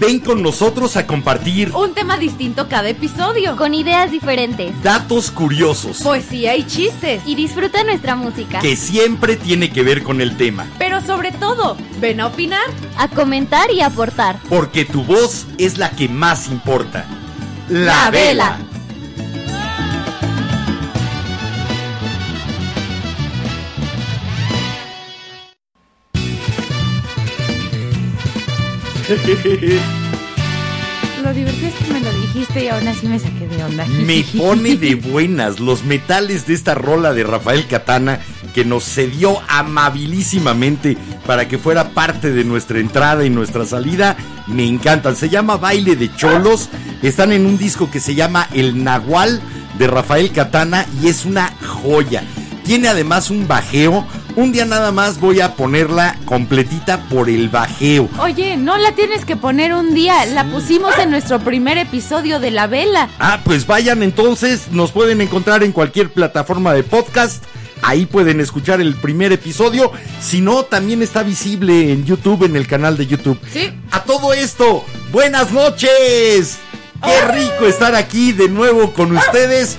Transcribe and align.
Ven 0.00 0.18
con 0.20 0.42
nosotros 0.42 0.96
a 0.96 1.06
compartir 1.06 1.72
Un 1.74 1.92
tema 1.92 2.16
distinto 2.16 2.68
cada 2.68 2.88
episodio. 2.88 3.54
Con 3.56 3.74
ideas 3.74 4.10
diferentes. 4.10 4.72
datos 4.82 5.30
curiosos 5.30 5.98
Poesía 6.02 6.56
y 6.56 6.64
chistes. 6.66 7.22
Y 7.26 7.34
disfruta 7.34 7.84
nuestra 7.84 8.16
música. 8.16 8.60
que 8.60 8.76
siempre 8.76 9.36
tiene 9.36 9.70
que 9.70 9.82
ver 9.82 10.02
con 10.02 10.20
el 10.22 10.36
tema, 10.36 10.66
Pero 10.78 11.00
sobre 11.02 11.32
todo, 11.32 11.76
ven 12.00 12.20
a 12.20 12.28
opinar. 12.28 12.64
A 12.96 13.08
comentar 13.08 13.70
y 13.72 13.82
aportar. 13.82 14.38
porque 14.48 14.84
tu 14.84 15.02
voz 15.04 15.46
es 15.58 15.76
la 15.76 15.90
que 15.90 16.08
más 16.08 16.48
importa. 16.48 17.04
La 17.68 18.10
vela. 18.10 18.58
Lo 31.24 31.34
divertido 31.34 31.68
es 31.68 31.90
me 31.90 32.00
lo 32.00 32.12
dijiste 32.12 32.64
y 32.64 32.68
aún 32.68 32.86
así 32.86 33.08
me 33.08 33.18
saqué 33.18 33.48
de 33.48 33.64
onda. 33.64 33.84
Me 34.06 34.24
pone 34.38 34.76
de 34.76 34.94
buenas 34.94 35.58
los 35.58 35.82
metales 35.84 36.46
de 36.46 36.54
esta 36.54 36.74
rola 36.74 37.12
de 37.12 37.24
Rafael 37.24 37.66
Catana 37.66 38.20
que 38.54 38.64
nos 38.64 38.84
cedió 38.84 39.40
amabilísimamente 39.48 40.96
para 41.26 41.48
que 41.48 41.58
fuera 41.58 41.90
parte 41.90 42.30
de 42.30 42.44
nuestra 42.44 42.78
entrada 42.78 43.24
y 43.24 43.30
nuestra 43.30 43.66
salida. 43.66 44.16
Me 44.46 44.64
encantan. 44.66 45.16
Se 45.16 45.28
llama 45.28 45.56
Baile 45.56 45.96
de 45.96 46.14
Cholos. 46.14 46.68
Están 47.02 47.32
en 47.32 47.46
un 47.46 47.58
disco 47.58 47.90
que 47.90 47.98
se 48.00 48.14
llama 48.14 48.48
El 48.54 48.84
Nahual 48.84 49.40
de 49.78 49.88
Rafael 49.88 50.30
Catana 50.32 50.86
y 51.02 51.08
es 51.08 51.24
una 51.24 51.52
joya. 51.66 52.22
Tiene 52.64 52.88
además 52.88 53.30
un 53.30 53.48
bajeo. 53.48 54.06
Un 54.40 54.52
día 54.52 54.64
nada 54.64 54.90
más 54.90 55.20
voy 55.20 55.42
a 55.42 55.54
ponerla 55.54 56.18
completita 56.24 57.06
por 57.10 57.28
el 57.28 57.50
bajeo. 57.50 58.08
Oye, 58.18 58.56
no 58.56 58.78
la 58.78 58.94
tienes 58.94 59.26
que 59.26 59.36
poner 59.36 59.74
un 59.74 59.92
día. 59.92 60.24
La 60.24 60.50
pusimos 60.50 60.96
en 60.98 61.10
nuestro 61.10 61.40
primer 61.40 61.76
episodio 61.76 62.40
de 62.40 62.50
La 62.50 62.66
Vela. 62.66 63.10
Ah, 63.18 63.40
pues 63.44 63.66
vayan 63.66 64.02
entonces, 64.02 64.68
nos 64.72 64.92
pueden 64.92 65.20
encontrar 65.20 65.62
en 65.62 65.72
cualquier 65.72 66.10
plataforma 66.10 66.72
de 66.72 66.82
podcast. 66.84 67.44
Ahí 67.82 68.06
pueden 68.06 68.40
escuchar 68.40 68.80
el 68.80 68.94
primer 68.94 69.30
episodio. 69.30 69.92
Si 70.22 70.40
no, 70.40 70.62
también 70.62 71.02
está 71.02 71.22
visible 71.22 71.92
en 71.92 72.06
YouTube, 72.06 72.44
en 72.44 72.56
el 72.56 72.66
canal 72.66 72.96
de 72.96 73.06
YouTube. 73.06 73.38
Sí. 73.52 73.70
A 73.90 74.04
todo 74.04 74.32
esto, 74.32 74.86
buenas 75.12 75.52
noches. 75.52 76.60
Qué 77.04 77.32
rico 77.32 77.66
estar 77.66 77.94
aquí 77.94 78.32
de 78.32 78.48
nuevo 78.48 78.94
con 78.94 79.14
ustedes. 79.14 79.76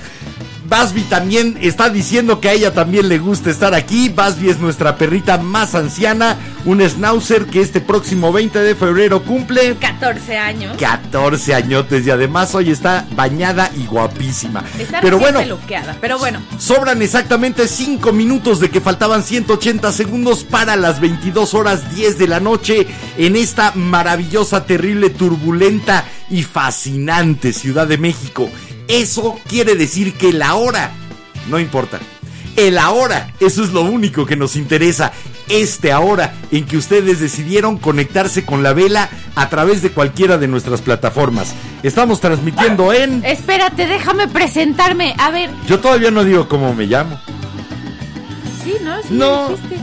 Basby 0.72 1.02
también 1.02 1.58
está 1.60 1.90
diciendo 1.90 2.40
que 2.40 2.48
a 2.48 2.52
ella 2.54 2.72
también 2.72 3.10
le 3.10 3.18
gusta 3.18 3.50
estar 3.50 3.74
aquí. 3.74 4.08
Basby 4.08 4.48
es 4.48 4.58
nuestra 4.58 4.96
perrita 4.96 5.36
más 5.36 5.74
anciana, 5.74 6.38
un 6.64 6.80
schnauzer 6.80 7.44
que 7.44 7.60
este 7.60 7.82
próximo 7.82 8.32
20 8.32 8.58
de 8.58 8.74
febrero 8.74 9.22
cumple 9.22 9.76
14 9.76 10.38
años. 10.38 10.74
14 10.78 11.54
añotes 11.54 12.06
y 12.06 12.10
además 12.10 12.54
hoy 12.54 12.70
está 12.70 13.06
bañada 13.14 13.70
y 13.76 13.84
guapísima. 13.84 14.64
Está 14.78 15.02
Pero 15.02 15.18
bueno, 15.18 15.40
peluqueada, 15.40 15.94
pero 16.00 16.18
bueno. 16.18 16.40
sobran 16.56 17.02
exactamente 17.02 17.68
5 17.68 18.10
minutos 18.14 18.58
de 18.58 18.70
que 18.70 18.80
faltaban 18.80 19.22
180 19.22 19.92
segundos 19.92 20.42
para 20.42 20.76
las 20.76 21.00
22 21.00 21.52
horas 21.52 21.94
10 21.94 22.16
de 22.16 22.28
la 22.28 22.40
noche 22.40 22.86
en 23.18 23.36
esta 23.36 23.72
maravillosa, 23.74 24.64
terrible, 24.64 25.10
turbulenta 25.10 26.06
y 26.30 26.44
fascinante 26.44 27.52
Ciudad 27.52 27.86
de 27.86 27.98
México. 27.98 28.48
Eso 28.92 29.38
quiere 29.48 29.74
decir 29.74 30.14
que 30.14 30.32
la 30.32 30.54
hora 30.54 30.90
no 31.48 31.58
importa. 31.58 31.98
El 32.56 32.76
ahora, 32.76 33.32
eso 33.40 33.64
es 33.64 33.70
lo 33.72 33.80
único 33.80 34.26
que 34.26 34.36
nos 34.36 34.56
interesa. 34.56 35.12
Este 35.48 35.90
ahora 35.92 36.34
en 36.50 36.66
que 36.66 36.76
ustedes 36.76 37.18
decidieron 37.18 37.78
conectarse 37.78 38.44
con 38.44 38.62
la 38.62 38.74
vela 38.74 39.08
a 39.34 39.48
través 39.48 39.80
de 39.80 39.90
cualquiera 39.90 40.36
de 40.36 40.46
nuestras 40.48 40.82
plataformas. 40.82 41.54
Estamos 41.82 42.20
transmitiendo 42.20 42.92
en... 42.92 43.24
Espérate, 43.24 43.86
déjame 43.86 44.28
presentarme. 44.28 45.14
A 45.18 45.30
ver, 45.30 45.50
Yo 45.66 45.80
todavía 45.80 46.10
no 46.10 46.22
digo 46.24 46.46
cómo 46.48 46.74
me 46.74 46.86
llamo. 46.86 47.18
sí, 48.62 48.74
¿no? 48.82 48.98
Sí 49.02 49.08
No. 49.10 49.48
dijiste. 49.48 49.76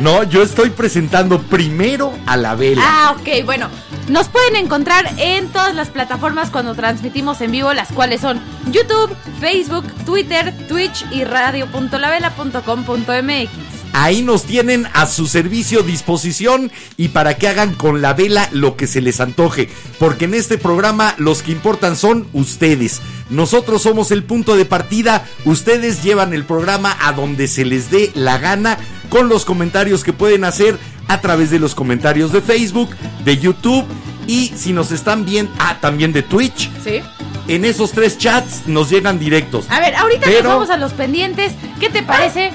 No, 0.00 0.22
yo 0.24 0.42
estoy 0.42 0.70
presentando 0.70 1.40
primero 1.42 2.12
a 2.26 2.36
la 2.36 2.54
vela. 2.54 2.82
Ah, 2.84 3.16
ok, 3.18 3.44
bueno. 3.44 3.68
Nos 4.08 4.28
pueden 4.28 4.56
encontrar 4.56 5.10
en 5.18 5.48
todas 5.48 5.74
las 5.74 5.88
plataformas 5.88 6.50
cuando 6.50 6.74
transmitimos 6.74 7.40
en 7.40 7.50
vivo, 7.50 7.72
las 7.72 7.90
cuales 7.90 8.20
son 8.20 8.40
YouTube, 8.70 9.16
Facebook, 9.40 9.84
Twitter, 10.04 10.54
Twitch 10.68 11.06
y 11.10 11.24
radio.lavela.com.mx. 11.24 13.75
Ahí 13.92 14.22
nos 14.22 14.44
tienen 14.44 14.86
a 14.92 15.06
su 15.06 15.26
servicio 15.26 15.82
disposición 15.82 16.70
y 16.96 17.08
para 17.08 17.36
que 17.38 17.48
hagan 17.48 17.74
con 17.74 18.02
la 18.02 18.12
vela 18.12 18.48
lo 18.52 18.76
que 18.76 18.86
se 18.86 19.00
les 19.00 19.20
antoje. 19.20 19.68
Porque 19.98 20.26
en 20.26 20.34
este 20.34 20.58
programa 20.58 21.14
los 21.18 21.42
que 21.42 21.52
importan 21.52 21.96
son 21.96 22.28
ustedes. 22.32 23.00
Nosotros 23.30 23.82
somos 23.82 24.10
el 24.10 24.22
punto 24.22 24.56
de 24.56 24.64
partida. 24.66 25.24
Ustedes 25.44 26.02
llevan 26.02 26.34
el 26.34 26.44
programa 26.44 26.96
a 27.00 27.12
donde 27.12 27.48
se 27.48 27.64
les 27.64 27.90
dé 27.90 28.10
la 28.14 28.38
gana 28.38 28.78
con 29.08 29.28
los 29.28 29.44
comentarios 29.44 30.04
que 30.04 30.12
pueden 30.12 30.44
hacer 30.44 30.78
a 31.08 31.20
través 31.20 31.50
de 31.50 31.58
los 31.58 31.74
comentarios 31.74 32.32
de 32.32 32.42
Facebook, 32.42 32.90
de 33.24 33.38
YouTube 33.38 33.84
y 34.26 34.52
si 34.56 34.72
nos 34.72 34.90
están 34.90 35.24
bien, 35.24 35.48
ah, 35.58 35.78
también 35.80 36.12
de 36.12 36.22
Twitch. 36.22 36.68
¿Sí? 36.84 37.00
En 37.48 37.64
esos 37.64 37.92
tres 37.92 38.18
chats 38.18 38.66
nos 38.66 38.90
llegan 38.90 39.18
directos. 39.20 39.66
A 39.70 39.78
ver, 39.80 39.94
ahorita 39.94 40.22
Pero- 40.24 40.42
nos 40.42 40.52
vamos 40.52 40.70
a 40.70 40.76
los 40.76 40.92
pendientes. 40.92 41.52
¿Qué 41.78 41.88
te 41.90 42.02
parece? 42.02 42.50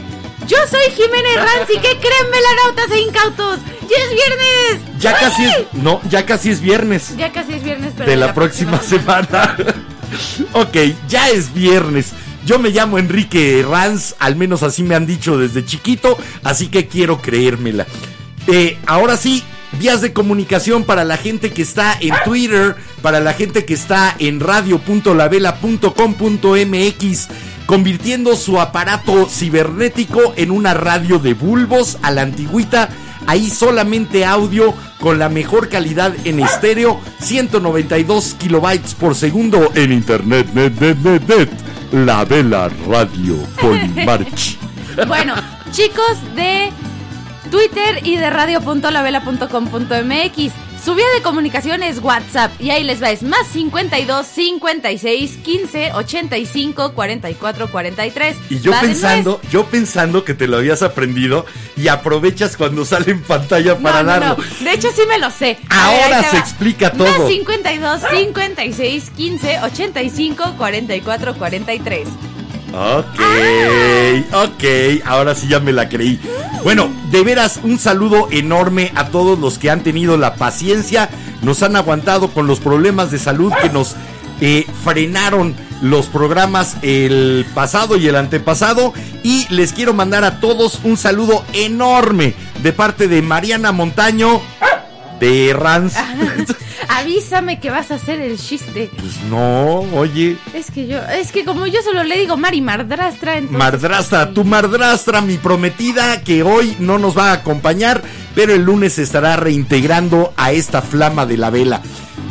Yo 0.47 0.57
soy 0.69 0.81
Jiménez 0.95 1.35
Ranzi. 1.35 1.73
¿Qué 1.75 1.99
creen, 1.99 2.31
velanautas 2.31 2.91
e 2.91 3.01
incautos? 3.01 3.59
¡Ya 3.89 3.97
es 3.97 4.09
viernes! 4.11 4.79
Ya 4.99 5.17
casi 5.17 5.43
es, 5.43 5.57
no, 5.73 6.01
ya 6.09 6.25
casi 6.25 6.49
es 6.49 6.61
viernes. 6.61 7.15
Ya 7.17 7.31
casi 7.31 7.53
es 7.53 7.63
viernes, 7.63 7.93
pero 7.97 8.09
de 8.09 8.17
la, 8.17 8.33
próxima, 8.33 8.79
semana. 8.81 9.55
ok, 10.53 10.77
ya 11.07 11.29
es 11.29 11.53
viernes. 11.53 12.13
Yo 12.45 12.59
me 12.59 12.69
llamo 12.69 12.97
Enrique 12.97 13.65
Ranz, 13.67 14.15
al 14.19 14.35
menos 14.35 14.63
así 14.63 14.83
me 14.83 14.95
han 14.95 15.05
dicho 15.05 15.37
desde 15.37 15.63
chiquito, 15.63 16.17
así 16.43 16.67
que 16.67 16.87
quiero 16.87 17.21
creérmela. 17.21 17.85
Eh, 18.47 18.79
ahora 18.87 19.15
sí, 19.15 19.43
vías 19.79 20.01
de 20.01 20.13
comunicación 20.13 20.83
para 20.83 21.03
la 21.03 21.17
gente 21.17 21.51
que 21.51 21.61
está 21.61 21.95
en 21.99 22.15
Twitter, 22.25 22.75
para 23.01 23.19
la 23.19 23.33
gente 23.33 23.65
que 23.65 23.73
está 23.73 24.15
en 24.19 24.39
radio.lavela.com.mx, 24.39 27.27
convirtiendo 27.71 28.35
su 28.35 28.59
aparato 28.59 29.29
cibernético 29.29 30.33
en 30.35 30.51
una 30.51 30.73
radio 30.73 31.19
de 31.19 31.33
bulbos 31.33 31.97
a 32.01 32.11
la 32.11 32.23
antigüita. 32.23 32.89
Ahí 33.27 33.49
solamente 33.49 34.25
audio 34.25 34.73
con 34.99 35.19
la 35.19 35.29
mejor 35.29 35.69
calidad 35.69 36.13
en 36.25 36.41
estéreo, 36.41 36.99
192 37.21 38.35
kilobytes 38.37 38.93
por 38.93 39.15
segundo 39.15 39.71
en 39.73 39.93
internet, 39.93 40.49
net, 40.53 40.73
net, 40.81 40.97
net, 40.97 41.21
net. 41.29 41.49
La 41.93 42.25
Vela 42.25 42.69
Radio 42.89 43.37
Polimarch. 43.61 44.57
Bueno, 45.07 45.33
chicos 45.71 46.17
de 46.35 46.71
Twitter 47.49 48.01
y 48.03 48.17
de 48.17 48.29
radio.lavela.com.mx. 48.29 50.70
Su 50.83 50.95
vía 50.95 51.05
de 51.15 51.21
comunicación 51.21 51.83
es 51.83 51.99
WhatsApp 51.99 52.51
y 52.59 52.71
ahí 52.71 52.83
les 52.83 53.03
va, 53.03 53.11
es 53.11 53.21
más 53.21 53.45
52 53.53 54.25
56 54.25 55.37
15 55.43 55.91
85 55.93 56.93
44 56.93 57.67
43. 57.71 58.35
Y 58.49 58.59
yo 58.61 58.71
Va 58.71 58.81
pensando, 58.81 59.39
yo 59.51 59.65
pensando 59.65 60.25
que 60.25 60.33
te 60.33 60.47
lo 60.47 60.57
habías 60.57 60.81
aprendido 60.81 61.45
y 61.77 61.87
aprovechas 61.87 62.57
cuando 62.57 62.83
sale 62.83 63.11
en 63.11 63.21
pantalla 63.21 63.77
para 63.77 64.01
No, 64.01 64.03
no, 64.03 64.19
darlo. 64.19 64.43
no. 64.59 64.65
De 64.65 64.73
hecho, 64.73 64.89
sí 64.95 65.01
me 65.07 65.19
lo 65.19 65.29
sé. 65.29 65.45
Ver, 65.45 65.57
Ahora 65.69 66.23
se 66.23 66.35
va. 66.37 66.41
explica 66.41 66.91
Más 66.95 67.15
todo. 67.15 67.27
52 67.27 68.01
56 68.17 69.09
15 69.15 69.59
85 69.61 70.55
44 70.57 71.35
43. 71.35 72.07
Ok, 72.73 73.19
ok, 74.33 74.63
ahora 75.05 75.35
sí 75.35 75.47
ya 75.47 75.59
me 75.59 75.73
la 75.73 75.89
creí. 75.89 76.19
Bueno, 76.63 76.89
de 77.11 77.23
veras, 77.23 77.59
un 77.63 77.79
saludo 77.79 78.29
enorme 78.31 78.91
a 78.95 79.07
todos 79.07 79.37
los 79.39 79.57
que 79.57 79.69
han 79.69 79.81
tenido 79.81 80.17
la 80.17 80.35
paciencia, 80.35 81.09
nos 81.41 81.63
han 81.63 81.75
aguantado 81.75 82.29
con 82.29 82.47
los 82.47 82.59
problemas 82.59 83.11
de 83.11 83.19
salud 83.19 83.51
que 83.61 83.69
nos 83.69 83.95
eh, 84.39 84.65
frenaron 84.83 85.55
los 85.81 86.05
programas 86.07 86.77
el 86.81 87.45
pasado 87.53 87.97
y 87.97 88.07
el 88.07 88.15
antepasado. 88.15 88.93
Y 89.23 89.47
les 89.53 89.73
quiero 89.73 89.93
mandar 89.93 90.23
a 90.23 90.39
todos 90.39 90.79
un 90.83 90.97
saludo 90.97 91.43
enorme 91.53 92.35
de 92.63 92.73
parte 92.73 93.07
de 93.07 93.21
Mariana 93.21 93.71
Montaño 93.71 94.41
de 95.21 95.53
Rans. 95.53 95.93
Avísame 96.89 97.59
que 97.59 97.69
vas 97.69 97.91
a 97.91 97.95
hacer 97.95 98.19
el 98.19 98.37
chiste. 98.39 98.89
Pues 98.97 99.21
no, 99.29 99.79
oye. 99.95 100.35
Es 100.53 100.71
que 100.71 100.87
yo, 100.87 100.97
es 101.03 101.31
que 101.31 101.45
como 101.45 101.67
yo 101.67 101.81
solo 101.83 102.03
le 102.03 102.17
digo 102.17 102.37
Mari 102.37 102.61
Mardrastra, 102.61 103.37
entonces. 103.37 103.57
Mardrastra, 103.57 104.27
sí. 104.27 104.33
tu 104.33 104.43
mardrastra, 104.43 105.21
mi 105.21 105.37
prometida, 105.37 106.21
que 106.23 106.43
hoy 106.43 106.75
no 106.79 106.97
nos 106.97 107.17
va 107.17 107.29
a 107.29 107.33
acompañar, 107.33 108.01
pero 108.35 108.53
el 108.53 108.63
lunes 108.63 108.93
se 108.93 109.03
estará 109.03 109.35
reintegrando 109.35 110.33
a 110.37 110.51
esta 110.51 110.81
flama 110.81 111.25
de 111.25 111.37
la 111.37 111.49
vela. 111.51 111.81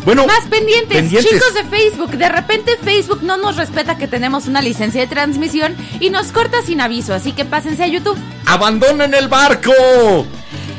Bueno, 0.04 0.26
Más 0.26 0.46
pendientes, 0.48 0.96
pendientes. 0.96 1.30
chicos 1.30 1.54
de 1.54 1.64
Facebook. 1.64 2.10
De 2.12 2.28
repente 2.28 2.72
Facebook 2.82 3.22
no 3.22 3.36
nos 3.36 3.56
respeta 3.56 3.98
que 3.98 4.08
tenemos 4.08 4.46
una 4.46 4.62
licencia 4.62 5.00
de 5.00 5.06
transmisión 5.06 5.76
y 6.00 6.10
nos 6.10 6.28
corta 6.32 6.62
sin 6.62 6.80
aviso, 6.80 7.14
así 7.14 7.32
que 7.32 7.44
pásense 7.44 7.84
a 7.84 7.86
YouTube. 7.86 8.18
¡Abandonen 8.46 9.14
el 9.14 9.28
barco! 9.28 9.72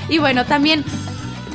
Y 0.10 0.18
bueno, 0.18 0.46
también, 0.46 0.84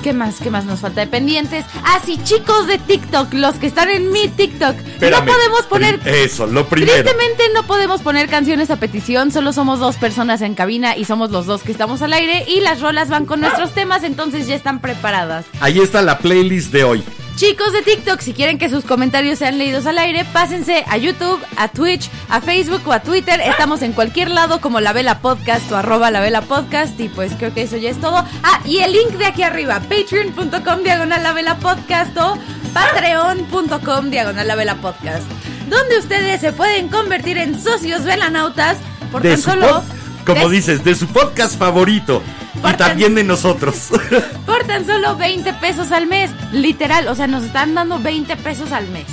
¿qué 0.06 0.12
más? 0.12 0.36
¿Qué 0.38 0.50
más 0.50 0.64
nos 0.64 0.78
falta 0.78 1.00
de 1.00 1.08
pendientes? 1.08 1.64
Ah, 1.82 1.98
sí, 2.04 2.16
chicos 2.22 2.68
de 2.68 2.78
TikTok, 2.78 3.34
los 3.34 3.56
que 3.56 3.66
están 3.66 3.88
en 3.88 4.12
mi 4.12 4.28
TikTok. 4.28 4.76
Espérame, 4.76 5.26
no 5.26 5.32
podemos 5.32 5.62
poner... 5.62 6.00
Eso, 6.04 6.46
lo 6.46 6.68
primero. 6.68 7.02
Tristemente 7.02 7.42
no 7.52 7.66
podemos 7.66 8.02
poner 8.02 8.28
canciones 8.28 8.70
a 8.70 8.76
petición, 8.76 9.32
solo 9.32 9.52
somos 9.52 9.80
dos 9.80 9.96
personas 9.96 10.42
en 10.42 10.54
cabina 10.54 10.96
y 10.96 11.06
somos 11.06 11.32
los 11.32 11.46
dos 11.46 11.64
que 11.64 11.72
estamos 11.72 12.02
al 12.02 12.12
aire 12.12 12.44
y 12.46 12.60
las 12.60 12.80
rolas 12.80 13.08
van 13.08 13.26
con 13.26 13.40
nuestros 13.40 13.72
temas, 13.72 14.04
entonces 14.04 14.46
ya 14.46 14.54
están 14.54 14.78
preparadas. 14.78 15.44
Ahí 15.58 15.80
está 15.80 16.02
la 16.02 16.18
playlist 16.18 16.72
de 16.72 16.84
hoy. 16.84 17.04
Chicos 17.36 17.70
de 17.74 17.82
TikTok, 17.82 18.18
si 18.20 18.32
quieren 18.32 18.56
que 18.56 18.70
sus 18.70 18.82
comentarios 18.82 19.40
sean 19.40 19.58
leídos 19.58 19.84
al 19.84 19.98
aire, 19.98 20.24
pásense 20.32 20.86
a 20.88 20.96
YouTube, 20.96 21.38
a 21.58 21.68
Twitch, 21.68 22.08
a 22.30 22.40
Facebook 22.40 22.80
o 22.86 22.92
a 22.92 23.00
Twitter. 23.00 23.42
Estamos 23.42 23.82
en 23.82 23.92
cualquier 23.92 24.30
lado 24.30 24.62
como 24.62 24.80
La 24.80 24.94
Vela 24.94 25.18
Podcast 25.18 25.70
o 25.70 25.76
arroba 25.76 26.10
La 26.10 26.20
Vela 26.20 26.40
Podcast. 26.40 26.98
Y 26.98 27.10
pues 27.10 27.32
creo 27.36 27.52
que 27.52 27.60
eso 27.60 27.76
ya 27.76 27.90
es 27.90 28.00
todo. 28.00 28.24
Ah, 28.42 28.60
y 28.64 28.78
el 28.78 28.92
link 28.92 29.10
de 29.18 29.26
aquí 29.26 29.42
arriba, 29.42 29.80
patreon.com 29.80 30.82
diagonal 30.82 31.22
La 31.22 31.34
Vela 31.34 31.56
Podcast 31.56 32.16
o 32.16 32.38
patreon.com 32.72 34.08
diagonal 34.08 34.48
La 34.48 34.54
Vela 34.54 34.76
Podcast. 34.76 35.30
Donde 35.68 35.98
ustedes 35.98 36.40
se 36.40 36.54
pueden 36.54 36.88
convertir 36.88 37.36
en 37.36 37.60
socios 37.60 38.04
velanautas 38.04 38.78
por 39.12 39.20
De 39.20 39.32
tan 39.32 39.42
solo... 39.42 39.82
como 40.26 40.48
de- 40.48 40.56
dices, 40.56 40.84
de 40.84 40.94
su 40.94 41.06
podcast 41.06 41.58
favorito. 41.58 42.22
Por 42.60 42.70
Y 42.72 42.76
tan- 42.76 42.88
también 42.88 43.14
de 43.14 43.24
nosotros. 43.24 43.88
Por 44.46 44.64
tan 44.66 44.86
solo 44.86 45.16
20 45.16 45.52
pesos 45.54 45.92
al 45.92 46.06
mes. 46.06 46.30
Literal, 46.52 47.08
o 47.08 47.14
sea, 47.14 47.26
nos 47.26 47.44
están 47.44 47.74
dando 47.74 47.98
20 47.98 48.36
pesos 48.36 48.72
al 48.72 48.88
mes. 48.88 49.06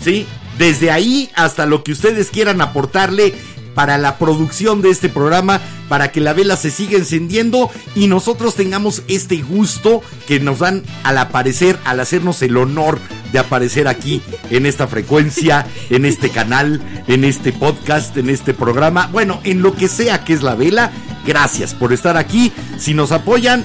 Sí, 0.00 0.26
desde 0.58 0.90
ahí 0.90 1.30
hasta 1.34 1.66
lo 1.66 1.82
que 1.84 1.92
ustedes 1.92 2.30
quieran 2.30 2.60
aportarle 2.60 3.34
para 3.76 3.96
la 3.98 4.18
producción 4.18 4.82
de 4.82 4.90
este 4.90 5.08
programa, 5.08 5.60
para 5.88 6.10
que 6.10 6.20
la 6.20 6.32
vela 6.32 6.56
se 6.56 6.72
siga 6.72 6.96
encendiendo 6.98 7.70
y 7.94 8.08
nosotros 8.08 8.56
tengamos 8.56 9.02
este 9.06 9.36
gusto 9.42 10.02
que 10.26 10.40
nos 10.40 10.58
dan 10.58 10.82
al 11.04 11.18
aparecer, 11.18 11.78
al 11.84 12.00
hacernos 12.00 12.42
el 12.42 12.56
honor 12.56 12.98
de 13.32 13.38
aparecer 13.38 13.86
aquí 13.86 14.22
en 14.50 14.66
esta 14.66 14.88
frecuencia, 14.88 15.66
en 15.90 16.04
este 16.06 16.30
canal, 16.30 16.80
en 17.06 17.22
este 17.22 17.52
podcast, 17.52 18.16
en 18.16 18.30
este 18.30 18.52
programa, 18.54 19.08
bueno, 19.12 19.40
en 19.44 19.62
lo 19.62 19.74
que 19.76 19.86
sea 19.86 20.24
que 20.24 20.32
es 20.32 20.42
la 20.42 20.56
vela. 20.56 20.90
Gracias 21.26 21.74
por 21.74 21.92
estar 21.92 22.16
aquí. 22.16 22.52
Si 22.78 22.94
nos 22.94 23.12
apoyan, 23.12 23.64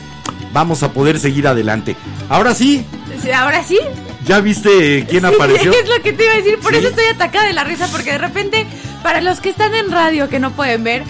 vamos 0.52 0.84
a 0.84 0.92
poder 0.94 1.20
seguir 1.20 1.48
adelante. 1.48 1.96
Ahora 2.30 2.54
sí, 2.54 2.86
Ahora 3.36 3.64
sí. 3.64 3.78
¿ya 4.26 4.40
viste 4.40 5.06
quién 5.08 5.22
Sí, 5.22 5.34
apareció? 5.36 5.72
Es 5.84 5.88
lo 5.90 6.02
que 6.02 6.12
te 6.12 6.24
iba 6.24 6.34
a 6.34 6.38
decir. 6.38 6.58
Por 6.60 6.72
Sí. 6.72 6.80
eso 6.80 6.88
estoy 6.90 7.06
atacada 7.06 7.46
de 7.46 7.54
la 7.54 7.64
risa. 7.64 7.88
Porque 7.92 8.12
de 8.14 8.18
repente, 8.18 8.66
para 9.04 9.22
los 9.22 9.40
que 9.40 9.50
están 9.50 9.74
en 9.76 9.92
radio 9.92 10.30
que 10.30 10.40
no 10.40 10.52
pueden 10.52 10.84
ver, 10.84 11.04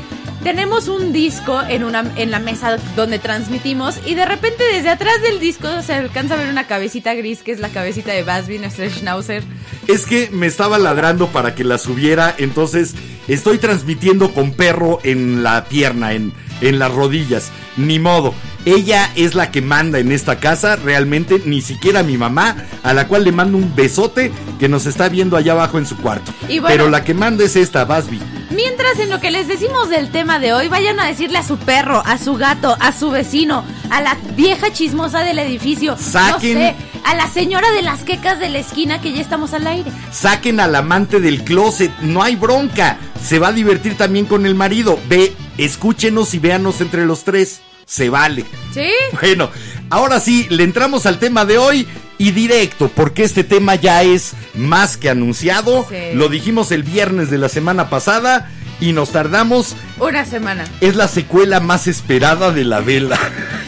tenemos 0.43 0.88
un 0.88 1.13
disco 1.13 1.61
en, 1.61 1.83
una, 1.83 2.03
en 2.15 2.31
la 2.31 2.39
mesa 2.39 2.77
donde 2.95 3.19
transmitimos. 3.19 3.99
Y 4.05 4.15
de 4.15 4.25
repente, 4.25 4.63
desde 4.63 4.89
atrás 4.89 5.21
del 5.21 5.39
disco 5.39 5.67
se 5.81 5.93
alcanza 5.93 6.33
a 6.33 6.38
ver 6.38 6.49
una 6.49 6.67
cabecita 6.67 7.13
gris, 7.13 7.43
que 7.43 7.51
es 7.51 7.59
la 7.59 7.69
cabecita 7.69 8.11
de 8.11 8.23
Basby, 8.23 8.57
nuestro 8.57 8.89
schnauzer. 8.89 9.43
Es 9.88 10.05
que 10.05 10.29
me 10.31 10.47
estaba 10.47 10.79
ladrando 10.79 11.27
para 11.27 11.53
que 11.53 11.63
la 11.63 11.77
subiera, 11.77 12.33
entonces 12.38 12.95
estoy 13.27 13.59
transmitiendo 13.59 14.33
con 14.33 14.53
perro 14.53 14.99
en 15.03 15.43
la 15.43 15.65
pierna, 15.65 16.13
en, 16.13 16.33
en 16.61 16.79
las 16.79 16.91
rodillas. 16.91 17.51
Ni 17.77 17.99
modo. 17.99 18.33
Ella 18.66 19.10
es 19.16 19.34
la 19.34 19.50
que 19.52 19.62
manda 19.62 19.98
en 20.00 20.12
esta 20.12 20.40
casa, 20.40 20.75
realmente, 20.75 21.42
ni 21.46 21.62
siquiera 21.62 22.04
mi 22.04 22.18
mamá, 22.18 22.56
a 22.84 22.94
la 22.94 23.08
cual 23.08 23.24
le 23.24 23.31
mando 23.31 23.58
un 23.58 23.75
besote 23.75 24.31
que 24.60 24.69
nos 24.69 24.86
está 24.86 25.10
viendo 25.10 25.36
allá 25.36 25.54
abajo 25.54 25.80
en 25.80 25.86
su 25.88 25.98
cuarto. 25.98 26.31
Y 26.48 26.60
bueno- 26.60 26.68
Pero 26.68 26.90
la 26.90 27.04
que 27.04 27.13
manda 27.16 27.44
es 27.44 27.56
esta, 27.56 27.86
Basby. 27.86 28.19
Mientras 28.52 29.00
en 29.00 29.10
lo 29.10 29.19
que 29.19 29.31
les 29.31 29.48
decimos 29.48 29.90
del 29.90 30.12
tema 30.12 30.38
de 30.38 30.54
hoy, 30.54 30.68
vayan 30.68 31.00
a 31.00 31.06
decirle 31.08 31.38
a 31.40 31.44
su 31.44 31.58
perro, 31.58 32.04
a 32.06 32.18
su 32.18 32.36
gato, 32.36 32.75
a 32.80 32.92
su 32.92 33.10
vecino, 33.10 33.63
a 33.90 34.02
la 34.02 34.16
vieja 34.36 34.72
chismosa 34.74 35.22
del 35.22 35.40
edificio, 35.40 35.96
Saquen- 35.98 36.54
no 36.54 36.60
sé, 36.60 36.75
a 37.06 37.16
la 37.16 37.28
señora 37.30 37.72
de 37.72 37.81
las 37.81 38.04
quecas 38.04 38.40
de 38.40 38.50
la 38.50 38.60
esquina 38.60 39.02
que 39.02 39.13
ya 39.13 39.22
estamos 39.22 39.54
al 39.54 39.66
aire. 39.68 39.90
Saquen 40.12 40.60
al 40.60 40.75
amante 40.75 41.19
del 41.19 41.44
closet, 41.44 41.92
no 42.02 42.22
hay 42.22 42.36
bronca. 42.36 42.98
Se 43.24 43.40
va 43.40 43.48
a 43.48 43.54
divertir 43.54 43.96
también 43.98 44.25
con 44.25 44.46
el 44.46 44.54
marido. 44.54 45.00
Ve, 45.08 45.34
escúchenos 45.58 46.34
y 46.34 46.40
véanos 46.40 46.81
entre 46.81 47.06
los 47.06 47.24
tres. 47.24 47.62
Se 47.91 48.09
vale. 48.09 48.45
¿Sí? 48.73 48.88
Bueno, 49.21 49.49
ahora 49.89 50.21
sí, 50.21 50.47
le 50.49 50.63
entramos 50.63 51.05
al 51.05 51.19
tema 51.19 51.43
de 51.43 51.57
hoy 51.57 51.85
y 52.17 52.31
directo, 52.31 52.89
porque 52.95 53.23
este 53.25 53.43
tema 53.43 53.75
ya 53.75 54.03
es 54.03 54.31
más 54.55 54.95
que 54.95 55.09
anunciado. 55.09 55.85
Sí. 55.89 56.13
Lo 56.15 56.29
dijimos 56.29 56.71
el 56.71 56.83
viernes 56.83 57.29
de 57.29 57.38
la 57.38 57.49
semana 57.49 57.89
pasada 57.89 58.49
y 58.79 58.93
nos 58.93 59.09
tardamos. 59.11 59.75
Una 59.99 60.23
semana. 60.23 60.63
Es 60.79 60.95
la 60.95 61.09
secuela 61.09 61.59
más 61.59 61.88
esperada 61.88 62.51
de 62.51 62.63
la 62.63 62.79
vela. 62.79 63.19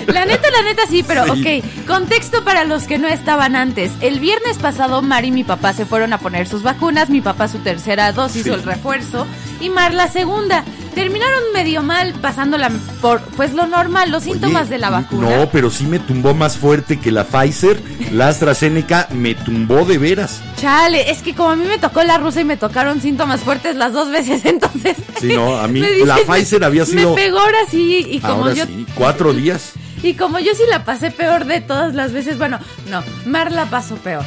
La 0.07 0.23
neta, 0.25 0.49
la 0.51 0.61
neta 0.63 0.83
sí, 0.89 1.03
pero 1.05 1.23
Sí. 1.35 1.61
ok. 1.65 1.85
Contexto 1.87 2.43
para 2.45 2.63
los 2.63 2.83
que 2.83 2.97
no 2.97 3.07
estaban 3.09 3.55
antes. 3.57 3.91
El 3.99 4.19
viernes 4.21 4.57
pasado, 4.57 5.01
Mar 5.01 5.25
y 5.25 5.31
mi 5.31 5.43
papá 5.43 5.73
se 5.73 5.85
fueron 5.85 6.13
a 6.13 6.19
poner 6.19 6.47
sus 6.47 6.63
vacunas. 6.63 7.09
Mi 7.09 7.19
papá 7.21 7.47
su 7.49 7.59
tercera 7.59 8.11
dosis 8.13 8.43
Sí. 8.43 8.49
o 8.49 8.53
el 8.55 8.63
refuerzo. 8.63 9.27
Y 9.59 9.69
Mar 9.69 9.93
la 9.93 10.07
segunda. 10.07 10.63
Terminaron 10.93 11.43
medio 11.53 11.81
mal, 11.83 12.13
pasándola 12.21 12.71
por, 13.01 13.21
pues 13.35 13.53
lo 13.53 13.65
normal, 13.67 14.11
los 14.11 14.23
síntomas 14.23 14.69
de 14.69 14.77
la 14.77 14.89
vacuna. 14.89 15.37
No, 15.37 15.49
pero 15.49 15.69
sí 15.69 15.85
me 15.85 15.99
tumbó 15.99 16.33
más 16.33 16.57
fuerte 16.57 16.99
que 16.99 17.11
la 17.11 17.23
Pfizer. 17.25 17.81
La 18.11 18.27
AstraZeneca 18.27 19.07
me 19.11 19.33
tumbó 19.35 19.85
de 19.85 19.97
veras. 19.97 20.41
Chale, 20.57 21.09
es 21.09 21.21
que 21.21 21.33
como 21.33 21.49
a 21.51 21.55
mí 21.55 21.65
me 21.67 21.77
tocó 21.79 22.03
la 22.03 22.17
rusa 22.17 22.41
y 22.41 22.45
me 22.45 22.57
tocaron 22.57 23.01
síntomas 23.01 23.41
fuertes 23.41 23.75
las 23.75 23.93
dos 23.93 24.09
veces, 24.11 24.45
entonces. 24.45 24.97
Sí, 25.19 25.33
no, 25.35 25.57
a 25.57 25.67
mí 25.67 25.81
la 26.05 26.17
Pfizer 26.17 26.63
había 26.63 26.85
sido. 26.85 27.09
Me 27.11 27.15
pegó 27.15 27.39
ahora 27.39 27.59
sí, 27.69 28.05
y 28.09 28.19
como 28.19 28.43
Ahora 28.43 28.53
yo. 28.53 28.65
sí, 28.65 28.85
cuatro 28.95 29.33
días. 29.33 29.73
Y 30.03 30.13
como 30.15 30.37
yo 30.39 30.53
sí 30.53 30.63
la 30.69 30.83
pasé 30.85 31.11
peor 31.11 31.45
de 31.45 31.61
todas 31.61 31.95
las 31.95 32.11
veces, 32.11 32.37
bueno, 32.37 32.59
no, 32.89 33.01
Mar 33.25 33.51
la 33.51 33.65
pasó 33.67 33.95
peor. 33.95 34.23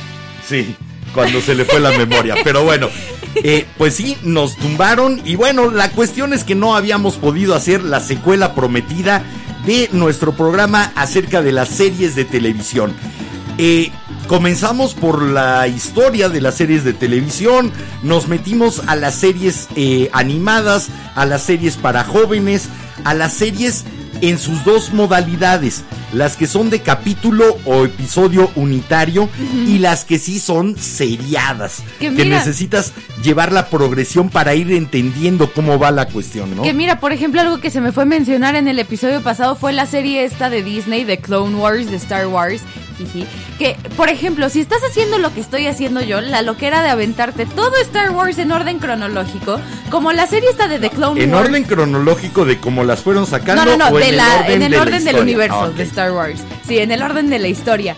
Sí, 0.48 0.74
cuando 1.14 1.40
se 1.40 1.54
le 1.54 1.64
fue 1.64 1.80
la 1.80 1.90
memoria. 1.90 2.34
Pero 2.44 2.64
bueno, 2.64 2.88
eh, 3.36 3.66
pues 3.76 3.94
sí, 3.94 4.16
nos 4.22 4.56
tumbaron. 4.56 5.20
Y 5.24 5.36
bueno, 5.36 5.70
la 5.70 5.90
cuestión 5.90 6.32
es 6.32 6.44
que 6.44 6.54
no 6.54 6.76
habíamos 6.76 7.16
podido 7.16 7.54
hacer 7.54 7.82
la 7.82 8.00
secuela 8.00 8.54
prometida 8.54 9.24
de 9.66 9.88
nuestro 9.92 10.32
programa 10.32 10.92
acerca 10.94 11.42
de 11.42 11.52
las 11.52 11.68
series 11.68 12.14
de 12.14 12.24
televisión. 12.24 12.94
Eh, 13.58 13.90
comenzamos 14.28 14.94
por 14.94 15.22
la 15.22 15.66
historia 15.66 16.28
de 16.28 16.40
las 16.40 16.56
series 16.56 16.84
de 16.84 16.92
televisión, 16.92 17.72
nos 18.02 18.28
metimos 18.28 18.82
a 18.86 18.96
las 18.96 19.14
series 19.14 19.68
eh, 19.76 20.10
animadas, 20.12 20.88
a 21.14 21.24
las 21.24 21.42
series 21.42 21.76
para 21.76 22.04
jóvenes, 22.04 22.68
a 23.04 23.14
las 23.14 23.32
series 23.32 23.84
en 24.20 24.38
sus 24.38 24.64
dos 24.64 24.92
modalidades, 24.92 25.82
las 26.12 26.36
que 26.36 26.46
son 26.46 26.70
de 26.70 26.80
capítulo 26.80 27.58
o 27.64 27.84
episodio 27.84 28.50
unitario 28.54 29.28
y 29.66 29.78
las 29.78 30.04
que 30.04 30.18
sí 30.18 30.38
son 30.40 30.76
seriadas, 30.78 31.82
Que 31.98 32.10
necesitas 32.10 32.92
llevar 33.22 33.52
la 33.52 33.68
progresión 33.68 34.30
para 34.30 34.54
ir 34.54 34.72
entendiendo 34.72 35.52
cómo 35.52 35.78
va 35.78 35.90
la 35.90 36.06
cuestión, 36.06 36.54
¿no? 36.56 36.62
Que 36.62 36.72
mira, 36.74 37.00
por 37.00 37.12
ejemplo, 37.12 37.40
algo 37.40 37.58
que 37.58 37.70
se 37.70 37.80
me 37.80 37.92
fue 37.92 38.04
a 38.04 38.06
mencionar 38.06 38.56
en 38.56 38.68
el 38.68 38.78
episodio 38.78 39.22
pasado 39.22 39.56
fue 39.56 39.72
la 39.72 39.86
serie 39.86 40.24
esta 40.24 40.50
de 40.50 40.62
Disney, 40.62 41.04
de 41.04 41.18
Clone 41.18 41.56
Wars, 41.56 41.90
de 41.90 41.96
Star 41.96 42.26
Wars. 42.26 42.62
Que, 43.58 43.76
por 43.94 44.08
ejemplo, 44.08 44.48
si 44.48 44.60
estás 44.60 44.80
haciendo 44.82 45.18
lo 45.18 45.32
que 45.34 45.40
estoy 45.40 45.66
haciendo 45.66 46.00
yo, 46.00 46.22
la 46.22 46.40
loquera 46.40 46.82
de 46.82 46.88
aventarte 46.88 47.44
todo 47.44 47.72
Star 47.82 48.10
Wars 48.10 48.38
en 48.38 48.52
orden 48.52 48.78
cronológico, 48.78 49.60
como 49.90 50.12
la 50.12 50.26
serie 50.26 50.48
esta 50.48 50.66
de 50.66 50.78
The 50.78 50.88
Clone 50.90 51.22
en 51.22 51.34
Wars. 51.34 51.48
orden 51.48 51.64
cronológico 51.64 52.46
de 52.46 52.58
cómo 52.58 52.84
las 52.84 53.00
fueron 53.00 53.26
sacando 53.26 53.64
No, 53.66 53.76
no, 53.76 53.90
no, 53.90 53.96
o 53.96 53.98
de 53.98 54.05
en 54.08 54.16
la- 54.16 54.24
el 54.24 54.40
orden, 54.42 54.52
en 54.56 54.62
el 54.62 54.70
de 54.70 54.76
la 54.76 54.82
orden 54.82 55.04
del 55.04 55.16
universo 55.16 55.62
Ah, 55.62 55.68
de 55.70 55.82
Star 55.84 56.12
Wars. 56.12 56.40
Sí, 56.66 56.78
en 56.78 56.90
el 56.92 57.02
orden 57.02 57.28
de 57.30 57.38
la 57.38 57.48
historia. 57.48 57.96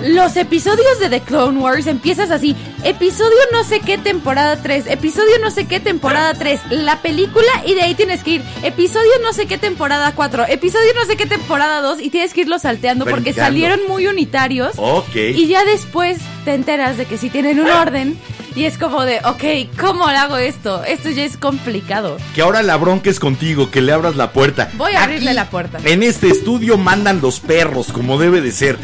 Los 0.00 0.36
episodios 0.36 1.00
de 1.00 1.08
The 1.10 1.22
Clone 1.22 1.58
Wars 1.58 1.88
empiezas 1.88 2.30
así, 2.30 2.54
episodio 2.84 3.36
no 3.52 3.64
sé 3.64 3.80
qué 3.80 3.98
temporada 3.98 4.62
3, 4.62 4.84
episodio 4.86 5.32
no 5.42 5.50
sé 5.50 5.64
qué 5.66 5.80
temporada 5.80 6.34
3, 6.34 6.60
la 6.70 7.02
película 7.02 7.48
y 7.66 7.74
de 7.74 7.82
ahí 7.82 7.96
tienes 7.96 8.22
que 8.22 8.30
ir, 8.30 8.42
episodio 8.62 9.10
no 9.24 9.32
sé 9.32 9.46
qué 9.46 9.58
temporada 9.58 10.12
4, 10.14 10.44
episodio 10.48 10.86
no 10.94 11.04
sé 11.04 11.16
qué 11.16 11.26
temporada 11.26 11.80
2 11.80 11.98
y 12.00 12.10
tienes 12.10 12.32
que 12.32 12.42
irlo 12.42 12.60
salteando 12.60 13.06
porque 13.06 13.32
salieron 13.32 13.80
muy 13.88 14.06
unitarios. 14.06 14.74
Ok. 14.76 15.16
Y 15.16 15.48
ya 15.48 15.64
después 15.64 16.18
te 16.44 16.54
enteras 16.54 16.96
de 16.96 17.04
que 17.04 17.18
sí 17.18 17.28
tienen 17.28 17.58
un 17.58 17.68
orden 17.70 18.16
y 18.58 18.64
es 18.64 18.76
como 18.76 19.04
de, 19.04 19.20
ok, 19.24 19.78
¿cómo 19.78 20.08
hago 20.08 20.36
esto? 20.36 20.82
Esto 20.82 21.10
ya 21.10 21.24
es 21.24 21.36
complicado. 21.36 22.16
Que 22.34 22.42
ahora 22.42 22.60
la 22.64 22.76
bronca 22.76 23.08
es 23.08 23.20
contigo, 23.20 23.70
que 23.70 23.80
le 23.80 23.92
abras 23.92 24.16
la 24.16 24.32
puerta. 24.32 24.68
Voy 24.74 24.94
a 24.94 25.04
abrirle 25.04 25.32
la 25.32 25.48
puerta. 25.48 25.78
En 25.84 26.02
este 26.02 26.26
estudio 26.26 26.76
mandan 26.76 27.20
los 27.20 27.38
perros, 27.38 27.92
como 27.92 28.18
debe 28.18 28.40
de 28.40 28.50
ser. 28.50 28.76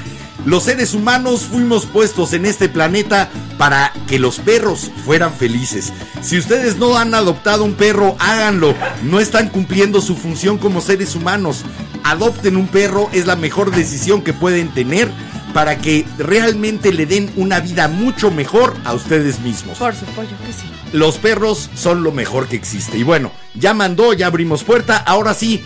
Los 0.46 0.62
seres 0.62 0.94
humanos 0.94 1.48
fuimos 1.50 1.86
puestos 1.86 2.34
en 2.34 2.46
este 2.46 2.68
planeta 2.68 3.28
para 3.58 3.92
que 4.06 4.20
los 4.20 4.38
perros 4.38 4.92
fueran 5.04 5.32
felices. 5.32 5.92
Si 6.22 6.38
ustedes 6.38 6.76
no 6.76 6.96
han 6.96 7.12
adoptado 7.12 7.64
un 7.64 7.74
perro, 7.74 8.14
háganlo. 8.20 8.76
No 9.02 9.18
están 9.18 9.48
cumpliendo 9.48 10.00
su 10.00 10.14
función 10.14 10.56
como 10.56 10.82
seres 10.82 11.16
humanos. 11.16 11.64
Adopten 12.04 12.56
un 12.56 12.68
perro, 12.68 13.10
es 13.12 13.26
la 13.26 13.34
mejor 13.34 13.74
decisión 13.74 14.22
que 14.22 14.34
pueden 14.34 14.68
tener 14.68 15.10
para 15.54 15.78
que 15.78 16.04
realmente 16.18 16.92
le 16.92 17.06
den 17.06 17.32
una 17.36 17.60
vida 17.60 17.86
mucho 17.88 18.30
mejor 18.30 18.76
a 18.84 18.92
ustedes 18.92 19.40
mismos. 19.40 19.78
Por 19.78 19.94
supuesto 19.94 20.34
que 20.44 20.52
sí. 20.52 20.68
Los 20.92 21.16
perros 21.16 21.70
son 21.74 22.02
lo 22.02 22.12
mejor 22.12 22.48
que 22.48 22.56
existe. 22.56 22.98
Y 22.98 23.04
bueno, 23.04 23.30
ya 23.54 23.72
mandó, 23.72 24.12
ya 24.12 24.26
abrimos 24.26 24.64
puerta. 24.64 24.96
Ahora 24.96 25.32
sí, 25.32 25.62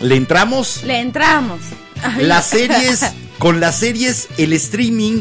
¿le 0.00 0.14
entramos? 0.14 0.82
Le 0.84 1.00
entramos. 1.00 1.60
Ay. 2.02 2.24
Las 2.24 2.46
series, 2.46 3.04
con 3.38 3.58
las 3.58 3.80
series, 3.80 4.28
el 4.38 4.52
streaming, 4.52 5.20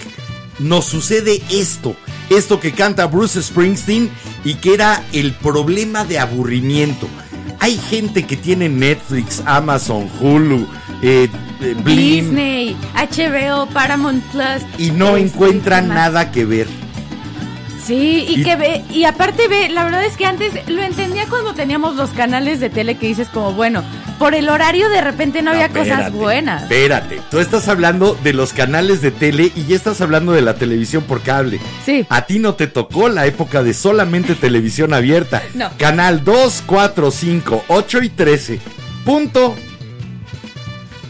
nos 0.60 0.86
sucede 0.86 1.42
esto. 1.50 1.96
Esto 2.30 2.60
que 2.60 2.74
canta 2.74 3.08
Bruce 3.08 3.42
Springsteen 3.42 4.12
y 4.46 4.56
que 4.56 4.76
era 4.76 5.04
el 5.14 5.34
problema 5.34 6.06
de 6.06 6.20
aburrimiento. 6.20 7.10
Hay 7.60 7.78
gente 7.78 8.28
que 8.28 8.38
tiene 8.38 8.70
Netflix, 8.70 9.42
Amazon, 9.46 10.10
Hulu, 10.22 10.68
eh, 11.02 11.28
eh, 11.28 11.30
Blim 11.60 11.84
Disney, 11.84 12.78
HBO, 12.96 13.66
Paramount 13.68 14.24
Plus. 14.32 14.64
y 14.78 14.92
no 14.92 15.18
este, 15.18 15.28
encuentran 15.36 15.88
nada 15.90 16.32
que 16.32 16.46
ver. 16.46 16.68
Sí, 17.86 18.26
y, 18.30 18.42
Y- 18.42 18.44
que 18.44 18.56
ve, 18.56 18.84
y 18.92 19.06
aparte 19.06 19.48
ve, 19.48 19.70
la 19.70 19.84
verdad 19.84 20.06
es 20.06 20.16
que 20.16 20.26
antes 20.26 20.54
lo 20.70 20.82
entendía 20.84 21.26
cuando 21.28 21.54
teníamos 21.56 21.96
los 21.96 22.12
canales 22.12 22.60
de 22.60 22.70
tele 22.70 22.98
que 22.98 23.08
dices 23.08 23.30
como, 23.30 23.54
bueno, 23.54 23.84
por 24.20 24.36
el 24.36 24.48
horario 24.50 24.90
de 24.90 25.02
repente 25.02 25.42
no, 25.42 25.52
había 25.52 25.70
cosas 25.70 26.12
buenas. 26.12 26.64
Espérate, 26.64 27.20
tú 27.32 27.40
estás 27.40 27.68
hablando 27.68 28.16
de 28.24 28.34
los 28.34 28.54
canales 28.54 29.02
de 29.02 29.10
tele 29.12 29.52
y 29.56 29.66
ya 29.66 29.76
estás 29.76 30.02
hablando 30.02 30.34
de 30.34 30.42
la 30.42 30.54
televisión 30.56 31.04
por 31.04 31.22
cable. 31.22 31.60
Sí. 31.84 32.06
A 32.10 32.28
ti 32.28 32.38
no 32.38 32.54
te 32.54 32.68
tocó 32.68 33.10
la 33.10 33.26
época 33.26 33.64
de 33.64 33.74
solamente 33.74 34.36
televisión 34.36 34.94
abierta. 34.94 35.42
No. 35.56 35.72
Canal 35.78 36.24
2, 36.24 36.64
4, 36.68 37.10
5, 37.12 37.64
8 37.70 38.04
y 38.04 38.10
13. 38.10 38.60
Punto. 39.04 39.56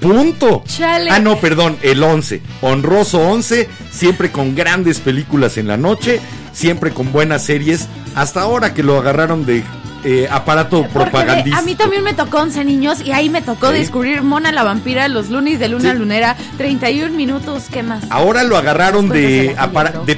Punto. 0.02 0.64
Chale. 0.66 1.10
Ah, 1.10 1.20
no, 1.20 1.40
perdón, 1.40 1.78
el 1.82 2.02
11. 2.02 2.42
Honroso 2.62 3.20
11, 3.20 3.68
siempre 3.92 4.32
con 4.32 4.56
grandes 4.56 5.00
películas 5.00 5.58
en 5.58 5.68
la 5.68 5.78
noche, 5.78 6.20
siempre 6.54 6.92
con 6.92 7.12
buenas 7.12 7.44
series. 7.46 7.88
Hasta 8.16 8.42
ahora 8.42 8.74
que 8.74 8.84
lo 8.84 8.98
agarraron 8.98 9.46
de 9.46 9.64
eh, 10.04 10.28
aparato 10.30 10.84
propagandista. 10.88 11.58
a 11.60 11.62
mí 11.62 11.76
también 11.76 12.04
me 12.04 12.14
tocó 12.14 12.40
11 12.40 12.64
niños 12.66 13.02
y 13.02 13.12
ahí 13.12 13.30
me 13.30 13.42
tocó 13.42 13.70
Sí. 13.72 13.80
descubrir 13.80 14.22
Mona 14.24 14.52
la 14.52 14.64
vampira, 14.64 15.08
los 15.08 15.30
lunes 15.30 15.60
de 15.60 15.70
luna 15.70 15.92
Sí. 15.94 15.98
lunera, 15.98 16.36
31 16.58 17.16
minutos, 17.16 17.64
¿qué 17.72 17.84
más? 17.84 18.04
Ahora 18.10 18.44
lo 18.44 18.58
agarraron 18.58 19.10
de, 19.10 19.56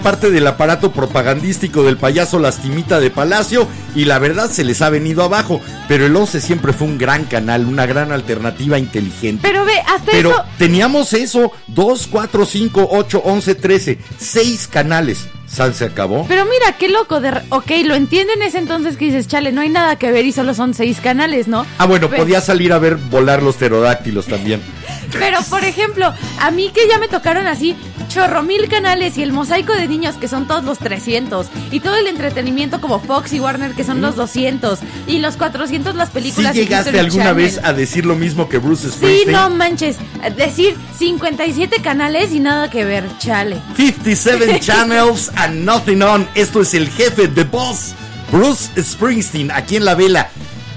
parte 0.02 0.32
del 0.32 0.48
aparato 0.48 0.92
propagandístico 0.92 1.84
del 1.84 1.98
payaso 1.98 2.40
Lastimita 2.40 3.00
de 3.00 3.10
Palacio 3.12 3.68
y 3.96 4.06
la 4.06 4.20
verdad 4.20 4.50
se 4.50 4.64
les 4.64 4.82
ha 4.82 4.90
venido 4.90 5.24
abajo. 5.24 5.62
Pero 5.88 6.06
el 6.06 6.16
11 6.16 6.40
siempre 6.42 6.74
fue 6.74 6.88
un 6.88 6.98
gran 6.98 7.26
canal, 7.26 7.66
una 7.66 7.86
gran 7.86 8.12
alternativa 8.12 8.78
inteligente. 8.80 9.42
Pero 9.48 9.66
ve, 9.66 9.74
hasta 9.88 10.12
Pero 10.12 10.32
eso, 10.32 10.44
teníamos 10.58 11.14
eso, 11.14 11.52
2, 11.68 12.08
4, 12.10 12.46
5, 12.46 12.88
8, 12.92 13.22
11, 13.26 13.56
13, 13.56 14.00
6 14.18 14.68
canales. 14.68 15.28
Sal 15.52 15.74
se 15.76 15.86
acabó. 15.86 16.26
pero 16.28 16.46
mira, 16.46 16.78
qué 16.78 16.88
loco, 16.88 17.20
de, 17.20 17.30
ok, 17.50 17.72
lo 17.86 17.96
entiendo 17.96 18.32
en 18.34 18.42
ese 18.42 18.58
entonces 18.58 18.96
que 18.96 19.06
dices, 19.06 19.28
chale, 19.28 19.52
no 19.52 19.60
hay 19.62 19.70
nada 19.70 19.98
que 19.98 20.12
ver 20.12 20.26
y 20.26 20.32
solo 20.32 20.54
son 20.54 20.74
seis 20.74 21.00
canales, 21.02 21.48
¿no? 21.50 21.66
Ah, 21.78 21.86
bueno, 21.88 22.10
Pero- 22.10 22.24
podía 22.24 22.40
salir 22.42 22.72
a 22.72 22.80
ver 22.80 22.96
volar 22.96 23.44
los 23.44 23.56
pterodáctilos 23.58 24.28
también. 24.28 24.62
Pero, 25.12 25.40
por 25.50 25.64
ejemplo, 25.66 26.14
a 26.40 26.52
mí 26.52 26.72
que 26.74 26.88
ya 26.90 26.98
me 27.00 27.08
tocaron 27.10 27.48
así 27.48 27.76
chorro 28.08 28.44
mil 28.44 28.68
canales 28.70 29.18
y 29.18 29.24
el 29.24 29.32
mosaico 29.34 29.74
de 29.74 29.88
niños 29.88 30.16
que 30.16 30.28
son 30.28 30.48
todos 30.48 30.64
los 30.64 30.80
300 30.80 31.48
y 31.72 31.80
todo 31.80 31.96
el 31.96 32.08
entretenimiento 32.08 32.80
como 32.82 33.00
Fox 33.00 33.32
y 33.34 33.40
Warner 33.40 33.72
que 33.72 33.84
son 33.86 34.02
los 34.02 34.16
200 34.18 34.80
y 35.08 35.20
los 35.20 35.38
400 35.38 35.96
las 35.96 36.10
¿Sí 36.10 36.14
películas. 36.14 36.56
y 36.56 36.60
llegaste 36.60 36.98
alguna 37.00 37.26
Channel. 37.26 37.36
vez 37.46 37.60
a 37.64 37.72
decir 37.74 38.06
lo 38.06 38.16
mismo 38.16 38.50
que 38.50 38.58
Bruce 38.58 38.88
Sí, 38.90 38.94
Springsteen? 38.96 39.32
no 39.32 39.50
manches, 39.52 39.96
decir 40.36 40.76
57 40.98 41.82
canales 41.82 42.32
y 42.34 42.40
nada 42.40 42.70
que 42.70 42.84
ver, 42.86 43.06
chale. 43.18 43.58
57 43.78 44.60
channels 44.62 45.32
and 45.42 45.66
nothing 45.66 46.02
on. 46.02 46.28
Esto 46.36 46.62
es 46.62 46.74
el 46.74 46.90
jefe 46.90 47.28
de 47.28 47.44
Boss, 47.44 47.94
Bruce 48.32 48.70
Springsteen, 48.82 49.52
aquí 49.52 49.76
en 49.76 49.86
la 49.86 49.96
vela. 49.96 50.30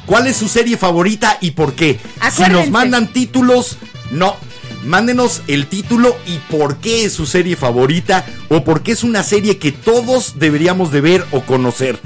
¿Cuál 0.07 0.27
es 0.27 0.37
su 0.37 0.49
serie 0.49 0.77
favorita 0.77 1.39
y 1.41 1.53
por 1.53 1.75
qué? 1.75 1.99
Si 2.33 2.43
nos 2.51 2.71
mandan 2.71 3.13
títulos, 3.13 3.79
no. 4.11 4.37
Mándenos 4.85 5.43
el 5.47 5.67
título 5.67 6.15
y 6.27 6.37
por 6.51 6.77
qué 6.77 7.07
es 7.07 7.15
su 7.15 7.25
serie 7.25 7.57
favorita 7.57 8.27
o 8.51 8.65
por 8.65 8.83
qué 8.83 8.93
es 8.93 9.03
una 9.03 9.23
serie 9.23 9.59
que 9.59 9.73
todos 9.73 10.39
deberíamos 10.39 10.93
de 10.93 11.01
ver 11.01 11.25
o 11.31 11.41
conocer. 11.41 11.99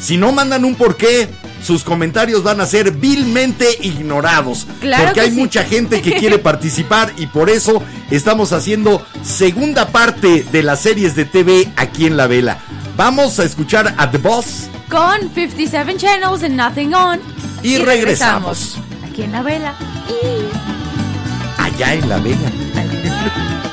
Si 0.00 0.16
no 0.16 0.30
mandan 0.30 0.64
un 0.64 0.76
por 0.76 0.96
qué, 0.96 1.28
sus 1.62 1.84
comentarios 1.84 2.42
van 2.42 2.60
a 2.60 2.66
ser 2.66 2.92
vilmente 2.92 3.66
ignorados. 3.80 4.66
Claro 4.80 5.04
porque 5.04 5.14
que 5.14 5.26
hay 5.26 5.30
sí. 5.30 5.36
mucha 5.36 5.64
gente 5.64 6.02
que 6.02 6.12
quiere 6.14 6.38
participar 6.40 7.12
y 7.16 7.26
por 7.26 7.50
eso 7.50 7.82
estamos 8.10 8.52
haciendo 8.52 9.04
segunda 9.22 9.88
parte 9.88 10.44
de 10.50 10.62
las 10.62 10.80
series 10.80 11.14
de 11.14 11.24
TV 11.24 11.72
aquí 11.76 12.06
en 12.06 12.16
La 12.16 12.26
Vela. 12.26 12.58
Vamos 12.96 13.38
a 13.38 13.44
escuchar 13.44 13.94
a 13.96 14.10
The 14.10 14.18
Boss 14.18 14.68
Con 14.90 15.32
57 15.34 15.96
channels 15.96 16.42
and 16.42 16.56
nothing 16.56 16.92
on. 16.94 17.20
Y 17.62 17.78
regresamos. 17.78 18.78
Aquí 19.04 19.22
en 19.22 19.32
la 19.32 19.42
vela. 19.42 19.74
allá 21.58 21.94
en 21.94 22.08
La 22.08 22.18
Vela. 22.18 22.52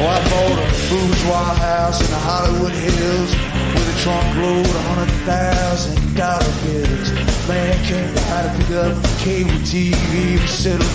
Oh, 0.00 0.06
I 0.06 0.22
bought 0.30 0.62
a 0.62 0.68
bourgeois 0.86 1.54
house 1.58 1.98
in 1.98 2.06
the 2.06 2.22
Hollywood 2.22 2.70
Hills 2.70 3.34
with 3.74 3.82
a 3.82 3.96
trunk 3.98 4.30
load 4.38 4.62
of 4.62 4.84
hundred 4.94 5.10
thousand 5.26 5.98
dollar 6.14 6.54
bills. 6.62 7.10
Man 7.50 7.74
came 7.82 8.06
by 8.14 8.46
to 8.46 8.50
pick 8.62 8.70
up 8.78 8.94
cable 9.18 9.58
TV 9.66 10.38
and 10.38 10.46
settle 10.46 10.86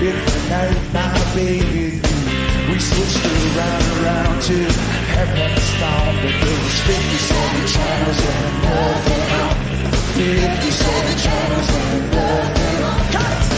it 0.00 0.16
for 0.24 0.40
night. 0.48 0.72
My 0.96 1.12
baby, 1.36 2.00
we 2.72 2.80
switched 2.80 3.20
it 3.28 3.36
around 3.60 3.76
and 3.76 3.92
around 4.00 4.36
to 4.48 4.56
heaven 5.12 5.36
and 5.36 5.60
stone, 5.60 6.16
but 6.24 6.32
there 6.40 6.60
was 6.64 6.76
57 6.88 7.76
channels 7.76 8.20
and 8.24 8.56
nothing 8.64 9.24
on. 9.36 9.52
57 10.16 11.18
channels 11.20 11.68
and. 11.76 11.96
Got 13.12 13.52
it! 13.52 13.55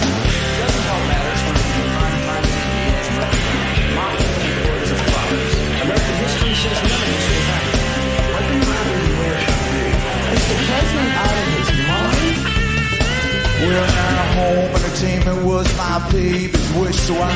Well, 13.63 13.87
now 13.87 14.23
home 14.35 14.71
entertainment 14.75 15.45
was 15.45 15.67
my 15.77 16.11
baby's 16.11 16.73
wish, 16.75 16.97
so 16.97 17.15
I 17.15 17.31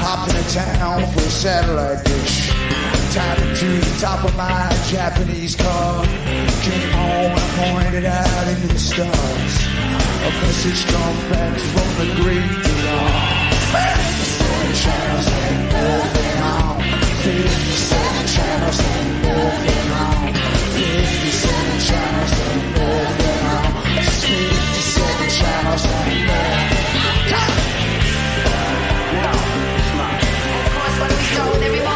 hopped 0.00 0.30
into 0.30 0.54
town 0.54 1.06
for 1.12 1.20
a 1.20 1.30
satellite 1.30 2.04
dish. 2.04 2.48
Tapping 3.12 3.54
to 3.56 3.66
the 3.66 3.98
top 4.00 4.24
of 4.24 4.34
my 4.36 4.72
Japanese 4.88 5.54
car. 5.54 6.04
Came 6.62 6.90
home 6.92 7.32
and 7.36 7.50
pointed 7.60 8.04
out 8.06 8.48
into 8.48 8.68
the 8.68 8.78
stars. 8.78 9.54
A 10.24 10.30
message 10.40 10.86
come 10.86 11.16
back 11.28 11.58
from 11.58 11.88
the 12.00 12.14
great 12.22 12.48
beyond. 12.64 13.36
Fifty-seven 17.26 18.26
channels 18.28 18.80
ain't 18.80 19.22
nothing 19.22 19.90
on. 19.90 20.32
Fifty-seven 20.76 21.78
channels 21.80 22.34
ain't 22.38 22.66
nothing 22.78 23.40
on. 23.50 23.82
Fifty-seven 24.22 25.30
channels 25.30 25.84
ain't 25.86 26.26
nothing 26.26 27.34
on. 27.34 27.50
Fifty-seven 27.58 28.30
channels 31.26 31.54
ain't 31.56 31.66
nothing 31.66 31.86
on. 31.86 31.95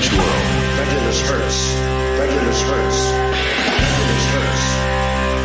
damaged 0.00 0.16
world. 0.16 0.44
Prejudice 0.76 1.20
hurts. 1.28 1.58
Prejudice 2.16 2.62
hurts. 2.62 3.00
Prejudice 3.92 4.26
hurts. 4.32 4.64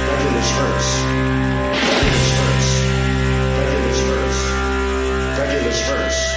Prejudice 0.07 0.51
hurts. 0.55 0.89
Prejudice 1.81 2.31
hurts. 2.39 2.69
Prejudice 3.55 4.01
hurts. 4.07 4.39
Prejudice 5.35 5.81
hurts. 5.81 6.34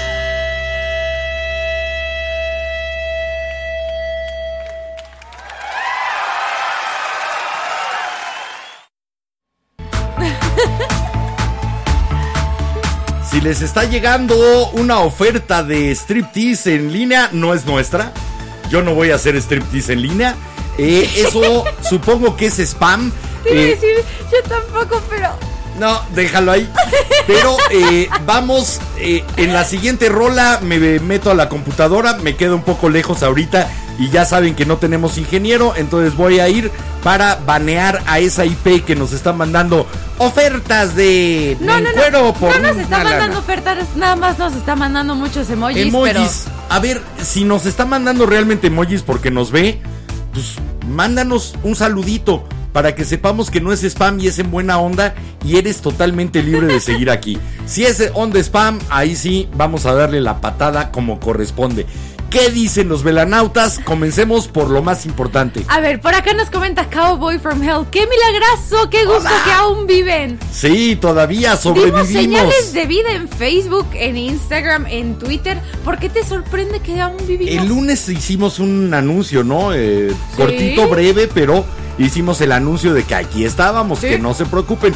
Les 13.49 13.63
está 13.63 13.85
llegando 13.85 14.69
una 14.75 14.99
oferta 15.01 15.63
de 15.63 15.91
striptease 15.93 16.75
en 16.75 16.93
línea, 16.93 17.31
no 17.33 17.55
es 17.55 17.65
nuestra. 17.65 18.13
Yo 18.69 18.83
no 18.83 18.93
voy 18.95 19.11
a 19.11 19.15
hacer 19.15 19.37
striptease 19.37 19.95
en 19.95 20.03
línea. 20.03 20.35
Eh, 20.77 21.09
eso 21.17 21.65
supongo 21.81 22.37
que 22.37 22.45
es 22.49 22.59
spam. 22.59 23.11
Te 23.43 23.51
iba 23.55 23.61
a 23.61 23.65
Eh, 23.65 23.69
decir, 23.71 24.05
yo 24.31 24.43
tampoco, 24.47 25.03
pero. 25.09 25.31
no, 25.79 25.99
déjalo 26.15 26.53
ahí. 26.53 26.71
Pero 27.27 27.57
eh, 27.71 28.11
vamos, 28.27 28.81
eh, 28.99 29.25
en 29.39 29.55
la 29.55 29.65
siguiente 29.65 30.11
rola 30.11 30.61
me 30.63 31.01
meto 31.01 31.31
a 31.31 31.35
la 31.35 31.49
computadora, 31.49 32.19
me 32.19 32.37
quedo 32.37 32.55
un 32.55 32.63
poco 32.63 32.91
lejos 32.91 33.23
ahorita 33.23 33.67
y 33.99 34.11
ya 34.11 34.27
saben 34.27 34.55
que 34.57 34.67
no 34.67 34.77
tenemos 34.77 35.17
ingeniero, 35.17 35.73
entonces 35.75 36.15
voy 36.17 36.39
a 36.41 36.51
ir 36.51 36.71
para 37.03 37.37
banear 37.37 38.03
a 38.07 38.19
esa 38.19 38.45
IP 38.45 38.85
que 38.85 38.97
nos 38.97 39.13
está 39.13 39.33
mandando 39.33 39.87
ofertas 40.19 40.95
de 40.97 41.57
No, 41.61 41.81
no, 41.81 41.91
encuero 41.91 42.23
no. 42.25 42.35
por 42.35 42.61
No 42.61 42.69
nos 42.69 42.77
está 42.79 42.99
lana. 42.99 43.11
mandando 43.11 43.39
ofertas, 43.39 43.79
nada 43.97 44.17
más 44.17 44.39
nos 44.39 44.55
está 44.55 44.75
mandando 44.77 45.15
muchos 45.15 45.49
emojis, 45.51 45.87
emojis. 45.87 46.45
A 46.69 46.79
ver, 46.81 47.01
si 47.23 47.45
nos 47.45 47.67
está 47.67 47.85
mandando 47.87 48.27
realmente 48.27 48.67
emojis 48.67 49.03
porque 49.03 49.31
nos 49.31 49.51
ve, 49.51 49.81
pues 50.33 50.55
mándanos 50.89 51.55
un 51.63 51.77
saludito 51.77 52.45
para 52.73 52.95
que 52.95 53.05
sepamos 53.05 53.51
que 53.51 53.61
no 53.61 53.73
es 53.73 53.83
spam 53.83 54.21
y 54.21 54.27
es 54.27 54.39
en 54.39 54.51
buena 54.51 54.79
onda 54.79 55.15
y 55.45 55.57
eres 55.57 55.81
totalmente 55.81 56.43
libre 56.43 56.67
de 56.67 56.81
seguir 56.81 57.11
aquí. 57.11 57.39
Si 57.69 57.85
es 57.85 58.03
onda 58.15 58.41
spam, 58.41 58.79
ahí 58.89 59.15
sí 59.15 59.47
vamos 59.55 59.85
a 59.85 59.93
darle 59.93 60.23
la 60.23 60.41
patada 60.41 60.91
como 60.91 61.21
corresponde. 61.21 61.85
¿Qué 62.31 62.51
dicen 62.51 62.91
los 62.91 63.03
velanautas? 63.03 63.79
Comencemos 63.85 64.49
por 64.49 64.69
lo 64.69 64.83
más 64.83 65.07
importante. 65.07 65.65
A 65.69 65.81
ver, 65.81 65.99
por 65.99 66.15
acá 66.15 66.35
nos 66.35 66.51
comenta 66.51 66.91
Cowboy 66.91 67.39
from 67.39 67.63
Hell. 67.63 67.87
¡Qué 67.91 68.07
milagroso! 68.07 68.91
¡Qué 68.91 69.07
gusto 69.07 69.31
que 69.47 69.51
aún 69.53 69.87
viven! 69.87 70.39
Sí, 70.53 70.97
todavía 71.01 71.51
Vimos 71.53 71.61
sobrevivimos. 71.63 72.07
señales 72.09 72.73
de 72.75 72.85
vida 72.87 73.13
en 73.15 73.29
Facebook, 73.31 73.87
en 73.95 74.19
Instagram, 74.19 74.87
en 74.89 75.19
Twitter. 75.19 75.59
¿Por 75.85 75.99
qué 75.99 76.11
te 76.11 76.23
sorprende 76.23 76.81
que 76.81 77.01
aún 77.01 77.17
vivimos? 77.27 77.63
El 77.63 77.67
lunes 77.69 78.07
hicimos 78.11 78.59
un 78.59 78.93
anuncio, 78.93 79.43
¿no? 79.43 79.73
Eh, 79.73 80.13
Cortito, 80.37 80.87
breve, 80.87 81.29
pero 81.33 81.65
hicimos 81.97 82.43
el 82.43 82.53
anuncio 82.53 82.93
de 82.93 83.05
que 83.05 83.15
aquí 83.15 83.47
estábamos, 83.47 84.01
Sí. 84.01 84.09
que 84.09 84.19
no 84.19 84.35
se 84.35 84.45
preocupen. 84.45 84.93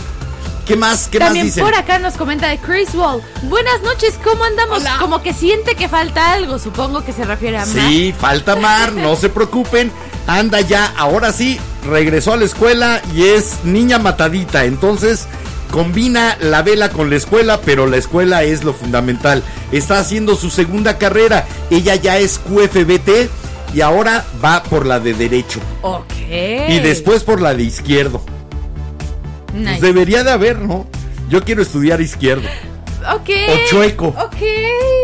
¿Qué 0.66 0.76
más? 0.76 1.08
¿Qué 1.08 1.18
También 1.18 1.46
más 1.46 1.54
dicen? 1.54 1.64
por 1.64 1.74
acá 1.74 1.98
nos 1.98 2.14
comenta 2.14 2.48
de 2.48 2.58
Chris 2.58 2.94
Wall. 2.94 3.20
Buenas 3.42 3.82
noches, 3.82 4.14
¿cómo 4.22 4.44
andamos? 4.44 4.82
Como 5.00 5.22
que 5.22 5.32
siente 5.32 5.74
que 5.74 5.88
falta 5.88 6.32
algo, 6.32 6.58
supongo 6.58 7.04
que 7.04 7.12
se 7.12 7.24
refiere 7.24 7.58
a 7.58 7.66
Matt. 7.66 7.88
Sí, 7.88 8.14
falta 8.16 8.54
Mar, 8.56 8.92
no 8.92 9.16
se 9.16 9.28
preocupen. 9.28 9.90
Anda 10.26 10.60
ya, 10.60 10.92
ahora 10.96 11.32
sí, 11.32 11.58
regresó 11.88 12.32
a 12.34 12.36
la 12.36 12.44
escuela 12.44 13.02
y 13.12 13.24
es 13.24 13.64
niña 13.64 13.98
matadita. 13.98 14.64
Entonces, 14.64 15.26
combina 15.72 16.36
la 16.40 16.62
vela 16.62 16.90
con 16.90 17.10
la 17.10 17.16
escuela, 17.16 17.60
pero 17.64 17.88
la 17.88 17.96
escuela 17.96 18.44
es 18.44 18.62
lo 18.62 18.72
fundamental. 18.72 19.42
Está 19.72 19.98
haciendo 19.98 20.36
su 20.36 20.48
segunda 20.48 20.96
carrera. 20.96 21.44
Ella 21.70 21.96
ya 21.96 22.18
es 22.18 22.38
QFBT 22.38 23.28
y 23.74 23.80
ahora 23.80 24.24
va 24.44 24.62
por 24.62 24.86
la 24.86 25.00
de 25.00 25.12
derecho. 25.14 25.58
Ok. 25.80 26.12
Y 26.68 26.78
después 26.78 27.24
por 27.24 27.40
la 27.40 27.52
de 27.54 27.64
izquierdo. 27.64 28.22
Nice. 29.52 29.68
Pues 29.70 29.80
debería 29.80 30.24
de 30.24 30.30
haber, 30.30 30.58
¿no? 30.58 30.86
Yo 31.28 31.42
quiero 31.44 31.62
estudiar 31.62 32.00
izquierdo. 32.00 32.48
Ok. 33.14 33.30
O 33.48 33.68
chueco. 33.68 34.06
Ok. 34.08 34.36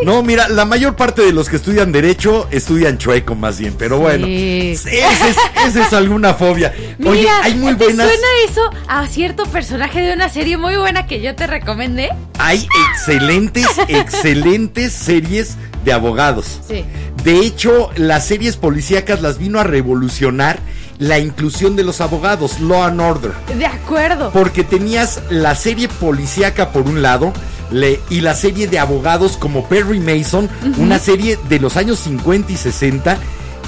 No, 0.04 0.22
mira, 0.22 0.48
la 0.48 0.64
mayor 0.64 0.94
parte 0.94 1.22
de 1.22 1.32
los 1.32 1.48
que 1.48 1.56
estudian 1.56 1.90
derecho 1.90 2.46
estudian 2.52 2.96
chueco 2.96 3.34
más 3.34 3.58
bien, 3.58 3.74
pero 3.76 3.98
bueno. 3.98 4.26
Ese 4.28 5.00
es, 5.00 5.36
ese 5.66 5.80
es 5.82 5.92
alguna 5.92 6.34
fobia. 6.34 6.72
Oye, 7.04 7.22
Mira, 7.22 7.42
hay 7.42 7.54
muy 7.54 7.74
¿te 7.74 7.84
buenas. 7.86 8.06
suena 8.06 8.26
eso 8.48 8.70
a 8.86 9.06
cierto 9.08 9.44
personaje 9.46 10.00
de 10.00 10.12
una 10.12 10.28
serie 10.28 10.56
muy 10.56 10.76
buena 10.76 11.06
que 11.06 11.20
yo 11.20 11.34
te 11.34 11.48
recomendé? 11.48 12.10
Hay 12.38 12.68
excelentes, 12.92 13.66
excelentes 13.88 14.92
series 14.92 15.56
de 15.84 15.92
abogados. 15.92 16.60
Sí. 16.68 16.84
De 17.24 17.40
hecho, 17.40 17.90
las 17.96 18.24
series 18.26 18.56
policíacas 18.56 19.22
las 19.22 19.38
vino 19.38 19.58
a 19.58 19.64
revolucionar 19.64 20.60
la 20.98 21.18
inclusión 21.18 21.76
de 21.76 21.84
los 21.84 22.00
abogados, 22.00 22.58
Law 22.60 22.82
and 22.84 23.00
Order. 23.00 23.32
De 23.56 23.66
acuerdo. 23.66 24.30
Porque 24.32 24.64
tenías 24.64 25.20
la 25.30 25.54
serie 25.54 25.88
policíaca 25.88 26.72
por 26.72 26.82
un 26.82 27.02
lado 27.02 27.32
le- 27.70 28.00
y 28.10 28.20
la 28.22 28.34
serie 28.34 28.66
de 28.66 28.78
abogados 28.78 29.36
como 29.36 29.64
Perry 29.68 30.00
Mason, 30.00 30.48
una 30.78 30.98
serie 30.98 31.38
de 31.48 31.60
los 31.60 31.76
años 31.76 31.98
50 32.00 32.50
y 32.52 32.56
60, 32.56 33.18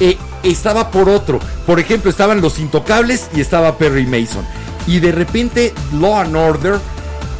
eh, 0.00 0.16
estaba 0.42 0.90
por 0.90 1.08
otro. 1.08 1.38
Por 1.66 1.78
ejemplo, 1.78 2.10
estaban 2.10 2.40
Los 2.40 2.58
Intocables 2.58 3.28
y 3.36 3.40
estaba 3.40 3.76
Perry 3.78 4.06
Mason. 4.06 4.44
Y 4.86 4.98
de 5.00 5.12
repente 5.12 5.74
Law 5.92 6.16
and 6.20 6.34
Order 6.34 6.78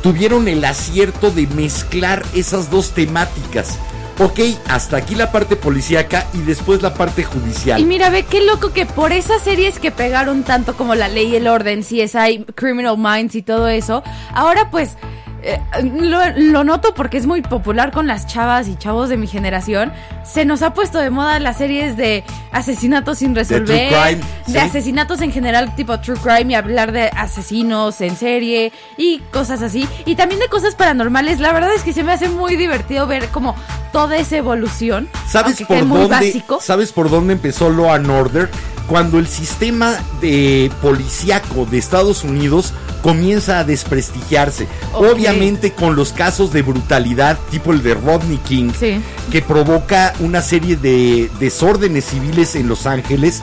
tuvieron 0.03 0.49
el 0.49 0.65
acierto 0.65 1.31
de 1.31 1.47
mezclar 1.49 2.25
esas 2.35 2.71
dos 2.71 2.91
temáticas. 2.91 3.79
Ok, 4.23 4.39
hasta 4.69 4.99
aquí 4.99 5.15
la 5.15 5.33
parte 5.33 5.57
policíaca 5.57 6.27
y 6.35 6.43
después 6.43 6.83
la 6.83 6.93
parte 6.93 7.25
judicial. 7.25 7.81
Y 7.81 7.87
mira, 7.87 8.11
ve 8.11 8.25
qué 8.25 8.45
loco 8.45 8.71
que 8.71 8.85
por 8.85 9.13
esas 9.13 9.41
series 9.41 9.79
que 9.79 9.91
pegaron 9.91 10.43
tanto 10.43 10.77
como 10.77 10.95
La 10.95 11.09
Ley 11.09 11.29
y 11.29 11.37
el 11.37 11.49
Orden, 11.49 11.81
CSI, 11.81 12.45
Criminal 12.55 12.99
Minds 12.99 13.35
y 13.35 13.41
todo 13.41 13.67
eso, 13.69 14.03
ahora 14.35 14.71
pues 14.71 14.99
eh, 15.43 15.61
lo, 15.83 16.21
lo 16.37 16.65
noto 16.65 16.95
porque 16.95 17.17
es 17.17 17.27
muy 17.27 17.43
popular 17.43 17.93
con 17.93 18.07
las 18.07 18.27
chavas 18.27 18.69
y 18.69 18.77
chavos 18.77 19.09
de 19.09 19.17
mi 19.17 19.27
generación. 19.27 19.93
Se 20.25 20.45
nos 20.45 20.63
ha 20.63 20.75
puesto 20.75 20.99
de 20.99 21.11
moda 21.11 21.39
las 21.39 21.59
series 21.59 21.97
de 21.97 22.25
asesinatos 22.53 23.19
sin 23.19 23.35
resolver, 23.35 23.89
true 23.89 24.01
crime, 24.03 24.25
de 24.47 24.61
asesinatos 24.61 25.21
en 25.23 25.33
general 25.33 25.75
tipo 25.75 25.99
true 26.01 26.17
crime 26.17 26.53
y 26.53 26.55
hablar 26.55 26.93
de 26.93 27.11
asesinos 27.17 28.01
en 28.01 28.17
serie 28.17 28.73
y 28.97 29.21
cosas 29.33 29.63
así. 29.63 29.89
Y 30.05 30.15
también 30.17 30.41
de 30.41 30.49
cosas 30.49 30.75
paranormales. 30.75 31.41
La 31.41 31.53
verdad 31.53 31.73
es 31.75 31.83
que 31.83 31.93
se 31.93 32.05
me 32.05 32.13
hace 32.13 32.29
muy 32.29 32.57
divertido 32.57 33.07
ver 33.07 33.29
como 33.29 33.55
toda 33.93 34.17
esa 34.17 34.37
evolución. 34.37 35.09
¿Sabes 35.27 35.63
por 35.63 35.89
dónde? 35.89 36.07
básico. 36.07 36.61
¿Sabes 36.61 36.93
por 36.93 37.11
dónde 37.11 37.33
empezó 37.33 37.71
Law 37.71 37.93
and 37.93 38.11
Order? 38.11 38.51
Cuando 38.89 39.19
el 39.19 39.29
sistema 39.29 39.97
de 40.21 40.71
policíaco 40.83 41.65
de 41.67 41.79
Estados 41.79 42.25
Unidos 42.25 42.73
comienza 43.03 43.61
a 43.61 43.65
desprestigiarse. 43.65 44.67
Obviamente 44.93 45.73
con 45.73 45.97
los 45.97 46.13
casos 46.13 46.53
de 46.53 46.63
brutalidad 46.63 47.39
tipo 47.51 47.73
el 47.73 47.83
de 47.83 47.95
Rodney 47.95 48.39
King, 48.47 48.73
Sí. 48.79 49.01
que 49.31 49.41
provoca 49.43 50.13
una 50.21 50.43
serie 50.43 50.77
de 50.77 51.31
desórdenes 51.41 52.05
civiles 52.07 52.57
en 52.57 52.69
Los 52.69 52.87
Ángeles, 52.87 53.43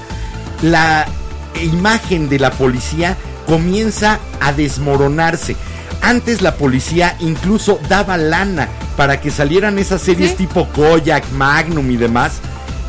la 0.61 1.07
imagen 1.63 2.29
de 2.29 2.39
la 2.39 2.51
policía 2.51 3.17
comienza 3.47 4.19
a 4.41 4.51
desmoronarse. 4.53 5.55
Antes 6.01 6.41
la 6.41 6.55
policía 6.55 7.15
incluso 7.19 7.79
daba 7.89 8.17
lana 8.17 8.67
para 8.95 9.19
que 9.21 9.31
salieran 9.31 9.79
esas 9.79 10.01
series 10.01 10.31
Sí. 10.31 10.37
tipo 10.37 10.67
Koyak, 10.75 11.31
Magnum 11.31 11.89
y 11.89 11.97
demás, 11.97 12.33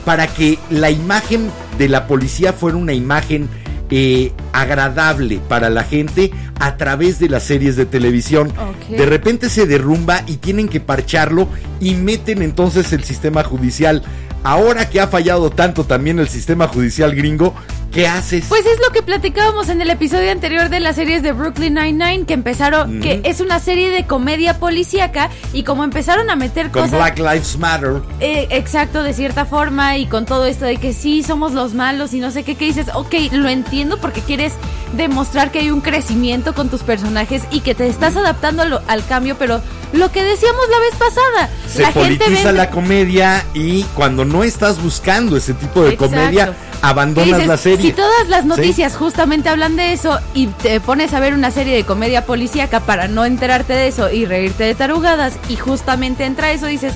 para 0.04 0.26
que 0.26 0.58
la 0.70 0.90
imagen 0.90 1.50
de 1.78 1.88
la 1.88 2.06
policía 2.06 2.52
fuera 2.52 2.76
una 2.76 2.92
imagen 2.92 3.48
eh, 3.90 4.32
agradable 4.52 5.40
para 5.48 5.70
la 5.70 5.82
gente 5.82 6.30
a 6.60 6.76
través 6.76 7.18
de 7.18 7.30
las 7.30 7.44
series 7.44 7.76
de 7.76 7.86
televisión. 7.86 8.52
De 8.90 9.06
repente 9.06 9.48
se 9.48 9.66
derrumba 9.66 10.22
y 10.26 10.36
tienen 10.36 10.68
que 10.68 10.80
parcharlo 10.80 11.48
y 11.80 11.94
meten 11.94 12.42
entonces 12.42 12.92
el 12.92 13.04
sistema 13.04 13.44
judicial. 13.44 14.02
Ahora 14.44 14.90
que 14.90 15.00
ha 15.00 15.08
fallado 15.08 15.50
tanto 15.50 15.84
también 15.84 16.18
el 16.18 16.28
sistema 16.28 16.68
judicial 16.68 17.14
gringo, 17.14 17.54
¿qué 17.98 18.08
haces? 18.08 18.44
Pues 18.48 18.64
es 18.66 18.78
lo 18.86 18.92
que 18.92 19.02
platicábamos 19.02 19.68
en 19.68 19.80
el 19.80 19.90
episodio 19.90 20.30
anterior 20.30 20.68
de 20.68 20.80
las 20.80 20.96
series 20.96 21.22
de 21.22 21.32
Brooklyn 21.32 21.74
Nine-Nine, 21.74 22.24
que 22.26 22.34
empezaron, 22.34 23.00
que 23.00 23.20
es 23.24 23.40
una 23.40 23.58
serie 23.58 23.90
de 23.90 24.06
comedia 24.06 24.58
policíaca, 24.58 25.30
y 25.52 25.62
como 25.64 25.84
empezaron 25.84 26.30
a 26.30 26.36
meter 26.36 26.70
Con 26.70 26.82
cosas. 26.82 26.98
Black 26.98 27.18
Lives 27.18 27.58
Matter. 27.58 28.00
Eh, 28.20 28.46
exacto, 28.50 29.02
de 29.02 29.12
cierta 29.14 29.44
forma, 29.44 29.96
y 29.98 30.06
con 30.06 30.24
todo 30.26 30.46
esto 30.46 30.64
de 30.64 30.76
que 30.76 30.92
sí 30.92 31.22
somos 31.22 31.52
los 31.52 31.74
malos 31.74 32.14
y 32.14 32.20
no 32.20 32.30
sé 32.30 32.42
qué, 32.44 32.54
que 32.54 32.66
dices, 32.66 32.86
ok, 32.94 33.14
lo 33.32 33.48
entiendo 33.48 33.98
porque 33.98 34.20
quieres 34.20 34.52
demostrar 34.96 35.50
que 35.50 35.58
hay 35.58 35.70
un 35.70 35.80
crecimiento 35.80 36.54
con 36.54 36.68
tus 36.68 36.82
personajes 36.82 37.42
y 37.50 37.60
que 37.60 37.74
te 37.74 37.86
estás 37.88 38.16
adaptando 38.16 38.64
lo- 38.64 38.80
al 38.86 39.04
cambio, 39.06 39.36
pero 39.38 39.60
lo 39.92 40.10
que 40.12 40.22
decíamos 40.24 40.62
la 40.70 40.78
vez 40.78 40.94
pasada, 40.98 41.50
Se 41.70 41.82
la 41.82 41.92
gente 41.92 42.24
politiza 42.24 42.48
vende- 42.50 42.56
la 42.58 42.70
comedia 42.70 43.44
y 43.54 43.82
cuando 43.94 44.24
no 44.24 44.44
estás 44.44 44.80
buscando 44.82 45.36
ese 45.36 45.52
tipo 45.54 45.82
de 45.82 45.94
Exacto. 45.94 46.14
comedia, 46.14 46.46
¿Qué 46.46 46.77
abandonas 46.82 47.26
dices? 47.34 47.46
la 47.46 47.56
serie. 47.56 47.90
Si 47.90 47.92
todas 47.92 48.28
las 48.28 48.42
Sí. 48.42 48.48
noticias 48.48 48.96
justamente 48.96 49.48
hablan 49.48 49.76
de 49.76 49.92
eso 49.92 50.18
y 50.34 50.46
te 50.46 50.80
pones 50.80 51.12
a 51.14 51.20
ver 51.20 51.34
una 51.34 51.50
serie 51.50 51.74
de 51.76 51.84
comedia 51.84 52.24
policíaca 52.26 52.80
para 52.80 53.08
no 53.08 53.24
enterarte 53.24 53.72
de 53.72 53.88
eso 53.88 54.10
y 54.10 54.24
reírte 54.26 54.64
de 54.64 54.74
tarugadas 54.74 55.34
y 55.48 55.56
justamente 55.56 56.24
entra 56.24 56.52
eso, 56.52 56.66
dices, 56.66 56.92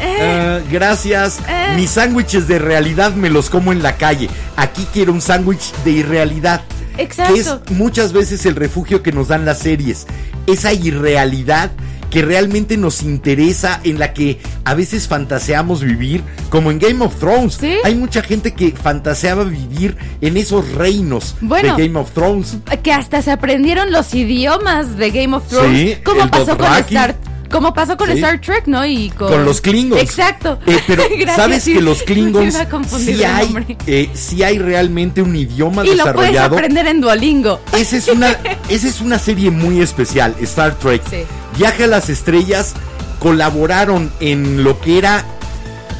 eh, 0.00 0.18
Ah, 0.22 0.58
gracias. 0.70 1.38
Eh. 1.48 1.74
Mis 1.76 1.90
sándwiches 1.90 2.48
de 2.48 2.58
realidad 2.58 3.12
me 3.14 3.30
los 3.30 3.50
como 3.50 3.72
en 3.72 3.82
la 3.82 3.96
calle. 3.96 4.28
Aquí 4.56 4.86
quiero 4.92 5.12
un 5.12 5.20
sándwich 5.20 5.72
de 5.84 5.90
irrealidad. 5.92 6.60
Exacto. 6.98 7.34
Que 7.34 7.40
es 7.40 7.54
muchas 7.70 8.12
veces 8.12 8.46
el 8.46 8.54
refugio 8.56 9.02
que 9.02 9.12
nos 9.12 9.28
dan 9.28 9.44
las 9.44 9.58
series. 9.58 10.06
Esa 10.46 10.72
irrealidad 10.72 11.70
que 12.14 12.22
realmente 12.22 12.76
nos 12.76 13.02
interesa, 13.02 13.80
en 13.82 13.98
la 13.98 14.12
que 14.12 14.38
a 14.64 14.74
veces 14.74 15.08
fantaseamos 15.08 15.82
vivir, 15.82 16.22
como 16.48 16.70
en 16.70 16.78
Game 16.78 17.04
of 17.04 17.16
Thrones. 17.18 17.54
Sí. 17.60 17.74
Hay 17.82 17.96
mucha 17.96 18.22
gente 18.22 18.54
que 18.54 18.70
fantaseaba 18.70 19.42
vivir 19.42 19.96
en 20.20 20.36
esos 20.36 20.68
reinos 20.74 21.34
Bueno. 21.40 21.76
de 21.76 21.88
Game 21.88 21.98
of 21.98 22.12
Thrones. 22.12 22.58
que 22.84 22.92
hasta 22.92 23.20
se 23.20 23.32
aprendieron 23.32 23.90
los 23.90 24.14
idiomas 24.14 24.96
de 24.96 25.10
Game 25.10 25.34
of 25.34 25.48
Thrones. 25.48 25.76
Sí, 25.96 25.96
como 26.04 26.22
el 26.22 26.30
pasó 26.30 26.56
con. 26.56 26.72
Star 26.76 27.16
como 27.50 27.74
pasó 27.74 27.96
con 27.96 28.06
Sí. 28.08 28.14
Star 28.14 28.40
Trek, 28.40 28.66
¿no? 28.66 28.86
Y 28.86 29.10
con, 29.10 29.28
Con 29.32 29.44
los 29.44 29.60
Klingons. 29.60 30.00
Exacto. 30.00 30.58
Eh, 30.66 30.78
pero 30.86 31.02
Gracias, 31.18 31.36
sabes 31.36 31.64
que 31.64 31.80
los 31.80 32.02
Klingons 32.04 32.56
sí 32.96 33.24
hay, 33.24 33.76
eh, 33.88 34.08
sí 34.14 34.42
hay 34.44 34.58
realmente 34.58 35.20
un 35.20 35.34
idioma 35.34 35.84
y 35.84 35.94
lo 35.96 36.04
puedes 36.04 36.14
desarrollado. 36.16 36.54
aprender 36.56 36.86
en 36.86 37.00
Duolingo. 37.00 37.60
Esa 37.76 37.96
es 37.96 38.06
una, 38.08 38.30
esa 38.68 38.88
es 38.88 39.00
una 39.00 39.18
serie 39.18 39.50
muy 39.50 39.80
especial, 39.80 40.34
Star 40.40 40.76
Trek. 40.78 41.02
Sí. 41.10 41.18
Viaje 41.56 41.84
a 41.84 41.86
las 41.86 42.08
estrellas 42.08 42.74
colaboraron 43.18 44.10
en 44.20 44.64
lo 44.64 44.80
que 44.80 44.98
era 44.98 45.24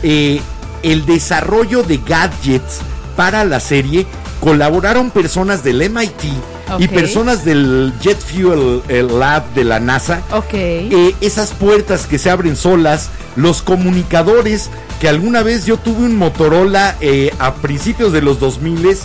eh, 0.02 0.40
el 0.82 1.06
desarrollo 1.06 1.82
de 1.82 1.98
gadgets 1.98 2.80
para 3.16 3.44
la 3.44 3.60
serie. 3.60 4.06
Colaboraron 4.40 5.10
personas 5.10 5.64
del 5.64 5.88
MIT 5.88 6.24
y 6.78 6.88
personas 6.88 7.44
del 7.44 7.92
Jet 8.00 8.18
Fuel 8.18 8.82
Lab 9.18 9.54
de 9.54 9.64
la 9.64 9.80
NASA. 9.80 10.22
Ok. 10.32 10.52
Eh, 10.52 11.14
esas 11.20 11.52
puertas 11.52 12.06
que 12.06 12.18
se 12.18 12.30
abren 12.30 12.56
solas, 12.56 13.10
los 13.36 13.62
comunicadores, 13.62 14.70
que 15.00 15.08
alguna 15.08 15.42
vez 15.42 15.66
yo 15.66 15.78
tuve 15.78 16.04
un 16.04 16.16
Motorola 16.16 16.96
eh, 17.00 17.32
a 17.38 17.54
principios 17.54 18.12
de 18.12 18.22
los 18.22 18.38
2000 18.40 18.98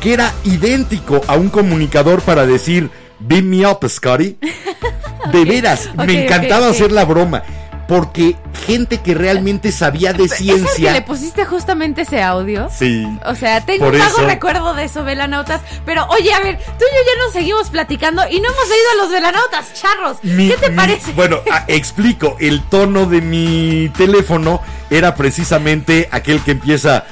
que 0.00 0.12
era 0.12 0.32
idéntico 0.44 1.20
a 1.26 1.36
un 1.36 1.48
comunicador 1.48 2.22
para 2.22 2.46
decir, 2.46 2.90
beam 3.18 3.46
me 3.46 3.66
up, 3.66 3.86
Scotty. 3.88 4.36
De 5.32 5.44
veras, 5.44 5.88
me 5.96 6.24
encantaba 6.24 6.68
hacer 6.68 6.92
la 6.92 7.04
broma, 7.04 7.42
porque 7.88 8.36
gente 8.66 8.98
que 8.98 9.14
realmente 9.14 9.70
sabía 9.70 10.12
de 10.12 10.24
¿Es 10.24 10.32
el 10.32 10.38
que 10.38 10.44
le 10.44 10.58
ciencia... 10.66 11.04
pusiste 11.04 11.44
justamente 11.44 12.02
ese 12.02 12.20
audio? 12.22 12.68
Sí. 12.68 13.06
O 13.24 13.34
sea, 13.36 13.60
tengo 13.60 13.86
un 13.86 13.98
vago 13.98 14.18
recuerdo 14.26 14.74
de 14.74 14.84
eso, 14.84 15.04
velanautas. 15.04 15.60
Pero 15.84 16.04
oye, 16.08 16.32
a 16.34 16.40
ver, 16.40 16.58
tú 16.58 16.64
y 16.64 16.94
yo 16.96 17.00
ya 17.06 17.24
nos 17.24 17.32
seguimos 17.32 17.70
platicando 17.70 18.22
y 18.28 18.40
no 18.40 18.48
hemos 18.48 18.68
leído 18.68 18.90
a 18.92 19.02
los 19.04 19.12
velanautas, 19.12 19.72
charros. 19.74 20.16
Mi- 20.22 20.48
¿Qué 20.48 20.56
te 20.56 20.70
mi- 20.70 20.76
parece? 20.76 21.12
Bueno, 21.12 21.38
explico. 21.68 22.36
El 22.40 22.62
tono 22.62 23.06
de 23.06 23.20
mi 23.20 23.88
teléfono 23.96 24.60
era 24.90 25.14
precisamente 25.14 26.08
aquel 26.10 26.40
que 26.40 26.52
empieza 26.52 27.04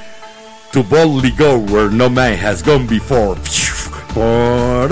To 0.71 0.83
boldly 0.83 1.31
go 1.31 1.55
where 1.55 1.89
no 1.89 2.09
man 2.09 2.33
has 2.45 2.61
gone 2.61 2.85
before. 2.85 3.39
Por 4.15 4.89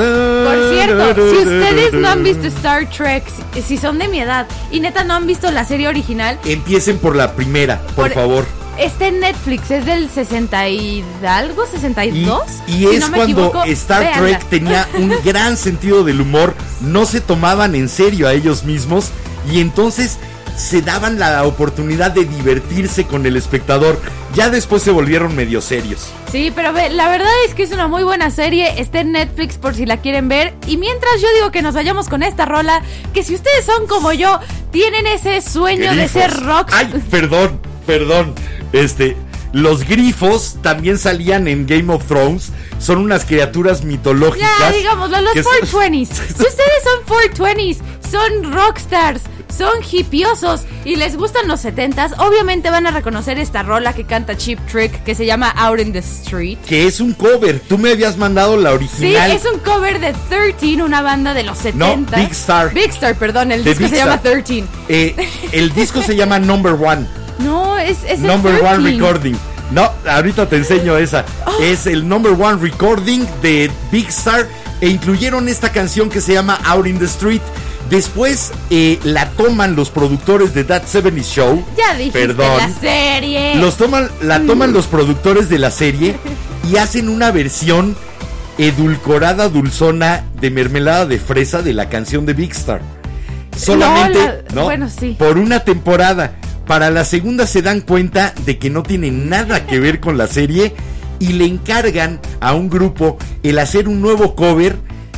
cierto, 0.74 1.16
si 1.32 1.38
ustedes 1.38 1.94
no 1.94 2.08
han 2.10 2.24
visto 2.24 2.48
Star 2.48 2.90
Trek, 2.90 3.24
si- 3.66 3.78
son 3.78 3.98
de 3.98 4.08
mi 4.08 4.20
edad 4.20 4.48
y 4.72 4.80
neta 4.80 5.04
no 5.04 5.14
han 5.16 5.26
visto 5.26 5.50
la 5.52 5.66
serie 5.66 5.88
original, 5.88 6.38
Empiecen 6.46 6.98
por 7.00 7.16
la 7.16 7.34
primera, 7.34 7.80
por, 7.96 8.08
Por- 8.08 8.12
favor. 8.14 8.46
está 8.78 9.08
en 9.08 9.22
Netflix, 9.22 9.72
es 9.72 9.86
del 9.86 10.10
60 10.10 10.68
y 10.70 11.04
algo, 11.26 11.64
Y, 11.66 11.72
62. 11.72 12.42
y 12.68 12.72
Si 12.72 12.88
es 12.88 13.00
no 13.00 13.10
me 13.10 13.16
cuando 13.18 13.24
equivoco, 13.48 13.64
Star 13.66 14.02
véanla. 14.02 14.28
Trek 14.40 14.50
tenía 14.50 14.88
un 14.98 15.14
gran 15.24 15.58
sentido 15.58 16.04
del 16.04 16.22
humor, 16.22 16.54
no 16.82 17.06
se 17.06 17.22
tomaban 17.22 17.76
en 17.76 17.88
serio 17.90 18.28
a 18.28 18.34
ellos 18.34 18.64
mismos 18.66 19.10
y 19.52 19.60
entonces 19.62 20.18
se 20.56 20.82
daban 20.82 21.20
la 21.20 21.44
oportunidad 21.44 22.12
de 22.12 22.26
divertirse 22.26 23.06
con 23.06 23.26
el 23.26 23.36
espectador. 23.38 24.00
Ya 24.34 24.50
después 24.50 24.82
se 24.82 24.92
volvieron 24.92 25.36
medio 25.36 25.62
serios. 25.62 26.08
Sí, 26.32 26.52
pero 26.56 26.74
ve, 26.74 26.90
la 26.90 27.08
verdad 27.10 27.30
es 27.48 27.54
que 27.54 27.64
es 27.64 27.72
una 27.72 27.88
muy 27.88 28.04
buena 28.04 28.32
serie. 28.32 28.80
Está 28.80 29.02
en 29.02 29.12
Netflix 29.12 29.58
por 29.58 29.76
si 29.76 29.86
la 29.86 29.98
quieren 29.98 30.28
ver. 30.28 30.54
Y 30.68 30.78
mientras 30.78 31.22
yo 31.22 31.28
digo 31.36 31.52
que 31.52 31.62
nos 31.62 31.76
vayamos 31.76 32.10
con 32.10 32.24
esta 32.24 32.46
rola, 32.46 32.82
que 33.14 33.24
si 33.24 33.36
ustedes 33.36 33.66
son 33.66 33.88
como 33.88 34.12
yo, 34.14 34.40
tienen 34.72 35.06
ese 35.08 35.42
sueño 35.42 35.96
de 35.96 36.08
ser 36.08 36.32
rock. 36.44 36.70
Ay, 36.74 37.04
perdón, 37.12 37.60
perdón. 37.86 38.34
Este, 38.72 39.16
los 39.54 39.88
grifos 39.88 40.58
también 40.62 40.98
salían 40.98 41.48
en 41.48 41.66
Game 41.66 41.94
of 41.94 42.06
Thrones. 42.08 42.52
Son 42.80 42.98
unas 42.98 43.24
criaturas 43.24 43.84
mitológicas. 43.86 44.50
Ya, 44.60 44.72
digámoslo, 44.72 45.22
los 45.22 45.34
que 45.34 45.44
son- 45.44 45.54
420s. 45.62 46.08
Si 46.28 46.34
ustedes 46.34 46.84
son 46.84 47.18
420s, 47.38 47.78
son 48.12 48.52
rockstars, 48.52 49.22
son 49.56 49.70
hipiosos 49.92 50.62
y 50.84 50.96
les 50.96 51.16
gustan 51.16 51.48
los 51.48 51.64
70s, 51.64 52.16
obviamente 52.18 52.70
van 52.72 52.88
a 52.88 52.92
reconocer 52.92 53.38
esta 53.38 53.62
rola 53.64 53.94
que 53.94 54.04
canta 54.04 54.36
Cheap 54.36 54.60
Trick 54.68 55.04
que 55.04 55.14
se 55.16 55.26
llama 55.28 55.50
Out 55.52 55.80
in 55.80 55.94
the 55.94 56.00
Street. 56.00 56.58
Que 56.68 56.88
es 56.88 57.00
un 57.00 57.14
cover. 57.14 57.60
Tú 57.60 57.78
me 57.78 57.92
habías 57.92 58.18
mandado 58.18 58.58
la 58.58 58.72
Sí, 58.72 58.76
original. 58.76 59.32
es 59.32 59.46
un 59.46 59.60
cover 59.60 60.00
de 60.00 60.14
13, 60.30 60.82
una 60.82 61.02
banda 61.04 61.34
de 61.36 61.44
los 61.44 61.60
70. 61.60 62.18
Big 62.18 62.32
Star. 62.32 62.74
Big 62.74 62.90
Star, 62.90 63.16
perdón, 63.16 63.52
el 63.52 63.64
De 63.64 63.70
disco 63.72 63.84
Big 63.84 63.92
se 63.92 63.98
llama 63.98 64.16
Star. 64.16 64.34
13. 64.44 64.64
Eh, 64.90 65.16
el 65.52 65.72
disco 65.74 66.02
se 66.02 66.16
llama 66.16 66.40
Number 66.40 66.74
One. 66.74 67.06
No, 67.40 67.78
es, 67.78 67.98
es 68.06 68.20
el 68.22 68.28
Number 68.28 68.60
13. 68.60 68.68
One 68.76 68.92
Recording. 68.92 69.36
No, 69.72 69.90
ahorita 70.08 70.48
te 70.48 70.58
enseño 70.58 70.98
esa. 70.98 71.26
Oh. 71.46 71.62
Es 71.62 71.88
el 71.88 72.08
Number 72.08 72.34
One 72.34 72.58
Recording 72.62 73.26
de 73.42 73.72
Big 73.92 74.08
Star. 74.10 74.48
E 74.82 74.88
incluyeron 74.90 75.48
esta 75.48 75.72
canción 75.72 76.10
que 76.10 76.20
se 76.22 76.34
llama 76.34 76.60
Out 76.66 76.88
in 76.88 77.00
the 77.00 77.06
Street. 77.06 77.42
Después 77.90 78.52
eh, 78.70 79.00
la 79.04 79.30
toman 79.32 79.76
los 79.76 79.90
productores 79.90 80.54
de 80.54 80.64
That 80.64 80.84
70 80.86 81.22
Show. 81.24 81.64
Ya 81.78 81.94
dijiste 81.96 82.20
Perdón. 82.28 82.58
la 82.58 82.70
serie. 82.70 83.56
Los 83.56 83.78
toman, 83.78 84.10
la 84.22 84.40
toman 84.42 84.74
los 84.74 84.86
productores 84.88 85.48
de 85.50 85.60
la 85.60 85.72
serie 85.72 86.16
y 86.70 86.78
hacen 86.78 87.08
una 87.10 87.32
versión 87.32 87.96
edulcorada, 88.58 89.50
dulzona 89.50 90.24
de 90.40 90.50
mermelada 90.52 91.06
de 91.06 91.20
fresa 91.20 91.62
de 91.62 91.74
la 91.74 91.90
canción 91.90 92.26
de 92.26 92.34
Big 92.34 92.52
Star. 92.52 92.82
Solamente, 93.58 94.20
la- 94.20 94.56
¿no? 94.56 94.64
bueno, 94.64 94.90
sí. 94.90 95.16
Por 95.18 95.38
una 95.38 95.64
temporada. 95.64 96.34
Para 96.68 96.90
la 96.90 97.04
segunda 97.06 97.46
se 97.46 97.62
dan 97.62 97.82
cuenta 97.82 98.34
de 98.46 98.58
que 98.58 98.70
no 98.70 98.84
tiene 98.84 99.12
nada 99.12 99.66
que 99.68 99.80
ver 99.80 100.00
con 100.00 100.18
la 100.18 100.28
serie 100.28 100.74
y 101.20 101.34
le 101.34 101.46
encargan 101.46 102.20
a 102.40 102.54
un 102.54 102.70
grupo 102.70 103.18
el 103.44 103.60
hacer 103.60 103.88
un 103.88 104.02
nuevo 104.02 104.36
cover 104.36 104.78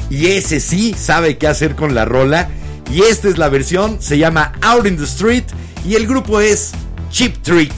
y 0.09 0.27
ese 0.27 0.59
sí 0.59 0.95
sabe 0.97 1.37
qué 1.37 1.47
hacer 1.47 1.75
con 1.75 1.93
la 1.95 2.05
rola 2.05 2.49
y 2.91 3.01
esta 3.01 3.27
es 3.27 3.37
la 3.37 3.49
versión, 3.49 3.97
se 4.01 4.17
llama 4.17 4.53
Out 4.61 4.85
in 4.87 4.97
the 4.97 5.03
Street 5.05 5.43
y 5.87 5.95
el 5.95 6.07
grupo 6.07 6.39
es 6.39 6.71
Chip 7.09 7.37
Trick. 7.41 7.71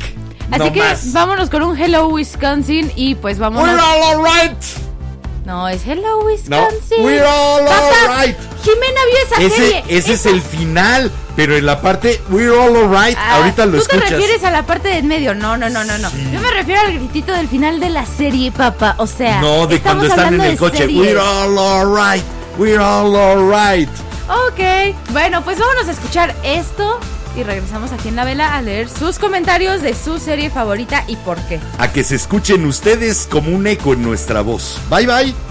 Así 0.51 0.59
No 0.59 0.73
que 0.73 0.79
más. 0.79 1.11
vámonos 1.11 1.49
con 1.49 1.61
un 1.63 1.77
Hello 1.77 2.07
Wisconsin 2.07 2.91
y 2.95 3.15
pues 3.15 3.37
vamos 3.37 3.63
We're 3.63 3.79
a... 3.79 3.83
all 3.85 4.03
alright. 4.25 4.57
No, 5.47 5.65
es 5.69 5.85
Hello 5.87 6.19
No, 6.19 6.25
Wisconsin. 6.25 7.05
we're 7.05 7.23
all 7.25 7.63
Papá, 7.65 7.89
alright. 8.09 8.37
Jimena 8.65 8.99
vio 9.09 9.17
esa 9.25 9.41
Ese, 9.41 9.55
serie. 9.55 9.83
ese 9.87 9.97
es 10.13 10.19
Esa- 10.19 10.29
el 10.31 10.41
final, 10.41 11.09
pero 11.37 11.55
en 11.55 11.65
la 11.65 11.79
parte 11.81 12.21
We're 12.29 12.49
all 12.51 12.75
alright, 12.75 13.17
Ah, 13.17 13.37
ahorita 13.37 13.65
lo 13.65 13.71
¿Tú 13.71 13.77
escuchas. 13.83 14.09
te 14.09 14.15
refieres 14.17 14.43
a 14.43 14.51
la 14.51 14.63
parte 14.65 14.89
del 14.89 15.05
medio? 15.05 15.33
No, 15.33 15.55
no, 15.55 15.69
no, 15.69 15.85
no, 15.85 15.97
no. 15.99 16.11
Yo 16.33 16.41
me 16.41 16.51
refiero 16.51 16.81
al 16.81 16.91
gritito 16.95 17.31
del 17.31 17.47
final 17.47 17.79
de 17.79 17.89
la 17.91 18.05
serie, 18.05 18.51
papá. 18.51 18.95
O 18.97 19.07
sea, 19.07 19.39
No, 19.39 19.65
de 19.67 19.77
estamos 19.77 20.05
cuando 20.07 20.21
están 20.23 20.33
en 20.33 20.41
el 20.41 20.57
coche. 20.57 20.79
series. 20.79 20.99
We're 20.99 21.17
all 21.17 21.57
alright. 21.57 22.23
We're 22.57 22.79
all 22.83 23.15
alright. 23.15 23.87
Ok, 24.27 24.93
bueno, 25.11 25.41
pues 25.45 25.57
vámonos 25.59 25.87
a 25.87 25.91
escuchar 25.91 26.35
esto 26.43 26.99
y 27.37 27.43
regresamos 27.43 27.91
aquí 27.91 28.09
en 28.09 28.15
la 28.15 28.25
vela 28.25 28.55
a 28.55 28.61
leer 28.61 28.89
sus 28.89 29.19
comentarios 29.19 29.81
de 29.81 29.93
su 29.93 30.19
serie 30.19 30.49
favorita 30.49 31.03
y 31.07 31.15
por 31.17 31.37
qué. 31.47 31.59
A 31.77 31.91
que 31.91 32.03
se 32.03 32.15
escuchen 32.15 32.65
ustedes 32.65 33.27
como 33.29 33.55
un 33.55 33.67
eco 33.67 33.93
en 33.93 34.01
nuestra 34.01 34.41
voz. 34.41 34.79
Bye 34.89 35.05
bye. 35.05 35.46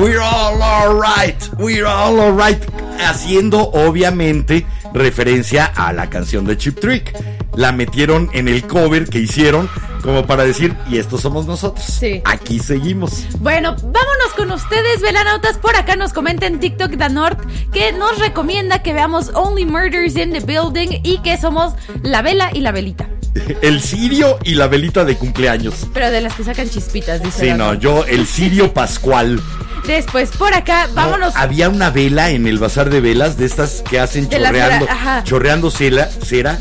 We're 0.00 0.20
all 0.20 0.62
alright, 0.62 1.36
we're 1.58 1.86
all 1.86 2.18
alright. 2.18 2.60
Haciendo 2.98 3.70
obviamente 3.70 4.66
referencia 4.94 5.66
a 5.66 5.92
la 5.92 6.08
canción 6.08 6.44
de 6.44 6.56
Chip 6.56 6.80
Trick. 6.80 7.14
La 7.54 7.72
metieron 7.72 8.30
en 8.32 8.48
el 8.48 8.66
cover 8.66 9.08
que 9.08 9.18
hicieron 9.18 9.68
como 10.02 10.26
para 10.26 10.44
decir, 10.44 10.74
y 10.88 10.98
estos 10.98 11.20
somos 11.20 11.46
nosotros. 11.46 11.84
Sí. 11.84 12.22
Aquí 12.24 12.58
seguimos. 12.58 13.26
Bueno, 13.40 13.76
vámonos 13.76 14.32
con 14.36 14.50
ustedes, 14.50 15.02
velanautas. 15.02 15.58
Por 15.58 15.76
acá 15.76 15.96
nos 15.96 16.12
comenta 16.12 16.46
en 16.46 16.58
TikTok 16.58 16.92
Danort 16.92 17.38
que 17.72 17.92
nos 17.92 18.18
recomienda 18.18 18.82
que 18.82 18.92
veamos 18.92 19.30
Only 19.34 19.66
Murders 19.66 20.16
in 20.16 20.32
the 20.32 20.40
Building 20.40 21.00
y 21.02 21.18
que 21.18 21.36
somos 21.36 21.74
la 22.02 22.22
vela 22.22 22.50
y 22.54 22.60
la 22.60 22.72
velita. 22.72 23.08
El 23.62 23.80
cirio 23.80 24.38
y 24.42 24.54
la 24.54 24.66
velita 24.66 25.04
de 25.04 25.16
cumpleaños. 25.16 25.86
Pero 25.92 26.10
de 26.10 26.20
las 26.20 26.34
que 26.34 26.44
sacan 26.44 26.68
chispitas, 26.68 27.22
dice. 27.22 27.50
Sí, 27.50 27.56
no, 27.56 27.74
yo 27.74 28.04
el 28.06 28.26
cirio 28.26 28.72
pascual. 28.72 29.40
Después, 29.90 30.30
por 30.30 30.54
acá, 30.54 30.86
No, 30.86 30.94
vámonos. 30.94 31.34
había 31.34 31.68
una 31.68 31.90
vela 31.90 32.30
en 32.30 32.46
el 32.46 32.58
bazar 32.58 32.90
de 32.90 33.00
velas 33.00 33.36
de 33.36 33.44
estas 33.46 33.82
que 33.82 33.98
hacen 33.98 34.28
De 34.28 34.36
chorreando, 34.40 34.86
ajá. 34.88 35.24
chorreando 35.24 35.68
cera, 35.68 36.08
cera 36.24 36.58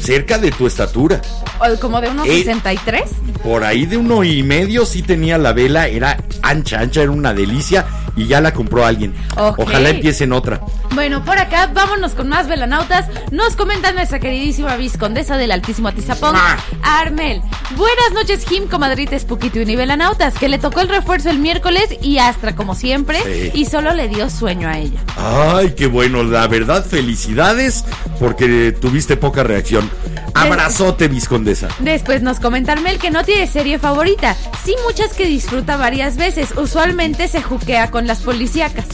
cerca 0.00 0.38
de 0.38 0.52
tu 0.52 0.64
estatura. 0.68 1.20
o 1.60 1.80
como 1.80 2.00
de 2.00 2.08
unos 2.08 2.28
Eh, 2.28 2.38
63. 2.44 3.02
Por 3.42 3.64
ahí 3.64 3.84
de 3.84 3.96
uno 3.96 4.22
y 4.22 4.44
medio 4.44 4.86
sí 4.86 5.02
tenía 5.02 5.38
la 5.38 5.52
vela, 5.52 5.88
era 5.88 6.18
ancha, 6.42 6.78
ancha, 6.78 7.02
era 7.02 7.10
una 7.10 7.34
delicia 7.34 7.84
y 8.20 8.26
ya 8.26 8.40
la 8.40 8.52
compró 8.52 8.84
alguien. 8.84 9.14
Ok. 9.36 9.58
Ojalá 9.60 9.90
empiecen 9.90 10.32
otra. 10.32 10.60
Bueno, 10.94 11.24
por 11.24 11.38
acá 11.38 11.70
vámonos 11.72 12.12
con 12.12 12.28
más 12.28 12.48
velanautas. 12.48 13.06
Nos 13.30 13.54
comenta 13.56 13.92
nuestra 13.92 14.18
queridísima 14.18 14.76
viscondesa 14.76 15.36
del 15.36 15.52
Altísimo 15.52 15.88
Atizapón, 15.88 16.34
Ah. 16.36 16.56
Armel. 16.82 17.40
Buenas 17.76 18.12
noches, 18.14 18.44
Jim, 18.48 18.66
comadrita 18.68 19.18
Spooky 19.18 19.50
y 19.54 19.76
velanautas, 19.76 20.34
que 20.34 20.48
le 20.48 20.58
tocó 20.58 20.80
el 20.80 20.88
refuerzo 20.88 21.30
el 21.30 21.38
miércoles 21.38 21.84
y 22.02 22.18
Astra, 22.18 22.54
como 22.56 22.74
siempre, 22.74 23.18
Sí. 23.24 23.50
y 23.54 23.64
solo 23.66 23.94
le 23.94 24.08
dio 24.08 24.30
sueño 24.30 24.68
a 24.68 24.78
ella. 24.78 25.00
Ay, 25.16 25.74
qué 25.76 25.86
bueno, 25.86 26.22
la 26.22 26.46
verdad, 26.48 26.84
felicidades 26.84 27.84
porque 28.18 28.72
tuviste 28.72 29.16
poca 29.16 29.42
reacción. 29.42 29.90
Abrazote, 30.34 31.08
viscondesa. 31.08 31.68
Después 31.80 32.22
nos 32.22 32.40
comenta 32.40 32.72
Armel 32.72 32.98
que 32.98 33.10
no 33.10 33.24
tiene 33.24 33.46
serie 33.46 33.78
favorita, 33.78 34.36
sí 34.64 34.74
muchas 34.86 35.14
que 35.14 35.26
disfruta 35.26 35.76
varias 35.76 36.16
veces. 36.16 36.50
Usualmente 36.56 37.28
se 37.28 37.42
juquea 37.42 37.90
con 37.90 38.06
las 38.06 38.20
policíacas. 38.20 38.84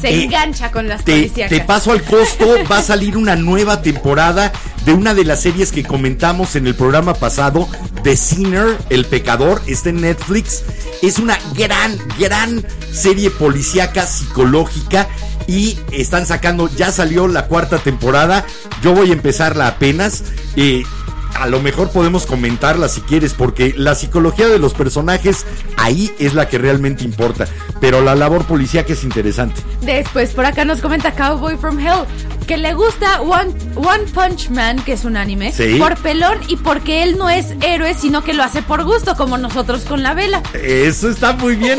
Se 0.00 0.08
Eh, 0.08 0.24
engancha 0.24 0.70
con 0.70 0.88
las 0.88 1.04
Te, 1.04 1.12
policíacas. 1.12 1.50
te 1.58 1.64
paso 1.64 1.92
al 1.92 2.02
costo, 2.02 2.46
va 2.70 2.78
a 2.78 2.82
salir 2.82 3.16
una 3.16 3.36
nueva 3.36 3.80
temporada 3.82 4.52
de 4.84 4.92
una 4.92 5.14
de 5.14 5.24
las 5.24 5.40
series 5.40 5.72
que 5.72 5.82
comentamos 5.82 6.56
en 6.56 6.66
el 6.66 6.74
programa 6.74 7.14
pasado, 7.14 7.68
The 8.02 8.16
Sinner, 8.16 8.76
El 8.90 9.06
Pecador, 9.06 9.62
está 9.66 9.88
en 9.88 10.02
Netflix. 10.02 10.62
Es 11.02 11.18
una 11.18 11.38
gran, 11.54 11.96
gran 12.18 12.64
serie 12.92 13.30
policíaca 13.30 14.06
psicológica 14.06 15.08
y 15.46 15.78
están 15.92 16.26
sacando, 16.26 16.68
ya 16.74 16.92
salió 16.92 17.28
la 17.28 17.46
cuarta 17.46 17.78
temporada, 17.78 18.44
yo 18.82 18.94
voy 18.94 19.10
a 19.10 19.14
empezarla 19.14 19.66
apenas. 19.66 20.24
eh, 20.56 20.84
a 21.34 21.46
lo 21.46 21.60
mejor 21.60 21.90
podemos 21.90 22.26
comentarla 22.26 22.88
si 22.88 23.00
quieres, 23.02 23.34
porque 23.34 23.74
la 23.76 23.94
psicología 23.94 24.46
de 24.48 24.58
los 24.58 24.74
personajes 24.74 25.44
ahí 25.76 26.10
es 26.18 26.34
la 26.34 26.48
que 26.48 26.58
realmente 26.58 27.04
importa. 27.04 27.46
Pero 27.80 28.00
la 28.02 28.14
labor 28.14 28.44
policíaca 28.46 28.92
es 28.92 29.04
interesante. 29.04 29.60
Después 29.82 30.30
por 30.30 30.46
acá 30.46 30.64
nos 30.64 30.80
comenta 30.80 31.12
Cowboy 31.12 31.56
from 31.56 31.78
Hell. 31.78 32.04
que 32.46 32.58
le 32.58 32.74
gusta 32.74 33.22
One, 33.22 33.54
One 33.74 34.04
Punch 34.12 34.50
Man, 34.50 34.76
que 34.84 34.92
es 34.92 35.06
un 35.06 35.16
anime, 35.16 35.50
Sí. 35.50 35.76
por 35.78 35.96
pelón 35.96 36.36
y 36.48 36.56
porque 36.56 37.02
él 37.02 37.16
no 37.16 37.30
es 37.30 37.54
héroe, 37.62 37.94
sino 37.94 38.22
que 38.22 38.34
lo 38.34 38.42
hace 38.42 38.60
por 38.60 38.84
gusto, 38.84 39.16
como 39.16 39.38
nosotros 39.38 39.84
con 39.84 40.02
la 40.02 40.12
vela. 40.12 40.42
Eso 40.52 41.08
está 41.08 41.32
muy 41.32 41.56
bien. 41.56 41.78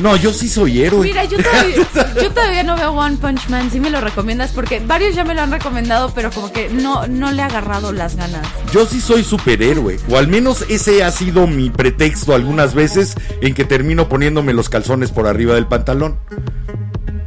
No, 0.00 0.14
yo 0.16 0.30
sí 0.34 0.50
soy 0.50 0.82
héroe. 0.82 1.06
Mira, 1.06 1.24
yo 1.24 1.38
todavía, 1.42 1.76
yo 2.22 2.30
todavía 2.32 2.62
no 2.64 2.76
veo 2.76 2.90
One 2.92 3.16
Punch 3.16 3.48
Man, 3.48 3.70
si 3.70 3.80
me 3.80 3.88
lo 3.88 4.02
recomiendas, 4.02 4.50
porque 4.50 4.78
varios 4.80 5.14
ya 5.14 5.24
me 5.24 5.34
lo 5.34 5.40
han 5.40 5.50
recomendado, 5.50 6.12
pero 6.14 6.30
como 6.30 6.52
que 6.52 6.68
no, 6.68 7.06
no 7.06 7.32
le 7.32 7.40
ha 7.40 7.46
agarrado 7.46 7.90
las 7.92 8.14
ganas. 8.16 8.46
Yo 8.74 8.83
sí 8.86 9.00
soy 9.00 9.24
superhéroe, 9.24 9.98
o 10.08 10.16
al 10.16 10.28
menos 10.28 10.64
ese 10.68 11.02
ha 11.04 11.10
sido 11.10 11.46
mi 11.46 11.70
pretexto 11.70 12.34
algunas 12.34 12.74
veces 12.74 13.14
en 13.40 13.54
que 13.54 13.64
termino 13.64 14.08
poniéndome 14.08 14.52
los 14.52 14.68
calzones 14.68 15.10
por 15.10 15.26
arriba 15.26 15.54
del 15.54 15.66
pantalón. 15.66 16.18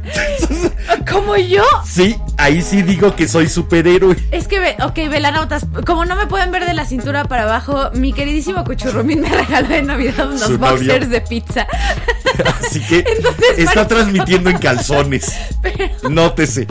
Como 1.10 1.36
yo. 1.36 1.62
Sí, 1.86 2.16
ahí 2.36 2.62
sí 2.62 2.82
digo 2.82 3.14
que 3.16 3.28
soy 3.28 3.48
superhéroe. 3.48 4.16
Es 4.30 4.46
que, 4.48 4.58
ve- 4.60 4.76
ok, 4.82 4.94
velanautas, 5.10 5.66
como 5.86 6.04
no 6.04 6.16
me 6.16 6.26
pueden 6.26 6.50
ver 6.50 6.64
de 6.66 6.74
la 6.74 6.84
cintura 6.84 7.24
para 7.24 7.44
abajo, 7.44 7.90
mi 7.94 8.12
queridísimo 8.12 8.64
Cuchurrumín 8.64 9.20
me 9.20 9.28
regaló 9.36 9.68
de 9.68 9.82
Navidad 9.82 10.26
unos 10.28 10.40
Su 10.42 10.58
boxers 10.58 11.10
de 11.10 11.20
pizza. 11.20 11.66
Así 12.64 12.80
que 12.86 12.98
Entonces, 13.06 13.58
está 13.58 13.88
transmitiendo 13.88 14.50
en 14.50 14.58
calzones. 14.58 15.32
Nótese. 16.08 16.66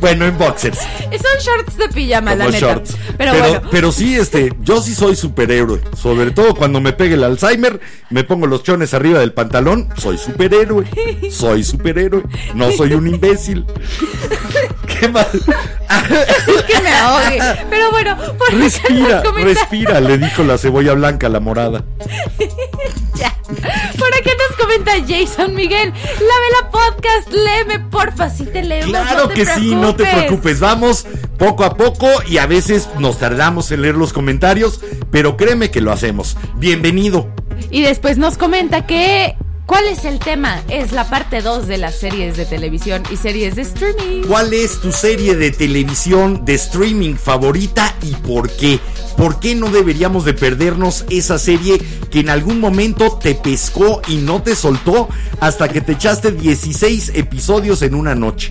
Bueno, 0.00 0.24
en 0.26 0.36
boxers. 0.38 0.78
Son 0.78 1.40
shorts 1.40 1.76
de 1.76 1.88
pijama, 1.88 2.34
la 2.34 2.44
Como 2.46 2.54
neta. 2.54 2.66
shorts. 2.74 2.96
Pero, 3.18 3.32
pero, 3.32 3.48
bueno. 3.48 3.68
pero 3.70 3.92
sí, 3.92 4.16
este, 4.16 4.52
yo 4.62 4.82
sí 4.82 4.94
soy 4.94 5.14
superhéroe. 5.16 5.80
Sobre 5.96 6.30
todo 6.30 6.54
cuando 6.54 6.80
me 6.80 6.92
pegue 6.92 7.14
el 7.14 7.24
Alzheimer, 7.24 7.80
me 8.10 8.24
pongo 8.24 8.46
los 8.46 8.62
chones 8.62 8.94
arriba 8.94 9.20
del 9.20 9.32
pantalón. 9.32 9.88
Soy 9.96 10.16
superhéroe. 10.18 10.84
Soy 11.30 11.64
superhéroe. 11.64 12.22
No 12.54 12.70
soy 12.72 12.94
un 12.94 13.06
imbécil. 13.08 13.59
¿Qué 14.86 15.08
más? 15.08 15.26
que 16.66 16.80
me 16.82 16.92
ahogue. 16.92 17.38
Pero 17.68 17.90
bueno, 17.90 18.16
por 18.38 18.54
Respira, 18.54 19.22
respira, 19.36 20.00
le 20.00 20.18
dijo 20.18 20.42
la 20.44 20.58
cebolla 20.58 20.92
blanca 20.94 21.26
a 21.26 21.30
la 21.30 21.40
morada. 21.40 21.84
Ya. 23.14 23.36
Por 23.44 24.08
acá 24.14 24.30
nos 24.48 24.56
comenta 24.56 24.92
Jason 25.06 25.54
Miguel. 25.54 25.92
La 25.92 26.62
Vela 26.62 26.70
Podcast, 26.70 27.30
léeme, 27.30 27.80
porfa, 27.80 28.30
si 28.30 28.46
te 28.46 28.62
leemos. 28.62 28.88
Claro 28.88 29.24
no 29.24 29.28
te 29.28 29.34
que 29.34 29.46
sí, 29.46 29.74
no 29.74 29.94
te 29.94 30.04
preocupes. 30.06 30.58
Vamos 30.60 31.06
poco 31.36 31.64
a 31.64 31.76
poco 31.76 32.08
y 32.26 32.38
a 32.38 32.46
veces 32.46 32.88
nos 32.98 33.18
tardamos 33.18 33.70
en 33.72 33.82
leer 33.82 33.96
los 33.96 34.14
comentarios, 34.14 34.80
pero 35.10 35.36
créeme 35.36 35.70
que 35.70 35.82
lo 35.82 35.92
hacemos. 35.92 36.38
Bienvenido. 36.56 37.28
Y 37.70 37.82
después 37.82 38.16
nos 38.16 38.38
comenta 38.38 38.86
que. 38.86 39.36
¿Cuál 39.70 39.86
es 39.86 40.04
el 40.04 40.18
tema? 40.18 40.64
Es 40.68 40.90
la 40.90 41.08
parte 41.08 41.42
2 41.42 41.68
de 41.68 41.78
las 41.78 41.94
series 41.94 42.36
de 42.36 42.44
televisión 42.44 43.04
y 43.08 43.16
series 43.16 43.54
de 43.54 43.62
streaming. 43.62 44.26
¿Cuál 44.26 44.52
es 44.52 44.80
tu 44.80 44.90
serie 44.90 45.36
de 45.36 45.52
televisión 45.52 46.44
de 46.44 46.54
streaming 46.54 47.14
favorita 47.14 47.94
y 48.02 48.16
por 48.16 48.50
qué? 48.50 48.80
¿Por 49.16 49.38
qué 49.38 49.54
no 49.54 49.68
deberíamos 49.70 50.24
de 50.24 50.34
perdernos 50.34 51.04
esa 51.08 51.38
serie 51.38 51.80
que 52.10 52.18
en 52.18 52.30
algún 52.30 52.58
momento 52.58 53.16
te 53.22 53.36
pescó 53.36 54.02
y 54.08 54.16
no 54.16 54.42
te 54.42 54.56
soltó 54.56 55.08
hasta 55.38 55.68
que 55.68 55.80
te 55.80 55.92
echaste 55.92 56.32
16 56.32 57.12
episodios 57.14 57.82
en 57.82 57.94
una 57.94 58.16
noche? 58.16 58.50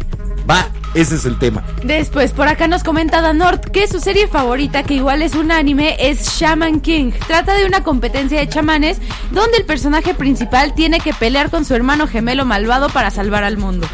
Va, 0.50 0.68
ese 0.96 1.16
es 1.16 1.26
el 1.26 1.38
tema. 1.38 1.64
Después, 1.84 2.32
por 2.32 2.48
acá 2.48 2.68
nos 2.68 2.84
comenta 2.84 3.22
Danort 3.22 3.66
que 3.66 3.88
su 3.88 4.00
serie 4.00 4.28
favorita, 4.28 4.84
que 4.84 4.96
igual 4.96 5.22
es 5.22 5.36
un 5.36 5.52
anime, 5.52 5.96
es 6.00 6.40
Shaman 6.40 6.80
King. 6.82 7.12
Trata 7.28 7.54
de 7.56 7.66
una 7.66 7.84
competencia 7.84 8.40
de 8.40 8.50
chamanes 8.50 8.98
donde 9.32 9.58
el 9.58 9.66
personaje 9.66 10.14
principal 10.16 10.74
tiene 10.74 11.00
que 11.00 11.14
pelear 11.14 11.52
con 11.52 11.66
su 11.66 11.76
hermano 11.76 12.08
gemelo 12.08 12.46
malvado 12.46 12.90
para 12.90 13.12
salvar 13.12 13.44
al 13.44 13.58
mundo. 13.58 13.88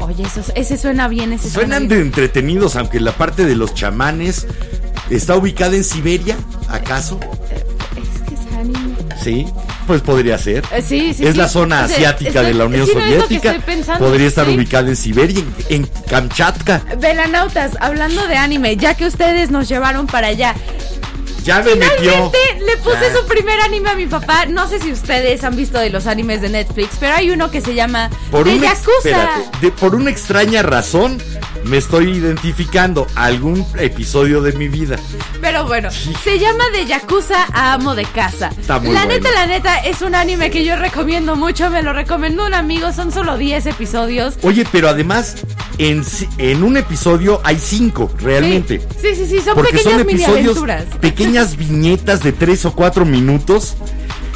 Oye, 0.00 0.24
eso, 0.24 0.42
ese 0.54 0.76
suena 0.76 1.08
bien, 1.08 1.32
ese 1.32 1.48
suena 1.50 1.76
Suenan 1.76 1.88
de 1.88 1.94
bien. 1.96 2.06
entretenidos, 2.08 2.76
aunque 2.76 3.00
la 3.00 3.12
parte 3.12 3.46
de 3.46 3.56
los 3.56 3.74
chamanes 3.74 4.46
está 5.08 5.34
ubicada 5.36 5.76
en 5.76 5.84
Siberia, 5.84 6.36
¿acaso? 6.68 7.18
Sí, 9.26 9.44
pues 9.88 10.02
podría 10.02 10.38
ser. 10.38 10.62
Eh, 10.72 10.80
sí, 10.80 11.12
sí, 11.12 11.24
es 11.26 11.32
sí. 11.32 11.36
la 11.36 11.48
zona 11.48 11.84
O 11.84 11.88
sea, 11.88 11.96
asiática 11.96 12.28
estoy- 12.30 12.46
de 12.46 12.54
la 12.54 12.64
Unión 12.66 12.86
sí, 12.86 12.92
no, 12.94 13.00
es 13.00 13.06
Soviética. 13.24 13.56
pensando, 13.66 14.06
podría 14.06 14.28
estar 14.28 14.48
ubicada 14.48 14.88
en 14.88 14.94
Siberia, 14.94 15.40
en, 15.68 15.82
en 15.82 15.90
Kamchatka. 16.08 16.82
Velanautas, 17.00 17.72
hablando 17.80 18.28
de 18.28 18.36
anime, 18.36 18.76
ya 18.76 18.94
que 18.94 19.04
ustedes 19.04 19.50
nos 19.50 19.68
llevaron 19.68 20.06
para 20.06 20.28
allá, 20.28 20.54
Ya 21.46 21.62
me 21.62 21.76
metió. 21.76 22.32
Le 22.66 22.76
puse 22.78 22.98
Ya. 23.12 23.16
su 23.20 23.26
primer 23.26 23.60
anime 23.60 23.90
a 23.90 23.94
mi 23.94 24.06
papá. 24.06 24.46
No 24.46 24.68
sé 24.68 24.80
si 24.80 24.90
ustedes 24.92 25.44
han 25.44 25.54
visto 25.56 25.78
de 25.78 25.90
los 25.90 26.06
animes 26.08 26.40
de 26.40 26.48
Netflix, 26.48 26.96
pero 26.98 27.14
hay 27.14 27.30
uno 27.30 27.50
que 27.50 27.60
se 27.60 27.74
llama 27.74 28.10
Por 28.30 28.46
de 28.46 28.56
una, 28.56 28.74
Yakuza. 28.74 28.90
espérate, 28.98 29.58
de- 29.60 29.70
por 29.70 29.94
una 29.94 30.10
extraña 30.10 30.62
razón, 30.62 31.22
me 31.64 31.76
estoy 31.78 32.10
identificando 32.10 33.06
a 33.14 33.24
algún 33.26 33.64
episodio 33.78 34.40
de 34.42 34.52
mi 34.52 34.66
vida. 34.68 34.96
Pero 35.40 35.64
bueno, 35.66 35.88
se 35.90 36.38
llama 36.38 36.64
de 36.72 36.86
Yakuza 36.86 37.46
a 37.52 37.74
Amo 37.74 37.94
de 37.94 38.04
Casa. 38.04 38.50
Está 38.58 38.78
muy 38.80 38.92
la 38.92 39.04
bueno. 39.04 39.14
neta, 39.20 39.32
la 39.32 39.46
neta, 39.46 39.76
es 39.78 40.02
un 40.02 40.14
anime 40.16 40.50
que 40.50 40.64
yo 40.64 40.74
recomiendo 40.76 41.36
mucho. 41.36 41.70
Me 41.70 41.82
lo 41.82 41.92
recomendó 41.92 42.46
un 42.46 42.54
amigo. 42.54 42.92
Son 42.92 43.12
solo 43.12 43.36
10 43.38 43.66
episodios. 43.66 44.34
Oye, 44.42 44.64
pero 44.72 44.88
además, 44.88 45.36
en, 45.78 46.04
en 46.38 46.62
un 46.64 46.76
episodio 46.76 47.40
hay 47.44 47.58
cinco, 47.58 48.10
realmente. 48.20 48.80
Sí, 49.00 49.14
sí, 49.14 49.26
sí, 49.26 49.40
son 49.40 49.56
pequeñas 49.62 49.82
son 49.84 50.06
mini 50.06 50.24
aventuras. 50.24 50.84
pequeñas 51.00 51.35
viñetas 51.44 52.22
de 52.22 52.32
tres 52.32 52.64
o 52.64 52.72
cuatro 52.72 53.04
minutos. 53.04 53.76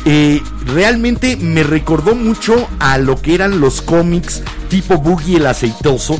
Eh, 0.04 0.40
realmente 0.66 1.36
me 1.36 1.62
recordó 1.62 2.14
mucho 2.14 2.68
a 2.78 2.98
lo 2.98 3.20
que 3.20 3.34
eran 3.34 3.60
los 3.60 3.82
cómics 3.82 4.42
tipo 4.68 4.98
Boogie 4.98 5.36
el 5.36 5.46
aceitoso. 5.46 6.18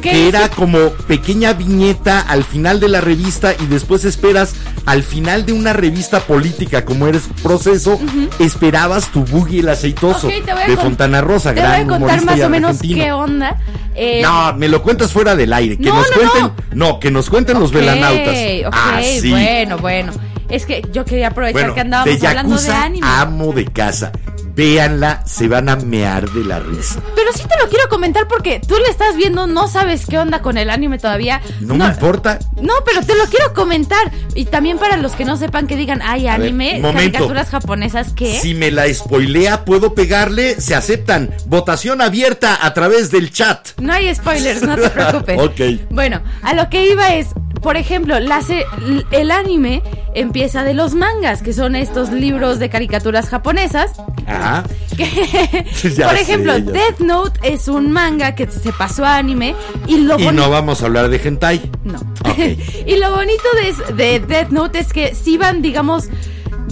Que 0.00 0.28
era 0.28 0.44
sí. 0.46 0.50
como 0.56 0.90
pequeña 1.06 1.52
viñeta 1.54 2.20
al 2.20 2.44
final 2.44 2.80
de 2.80 2.88
la 2.88 3.00
revista 3.00 3.52
y 3.58 3.66
después 3.66 4.04
esperas 4.04 4.54
al 4.86 5.02
final 5.02 5.44
de 5.46 5.52
una 5.52 5.72
revista 5.72 6.20
política 6.20 6.84
como 6.84 7.06
eres 7.06 7.22
proceso, 7.42 7.98
esperabas 8.38 9.08
tu 9.12 9.24
Boogie 9.24 9.60
el 9.60 9.68
aceitoso 9.68 10.28
de 10.28 10.76
Fontana 10.76 11.20
Rosa, 11.20 11.54
Te 11.54 11.60
voy 11.60 11.68
a 11.68 11.72
gran 11.74 11.86
contar 11.88 12.24
más 12.24 12.40
o 12.40 12.48
menos 12.48 12.70
argentino. 12.76 13.04
qué 13.04 13.12
onda. 13.12 13.56
Eh, 13.94 14.20
No, 14.22 14.54
me 14.54 14.68
lo 14.68 14.82
cuentas 14.82 15.12
fuera 15.12 15.36
del 15.36 15.52
aire. 15.52 15.76
Que 15.76 15.84
No, 15.88 15.96
nos 15.96 16.06
no, 16.10 16.14
cuenten. 16.16 16.52
No. 16.78 16.98
que 17.00 17.10
nos 17.10 17.28
cuenten 17.28 17.60
los 17.60 17.72
velanautas. 17.72 18.36
Ok, 18.66 18.72
ah, 18.74 19.00
sí. 19.02 19.30
bueno, 19.30 19.78
bueno. 19.78 20.12
Es 20.48 20.66
que 20.66 20.82
yo 20.92 21.04
quería 21.04 21.28
aprovechar 21.28 21.60
Bueno, 21.62 21.74
que 21.74 21.80
andábamos 21.80 22.20
de 22.20 22.26
hablando 22.28 22.56
de 22.60 22.70
anime. 22.72 23.06
amo 23.08 23.52
de 23.52 23.64
casa. 23.66 24.12
Véanla, 24.54 25.22
se 25.26 25.48
van 25.48 25.68
a 25.68 25.76
mear 25.76 26.28
de 26.30 26.44
la 26.44 26.58
risa. 26.60 27.00
Pero 27.14 27.32
sí 27.34 27.42
te 27.48 27.62
lo 27.62 27.68
quiero 27.70 27.88
comentar 27.88 28.28
porque 28.28 28.60
tú 28.60 28.74
le 28.76 28.90
estás 28.90 29.16
viendo, 29.16 29.46
no 29.46 29.66
sabes 29.68 30.06
qué 30.06 30.18
onda 30.18 30.42
con 30.42 30.58
el 30.58 30.68
anime 30.70 30.98
todavía. 30.98 31.40
No, 31.60 31.74
me 31.74 31.86
importa. 31.86 32.38
No, 32.60 32.74
pero 32.84 33.00
te 33.04 33.14
lo 33.16 33.24
quiero 33.26 33.54
comentar. 33.54 34.10
Y 34.34 34.44
también 34.46 34.78
para 34.78 34.96
los 34.98 35.12
que 35.12 35.24
no 35.24 35.36
sepan 35.36 35.66
que 35.66 35.76
digan, 35.76 36.00
ay, 36.02 36.22
ver, 36.22 36.30
anime, 36.32 36.80
caricaturas 36.82 37.48
japonesas, 37.48 38.12
¿qué? 38.14 38.38
Si 38.40 38.54
me 38.54 38.70
la 38.70 38.92
spoilea, 38.92 39.64
puedo 39.64 39.94
pegarle. 39.94 40.60
Se 40.60 40.74
aceptan. 40.74 41.34
Votación 41.46 42.00
abierta 42.00 42.58
a 42.60 42.74
través 42.74 43.10
del 43.10 43.32
chat. 43.32 43.68
No 43.80 43.92
hay 43.92 44.14
spoilers, 44.14 44.62
no 44.62 44.76
te 44.76 44.90
preocupes. 44.90 45.38
Ok. 45.40 45.88
Bueno, 45.90 46.20
a 46.42 46.54
lo 46.54 46.68
que 46.68 46.88
iba 46.90 47.14
es, 47.14 47.28
por 47.62 47.76
ejemplo, 47.76 48.18
la 48.20 48.42
se- 48.42 48.66
el 49.10 49.30
anime 49.30 49.82
empieza 50.14 50.62
de 50.64 50.74
los 50.74 50.94
mangas, 50.94 51.42
que 51.42 51.52
son 51.52 51.74
estos 51.76 52.10
libros 52.10 52.58
de 52.58 52.68
caricaturas 52.68 53.28
japonesas. 53.28 53.92
Ajá. 54.26 54.64
Que, 54.96 55.06
por 56.04 56.14
ejemplo, 56.16 56.52
sé. 56.54 56.60
Death 56.60 56.98
Note 57.00 57.40
es 57.44 57.66
un 57.68 57.90
manga 57.92 58.34
que 58.34 58.46
se 58.50 58.72
pasó 58.74 59.06
a 59.06 59.16
anime 59.16 59.54
y 59.86 59.96
lo 59.96 60.18
Y 60.20 60.26
no 60.32 60.50
vamos 60.50 60.82
a 60.82 60.86
hablar 60.86 61.08
de 61.08 61.16
hentai. 61.16 61.62
No. 61.84 61.98
Y 62.86 62.96
lo 62.96 63.14
bonito 63.16 63.42
de, 63.88 63.94
de 63.94 64.20
Death 64.20 64.50
Note 64.50 64.78
es 64.80 64.92
que 64.92 65.14
si 65.14 65.38
van, 65.38 65.62
digamos, 65.62 66.08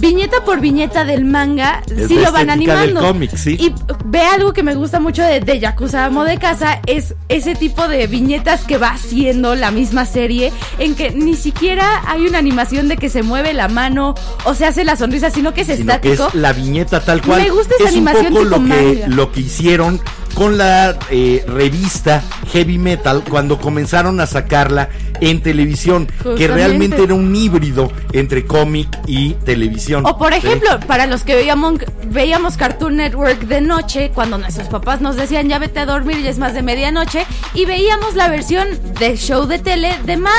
viñeta 0.01 0.43
por 0.43 0.59
viñeta 0.59 1.05
del 1.05 1.23
manga, 1.25 1.81
Es 1.95 2.07
sí 2.07 2.15
lo 2.15 2.31
van 2.31 2.47
del 2.47 2.49
animando. 2.49 2.99
cómic, 3.01 3.35
sí. 3.35 3.55
Y 3.59 3.73
ve 4.05 4.21
algo 4.21 4.51
que 4.53 4.63
me 4.63 4.75
gusta 4.75 4.99
mucho 4.99 5.21
de, 5.23 5.39
de 5.39 5.59
Yakuza 5.59 6.05
Amo 6.05 6.23
de 6.25 6.37
Casa, 6.37 6.81
es 6.87 7.15
ese 7.29 7.55
tipo 7.55 7.87
de 7.87 8.07
viñetas 8.07 8.63
que 8.65 8.77
va 8.77 8.89
haciendo 8.89 9.55
la 9.55 9.71
misma 9.71 10.05
serie, 10.05 10.51
en 10.79 10.95
que 10.95 11.11
ni 11.11 11.35
siquiera 11.35 12.01
hay 12.07 12.25
una 12.27 12.39
animación 12.39 12.87
de 12.87 12.97
que 12.97 13.09
se 13.09 13.23
mueve 13.23 13.53
la 13.53 13.67
mano 13.67 14.15
o 14.45 14.53
se 14.55 14.65
hace 14.65 14.83
la 14.83 14.95
sonrisa, 14.95 15.29
sino 15.29 15.53
que 15.53 15.61
es 15.61 15.67
sino 15.67 15.77
que 16.01 16.11
estático. 16.13 16.27
es 16.29 16.35
la 16.35 16.51
viñeta 16.53 16.99
tal 16.99 17.21
cual. 17.21 17.41
Me 17.41 17.49
gusta 17.49 17.75
esa 17.79 17.89
es 17.89 17.95
un 17.95 18.07
animación 18.07 18.33
poco 18.33 18.45
tipo 18.45 18.49
lo 18.49 18.55
que, 18.63 18.93
manga. 18.95 19.07
lo 19.15 19.31
que 19.31 19.39
hicieron 19.41 20.01
con 20.33 20.57
la 20.57 20.97
eh, 21.09 21.43
revista 21.47 22.23
Heavy 22.53 22.77
Metal 22.77 23.23
cuando 23.29 23.59
comenzaron 23.59 24.19
a 24.21 24.25
sacarla 24.25 24.89
en 25.21 25.41
televisión, 25.41 26.07
que 26.35 26.47
realmente 26.47 27.03
era 27.03 27.13
un 27.13 27.33
híbrido 27.33 27.91
entre 28.11 28.45
cómic 28.45 28.87
y 29.07 29.35
televisión. 29.45 30.05
O 30.05 30.17
por 30.17 30.33
¿sí? 30.33 30.39
ejemplo, 30.39 30.79
para 30.87 31.05
los 31.05 31.23
que 31.23 31.35
veíamos, 31.35 31.75
veíamos 32.07 32.57
Cartoon 32.57 32.97
Network 32.97 33.39
de 33.43 33.61
noche, 33.61 34.11
cuando 34.13 34.37
nuestros 34.37 34.67
papás 34.67 34.99
nos 34.99 35.15
decían 35.15 35.47
ya 35.47 35.59
vete 35.59 35.79
a 35.79 35.85
dormir, 35.85 36.21
ya 36.23 36.29
es 36.29 36.39
más 36.39 36.53
de 36.53 36.63
medianoche, 36.63 37.25
y 37.53 37.65
veíamos 37.65 38.15
la 38.15 38.27
versión 38.27 38.67
de 38.99 39.15
show 39.15 39.45
de 39.45 39.59
tele 39.59 39.95
de 40.05 40.17
Mad, 40.17 40.31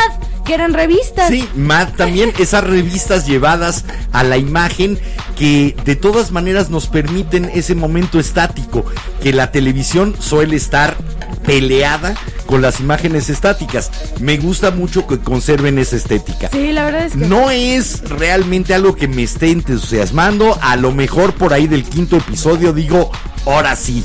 que 0.45 0.55
eran 0.55 0.75
revistas. 0.75 1.29
Sí, 1.29 1.49
Mad 1.55 1.91
también, 1.97 2.33
esas 2.39 2.65
revistas 2.65 3.27
llevadas 3.27 3.85
a 4.13 4.25
la 4.25 4.37
imagen 4.37 4.99
que 5.37 5.77
de 5.85 5.95
todas 5.95 6.33
maneras 6.33 6.71
nos 6.71 6.89
permiten 6.89 7.51
ese 7.55 7.77
momento 7.77 8.19
estático, 8.19 8.85
que 9.23 9.33
la 9.33 9.53
televisión 9.53 10.17
suele 10.19 10.57
estar 10.57 10.97
peleada 11.47 12.15
con 12.47 12.63
las 12.63 12.81
imágenes 12.81 13.31
estáticas. 13.31 13.91
Me 14.21 14.37
gusta 14.37 14.71
mucho 14.73 15.07
que 15.07 15.19
conserven 15.19 15.79
esa 15.79 15.97
estética. 15.97 16.49
Sí, 16.53 16.73
la 16.73 16.85
verdad 16.85 17.07
es 17.07 17.13
que. 17.13 17.19
No 17.19 17.51
es 17.51 18.09
realmente 18.09 18.75
algo 18.75 18.95
que 18.95 19.09
me 19.09 19.23
esté 19.23 19.51
entusiasmando. 19.51 20.59
A 20.61 20.77
lo 20.77 20.93
mejor 20.93 21.35
por 21.35 21.53
ahí 21.53 21.67
del 21.67 21.85
quinto 21.85 22.17
episodio 22.17 22.73
digo, 22.73 23.11
ahora 23.47 23.77
sí. 23.77 24.05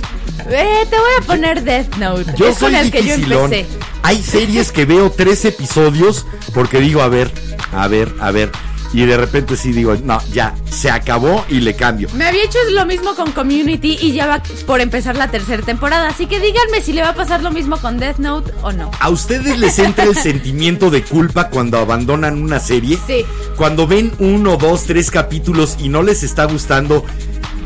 Eh, 0.49 0.85
te 0.89 0.97
voy 0.97 1.11
a 1.19 1.21
poner 1.25 1.63
Death 1.63 1.95
Note. 1.97 2.33
Yo 2.37 2.47
es 2.47 2.57
soy 2.57 2.73
con 2.73 2.81
el 2.81 2.91
que 2.91 3.03
yo 3.03 3.13
empecé. 3.15 3.65
Hay 4.03 4.21
series 4.21 4.71
que 4.71 4.85
veo 4.85 5.09
tres 5.11 5.43
episodios 5.45 6.25
porque 6.53 6.79
digo, 6.79 7.01
a 7.01 7.09
ver, 7.09 7.31
a 7.73 7.87
ver, 7.87 8.13
a 8.19 8.31
ver. 8.31 8.51
Y 8.93 9.05
de 9.05 9.17
repente 9.17 9.57
sí 9.57 9.71
digo, 9.71 9.95
no, 10.03 10.21
ya, 10.31 10.55
se 10.69 10.89
acabó 10.89 11.45
y 11.49 11.59
le 11.59 11.75
cambio. 11.75 12.09
Me 12.13 12.25
había 12.25 12.43
hecho 12.43 12.57
lo 12.71 12.85
mismo 12.85 13.15
con 13.15 13.31
Community 13.31 13.97
y 14.01 14.13
ya 14.13 14.27
va 14.27 14.41
por 14.65 14.81
empezar 14.81 15.15
la 15.15 15.29
tercera 15.29 15.61
temporada. 15.61 16.09
Así 16.09 16.25
que 16.25 16.39
díganme 16.39 16.81
si 16.81 16.93
le 16.93 17.01
va 17.01 17.09
a 17.09 17.15
pasar 17.15 17.43
lo 17.43 17.51
mismo 17.51 17.77
con 17.77 17.97
Death 17.97 18.17
Note 18.17 18.53
o 18.61 18.71
no. 18.71 18.91
¿A 18.99 19.09
ustedes 19.09 19.59
les 19.59 19.77
entra 19.79 20.05
el 20.05 20.15
sentimiento 20.15 20.89
de 20.89 21.03
culpa 21.03 21.49
cuando 21.49 21.77
abandonan 21.77 22.41
una 22.41 22.59
serie? 22.59 22.97
Sí. 23.05 23.25
Cuando 23.55 23.87
ven 23.87 24.13
uno, 24.19 24.57
dos, 24.57 24.83
tres 24.85 25.11
capítulos 25.11 25.77
y 25.79 25.89
no 25.89 26.01
les 26.01 26.23
está 26.23 26.45
gustando, 26.45 27.03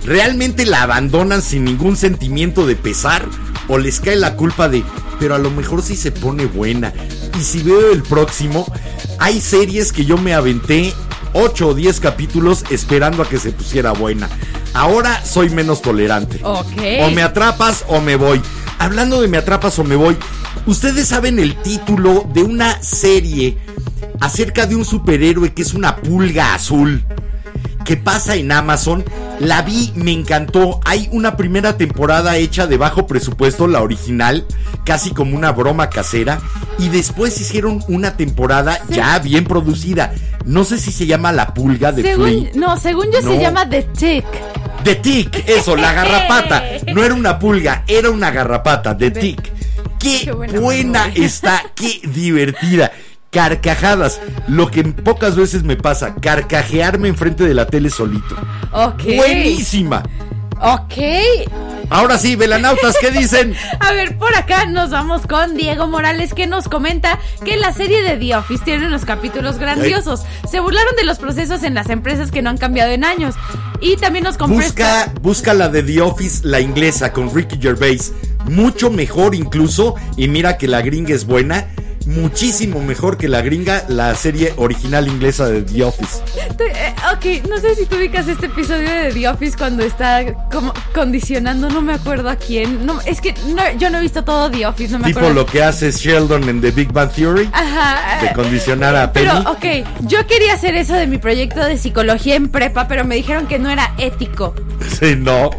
¿realmente 0.06 0.66
la 0.66 0.84
abandonan 0.84 1.42
sin 1.42 1.66
ningún 1.66 1.98
sentimiento 1.98 2.66
de 2.66 2.76
pesar? 2.76 3.28
¿O 3.68 3.78
les 3.78 4.00
cae 4.00 4.16
la 4.16 4.36
culpa 4.36 4.68
de, 4.68 4.84
pero 5.20 5.36
a 5.36 5.40
lo 5.40 5.52
mejor 5.52 5.82
sí 5.82 5.96
se 5.96 6.12
pone 6.12 6.46
buena? 6.46 6.94
Y 7.40 7.44
si 7.44 7.62
veo 7.62 7.92
el 7.92 8.04
próximo, 8.04 8.66
hay 9.22 9.40
series 9.40 9.94
que 9.94 10.04
yo 10.04 10.18
me 10.18 10.34
aventé 10.34 10.92
8 11.34 11.68
o 11.68 11.74
10 11.76 12.00
capítulos 12.00 12.66
esperando 12.72 13.22
a 13.22 13.30
que 13.30 13.38
se 13.38 13.52
pusiera 13.52 13.92
buena. 13.92 14.28
Ahora 14.74 15.24
soy 15.24 15.52
menos 15.52 15.84
tolerante. 15.84 16.40
O 16.44 17.12
me 17.12 17.22
atrapas 17.22 17.86
o 17.88 18.02
me 18.02 18.16
voy. 18.16 18.42
Hablando 18.80 19.22
de 19.22 19.28
me 19.28 19.38
atrapas 19.38 19.78
o 19.78 19.84
me 19.84 19.96
voy, 19.96 20.18
ustedes 20.66 21.08
saben 21.08 21.38
el 21.38 21.56
título 21.62 22.28
de 22.34 22.42
una 22.42 22.82
serie 22.82 23.60
acerca 24.20 24.66
de 24.66 24.76
un 24.76 24.86
superhéroe 24.86 25.54
que 25.54 25.62
es 25.62 25.76
una 25.76 25.98
pulga 25.98 26.56
azul 26.56 27.06
que 27.86 27.98
pasa 27.98 28.36
en 28.36 28.52
Amazon. 28.52 29.04
La 29.40 29.62
vi, 29.64 29.92
me 29.96 30.12
encantó. 30.12 30.80
Hay 30.86 31.10
una 31.12 31.36
primera 31.36 31.78
temporada 31.78 32.38
hecha 32.38 32.68
de 32.68 32.78
bajo 32.78 33.08
presupuesto, 33.08 33.68
la 33.68 33.82
original, 33.82 34.46
casi 34.86 35.12
como 35.12 35.36
una 35.36 35.52
broma 35.52 35.90
casera. 35.90 36.40
Y 36.78 36.90
después 36.90 37.40
hicieron 37.42 37.84
una 37.88 38.16
temporada 38.18 38.80
ya 38.90 39.18
bien 39.20 39.46
producida. 39.46 40.14
No 40.46 40.64
sé 40.64 40.78
si 40.78 40.92
se 40.92 41.06
llama 41.08 41.32
La 41.32 41.54
Pulga 41.54 41.92
de 41.92 42.02
Según, 42.04 42.28
Flea. 42.30 42.52
no, 42.56 42.78
según 42.78 43.06
yo 43.12 43.22
No. 43.22 43.32
se 43.32 43.40
llama 43.40 43.68
The 43.70 43.84
Tick. 43.84 44.26
The 44.84 44.96
Tick, 44.96 45.48
eso, 45.48 45.76
la 45.76 45.94
garrapata. 45.94 46.64
No 46.94 47.04
era 47.04 47.14
una 47.14 47.38
pulga, 47.38 47.84
era 47.88 48.10
una 48.10 48.32
garrapata, 48.32 48.98
The 48.98 49.12
Tick. 49.12 49.52
Qué, 50.00 50.22
Qué 50.24 50.32
buena 50.32 50.60
buena, 50.60 51.06
está, 51.14 51.62
qué 51.76 52.02
divertida. 52.08 52.92
Carcajadas, 53.32 54.20
lo 54.50 54.70
que 54.70 54.84
pocas 54.84 55.38
veces 55.38 55.64
me 55.64 55.78
pasa, 55.78 56.16
carcajearme 56.16 57.08
enfrente 57.08 57.46
de 57.46 57.54
la 57.54 57.66
tele 57.66 57.90
solito. 57.90 58.36
Ok. 58.74 59.04
Buenísima. 59.16 60.04
Ok. 60.60 60.94
Ahora 61.90 62.18
sí, 62.18 62.36
velanautas, 62.36 62.96
¿qué 63.00 63.10
dicen? 63.10 63.56
A 63.80 63.94
ver, 63.94 64.18
por 64.18 64.36
acá 64.36 64.66
nos 64.66 64.90
vamos 64.92 65.26
con 65.28 65.56
Diego 65.56 65.88
Morales 65.88 66.34
que 66.34 66.46
nos 66.46 66.68
comenta 66.68 67.20
que 67.46 67.56
la 67.56 67.72
serie 67.72 68.02
de 68.02 68.18
The 68.18 68.36
Office 68.36 68.66
tiene 68.66 68.86
unos 68.86 69.06
capítulos 69.06 69.58
grandiosos. 69.58 70.24
Se 70.50 70.60
burlaron 70.60 70.96
de 70.98 71.06
los 71.06 71.18
procesos 71.18 71.64
en 71.64 71.74
las 71.74 71.90
empresas 71.90 72.32
que 72.32 72.42
no 72.42 72.50
han 72.50 72.58
cambiado 72.58 72.92
en 72.92 73.06
años. 73.06 73.36
Y 73.80 73.96
también 73.96 74.26
nos 74.26 74.38
compresta... 74.38 75.06
Busca, 75.06 75.22
busca 75.22 75.54
la 75.54 75.70
de 75.70 75.84
The 75.84 76.02
Office, 76.02 76.42
la 76.44 76.60
inglesa, 76.60 77.14
con 77.14 77.34
Ricky 77.34 77.58
Gervais. 77.62 78.12
Mucho 78.46 78.92
mejor 78.92 79.36
incluso, 79.36 79.96
y 80.18 80.28
mira 80.28 80.58
que 80.58 80.68
la 80.68 80.82
gringa 80.82 81.16
es 81.16 81.26
buena. 81.26 81.68
Muchísimo 82.06 82.82
mejor 82.82 83.18
que 83.18 83.28
la 83.28 83.42
gringa, 83.42 83.86
la 83.88 84.14
serie 84.16 84.54
original 84.58 85.08
inglesa 85.08 85.48
de 85.48 85.62
The 85.62 85.84
Office. 85.84 86.20
Eh, 86.60 86.94
ok, 87.14 87.48
no 87.50 87.58
sé 87.60 87.76
si 87.76 87.86
tú 87.86 87.96
ubicas 87.96 88.28
este 88.28 88.48
episodio 88.48 88.90
de 88.90 89.12
The 89.14 89.28
Office 89.30 89.58
cuando 89.58 89.84
está 89.84 90.24
como 90.52 90.74
condicionando, 90.94 91.70
no 91.70 91.82
me 91.82 91.94
acuerdo 91.94 92.30
a 92.30 92.36
quién. 92.36 92.86
No, 92.86 93.00
es 93.02 93.22
que 93.22 93.34
no, 93.48 93.62
yo 93.78 93.90
no 93.90 94.00
he 94.00 94.02
visto 94.02 94.24
todo 94.24 94.50
The 94.50 94.66
Office, 94.66 94.92
no 94.94 95.00
me 95.00 95.06
Tipo 95.08 95.20
acuerdo. 95.20 95.36
lo 95.42 95.46
que 95.46 95.62
hace 95.64 95.92
Sheldon 95.92 96.48
en 96.50 96.62
The 96.62 96.72
Big 96.72 96.92
Bang 96.92 97.12
Theory. 97.12 97.50
Ajá. 97.54 98.20
De 98.22 98.28
eh, 98.28 98.34
condicionar 98.34 98.96
a 98.96 99.12
Pero, 99.14 99.32
Penny. 99.56 99.82
ok, 99.84 99.88
yo 100.08 100.26
quería 100.28 100.54
hacer 100.54 100.76
eso 100.76 100.94
de 100.94 101.08
mi 101.08 101.18
proyecto 101.18 101.60
de 101.64 101.78
psicología 101.78 102.36
en 102.36 102.50
prepa, 102.50 102.88
pero 102.88 103.06
me 103.06 103.16
dijeron 103.16 103.48
que 103.48 103.60
no 103.60 103.70
era 103.70 103.94
ético. 103.98 104.54
Sí, 105.00 105.16
no. 105.16 105.50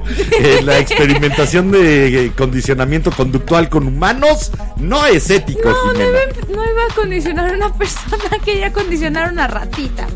Eh, 0.40 0.60
la 0.62 0.78
experimentación 0.78 1.70
de 1.70 2.32
condicionamiento 2.36 3.10
conductual 3.12 3.68
con 3.68 3.86
humanos 3.86 4.50
no 4.76 5.06
es 5.06 5.30
ético, 5.30 5.70
No, 5.70 5.84
no 5.84 5.92
Jimena. 5.92 6.18
No 6.48 6.64
iba 6.64 6.84
a 6.90 6.94
condicionar 6.94 7.50
a 7.50 7.54
una 7.56 7.72
persona, 7.72 8.24
quería 8.44 8.72
condicionar 8.72 9.28
a 9.28 9.32
una 9.32 9.46
ratita. 9.46 10.06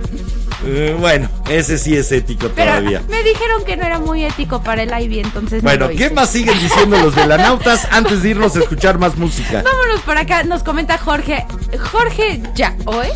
Eh, 0.64 0.96
bueno, 0.98 1.28
ese 1.50 1.76
sí 1.76 1.94
es 1.94 2.10
ético 2.10 2.50
Pero 2.56 2.70
todavía. 2.72 3.02
me 3.08 3.22
dijeron 3.22 3.62
que 3.64 3.76
no 3.76 3.84
era 3.84 3.98
muy 4.00 4.24
ético 4.24 4.62
para 4.62 4.82
el 4.82 4.90
Ivy, 5.02 5.20
entonces 5.20 5.62
no 5.62 5.68
Bueno, 5.68 5.88
¿qué 5.90 6.10
más 6.10 6.30
siguen 6.30 6.58
diciendo 6.58 6.98
los 6.98 7.14
velanautas 7.14 7.86
antes 7.90 8.22
de 8.22 8.30
irnos 8.30 8.56
a 8.56 8.60
escuchar 8.60 8.98
más 8.98 9.16
música? 9.16 9.62
Vámonos 9.62 10.00
por 10.00 10.16
acá, 10.18 10.42
nos 10.44 10.62
comenta 10.62 10.96
Jorge, 10.98 11.44
Jorge 11.92 12.40
ya, 12.54 12.74
¿oe? 12.86 13.12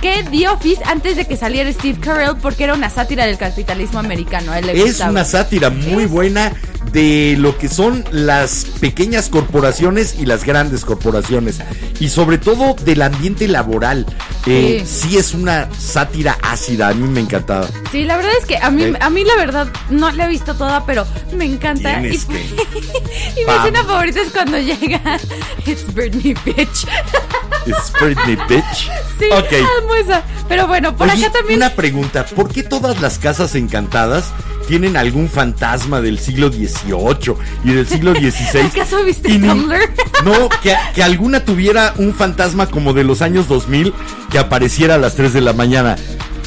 Que 0.00 0.24
The 0.30 0.48
Office, 0.48 0.82
antes 0.86 1.16
de 1.16 1.26
que 1.26 1.36
saliera 1.36 1.70
Steve 1.72 2.00
Carell, 2.00 2.36
porque 2.40 2.64
era 2.64 2.74
una 2.74 2.90
sátira 2.90 3.26
del 3.26 3.36
capitalismo 3.38 4.00
americano. 4.00 4.50
A 4.50 4.58
él 4.58 4.66
le 4.66 4.72
Es 4.72 4.84
gustaba. 4.84 5.10
una 5.10 5.24
sátira 5.24 5.70
muy 5.70 6.06
buena 6.06 6.52
de 6.92 7.36
lo 7.38 7.56
que 7.58 7.68
son 7.68 8.04
las 8.10 8.66
pequeñas 8.80 9.28
corporaciones 9.28 10.16
y 10.18 10.26
las 10.26 10.44
grandes 10.44 10.84
corporaciones. 10.84 11.58
Y 12.00 12.08
sobre 12.10 12.38
todo 12.38 12.74
del 12.84 13.02
ambiente 13.02 13.48
laboral. 13.48 14.06
Eh, 14.46 14.82
Sí. 14.84 15.08
sí. 15.10 15.18
es 15.18 15.34
una 15.34 15.68
sátira 15.78 16.36
ácida, 16.42 16.88
a 16.88 16.94
mí 16.94 17.06
me 17.08 17.20
encantaba. 17.20 17.68
Sí, 17.92 18.04
la 18.04 18.16
verdad 18.16 18.32
es 18.40 18.46
que 18.46 18.56
a 18.58 18.70
mí, 18.70 18.82
¿Eh? 18.84 18.94
a 19.00 19.08
mí 19.10 19.24
la 19.24 19.36
verdad 19.36 19.68
no 19.90 20.10
la 20.10 20.24
he 20.24 20.28
visto 20.28 20.54
toda, 20.54 20.84
pero 20.84 21.06
me 21.36 21.44
encanta. 21.44 22.00
Y, 22.00 22.10
Tienes 22.18 22.24
que. 22.24 22.40
y 23.40 23.44
mi 23.46 23.52
escena 23.52 23.84
favorita 23.84 24.20
es 24.20 24.30
cuando 24.32 24.58
llega 24.58 25.00
It's 25.66 25.94
Britney 25.94 26.34
Bitch. 26.44 26.86
It's 27.66 27.92
Britney 28.00 28.36
Bitch. 28.48 28.90
Sí, 29.18 29.26
Ok. 29.32 29.52
amo 29.82 29.94
esa. 29.94 30.22
Pero 30.48 30.66
bueno, 30.66 30.96
por 30.96 31.08
Oye, 31.08 31.24
acá 31.24 31.38
también. 31.38 31.58
una 31.60 31.70
pregunta, 31.70 32.26
¿por 32.26 32.50
qué 32.52 32.62
todas 32.64 33.00
las 33.00 33.18
casas 33.18 33.54
encantadas 33.54 34.24
tienen 34.66 34.96
algún 34.96 35.28
fantasma 35.28 36.00
del 36.00 36.18
siglo 36.18 36.48
XVIII 36.50 37.34
y 37.64 37.72
del 37.72 37.86
siglo 37.86 38.14
XVI? 38.14 38.60
¿Acaso 38.66 39.04
viste 39.04 39.30
Y 39.30 39.38
Tumblr? 39.38 39.78
No, 40.24 40.48
que, 40.62 40.76
que 40.94 41.02
alguna 41.02 41.44
tuviera 41.44 41.94
un 41.98 42.14
fantasma 42.14 42.68
como 42.68 42.92
de 42.92 43.02
los 43.02 43.22
años 43.22 43.48
2000 43.48 43.92
que 44.30 44.38
apareciera 44.38 44.94
a 44.94 44.98
las 44.98 45.16
3 45.16 45.32
de 45.32 45.40
la 45.40 45.52
mañana. 45.52 45.96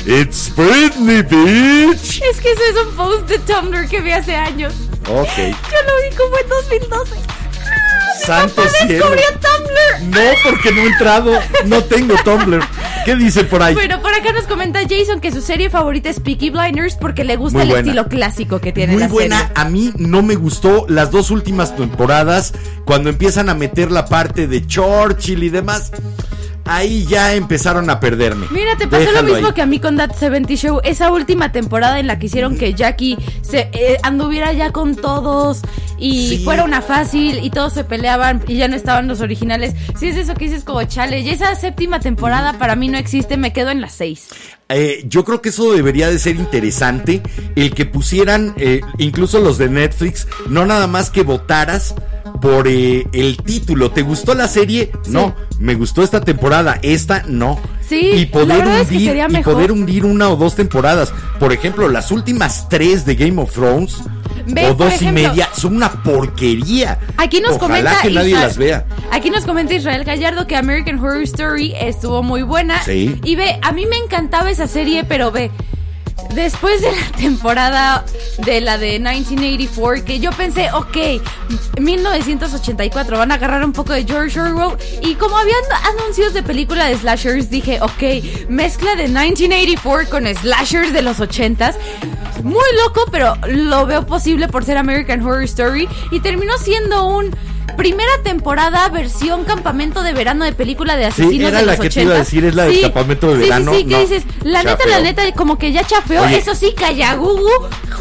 It's 0.06 0.52
Britney, 0.56 1.24
bitch. 1.24 2.22
Es 2.22 2.40
que 2.40 2.52
ese 2.52 2.70
es 2.70 2.88
un 2.88 2.96
post 2.96 3.28
de 3.28 3.40
Tumblr 3.40 3.88
que 3.90 4.02
vi 4.02 4.12
hace 4.12 4.36
años. 4.36 4.74
Ok. 5.10 5.36
Yo 5.38 5.44
lo 5.44 6.10
vi 6.10 6.16
como 6.16 6.38
en 6.38 6.50
2012. 6.80 7.16
Santo 8.26 8.64
cielo. 8.88 9.06
Tumblr. 9.06 10.10
No, 10.10 10.22
porque 10.44 10.72
no 10.72 10.82
he 10.82 10.88
entrado. 10.88 11.32
No 11.66 11.84
tengo 11.84 12.16
Tumblr. 12.24 12.62
¿Qué 13.06 13.16
dice 13.16 13.44
por 13.44 13.62
ahí? 13.62 13.76
Bueno, 13.76 14.02
por 14.02 14.12
acá 14.14 14.32
nos 14.32 14.46
comenta 14.46 14.80
Jason 14.82 15.20
que 15.22 15.32
su 15.32 15.42
serie 15.42 15.70
favorita 15.70 16.10
es 16.10 16.20
Peaky 16.20 16.50
Blinders 16.50 16.96
porque 16.96 17.24
le 17.24 17.36
gusta 17.36 17.62
el 17.62 17.72
estilo 17.72 18.08
clásico 18.08 18.60
que 18.60 18.72
tiene 18.72 18.94
Muy 18.94 19.02
la 19.04 19.08
buena, 19.10 19.38
serie. 19.40 19.54
a 19.56 19.66
mí 19.66 19.94
no 19.98 20.24
me 20.24 20.34
gustó 20.36 20.86
las 20.90 21.12
dos 21.12 21.30
últimas 21.30 21.76
temporadas 21.76 22.54
cuando 22.84 23.10
empiezan 23.10 23.50
a 23.50 23.54
meter 23.54 23.92
la 23.92 24.06
parte 24.06 24.48
de 24.48 24.66
Churchill 24.66 25.44
y 25.44 25.50
demás. 25.50 25.92
Ahí 26.66 27.06
ya 27.06 27.36
empezaron 27.36 27.90
a 27.92 28.00
perderme. 28.00 28.48
Mira, 28.50 28.76
te 28.76 28.88
pasó 28.88 29.02
Déjalo 29.02 29.22
lo 29.22 29.34
mismo 29.34 29.48
ahí. 29.50 29.54
que 29.54 29.62
a 29.62 29.66
mí 29.68 29.80
con 29.80 29.98
That 29.98 30.16
70 30.16 30.56
Show. 30.56 30.82
Esa 30.84 31.12
última 31.12 31.52
temporada 31.52 32.00
en 32.00 32.08
la 32.08 32.18
que 32.18 32.26
hicieron 32.26 32.58
que 32.58 32.74
Jackie 32.74 33.18
se 33.44 33.70
eh, 33.72 33.98
anduviera 34.02 34.52
ya 34.54 34.72
con 34.72 34.96
todos 34.96 35.62
y 36.00 36.30
Sí. 36.30 36.44
fuera 36.44 36.64
una 36.64 36.82
fácil 36.82 37.40
y 37.44 37.52
todos 37.52 37.74
se 37.74 37.84
peleaban 37.84 38.44
y 38.48 38.56
ya 38.58 38.68
no 38.68 38.76
estaban 38.76 39.08
los 39.08 39.22
originales. 39.22 39.76
Si 40.00 40.08
es 40.08 40.18
eso 40.18 40.34
que 40.34 40.46
dices 40.46 40.64
como 40.64 40.84
chale. 40.86 41.20
Y 41.20 41.30
esa 41.30 41.54
séptima 41.56 42.00
temporada 42.00 42.54
para 42.58 42.76
mí 42.76 42.88
no 42.90 42.98
existe, 42.98 43.38
me 43.38 43.54
quedo 43.54 43.70
en 43.70 43.80
las 43.82 43.94
seis. 43.94 44.28
Eh, 44.68 45.04
yo 45.08 45.24
creo 45.24 45.44
que 45.44 45.50
eso 45.50 45.72
debería 45.74 46.10
de 46.10 46.18
ser 46.18 46.36
interesante, 46.38 47.22
el 47.56 47.76
que 47.76 47.86
pusieran, 47.86 48.56
eh, 48.58 48.82
incluso 48.98 49.40
los 49.40 49.60
de 49.60 49.70
Netflix, 49.70 50.28
no 50.50 50.66
nada 50.66 50.88
más 50.88 51.12
que 51.12 51.22
votaras 51.22 51.94
por 52.42 52.68
eh, 52.68 53.08
el 53.14 53.38
título. 53.38 53.92
¿Te 53.92 54.02
gustó 54.02 54.34
la 54.34 54.48
serie? 54.48 54.92
No. 55.08 55.36
Me 55.60 55.76
gustó 55.76 56.04
esta 56.04 56.22
temporada, 56.22 56.80
esta 56.82 57.24
no. 57.28 57.60
Sí, 57.88 58.12
y 58.16 58.26
poder 58.26 58.66
es 58.68 58.88
que 58.88 58.96
hundir 58.96 59.26
y 59.30 59.44
poder 59.44 59.72
hundir 59.72 60.06
una 60.06 60.30
o 60.30 60.36
dos 60.36 60.56
temporadas. 60.56 61.14
Por 61.40 61.54
ejemplo, 61.54 61.88
las 61.88 62.12
últimas 62.12 62.68
tres 62.68 63.06
de 63.06 63.14
Game 63.16 63.40
of 63.40 63.52
Thrones 63.54 63.98
Ve, 64.48 64.66
o 64.66 64.74
dos 64.74 64.94
ejemplo, 64.94 65.22
y 65.22 65.28
media 65.28 65.50
son 65.56 65.76
una 65.76 65.92
porquería. 66.04 66.98
Aquí 67.18 67.42
nos 67.42 67.52
Ojalá 67.54 67.60
comenta 67.68 68.02
que 68.02 68.10
nadie 68.10 68.30
Israel- 68.30 68.48
las 68.48 68.58
vea. 68.58 68.86
Aquí 69.12 69.30
nos 69.30 69.46
comenta 69.46 69.76
Israel 69.76 70.04
Gallardo 70.04 70.48
que 70.48 70.56
American 70.56 70.98
Horror 71.00 71.22
Story 71.24 71.74
estuvo 71.80 72.24
muy 72.24 72.42
buena. 72.42 72.82
Sí. 72.84 73.20
Y 73.24 73.36
ve, 73.36 73.60
a 73.62 73.72
mí 73.72 73.86
me 73.86 73.98
encantaba 73.98 74.50
esa 74.50 74.68
serie, 74.68 75.04
pero 75.04 75.32
ve, 75.32 75.52
después 76.34 76.82
de 76.82 76.92
la 76.92 77.12
temporada 77.18 78.06
de 78.46 78.62
la 78.62 78.78
de 78.78 79.00
1984, 79.00 80.06
que 80.06 80.20
yo 80.20 80.32
pensé, 80.32 80.70
ok, 80.74 81.22
1984, 81.80 83.18
van 83.18 83.32
a 83.32 83.36
agarrar 83.36 83.64
un 83.64 83.74
poco 83.74 83.94
de 83.94 84.06
George 84.06 84.40
Orwell. 84.40 84.78
Y 85.02 85.16
como 85.16 85.38
habían 85.38 85.62
anuncios 85.98 86.34
de 86.34 86.44
película 86.44 86.86
de 86.86 86.98
slashers, 86.98 87.50
dije, 87.50 87.80
ok, 87.82 88.48
mezcla 88.50 88.96
de 88.96 89.08
1984 89.08 90.10
con 90.10 90.28
slashers 90.28 90.94
de 90.94 91.02
los 91.02 91.20
80s. 91.20 91.76
Muy 92.44 92.66
loco, 92.84 93.06
pero 93.12 93.36
lo 93.48 93.86
veo 93.86 94.06
posible 94.06 94.48
por 94.48 94.64
ser 94.64 94.78
American 94.78 95.22
Horror 95.22 95.44
Story. 95.44 95.88
Y 96.12 96.20
terminó 96.20 96.58
siendo 96.58 97.08
un 97.08 97.36
primera 97.76 98.12
temporada 98.24 98.88
versión 98.90 99.44
campamento 99.44 100.04
de 100.04 100.14
verano 100.14 100.46
de 100.46 100.54
película 100.54 100.96
de 100.96 101.06
asesinos 101.06 101.50
era 101.50 101.60
de 101.60 101.66
la 101.66 101.72
los 101.74 101.82
que 101.82 101.90
te 101.90 102.04
iba 102.04 102.14
a 102.14 102.18
80s. 102.18 102.20
decir, 102.20 102.46
es 102.46 102.56
la 102.56 102.66
del 102.66 102.82
campamento 102.82 103.28
de 103.28 103.36
Sí, 103.36 103.50
verano. 103.50 103.72
Sí, 103.74 103.78
sí, 103.80 103.86
No, 103.86 104.00
dices, 104.00 104.24
la 104.44 104.64
neta, 104.64 104.86
la 104.88 105.00
neta, 105.02 105.24
como 105.34 105.58
que 105.58 105.72
ya 105.72 105.84
chafeó. 105.86 106.24
Oye. 106.24 106.38
Eso 106.38 106.56
sí, 106.56 106.74
Callagugu, 106.78 107.50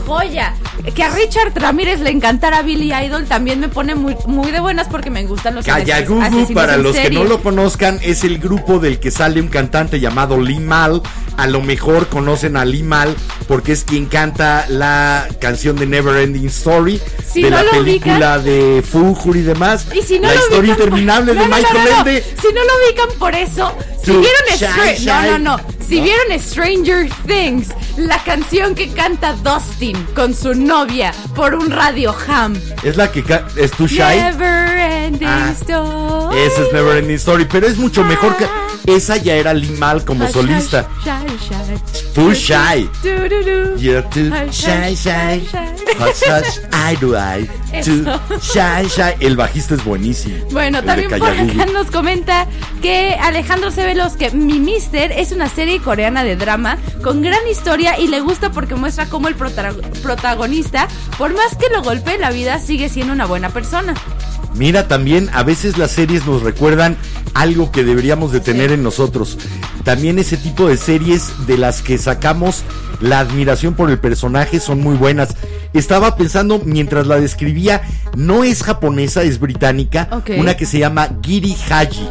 joya. 0.07 0.55
Que 0.95 1.03
a 1.03 1.11
Richard 1.11 1.53
Ramírez 1.55 2.01
le 2.01 2.11
encantara 2.11 2.63
Billy 2.63 2.93
Idol 2.93 3.25
también 3.25 3.59
me 3.61 3.69
pone 3.69 3.95
muy, 3.95 4.17
muy 4.27 4.51
de 4.51 4.61
buenas 4.61 4.87
porque 4.89 5.11
me 5.11 5.25
gustan 5.27 5.55
los 5.55 5.65
Callagugu, 5.65 6.53
para 6.53 6.77
los 6.77 6.95
que 6.95 7.11
no 7.11 7.25
lo 7.25 7.41
conozcan, 7.43 7.99
es 8.03 8.23
el 8.25 8.39
grupo 8.39 8.79
del 8.79 8.99
que 9.01 9.11
sale 9.11 9.41
un 9.41 9.49
cantante 9.49 10.01
llamado 10.01 10.41
Lee 10.41 10.61
Mal. 10.61 11.01
A 11.37 11.49
lo 11.49 11.61
mejor 11.63 12.07
conocen 12.09 12.57
a 12.57 12.65
Lee 12.65 12.85
Mal 12.85 13.15
porque 13.49 13.73
es 13.73 13.83
quien 13.85 14.07
canta 14.07 14.67
la 14.69 15.27
canción 15.41 15.75
de 15.77 15.87
Never 15.87 16.17
Ending 16.17 16.47
Story 16.47 17.01
Si 17.27 17.43
de 17.43 17.51
no 17.51 17.63
la 17.63 17.71
película 17.73 18.39
de 18.39 18.85
Fujur 18.89 19.37
y 19.37 19.43
demás. 19.43 19.64
Y 19.95 20.03
si 20.03 20.19
no 20.19 20.29
la 20.29 20.35
lo 20.35 20.41
historia 20.41 20.61
ubican 20.61 20.71
interminable 20.73 21.35
No, 21.35 21.43
de 21.43 21.49
Michael. 21.49 21.89
Ende. 21.99 22.23
Si 22.41 22.49
no 22.53 22.61
lo 22.65 22.71
ubican 22.87 23.19
por 23.19 23.35
eso, 23.35 23.75
si 24.05 24.13
vieron 24.13 24.43
Stra-. 24.55 25.23
No, 25.29 25.39
no, 25.39 25.57
no. 25.57 25.75
Si 25.87 25.99
¿No? 25.99 26.05
vieron 26.05 26.41
Stranger 26.41 27.09
Things, 27.27 27.69
la 27.99 28.19
canción 28.25 28.75
que 28.75 28.89
canta 28.89 29.35
Dustin 29.35 29.97
con 30.15 30.35
su 30.35 30.55
novia 30.55 31.13
por 31.35 31.55
un 31.55 31.71
radio 31.71 32.15
ham. 32.27 32.55
Es 32.83 32.97
la 32.97 33.11
que 33.13 33.23
es 33.57 33.71
tu 33.73 33.87
shy. 33.87 34.17
Never 34.17 34.79
ending 34.79 35.29
Ah, 35.29 35.53
story. 35.61 36.39
Esa 36.39 36.63
es 36.63 36.73
Never 36.73 36.97
Ending 36.97 37.17
Story, 37.17 37.45
pero 37.45 37.67
es 37.67 37.77
mucho 37.77 38.03
mejor 38.03 38.35
que 38.37 38.47
esa 38.87 39.17
ya 39.19 39.35
era 39.35 39.53
Lee 39.53 39.77
Mal 39.79 40.05
como 40.05 40.27
solista. 40.29 40.87
Too 42.15 42.33
shy. 42.33 42.89
You're 43.03 44.03
too 44.11 44.31
shy, 44.51 44.95
shy. 44.95 45.47
Hush, 45.99 46.23
hush, 46.29 46.59
I 46.73 46.97
do 47.01 47.15
I. 47.17 47.47
Too 47.83 48.05
shy, 48.41 48.89
shy. 48.89 49.15
El 49.21 49.37
bajista 49.37 49.75
es 49.75 49.85
buenísimo. 49.85 50.37
Bueno, 50.51 50.79
El 50.79 50.85
también 50.87 51.11
por 51.11 51.19
Callagugu. 51.21 51.61
acá 51.61 51.73
nos 51.73 51.91
comenta 51.91 52.47
que 52.83 53.15
Alejandro 53.21 53.71
Cebelos 53.95 54.17
que 54.17 54.33
Mi 54.33 54.59
Mister 54.59 55.13
es 55.13 55.31
una 55.31 55.49
serie 55.49 55.81
coreana 55.81 56.25
de 56.25 56.35
drama 56.35 56.79
con 57.01 57.23
gran 57.23 57.47
historia 57.49 57.97
y 57.97 58.09
le 58.09 58.19
gusta 58.21 58.51
porque 58.51 58.75
muestra 58.75 59.07
cómo 59.07 59.29
el 59.29 59.37
prota- 59.37 59.73
protagonista, 60.03 60.89
por 61.17 61.33
más 61.33 61.55
que 61.55 61.69
lo 61.73 61.81
golpee 61.81 62.19
la 62.19 62.33
vida, 62.33 62.59
sigue 62.59 62.89
siendo 62.89 63.13
una 63.13 63.27
buena 63.27 63.51
persona. 63.51 63.95
Mira, 64.55 64.87
también 64.87 65.31
a 65.33 65.43
veces 65.43 65.79
las 65.79 65.91
series 65.91 66.27
nos 66.27 66.43
recuerdan 66.43 66.97
algo 67.35 67.73
que 67.73 67.83
deberíamos 67.85 68.33
de 68.33 68.41
tener 68.41 68.71
en 68.71 68.83
nosotros. 68.83 69.37
También 69.83 70.19
ese 70.19 70.37
tipo 70.37 70.69
de 70.69 70.77
series 70.77 71.47
de 71.47 71.59
las 71.59 71.83
que 71.83 71.99
sacamos 71.99 72.63
la 73.01 73.19
admiración 73.19 73.75
por 73.75 73.91
el 73.91 73.99
personaje 73.99 74.61
son 74.61 74.81
muy 74.81 74.97
buenas. 74.97 75.37
Estaba 75.73 76.17
pensando 76.17 76.61
mientras 76.65 77.09
la 77.09 77.19
describía, 77.19 77.83
no 78.17 78.45
es 78.45 78.63
japonesa, 78.63 79.25
es 79.25 79.41
británica, 79.41 80.09
una 80.39 80.57
que 80.57 80.67
se 80.67 80.79
llama 80.79 81.09
Giri 81.21 81.57
Haji, 81.69 82.09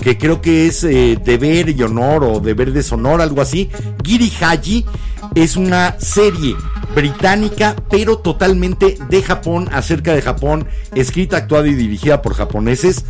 que 0.00 0.16
creo 0.16 0.40
que 0.40 0.68
es 0.68 0.84
eh, 0.84 1.18
deber 1.22 1.70
y 1.70 1.82
honor 1.82 2.22
o 2.22 2.38
deber 2.38 2.72
deshonor, 2.72 3.20
algo 3.20 3.42
así. 3.42 3.68
Giri 4.04 4.32
Haji 4.40 4.86
es 5.34 5.56
una 5.56 5.98
serie 5.98 6.56
británica, 6.94 7.76
pero 7.88 8.18
totalmente 8.18 8.98
de 9.08 9.22
Japón, 9.22 9.68
acerca 9.72 10.14
de 10.14 10.22
Japón, 10.22 10.66
escrita, 10.94 11.36
actuada 11.36 11.68
y 11.68 11.74
dirigida 11.74 12.22
por 12.22 12.34
japoneses. 12.34 13.04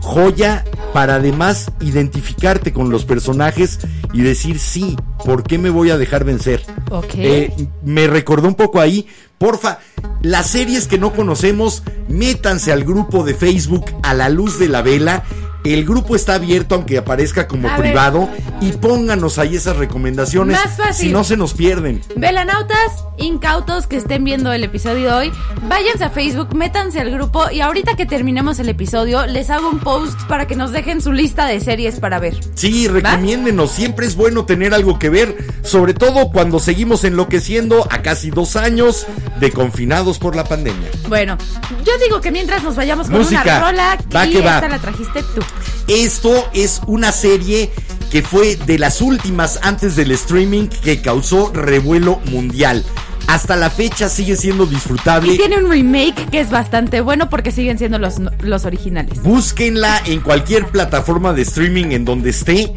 Joya 0.00 0.64
para 0.92 1.16
además 1.16 1.72
identificarte 1.80 2.72
con 2.72 2.90
los 2.90 3.06
personajes 3.06 3.80
y 4.12 4.20
decir 4.20 4.58
sí, 4.58 4.96
¿por 5.24 5.42
qué 5.42 5.58
me 5.58 5.70
voy 5.70 5.90
a 5.90 5.96
dejar 5.96 6.24
vencer? 6.24 6.62
Ok. 6.90 7.14
Eh, 7.14 7.68
me 7.82 8.06
recordó 8.06 8.46
un 8.46 8.54
poco 8.54 8.80
ahí. 8.80 9.06
Porfa, 9.38 9.78
las 10.22 10.48
series 10.48 10.86
que 10.86 10.98
no 10.98 11.12
conocemos, 11.12 11.82
métanse 12.08 12.72
al 12.72 12.84
grupo 12.84 13.24
de 13.24 13.34
Facebook 13.34 13.86
a 14.02 14.14
la 14.14 14.28
luz 14.28 14.58
de 14.58 14.68
la 14.68 14.82
vela. 14.82 15.24
El 15.64 15.84
grupo 15.86 16.14
está 16.14 16.34
abierto 16.34 16.74
aunque 16.74 16.98
aparezca 16.98 17.48
como 17.48 17.68
A 17.68 17.72
ver. 17.78 17.80
privado 17.92 18.28
y 18.60 18.72
pónganos 18.72 19.38
ahí 19.38 19.56
esas 19.56 19.76
recomendaciones. 19.76 20.58
Más 20.62 20.76
fácil. 20.76 21.06
Si 21.08 21.12
no 21.12 21.24
se 21.24 21.36
nos 21.38 21.54
pierden. 21.54 22.02
Velanautas, 22.16 22.76
incautos 23.16 23.86
que 23.86 23.96
estén 23.96 24.24
viendo 24.24 24.52
el 24.52 24.62
episodio 24.62 25.06
de 25.06 25.12
hoy, 25.12 25.32
váyanse 25.68 26.04
a 26.04 26.10
Facebook, 26.10 26.54
métanse 26.54 27.00
al 27.00 27.10
grupo 27.10 27.50
y 27.50 27.62
ahorita 27.62 27.96
que 27.96 28.04
terminemos 28.04 28.58
el 28.58 28.68
episodio 28.68 29.26
les 29.26 29.48
hago 29.50 29.70
un 29.70 29.78
post 29.80 30.20
para 30.28 30.46
que 30.46 30.54
nos 30.54 30.70
dejen 30.70 31.00
su 31.00 31.12
lista 31.12 31.46
de 31.46 31.58
series 31.60 31.98
para 31.98 32.18
ver. 32.20 32.38
Sí, 32.54 32.86
recomiéndenos. 32.86 33.70
Siempre 33.70 34.06
es 34.06 34.16
bueno 34.16 34.44
tener 34.44 34.74
algo 34.74 34.98
que 34.98 35.08
ver, 35.08 35.36
sobre 35.62 35.94
todo 35.94 36.30
cuando 36.30 36.58
seguimos 36.58 37.04
enloqueciendo 37.04 37.86
a 37.90 38.02
casi 38.02 38.30
dos 38.30 38.56
años 38.56 39.06
de 39.40 39.50
confinados 39.50 40.18
por 40.18 40.36
la 40.36 40.44
pandemia. 40.44 40.90
Bueno, 41.08 41.38
yo 41.84 41.92
digo 42.04 42.20
que 42.20 42.30
mientras 42.30 42.62
nos 42.62 42.76
vayamos 42.76 43.08
con 43.08 43.18
Música. 43.18 43.42
una 43.42 43.60
rola, 43.60 43.98
Va 44.14 44.26
que 44.26 44.40
va. 44.42 44.56
esta 44.56 44.68
la 44.68 44.78
trajiste 44.78 45.22
tú. 45.34 45.40
Esto 45.88 46.48
es 46.52 46.80
una 46.86 47.12
serie 47.12 47.70
que 48.10 48.22
fue 48.22 48.56
de 48.56 48.78
las 48.78 49.00
últimas 49.00 49.58
antes 49.62 49.96
del 49.96 50.12
streaming 50.12 50.68
que 50.68 51.02
causó 51.02 51.50
revuelo 51.52 52.20
mundial. 52.30 52.84
Hasta 53.26 53.56
la 53.56 53.70
fecha 53.70 54.08
sigue 54.08 54.36
siendo 54.36 54.66
disfrutable. 54.66 55.32
Y 55.32 55.36
tiene 55.38 55.56
un 55.58 55.70
remake 55.70 56.28
que 56.30 56.40
es 56.40 56.50
bastante 56.50 57.00
bueno 57.00 57.30
porque 57.30 57.50
siguen 57.50 57.78
siendo 57.78 57.98
los, 57.98 58.16
los 58.40 58.64
originales. 58.66 59.22
Búsquenla 59.22 60.02
en 60.06 60.20
cualquier 60.20 60.66
plataforma 60.66 61.32
de 61.32 61.42
streaming 61.42 61.92
en 61.92 62.04
donde 62.04 62.30
esté. 62.30 62.74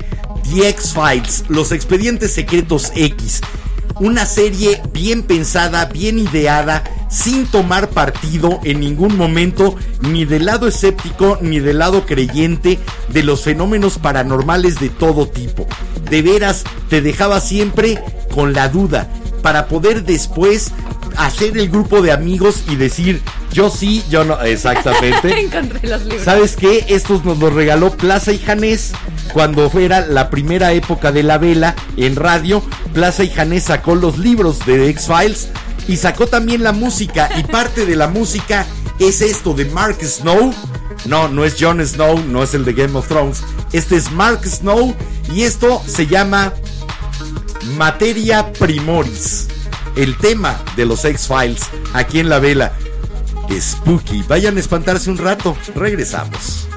The 0.49 0.69
X-Files, 0.69 1.43
Los 1.49 1.71
Expedientes 1.71 2.33
Secretos 2.33 2.91
X. 2.95 3.41
Una 3.99 4.25
serie 4.25 4.81
bien 4.93 5.23
pensada, 5.23 5.85
bien 5.85 6.19
ideada, 6.19 6.83
sin 7.09 7.45
tomar 7.47 7.89
partido 7.89 8.59
en 8.63 8.79
ningún 8.79 9.17
momento, 9.17 9.75
ni 10.01 10.25
del 10.25 10.45
lado 10.45 10.67
escéptico, 10.67 11.39
ni 11.41 11.59
del 11.59 11.79
lado 11.79 12.05
creyente 12.05 12.79
de 13.09 13.23
los 13.23 13.41
fenómenos 13.41 13.97
paranormales 13.97 14.79
de 14.79 14.89
todo 14.89 15.27
tipo. 15.27 15.65
De 16.09 16.21
veras, 16.21 16.63
te 16.89 17.01
dejaba 17.01 17.39
siempre 17.39 17.99
con 18.33 18.53
la 18.53 18.69
duda, 18.69 19.09
para 19.41 19.67
poder 19.67 20.03
después 20.03 20.71
hacer 21.17 21.57
el 21.57 21.69
grupo 21.69 22.01
de 22.01 22.11
amigos 22.11 22.63
y 22.69 22.75
decir, 22.75 23.21
yo 23.51 23.69
sí, 23.69 24.03
yo 24.09 24.23
no, 24.23 24.39
exactamente. 24.41 25.39
Encontré 25.45 25.87
los 25.87 26.03
libros. 26.03 26.23
¿Sabes 26.23 26.55
qué? 26.55 26.85
Estos 26.89 27.25
nos 27.25 27.37
los 27.39 27.53
regaló 27.53 27.91
Plaza 27.91 28.31
y 28.31 28.37
Janés 28.37 28.91
cuando 29.33 29.69
fuera 29.69 30.05
la 30.05 30.29
primera 30.29 30.73
época 30.73 31.11
de 31.11 31.23
la 31.23 31.37
vela 31.37 31.75
en 31.97 32.15
radio. 32.15 32.61
Plaza 32.93 33.23
y 33.23 33.29
Janés 33.29 33.63
sacó 33.63 33.95
los 33.95 34.17
libros 34.17 34.65
de 34.65 34.89
X-Files 34.89 35.49
y 35.87 35.97
sacó 35.97 36.27
también 36.27 36.63
la 36.63 36.71
música. 36.71 37.29
Y 37.37 37.43
parte 37.43 37.85
de 37.85 37.95
la 37.95 38.07
música 38.07 38.65
es 38.99 39.21
esto 39.21 39.53
de 39.53 39.65
Mark 39.65 39.97
Snow. 40.03 40.53
No, 41.05 41.27
no 41.27 41.45
es 41.45 41.55
Jon 41.59 41.85
Snow, 41.85 42.19
no 42.27 42.43
es 42.43 42.53
el 42.53 42.65
de 42.65 42.73
Game 42.73 42.97
of 42.97 43.07
Thrones. 43.07 43.43
Este 43.71 43.95
es 43.95 44.11
Mark 44.11 44.45
Snow 44.45 44.95
y 45.33 45.43
esto 45.43 45.81
se 45.85 46.07
llama 46.07 46.53
Materia 47.75 48.51
Primoris. 48.53 49.47
El 49.95 50.17
tema 50.17 50.59
de 50.75 50.85
los 50.85 51.03
X-Files 51.03 51.69
aquí 51.93 52.19
en 52.19 52.29
la 52.29 52.39
vela. 52.39 52.73
Spooky. 53.59 54.23
Vayan 54.27 54.57
a 54.57 54.59
espantarse 54.59 55.09
un 55.09 55.17
rato. 55.17 55.57
Regresamos. 55.75 56.67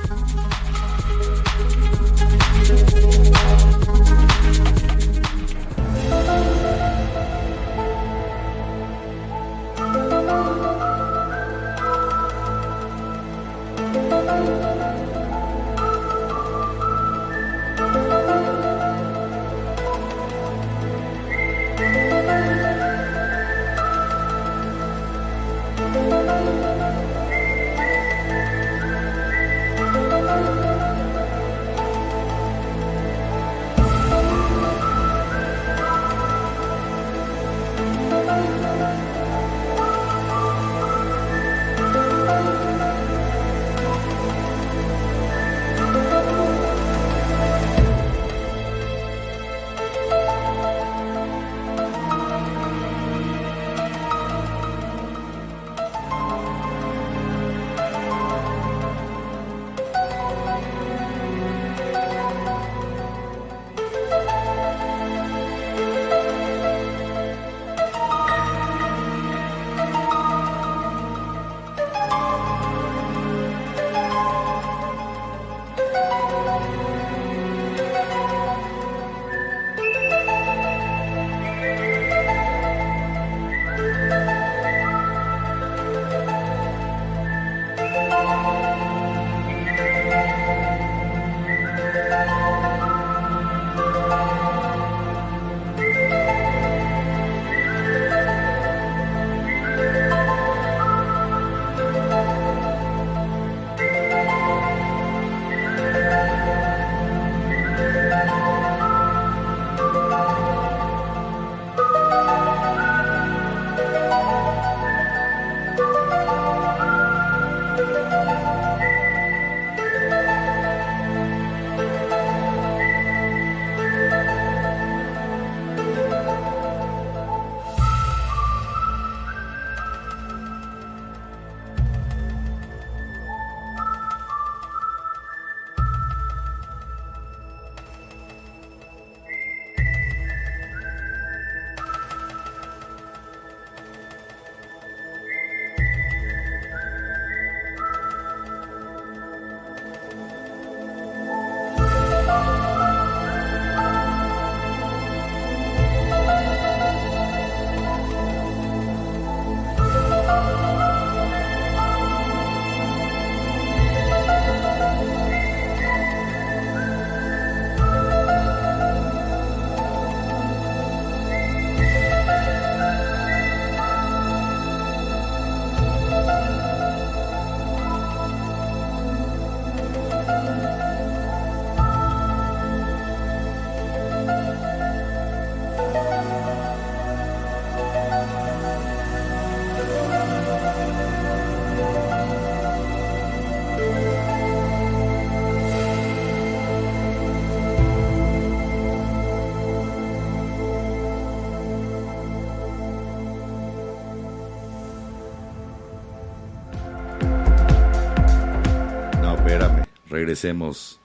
regresemos. 210.31 210.99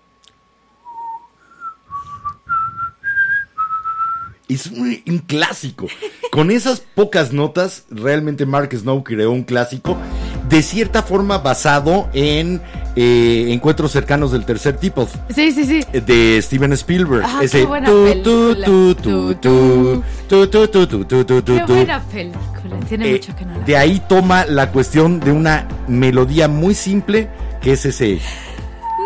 Es 4.47 4.67
un, 4.67 5.17
clásico. 5.25 5.87
Con 6.31 6.51
esas 6.51 6.79
pocas 6.79 7.33
notas, 7.33 7.85
realmente 7.89 8.45
Mark 8.45 8.69
Snow 8.71 9.03
creó 9.03 9.31
un 9.31 9.43
clásico 9.43 9.97
de 10.47 10.61
cierta 10.61 11.01
forma 11.01 11.39
basado 11.39 12.07
en 12.13 12.61
Encuentros 12.95 13.91
cercanos 13.91 14.31
del 14.31 14.45
tercer 14.45 14.77
tipo. 14.77 15.07
Sí, 15.33 15.51
sí, 15.51 15.65
sí. 15.65 15.81
De 15.99 16.39
Steven 16.41 16.73
Spielberg. 16.73 17.25
Ah, 17.25 17.39
Ese 17.41 17.61
qué 17.61 17.65
buena 17.65 17.87
película. 17.89 18.65
Qué 18.65 19.11
buena 21.65 22.03
película. 22.03 22.85
Tiene 22.87 23.09
eh, 23.09 23.11
mucho 23.13 23.35
que 23.35 23.45
no 23.45 23.57
la 23.57 23.65
De 23.65 23.77
ahí 23.77 24.01
toma 24.07 24.45
la 24.45 24.71
cuestión 24.71 25.19
de 25.19 25.31
una 25.31 25.67
melodía 25.87 26.47
muy 26.47 26.75
simple 26.75 27.29
que 27.61 27.73
es 27.73 27.85
ese 27.85 28.19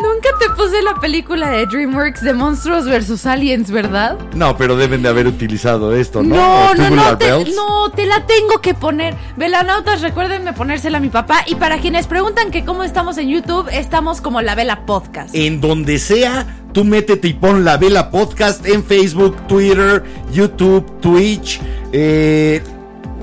Nunca 0.01 0.29
te 0.39 0.49
puse 0.51 0.81
la 0.81 0.95
película 0.95 1.49
de 1.49 1.65
DreamWorks 1.65 2.21
de 2.21 2.33
Monstruos 2.33 2.85
versus 2.85 3.25
Aliens, 3.25 3.69
¿verdad? 3.69 4.17
No, 4.33 4.55
pero 4.57 4.77
deben 4.77 5.01
de 5.01 5.09
haber 5.09 5.27
utilizado 5.27 5.95
esto, 5.95 6.23
¿no? 6.23 6.35
No, 6.35 6.73
no, 6.73 6.89
no, 6.95 7.17
te, 7.17 7.29
no, 7.29 7.91
te 7.91 8.05
la 8.05 8.25
tengo 8.25 8.61
que 8.61 8.73
poner. 8.73 9.15
Velanautas, 9.35 10.01
recuérdenme 10.01 10.53
ponérsela 10.53 10.99
a 10.99 11.01
mi 11.01 11.09
papá. 11.09 11.43
Y 11.47 11.55
para 11.55 11.79
quienes 11.79 12.07
preguntan 12.07 12.51
que 12.51 12.63
cómo 12.63 12.83
estamos 12.83 13.17
en 13.17 13.29
YouTube, 13.29 13.67
estamos 13.71 14.21
como 14.21 14.41
la 14.41 14.55
Vela 14.55 14.85
Podcast. 14.85 15.35
En 15.35 15.59
donde 15.59 15.99
sea, 15.99 16.45
tú 16.71 16.85
métete 16.85 17.27
y 17.27 17.33
pon 17.33 17.65
la 17.65 17.77
Vela 17.77 18.09
Podcast 18.09 18.65
en 18.65 18.83
Facebook, 18.83 19.35
Twitter, 19.47 20.03
YouTube, 20.31 20.99
Twitch, 21.01 21.59
eh, 21.91 22.61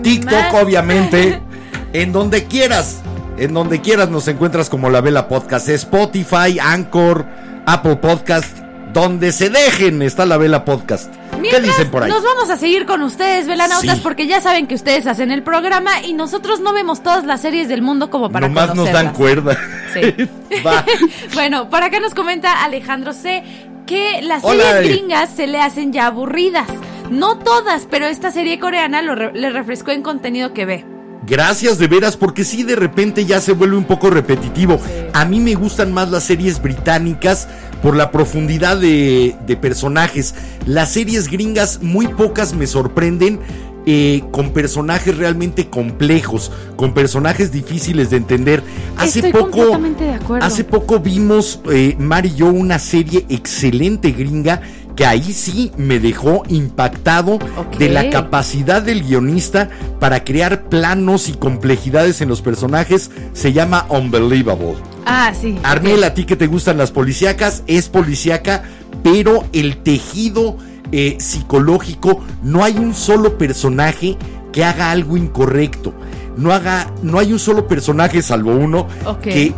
TikTok, 0.02 0.32
Más. 0.32 0.62
obviamente. 0.62 1.40
en 1.92 2.12
donde 2.12 2.44
quieras. 2.44 3.02
En 3.38 3.52
donde 3.52 3.80
quieras 3.82 4.08
nos 4.08 4.26
encuentras 4.28 4.70
como 4.70 4.88
la 4.90 5.00
Vela 5.00 5.28
Podcast. 5.28 5.68
Spotify, 5.68 6.58
Anchor, 6.60 7.26
Apple 7.66 7.96
Podcast. 7.96 8.56
Donde 8.92 9.30
se 9.32 9.50
dejen 9.50 10.00
está 10.00 10.24
la 10.24 10.38
Vela 10.38 10.64
Podcast. 10.64 11.12
¿Qué 11.50 11.60
dicen 11.60 11.90
por 11.90 12.02
ahí? 12.02 12.10
Nos 12.10 12.24
vamos 12.24 12.48
a 12.48 12.56
seguir 12.56 12.86
con 12.86 13.02
ustedes, 13.02 13.46
Velanautas, 13.46 13.96
Sí. 13.98 14.00
porque 14.02 14.26
ya 14.26 14.40
saben 14.40 14.66
que 14.66 14.74
ustedes 14.74 15.06
hacen 15.06 15.30
el 15.30 15.42
programa 15.42 16.02
y 16.02 16.14
nosotros 16.14 16.60
no 16.60 16.72
vemos 16.72 17.02
todas 17.02 17.24
las 17.24 17.42
series 17.42 17.68
del 17.68 17.82
mundo 17.82 18.08
como 18.08 18.30
para 18.30 18.48
Nomás 18.48 18.74
nos 18.74 18.90
dan 18.90 19.12
conocerlas. 19.12 19.54
cuerda. 19.54 19.58
Sí. 19.92 20.28
Bueno, 21.34 21.68
por 21.68 21.82
acá 21.82 22.00
nos 22.00 22.14
comenta 22.14 22.64
Alejandro 22.64 23.12
C. 23.12 23.42
que 23.86 24.22
las 24.22 24.42
Hola, 24.44 24.72
series 24.72 24.96
gringas 24.96 25.30
se 25.30 25.46
le 25.46 25.60
hacen 25.60 25.92
ya 25.92 26.06
aburridas. 26.06 26.66
No 27.10 27.38
todas, 27.38 27.86
pero 27.90 28.06
esta 28.06 28.30
serie 28.30 28.58
coreana 28.58 29.02
lo 29.02 29.14
re- 29.14 29.32
le 29.34 29.50
refrescó 29.50 29.90
en 29.90 30.02
contenido 30.02 30.54
que 30.54 30.64
ve. 30.64 30.84
Gracias 31.26 31.78
de 31.78 31.88
veras, 31.88 32.16
porque 32.16 32.44
sí 32.44 32.62
de 32.62 32.76
repente 32.76 33.24
ya 33.24 33.40
se 33.40 33.52
vuelve 33.52 33.76
un 33.76 33.84
poco 33.84 34.10
repetitivo. 34.10 34.80
A 35.12 35.24
mí 35.24 35.40
me 35.40 35.54
gustan 35.54 35.92
más 35.92 36.10
las 36.10 36.24
series 36.24 36.62
británicas 36.62 37.48
por 37.82 37.96
la 37.96 38.10
profundidad 38.12 38.76
de, 38.76 39.36
de 39.46 39.56
personajes. 39.56 40.34
Las 40.66 40.92
series 40.92 41.28
gringas 41.28 41.82
muy 41.82 42.06
pocas 42.08 42.54
me 42.54 42.66
sorprenden. 42.66 43.40
eh, 43.86 44.24
con 44.32 44.50
personajes 44.50 45.16
realmente 45.16 45.68
complejos, 45.70 46.50
con 46.74 46.92
personajes 46.92 47.52
difíciles 47.52 48.10
de 48.10 48.16
entender. 48.16 48.62
Hace 48.96 49.20
Estoy 49.20 49.32
poco, 49.32 49.78
de 49.78 50.18
hace 50.40 50.64
poco 50.64 50.98
vimos 50.98 51.60
eh, 51.70 51.94
Mar 51.98 52.26
y 52.26 52.34
yo 52.34 52.46
una 52.46 52.80
serie 52.80 53.24
excelente 53.28 54.10
gringa 54.10 54.60
que 54.96 55.06
ahí 55.06 55.32
sí 55.34 55.70
me 55.76 56.00
dejó 56.00 56.42
impactado 56.48 57.38
de 57.78 57.90
la 57.90 58.08
capacidad 58.10 58.82
del 58.82 59.04
guionista 59.04 59.68
para 60.00 60.24
crear 60.24 60.64
planos 60.64 61.28
y 61.28 61.34
complejidades 61.34 62.22
en 62.22 62.28
los 62.30 62.40
personajes. 62.40 63.10
Se 63.34 63.52
llama 63.52 63.86
Unbelievable. 63.90 64.76
Ah, 65.04 65.32
sí. 65.38 65.58
Arnel, 65.62 66.02
a 66.02 66.14
ti 66.14 66.24
que 66.24 66.34
te 66.34 66.46
gustan 66.46 66.78
las 66.78 66.90
policíacas, 66.90 67.62
es 67.66 67.88
policíaca, 67.88 68.64
pero 69.04 69.44
el 69.52 69.82
tejido 69.82 70.56
eh, 70.92 71.16
psicológico, 71.18 72.24
no 72.42 72.64
hay 72.64 72.76
un 72.78 72.94
solo 72.94 73.36
personaje 73.38 74.16
que 74.52 74.64
haga 74.64 74.90
algo 74.90 75.16
incorrecto. 75.16 75.92
No 76.36 76.52
haga, 76.52 76.92
no 77.02 77.18
hay 77.18 77.32
un 77.32 77.38
solo 77.38 77.66
personaje, 77.66 78.22
salvo 78.22 78.54
uno, 78.54 78.86
que 79.22 79.54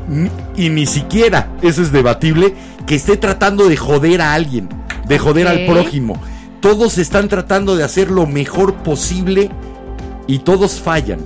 y 0.56 0.68
ni 0.68 0.86
siquiera, 0.86 1.50
eso 1.60 1.82
es 1.82 1.90
debatible, 1.90 2.54
que 2.86 2.94
esté 2.94 3.16
tratando 3.16 3.68
de 3.68 3.76
joder 3.76 4.22
a 4.22 4.34
alguien, 4.34 4.68
de 5.08 5.18
joder 5.18 5.48
al 5.48 5.66
prójimo. 5.66 6.20
Todos 6.60 6.98
están 6.98 7.28
tratando 7.28 7.76
de 7.76 7.84
hacer 7.84 8.10
lo 8.10 8.26
mejor 8.26 8.74
posible 8.76 9.50
y 10.26 10.40
todos 10.40 10.80
fallan. 10.80 11.20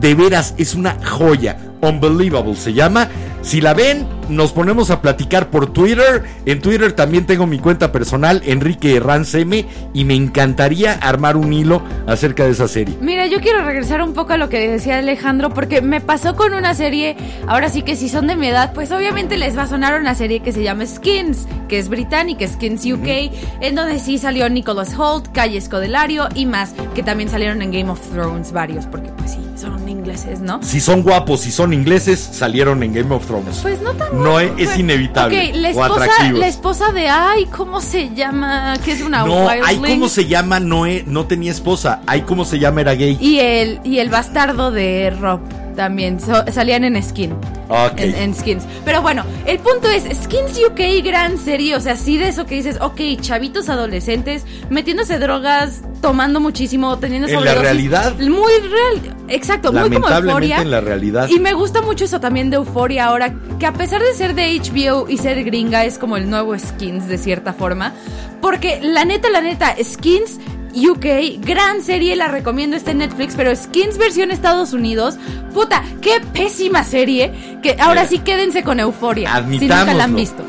De 0.00 0.14
veras, 0.14 0.54
es 0.56 0.74
una 0.74 0.96
joya. 1.04 1.58
Unbelievable 1.82 2.56
se 2.56 2.72
llama. 2.72 3.08
Si 3.42 3.60
la 3.60 3.74
ven, 3.74 4.06
nos 4.30 4.52
ponemos 4.52 4.90
a 4.90 5.02
platicar 5.02 5.50
por 5.50 5.72
Twitter. 5.72 6.24
En 6.46 6.60
Twitter 6.60 6.92
también 6.92 7.26
tengo 7.26 7.46
mi 7.46 7.58
cuenta 7.58 7.92
personal, 7.92 8.42
Enrique 8.46 8.96
Herranz 8.96 9.34
M, 9.34 9.66
y 9.92 10.04
me 10.04 10.14
encantaría 10.14 10.92
armar 10.94 11.36
un 11.36 11.52
hilo 11.52 11.82
acerca 12.06 12.44
de 12.44 12.50
esa 12.50 12.68
serie. 12.68 12.96
Mira, 13.00 13.26
yo 13.26 13.40
quiero 13.40 13.64
regresar 13.64 14.02
un 14.02 14.14
poco 14.14 14.32
a 14.32 14.36
lo 14.36 14.48
que 14.48 14.68
decía 14.68 14.98
Alejandro, 14.98 15.50
porque 15.50 15.82
me 15.82 16.00
pasó 16.00 16.36
con 16.36 16.54
una 16.54 16.74
serie, 16.74 17.16
ahora 17.46 17.68
sí 17.68 17.82
que 17.82 17.96
si 17.96 18.08
son 18.08 18.26
de 18.26 18.36
mi 18.36 18.48
edad, 18.48 18.72
pues 18.72 18.90
obviamente 18.92 19.36
les 19.36 19.56
va 19.56 19.62
a 19.62 19.66
sonar 19.66 20.00
una 20.00 20.14
serie 20.14 20.40
que 20.40 20.52
se 20.52 20.62
llama 20.62 20.86
Skins, 20.86 21.46
que 21.68 21.78
es 21.78 21.88
británica, 21.88 22.46
Skins 22.46 22.84
UK, 22.84 23.32
en 23.60 23.74
donde 23.74 23.98
sí 23.98 24.18
salió 24.18 24.48
Nicholas 24.48 24.94
Holt, 24.98 25.28
Calle 25.32 25.58
Escodelario 25.58 26.28
y 26.34 26.46
más, 26.46 26.74
que 26.94 27.02
también 27.02 27.28
salieron 27.28 27.62
en 27.62 27.72
Game 27.72 27.90
of 27.90 28.00
Thrones 28.12 28.52
varios, 28.52 28.86
porque 28.86 29.10
pues 29.10 29.32
sí, 29.32 29.38
son 29.56 29.88
ingleses, 29.88 30.40
¿no? 30.40 30.62
Si 30.62 30.80
son 30.80 31.02
guapos, 31.02 31.40
si 31.40 31.50
son 31.50 31.72
ingleses, 31.72 32.18
salieron 32.18 32.82
en 32.82 32.92
Game 32.92 33.14
of 33.14 33.26
Thrones. 33.26 33.58
Pues 33.62 33.80
no 33.82 33.92
tan 33.92 34.19
No, 34.22 34.38
es- 34.40 34.52
es 34.58 34.78
inevitable, 34.78 35.48
Ok, 35.50 35.56
la 35.56 35.68
o 35.68 35.84
esposa, 35.84 36.32
la 36.32 36.46
esposa 36.46 36.92
de, 36.92 37.08
ay, 37.08 37.46
¿cómo 37.46 37.80
se 37.80 38.10
llama? 38.14 38.74
Que 38.84 38.92
es 38.92 39.02
una 39.02 39.24
no, 39.24 39.46
wildling. 39.46 39.94
cómo 39.94 40.08
se 40.08 40.26
llama, 40.26 40.60
no, 40.60 40.84
no 41.06 41.26
tenía 41.26 41.50
esposa. 41.50 42.00
Hay 42.06 42.22
cómo 42.22 42.44
se 42.44 42.58
llama, 42.58 42.80
era 42.82 42.94
gay. 42.94 43.16
Y 43.20 43.38
el, 43.40 43.80
y 43.84 43.98
el 43.98 44.08
bastardo 44.10 44.70
de 44.70 45.10
Rob 45.18 45.40
también 45.74 46.20
so- 46.20 46.44
salían 46.52 46.84
en 46.84 47.02
Skin. 47.02 47.32
Ok. 47.68 47.98
En, 47.98 48.14
en 48.14 48.34
Skins. 48.34 48.64
Pero 48.84 49.00
bueno, 49.02 49.24
el 49.46 49.58
punto 49.60 49.88
es, 49.88 50.04
Skins 50.24 50.58
UK, 50.70 51.04
gran 51.04 51.38
serie, 51.38 51.76
o 51.76 51.80
sea, 51.80 51.96
sí 51.96 52.18
de 52.18 52.28
eso 52.28 52.44
que 52.46 52.56
dices, 52.56 52.78
ok, 52.80 53.00
chavitos 53.20 53.68
adolescentes, 53.68 54.44
metiéndose 54.70 55.18
drogas, 55.18 55.82
tomando 56.00 56.40
muchísimo, 56.40 56.98
teniendo 56.98 57.28
En 57.28 57.44
la 57.44 57.54
realidad. 57.54 58.14
Muy 58.18 58.52
real, 58.60 59.16
exacto, 59.28 59.72
muy 59.72 59.90
como 59.90 60.08
euforia. 60.08 60.60
en 60.60 60.70
la 60.70 60.80
realidad. 60.80 61.28
Y 61.28 61.38
me 61.38 61.52
gusta 61.52 61.80
mucho 61.82 62.06
eso 62.06 62.20
también 62.20 62.50
de 62.50 62.56
Euforia 62.56 63.06
ahora, 63.06 63.34
que 63.58 63.66
a 63.66 63.72
pesar 63.72 64.02
de 64.02 64.12
ser 64.14 64.34
de 64.34 64.58
HBO 64.58 65.08
y 65.08 65.18
ser 65.18 65.44
gringa, 65.44 65.84
es 65.84 65.98
como 65.98 66.16
el 66.16 66.28
nuevo 66.28 66.58
Skins 66.58 67.06
de 67.06 67.18
cierta 67.18 67.52
forma. 67.52 67.92
Porque 68.40 68.80
la 68.82 69.04
neta, 69.04 69.28
la 69.30 69.40
neta, 69.42 69.76
Skins 69.82 70.38
UK, 70.74 71.44
gran 71.44 71.82
serie, 71.82 72.16
la 72.16 72.28
recomiendo, 72.28 72.76
está 72.76 72.90
en 72.90 72.98
Netflix, 72.98 73.34
pero 73.36 73.54
Skins 73.54 73.98
versión 73.98 74.30
Estados 74.30 74.72
Unidos, 74.72 75.16
puta, 75.52 75.82
qué 76.00 76.20
pésima 76.32 76.84
serie, 76.84 77.58
que 77.62 77.76
ahora 77.78 78.02
Mira, 78.02 78.06
sí 78.06 78.18
quédense 78.20 78.62
con 78.62 78.80
Euforia, 78.80 79.44
si 79.48 79.60
nunca 79.60 79.94
la 79.94 80.04
han 80.04 80.16
visto. 80.16 80.42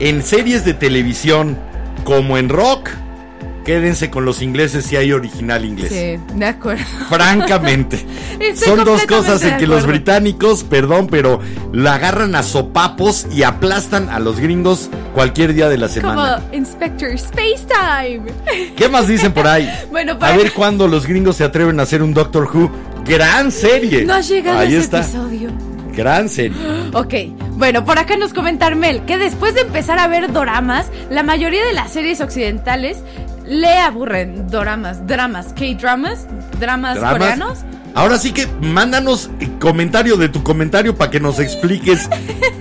En 0.00 0.22
series 0.22 0.64
de 0.64 0.74
televisión 0.74 1.56
como 2.04 2.38
en 2.38 2.48
rock, 2.48 2.90
quédense 3.64 4.10
con 4.10 4.24
los 4.24 4.42
ingleses 4.42 4.84
si 4.86 4.96
hay 4.96 5.12
original 5.12 5.64
inglés. 5.64 5.90
Sí, 5.92 6.34
de 6.36 6.44
acuerdo. 6.46 6.82
Francamente. 7.08 8.04
Son 8.56 8.84
dos 8.84 9.04
cosas 9.06 9.42
en 9.44 9.56
que 9.58 9.66
los 9.66 9.86
británicos, 9.86 10.64
perdón, 10.64 11.06
pero 11.10 11.40
la 11.72 11.94
agarran 11.94 12.34
a 12.34 12.42
sopapos 12.42 13.26
y 13.30 13.42
aplastan 13.44 14.08
a 14.08 14.18
los 14.18 14.40
gringos 14.40 14.90
cualquier 15.14 15.54
día 15.54 15.68
de 15.68 15.78
la 15.78 15.86
Como 15.88 15.94
semana. 16.00 16.42
Inspector 16.52 17.10
Space 17.10 17.64
Time. 17.68 18.22
¿Qué 18.76 18.88
más 18.88 19.06
dicen 19.06 19.32
por 19.32 19.46
ahí? 19.46 19.68
Bueno, 19.90 20.12
A 20.12 20.18
para- 20.18 20.36
ver 20.36 20.52
cuándo 20.52 20.88
los 20.88 21.06
gringos 21.06 21.36
se 21.36 21.44
atreven 21.44 21.78
a 21.78 21.84
hacer 21.84 22.02
un 22.02 22.14
Doctor 22.14 22.48
Who. 22.52 22.70
Gran 23.04 23.50
serie. 23.52 24.04
No 24.04 24.14
ha 24.14 24.20
llegado 24.20 24.58
Ahí 24.58 24.68
ese 24.74 24.78
está. 24.84 25.00
episodio. 25.00 25.50
Gran 25.94 26.28
serie. 26.28 26.56
Ok, 26.94 27.14
bueno, 27.52 27.84
por 27.86 27.98
acá 27.98 28.16
nos 28.18 28.32
comenta 28.34 28.66
Armel 28.66 29.02
que 29.06 29.16
después 29.16 29.54
de 29.54 29.62
empezar 29.62 29.98
a 29.98 30.08
ver 30.08 30.30
doramas, 30.32 30.86
la 31.10 31.22
mayoría 31.22 31.64
de 31.64 31.72
las 31.72 31.90
series 31.90 32.20
occidentales 32.20 32.98
le 33.46 33.78
aburren 33.78 34.48
doramas, 34.48 35.06
dramas, 35.06 35.52
K-dramas, 35.54 36.26
dramas, 36.60 36.96
¿Dramas? 36.96 37.12
coreanos. 37.12 37.58
Ahora 37.94 38.18
sí 38.18 38.32
que 38.32 38.46
mándanos 38.60 39.30
eh, 39.40 39.48
comentario 39.60 40.16
de 40.16 40.28
tu 40.30 40.42
comentario 40.42 40.96
para 40.96 41.10
que 41.10 41.20
nos 41.20 41.38
expliques 41.38 42.08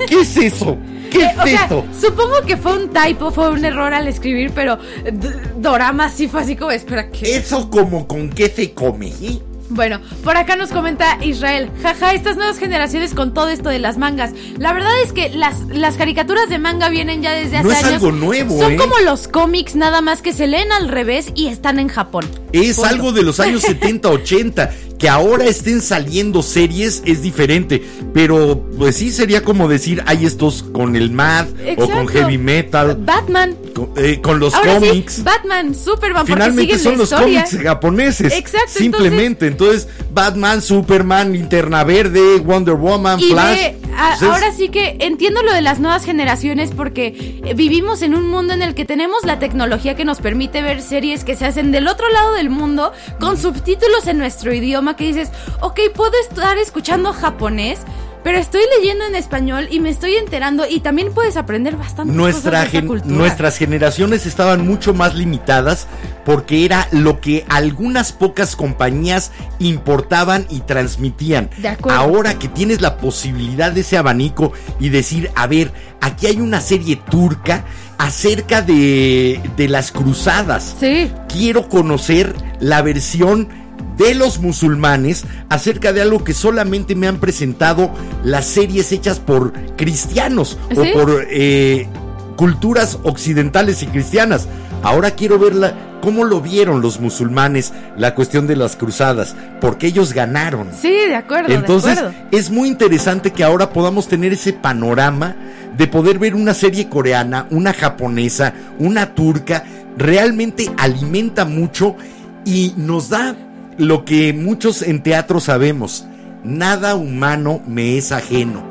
qué 0.07 0.19
es 0.21 0.35
eso. 0.37 0.77
¿Qué 1.09 1.25
es 1.25 1.37
O 1.37 1.43
sea, 1.43 1.63
esto? 1.63 1.85
supongo 1.99 2.41
que 2.45 2.55
fue 2.57 2.77
un 2.83 2.89
typo, 2.89 3.31
fue 3.31 3.49
un 3.49 3.63
error 3.65 3.93
al 3.93 4.07
escribir, 4.07 4.51
pero 4.55 4.77
d- 4.77 5.33
doramas 5.57 6.13
sí 6.13 6.27
fue 6.27 6.41
así 6.41 6.55
como, 6.55 6.71
espera, 6.71 7.09
¿qué? 7.09 7.35
Eso 7.37 7.69
como 7.69 8.07
con 8.07 8.29
qué 8.29 8.49
se 8.49 8.73
come. 8.73 9.07
¿eh? 9.21 9.39
Bueno, 9.73 9.99
por 10.23 10.35
acá 10.37 10.55
nos 10.55 10.69
comenta 10.69 11.17
Israel, 11.23 11.69
jaja, 11.81 12.13
estas 12.13 12.35
nuevas 12.35 12.57
generaciones 12.57 13.13
con 13.13 13.33
todo 13.33 13.49
esto 13.49 13.69
de 13.69 13.79
las 13.79 13.97
mangas. 13.97 14.31
La 14.57 14.73
verdad 14.73 14.91
es 15.03 15.13
que 15.13 15.29
las, 15.29 15.61
las 15.69 15.95
caricaturas 15.95 16.49
de 16.49 16.59
manga 16.59 16.89
vienen 16.89 17.21
ya 17.21 17.31
desde 17.31 17.57
hace 17.57 17.63
No 17.67 17.71
es 17.71 17.77
años. 17.83 17.93
algo 17.93 18.11
nuevo, 18.11 18.59
Son 18.59 18.73
¿eh? 18.73 18.75
como 18.75 18.97
los 18.99 19.27
cómics, 19.29 19.75
nada 19.75 20.01
más 20.01 20.21
que 20.21 20.33
se 20.33 20.47
leen 20.47 20.71
al 20.71 20.89
revés 20.89 21.27
y 21.35 21.47
están 21.47 21.79
en 21.79 21.87
Japón. 21.87 22.25
Es 22.51 22.75
Punto. 22.75 22.89
algo 22.89 23.11
de 23.13 23.23
los 23.23 23.39
años 23.39 23.61
70, 23.71 24.09
80, 24.09 24.71
Que 24.99 25.09
ahora 25.09 25.45
estén 25.45 25.81
saliendo 25.81 26.43
series 26.43 27.01
es 27.05 27.21
diferente, 27.23 27.81
pero 28.13 28.63
pues 28.77 28.97
sí 28.97 29.09
sería 29.09 29.41
como 29.43 29.67
decir, 29.67 30.03
hay 30.05 30.25
estos 30.25 30.61
con 30.63 30.95
el 30.95 31.09
MAD 31.11 31.47
o 31.77 31.89
con. 31.89 32.07
Heavy 32.07 32.37
Metal, 32.37 32.95
Batman. 32.99 33.55
Con, 33.73 33.91
eh, 33.95 34.19
con 34.21 34.39
los 34.39 34.53
Ahora 34.53 34.75
cómics. 34.75 35.13
sí, 35.15 35.21
Batman, 35.23 35.73
Superman, 35.75 36.25
Finalmente 36.25 36.73
porque 36.73 36.83
son 36.83 36.91
la 36.93 36.97
los 36.99 37.13
cómics 37.13 37.57
japoneses. 37.61 38.33
Exacto, 38.33 38.69
Simplemente. 38.69 39.47
Entonces, 39.47 39.87
Batman, 40.13 40.61
Superman, 40.61 41.33
Linterna 41.33 41.83
Verde, 41.83 42.39
Wonder 42.39 42.75
Woman, 42.75 43.19
Y 43.19 43.31
Flash. 43.31 43.59
a- 43.97 44.13
ahora 44.25 44.51
sí 44.55 44.69
que 44.69 44.97
entiendo 44.99 45.41
lo 45.43 45.53
de 45.53 45.61
las 45.61 45.79
nuevas 45.79 46.03
generaciones 46.05 46.71
porque 46.75 47.41
eh, 47.45 47.53
vivimos 47.53 48.01
en 48.01 48.15
un 48.15 48.27
mundo 48.29 48.53
en 48.53 48.61
el 48.61 48.75
que 48.75 48.85
tenemos 48.85 49.23
la 49.25 49.39
tecnología 49.39 49.95
que 49.95 50.05
nos 50.05 50.19
permite 50.19 50.61
ver 50.61 50.81
series 50.81 51.23
que 51.23 51.35
se 51.35 51.45
hacen 51.45 51.71
del 51.71 51.87
otro 51.87 52.09
lado 52.09 52.33
del 52.33 52.49
mundo 52.49 52.91
con 53.19 53.37
subtítulos 53.37 54.07
en 54.07 54.17
nuestro 54.17 54.53
idioma 54.53 54.95
que 54.95 55.05
dices, 55.05 55.29
ok, 55.61 55.79
puedo 55.95 56.13
estar 56.29 56.57
escuchando 56.57 57.13
japonés. 57.13 57.79
Pero 58.23 58.37
estoy 58.37 58.61
leyendo 58.77 59.05
en 59.05 59.15
español 59.15 59.67
y 59.71 59.79
me 59.79 59.89
estoy 59.89 60.15
enterando 60.15 60.65
y 60.69 60.79
también 60.81 61.11
puedes 61.11 61.37
aprender 61.37 61.75
bastante 61.75 62.13
Nuestra 62.13 62.51
cosas 62.51 62.61
de 62.61 62.67
esta 62.67 62.79
gen- 62.79 62.87
cultura. 62.87 63.15
nuestras 63.15 63.57
generaciones 63.57 64.25
estaban 64.27 64.65
mucho 64.67 64.93
más 64.93 65.15
limitadas 65.15 65.87
porque 66.23 66.63
era 66.65 66.87
lo 66.91 67.19
que 67.19 67.45
algunas 67.49 68.11
pocas 68.11 68.55
compañías 68.55 69.31
importaban 69.57 70.45
y 70.49 70.59
transmitían. 70.59 71.49
De 71.57 71.69
acuerdo. 71.69 71.99
Ahora 71.99 72.37
que 72.37 72.47
tienes 72.47 72.81
la 72.81 72.97
posibilidad 72.97 73.71
de 73.71 73.81
ese 73.81 73.97
abanico 73.97 74.53
y 74.79 74.89
decir, 74.89 75.31
a 75.35 75.47
ver, 75.47 75.71
aquí 75.99 76.27
hay 76.27 76.39
una 76.41 76.61
serie 76.61 76.97
turca 77.09 77.63
acerca 77.97 78.61
de, 78.61 79.39
de 79.57 79.67
las 79.67 79.91
cruzadas. 79.91 80.75
Sí. 80.79 81.11
quiero 81.27 81.69
conocer 81.69 82.35
la 82.59 82.81
versión 82.81 83.49
de 83.97 84.15
los 84.15 84.39
musulmanes 84.39 85.25
acerca 85.49 85.93
de 85.93 86.01
algo 86.01 86.23
que 86.23 86.33
solamente 86.33 86.95
me 86.95 87.07
han 87.07 87.19
presentado 87.19 87.91
las 88.23 88.45
series 88.45 88.91
hechas 88.91 89.19
por 89.19 89.53
cristianos 89.75 90.57
¿Sí? 90.71 90.77
o 90.77 90.93
por 90.93 91.25
eh, 91.29 91.87
culturas 92.35 92.99
occidentales 93.03 93.83
y 93.83 93.87
cristianas. 93.87 94.47
Ahora 94.83 95.11
quiero 95.11 95.37
verla, 95.37 95.75
cómo 96.01 96.23
lo 96.25 96.41
vieron 96.41 96.81
los 96.81 96.99
musulmanes 96.99 97.71
la 97.97 98.15
cuestión 98.15 98.47
de 98.47 98.55
las 98.55 98.75
cruzadas, 98.75 99.35
porque 99.61 99.87
ellos 99.87 100.13
ganaron. 100.13 100.69
Sí, 100.73 100.89
de 100.89 101.15
acuerdo, 101.15 101.53
Entonces 101.53 101.95
de 101.95 102.07
acuerdo. 102.07 102.27
es 102.31 102.49
muy 102.49 102.67
interesante 102.67 103.31
que 103.31 103.43
ahora 103.43 103.71
podamos 103.71 104.07
tener 104.07 104.33
ese 104.33 104.53
panorama 104.53 105.35
de 105.77 105.87
poder 105.87 106.19
ver 106.19 106.35
una 106.35 106.53
serie 106.53 106.89
coreana, 106.89 107.47
una 107.51 107.73
japonesa, 107.73 108.53
una 108.79 109.13
turca, 109.13 109.63
realmente 109.97 110.71
alimenta 110.77 111.45
mucho 111.45 111.95
y 112.43 112.73
nos 112.75 113.09
da 113.09 113.35
lo 113.81 114.05
que 114.05 114.31
muchos 114.31 114.83
en 114.83 115.01
teatro 115.01 115.39
sabemos, 115.39 116.05
nada 116.43 116.93
humano 116.93 117.63
me 117.65 117.97
es 117.97 118.11
ajeno. 118.11 118.61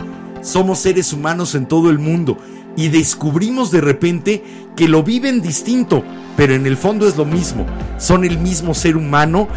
Somos 0.41 0.79
seres 0.79 1.13
humanos 1.13 1.57
en 1.57 1.67
todo 1.67 1.91
el 1.91 1.99
mundo 1.99 2.39
y 2.77 2.91
descubrimos 2.91 3.73
de 3.73 3.81
repente 3.81 4.45
que 4.77 4.87
lo 4.87 5.03
viven 5.03 5.43
distinto, 5.43 6.05
pero 6.37 6.55
en 6.55 6.65
el 6.65 6.77
fondo 6.77 7.09
es 7.09 7.17
lo 7.17 7.25
mismo. 7.25 7.67
Son 7.99 8.25
el 8.25 8.39
mismo 8.39 8.73
ser 8.73 8.97
humano 8.97 9.49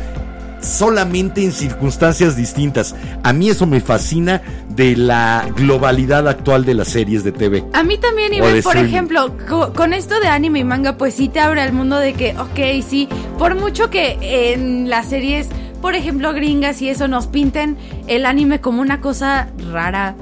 solamente 0.64 1.44
en 1.44 1.52
circunstancias 1.52 2.36
distintas. 2.36 2.96
A 3.24 3.34
mí 3.34 3.50
eso 3.50 3.66
me 3.68 3.80
fascina 3.82 4.42
de 4.70 4.96
la 4.96 5.48
globalidad 5.56 6.28
actual 6.28 6.66
de 6.66 6.74
las 6.74 6.88
series 6.88 7.24
de 7.24 7.32
TV. 7.32 7.64
A 7.74 7.84
mí 7.84 7.98
también, 7.98 8.34
Iván, 8.34 8.62
por 8.64 8.78
ejemplo, 8.78 9.36
co- 9.48 9.74
con 9.74 9.94
esto 9.94 10.20
de 10.20 10.28
anime 10.28 10.60
y 10.60 10.64
manga, 10.64 10.98
pues 10.98 11.14
sí 11.14 11.30
te 11.30 11.40
abre 11.40 11.62
al 11.62 11.74
mundo 11.74 11.98
de 12.00 12.14
que, 12.14 12.36
ok, 12.38 12.84
sí, 12.88 13.08
por 13.38 13.56
mucho 13.56 13.90
que 13.90 14.18
en 14.54 14.90
las 14.90 15.10
series, 15.10 15.50
por 15.82 15.96
ejemplo, 15.96 16.34
gringas 16.34 16.82
y 16.82 16.90
eso 16.90 17.08
nos 17.08 17.28
pinten 17.28 17.78
el 18.08 18.26
anime 18.26 18.62
como 18.62 18.82
una 18.82 19.02
cosa 19.02 19.50
rara. 19.72 20.16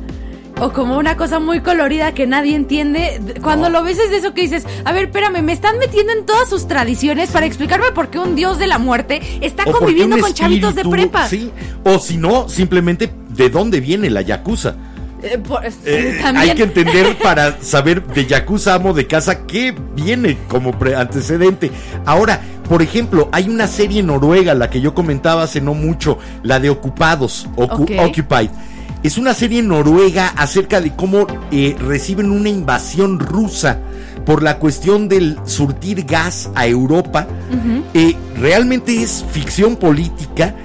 O 0.61 0.71
como 0.71 0.97
una 0.97 1.17
cosa 1.17 1.39
muy 1.39 1.59
colorida 1.61 2.13
que 2.13 2.27
nadie 2.27 2.55
entiende. 2.55 3.19
Cuando 3.41 3.69
No. 3.69 3.79
lo 3.79 3.83
ves 3.83 3.97
es 3.99 4.11
de 4.11 4.17
eso 4.17 4.33
que 4.33 4.41
dices, 4.41 4.65
a 4.85 4.91
ver, 4.91 5.05
espérame, 5.05 5.41
me 5.41 5.53
están 5.53 5.77
metiendo 5.79 6.13
en 6.13 6.25
todas 6.25 6.47
sus 6.47 6.67
tradiciones 6.67 7.31
para 7.31 7.45
explicarme 7.47 7.91
por 7.93 8.09
qué 8.09 8.19
un 8.19 8.35
dios 8.35 8.59
de 8.59 8.67
la 8.67 8.77
muerte 8.77 9.21
está 9.41 9.63
O 9.65 9.71
conviviendo 9.71 10.17
con 10.19 10.33
chavitos 10.33 10.75
de 10.75 10.83
prepa. 10.85 11.27
Sí, 11.27 11.51
o 11.83 11.97
si 11.99 12.17
no, 12.17 12.47
simplemente 12.47 13.11
de 13.29 13.49
dónde 13.49 13.81
viene 13.81 14.09
la 14.09 14.21
yakuza. 14.21 14.75
Eh, 15.23 15.37
por- 15.37 15.61
Eh, 15.65 16.19
también. 16.21 16.49
hay 16.49 16.55
que 16.55 16.63
entender 16.63 17.15
para 17.23 17.61
saber 17.61 18.03
de 18.07 18.25
Yakuza 18.25 18.73
amo 18.73 18.93
de 18.93 19.05
casa 19.05 19.45
qué 19.45 19.71
viene 19.95 20.35
como 20.47 20.71
pre- 20.79 20.95
antecedente. 20.95 21.69
Ahora, 22.07 22.41
por 22.67 22.81
ejemplo, 22.81 23.29
hay 23.31 23.47
una 23.47 23.67
serie 23.67 24.01
noruega, 24.01 24.55
la 24.55 24.69
que 24.71 24.81
yo 24.81 24.95
comentaba 24.95 25.43
hace 25.43 25.61
no 25.61 25.75
mucho, 25.75 26.17
la 26.41 26.59
de 26.59 26.71
Ocupados, 26.71 27.47
Ocu-. 27.55 27.99
Occupied. 27.99 28.49
Es 29.03 29.17
una 29.17 29.33
serie 29.33 29.63
noruega 29.63 30.27
acerca 30.27 30.79
de 30.79 30.95
cómo 30.95 31.25
eh, 31.51 31.75
reciben 31.79 32.29
una 32.31 32.49
invasión 32.49 33.19
rusa 33.19 33.79
por 34.25 34.43
la 34.43 34.59
cuestión 34.59 35.09
del 35.09 35.39
surtir 35.45 36.05
gas 36.05 36.51
a 36.53 36.67
Europa. 36.67 37.27
Eh, 37.95 38.15
realmente 38.37 39.01
es 39.01 39.25
ficción 39.31 39.75
política 39.75 40.55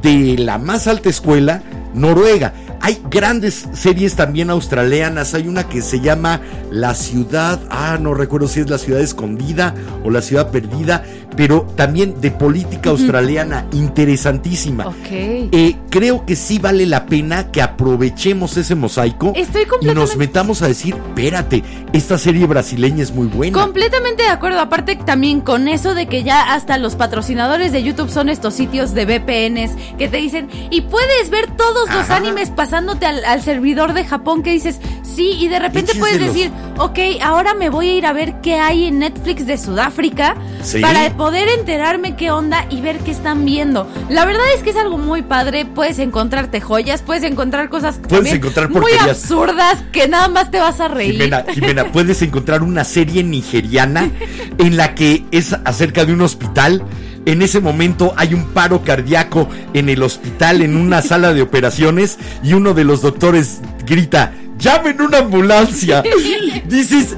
de 0.00 0.38
la 0.38 0.56
más 0.56 0.86
alta 0.86 1.10
escuela 1.10 1.62
noruega. 1.94 2.54
Hay 2.80 3.00
grandes 3.10 3.68
series 3.74 4.16
también 4.16 4.50
australianas. 4.50 5.34
Hay 5.34 5.46
una 5.46 5.68
que 5.68 5.82
se 5.82 6.00
llama 6.00 6.40
La 6.70 6.94
Ciudad. 6.94 7.60
Ah, 7.70 7.96
no 8.00 8.12
recuerdo 8.12 8.48
si 8.48 8.60
es 8.60 8.68
La 8.68 8.78
Ciudad 8.78 9.00
Escondida 9.00 9.74
o 10.02 10.10
La 10.10 10.20
Ciudad 10.20 10.50
Perdida. 10.50 11.04
Pero 11.36 11.66
también 11.76 12.20
de 12.20 12.30
política 12.30 12.90
australiana. 12.90 13.66
Interesantísima. 13.72 14.86
Ok. 14.88 14.94
Eh, 15.10 15.76
creo 15.90 16.26
que 16.26 16.36
sí 16.36 16.58
vale 16.58 16.86
la 16.86 17.06
pena 17.06 17.50
que 17.50 17.62
aprovechemos 17.62 18.56
ese 18.56 18.74
mosaico 18.74 19.32
Estoy 19.36 19.62
y 19.62 19.64
nos 19.64 19.70
completamente- 19.70 20.16
metamos 20.18 20.62
a 20.62 20.68
decir, 20.68 20.94
espérate, 20.94 21.62
esta 21.92 22.18
serie 22.18 22.46
brasileña 22.46 23.02
es 23.02 23.12
muy 23.12 23.26
buena. 23.26 23.58
Completamente 23.60 24.22
de 24.24 24.28
acuerdo. 24.28 24.60
Aparte 24.60 24.96
también 24.96 25.40
con 25.40 25.68
eso 25.68 25.94
de 25.94 26.06
que 26.06 26.22
ya 26.22 26.52
hasta 26.54 26.78
los 26.78 26.96
patrocinadores 26.96 27.72
de 27.72 27.82
YouTube 27.82 28.10
son 28.10 28.28
estos 28.28 28.54
sitios 28.54 28.92
de 28.94 29.04
VPNs 29.06 29.72
que 29.98 30.08
te 30.08 30.16
dicen 30.18 30.48
y 30.70 30.82
puedes 30.82 31.30
ver 31.30 31.46
todos 31.56 31.88
los 31.94 32.10
animes 32.10 32.50
pasándote 32.50 33.06
al, 33.06 33.24
al 33.24 33.42
servidor 33.42 33.92
de 33.92 34.04
Japón 34.04 34.42
que 34.42 34.50
dices 34.52 34.80
sí 35.02 35.36
y 35.38 35.48
de 35.48 35.58
repente 35.58 35.92
puedes 35.98 36.18
decir 36.18 36.50
ok 36.78 36.98
ahora 37.22 37.54
me 37.54 37.68
voy 37.70 37.88
a 37.90 37.94
ir 37.94 38.06
a 38.06 38.12
ver 38.12 38.40
qué 38.40 38.54
hay 38.56 38.86
en 38.86 38.98
Netflix 39.00 39.46
de 39.46 39.58
Sudáfrica 39.58 40.34
Sí. 40.62 40.80
para 40.80 41.04
poder 41.22 41.48
enterarme 41.50 42.16
qué 42.16 42.32
onda 42.32 42.66
y 42.68 42.80
ver 42.80 42.98
qué 42.98 43.12
están 43.12 43.44
viendo. 43.44 43.88
La 44.10 44.24
verdad 44.24 44.42
es 44.56 44.64
que 44.64 44.70
es 44.70 44.76
algo 44.76 44.98
muy 44.98 45.22
padre. 45.22 45.64
Puedes 45.64 46.00
encontrarte 46.00 46.60
joyas, 46.60 47.00
puedes 47.00 47.22
encontrar 47.22 47.68
cosas 47.68 48.02
también 48.02 48.38
encontrar 48.38 48.68
muy 48.68 48.90
absurdas 48.94 49.84
que 49.92 50.08
nada 50.08 50.26
más 50.26 50.50
te 50.50 50.58
vas 50.58 50.80
a 50.80 50.88
reír. 50.88 51.12
Jimena, 51.12 51.44
Jimena, 51.48 51.92
puedes 51.92 52.22
encontrar 52.22 52.64
una 52.64 52.82
serie 52.82 53.22
nigeriana 53.22 54.10
en 54.58 54.76
la 54.76 54.96
que 54.96 55.24
es 55.30 55.52
acerca 55.64 56.04
de 56.04 56.12
un 56.12 56.22
hospital. 56.22 56.82
En 57.24 57.40
ese 57.40 57.60
momento 57.60 58.14
hay 58.16 58.34
un 58.34 58.46
paro 58.46 58.82
cardíaco 58.82 59.48
en 59.74 59.90
el 59.90 60.02
hospital, 60.02 60.60
en 60.60 60.74
una 60.74 61.02
sala 61.02 61.32
de 61.32 61.42
operaciones, 61.42 62.18
y 62.42 62.54
uno 62.54 62.74
de 62.74 62.82
los 62.82 63.00
doctores 63.00 63.60
grita, 63.86 64.32
llamen 64.58 65.00
una 65.00 65.18
ambulancia. 65.18 66.02
Dices, 66.66 67.16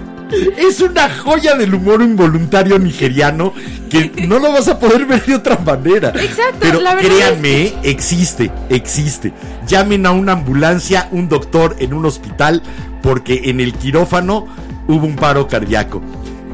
es 0.56 0.80
una 0.80 1.08
joya 1.08 1.54
del 1.54 1.74
humor 1.74 2.02
involuntario 2.02 2.78
nigeriano 2.78 3.52
que 3.90 4.26
no 4.26 4.38
lo 4.38 4.52
vas 4.52 4.68
a 4.68 4.78
poder 4.78 5.06
ver 5.06 5.24
de 5.24 5.36
otra 5.36 5.58
manera. 5.58 6.08
Exacto, 6.10 6.58
Pero 6.60 6.80
la 6.80 6.94
verdad 6.94 7.10
créanme, 7.10 7.74
existe, 7.82 8.50
existe. 8.68 9.32
Llamen 9.66 10.06
a 10.06 10.12
una 10.12 10.32
ambulancia, 10.32 11.08
un 11.12 11.28
doctor 11.28 11.76
en 11.78 11.94
un 11.94 12.04
hospital, 12.06 12.62
porque 13.02 13.42
en 13.44 13.60
el 13.60 13.74
quirófano 13.74 14.46
hubo 14.88 15.06
un 15.06 15.16
paro 15.16 15.46
cardíaco. 15.48 16.02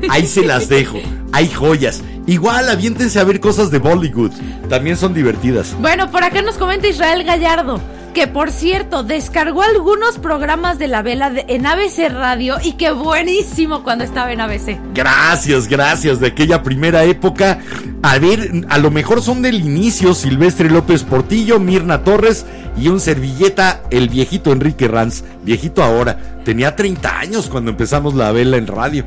Ahí 0.09 0.27
se 0.27 0.45
las 0.45 0.69
dejo. 0.69 0.99
Hay 1.33 1.49
joyas. 1.49 2.03
Igual 2.27 2.69
aviéntense 2.69 3.19
a 3.19 3.25
ver 3.25 3.41
cosas 3.41 3.71
de 3.71 3.79
Bollywood. 3.79 4.33
También 4.69 4.97
son 4.97 5.15
divertidas. 5.15 5.75
Bueno, 5.81 6.11
por 6.11 6.23
acá 6.25 6.43
nos 6.43 6.57
comenta 6.57 6.87
Israel 6.89 7.25
Gallardo. 7.25 7.81
Que 8.15 8.27
por 8.27 8.51
cierto, 8.51 9.05
descargó 9.05 9.63
algunos 9.63 10.19
programas 10.19 10.79
de 10.79 10.89
la 10.89 11.01
vela 11.01 11.31
de- 11.31 11.45
en 11.49 11.65
ABC 11.65 12.09
Radio 12.09 12.57
y 12.63 12.73
que 12.73 12.91
buenísimo 12.91 13.83
cuando 13.85 14.03
estaba 14.05 14.33
en 14.33 14.41
ABC. 14.41 14.79
Gracias, 14.95 15.69
gracias 15.69 16.19
de 16.19 16.27
aquella 16.27 16.63
primera 16.63 17.05
época. 17.05 17.61
A 18.03 18.19
ver, 18.19 18.65
a 18.69 18.79
lo 18.79 18.91
mejor 18.91 19.23
son 19.23 19.43
del 19.43 19.61
inicio 19.61 20.13
Silvestre 20.15 20.69
López 20.71 21.05
Portillo, 21.05 21.61
Mirna 21.61 22.03
Torres 22.03 22.47
y 22.77 22.89
un 22.89 22.99
servilleta, 22.99 23.81
el 23.91 24.09
viejito 24.09 24.53
Enrique 24.53 24.89
Ranz. 24.89 25.23
Viejito 25.45 25.83
ahora. 25.83 26.19
Tenía 26.45 26.75
30 26.75 27.21
años 27.21 27.49
cuando 27.49 27.71
empezamos 27.71 28.15
la 28.15 28.33
vela 28.33 28.57
en 28.57 28.67
radio. 28.67 29.05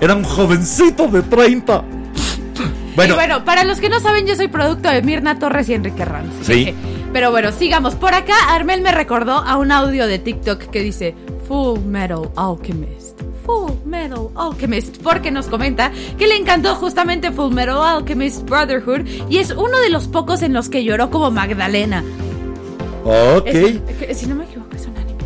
Era 0.00 0.14
un 0.16 0.24
jovencito 0.24 1.06
de 1.06 1.22
30. 1.22 1.84
y 3.06 3.12
bueno, 3.12 3.44
para 3.44 3.62
los 3.64 3.78
que 3.78 3.88
no 3.88 4.00
saben, 4.00 4.26
yo 4.26 4.34
soy 4.34 4.48
producto 4.48 4.90
de 4.90 5.02
Mirna 5.02 5.38
Torres 5.38 5.68
y 5.68 5.74
Enrique 5.74 6.04
Ranz. 6.04 6.32
Sí. 6.42 6.74
Pero 7.12 7.30
bueno, 7.30 7.50
sigamos. 7.52 7.94
Por 7.96 8.14
acá, 8.14 8.34
Armel 8.50 8.82
me 8.82 8.92
recordó 8.92 9.32
a 9.32 9.56
un 9.56 9.72
audio 9.72 10.06
de 10.06 10.18
TikTok 10.18 10.70
que 10.70 10.80
dice 10.80 11.14
Full 11.48 11.80
Metal 11.80 12.30
Alchemist. 12.36 13.20
Full 13.44 13.72
Metal 13.84 14.28
Alchemist 14.36 14.98
porque 15.02 15.30
nos 15.32 15.46
comenta 15.46 15.90
que 16.18 16.28
le 16.28 16.36
encantó 16.36 16.76
justamente 16.76 17.32
Full 17.32 17.52
Metal 17.52 17.78
Alchemist 17.82 18.48
Brotherhood 18.48 19.06
y 19.28 19.38
es 19.38 19.50
uno 19.50 19.78
de 19.80 19.90
los 19.90 20.06
pocos 20.06 20.42
en 20.42 20.52
los 20.52 20.68
que 20.68 20.84
lloró 20.84 21.10
como 21.10 21.30
Magdalena. 21.32 22.04
Ok. 23.04 23.46
Es- 23.46 24.18
si 24.18 24.26
no 24.26 24.36
me 24.36 24.44
equivoco, 24.44 24.76
es 24.76 24.86
un 24.86 24.96
anime. 24.96 25.18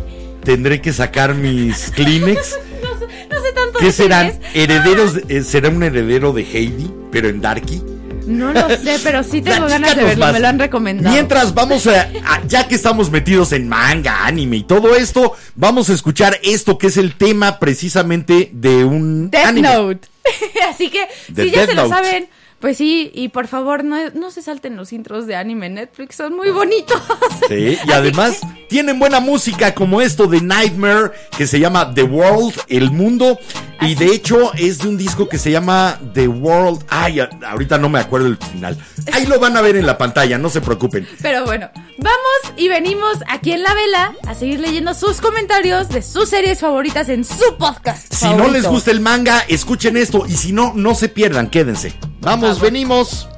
Tendré 0.43 0.81
que 0.81 0.91
sacar 0.91 1.35
mis 1.35 1.91
Kleenex. 1.95 2.57
No 2.81 2.99
sé, 2.99 3.05
no 3.29 3.39
sé 3.41 3.51
tanto 3.53 3.79
¿Qué 3.79 3.91
serán? 3.91 4.31
¿Herederos? 4.55 5.13
de- 5.13 5.37
eh, 5.37 5.43
¿Será 5.43 5.69
un 5.69 5.83
heredero 5.83 6.33
de 6.33 6.41
Heidi, 6.43 6.91
pero 7.11 7.27
en 7.29 7.41
Darky? 7.41 7.83
No 8.25 8.51
lo 8.53 8.69
sé, 8.69 8.99
pero 9.03 9.23
sí 9.23 9.41
tengo 9.41 9.67
ganas 9.67 9.95
de 9.95 10.03
verlo, 10.03 10.31
me 10.33 10.39
lo 10.39 10.47
han 10.47 10.59
recomendado. 10.59 11.13
Mientras 11.13 11.53
vamos 11.53 11.85
a, 11.87 12.01
a- 12.25 12.41
ya 12.47 12.67
que 12.67 12.75
estamos 12.75 13.11
metidos 13.11 13.51
en 13.51 13.67
manga, 13.67 14.25
anime 14.25 14.57
y 14.57 14.63
todo 14.63 14.95
esto, 14.95 15.33
vamos 15.55 15.89
a 15.89 15.93
escuchar 15.93 16.39
esto 16.43 16.77
que 16.77 16.87
es 16.87 16.97
el 16.97 17.15
tema 17.15 17.59
precisamente 17.59 18.49
de 18.53 18.83
un 18.83 19.29
Death 19.29 19.45
anime. 19.47 19.73
Note. 19.73 20.07
Así 20.69 20.89
que, 20.89 21.07
si 21.35 21.51
ya 21.51 21.65
se 21.67 21.75
lo 21.75 21.87
saben, 21.87 22.27
pues 22.65 22.77
sí, 22.77 23.11
y 23.13 23.29
por 23.29 23.45
favor, 23.45 23.83
no, 23.83 23.95
no 24.15 24.31
se 24.31 24.41
salten 24.41 24.75
los 24.75 24.91
intros 24.91 25.27
de 25.27 25.35
anime 25.35 25.69
Netflix, 25.69 26.15
son 26.15 26.35
muy 26.35 26.49
bonitos. 26.49 26.99
Sí, 27.47 27.77
y 27.85 27.91
además 27.93 28.41
tienen 28.67 28.97
buena 28.97 29.19
música 29.19 29.75
como 29.75 30.01
esto 30.01 30.25
de 30.25 30.41
Nightmare 30.41 31.11
que 31.37 31.45
se 31.45 31.59
llama 31.59 31.93
The 31.93 32.01
World, 32.01 32.55
el 32.67 32.89
mundo. 32.89 33.37
Y 33.81 33.93
de 33.93 34.07
hecho 34.07 34.51
es 34.55 34.79
de 34.79 34.87
un 34.87 34.97
disco 34.97 35.29
que 35.29 35.37
se 35.37 35.51
llama 35.51 35.99
The 36.15 36.27
World. 36.27 36.85
Ay, 36.89 37.19
ahorita 37.19 37.77
no 37.77 37.87
me 37.87 37.99
acuerdo 37.99 38.25
el 38.25 38.37
final. 38.37 38.75
Ahí 39.13 39.27
lo 39.27 39.39
van 39.39 39.55
a 39.57 39.61
ver 39.61 39.75
en 39.75 39.85
la 39.85 39.99
pantalla, 39.99 40.39
no 40.39 40.49
se 40.49 40.59
preocupen. 40.59 41.07
Pero 41.21 41.45
bueno, 41.45 41.69
vamos 41.99 42.57
y 42.57 42.67
venimos 42.67 43.19
aquí 43.27 43.51
en 43.51 43.61
La 43.61 43.75
Vela 43.75 44.15
a 44.25 44.33
seguir 44.33 44.59
leyendo 44.59 44.95
sus 44.95 45.21
comentarios 45.21 45.89
de 45.89 46.01
sus 46.01 46.29
series 46.29 46.61
favoritas 46.61 47.09
en 47.09 47.25
su 47.25 47.57
podcast. 47.59 48.11
Si 48.11 48.33
no 48.33 48.47
les 48.47 48.65
gusta 48.65 48.89
el 48.89 49.01
manga, 49.01 49.43
escuchen 49.47 49.97
esto. 49.97 50.25
Y 50.27 50.35
si 50.35 50.51
no, 50.51 50.73
no 50.73 50.95
se 50.95 51.09
pierdan, 51.09 51.51
quédense. 51.51 51.93
Vamos, 52.25 52.59
venimos. 52.59 53.29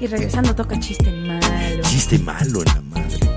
Y 0.00 0.06
regresando 0.06 0.54
toca 0.54 0.78
chiste 0.78 1.10
malo. 1.10 1.82
Chiste 1.82 2.20
malo 2.20 2.60
en 2.60 2.66
la 2.66 2.80
madre. 2.82 3.30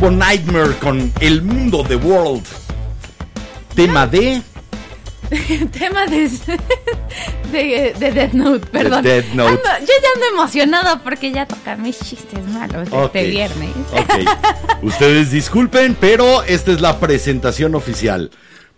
Estuvo 0.00 0.16
Nightmare 0.16 0.76
con 0.78 1.12
El 1.20 1.42
Mundo 1.42 1.84
The 1.86 1.96
World. 1.96 2.46
Tema 3.74 4.06
de 4.06 4.40
Tema 5.78 6.06
de, 6.06 6.26
de, 7.52 7.94
de 7.98 8.10
Death 8.10 8.32
Note, 8.32 8.66
perdón. 8.68 9.02
Death 9.04 9.26
Note. 9.34 9.52
Ando- 9.62 9.80
yo 9.80 9.86
ya 10.02 10.08
ando 10.14 10.26
emocionada 10.32 11.02
porque 11.02 11.30
ya 11.32 11.44
toca 11.46 11.76
mis 11.76 11.98
chistes 11.98 12.42
malos 12.48 12.90
de 12.90 12.96
Ok. 12.96 13.04
este 13.14 13.28
viernes. 13.30 13.70
Ok. 13.92 14.82
Ustedes 14.82 15.30
disculpen, 15.32 15.94
pero 16.00 16.44
esta 16.44 16.72
es 16.72 16.80
la 16.80 16.98
presentación 16.98 17.74
oficial. 17.74 18.30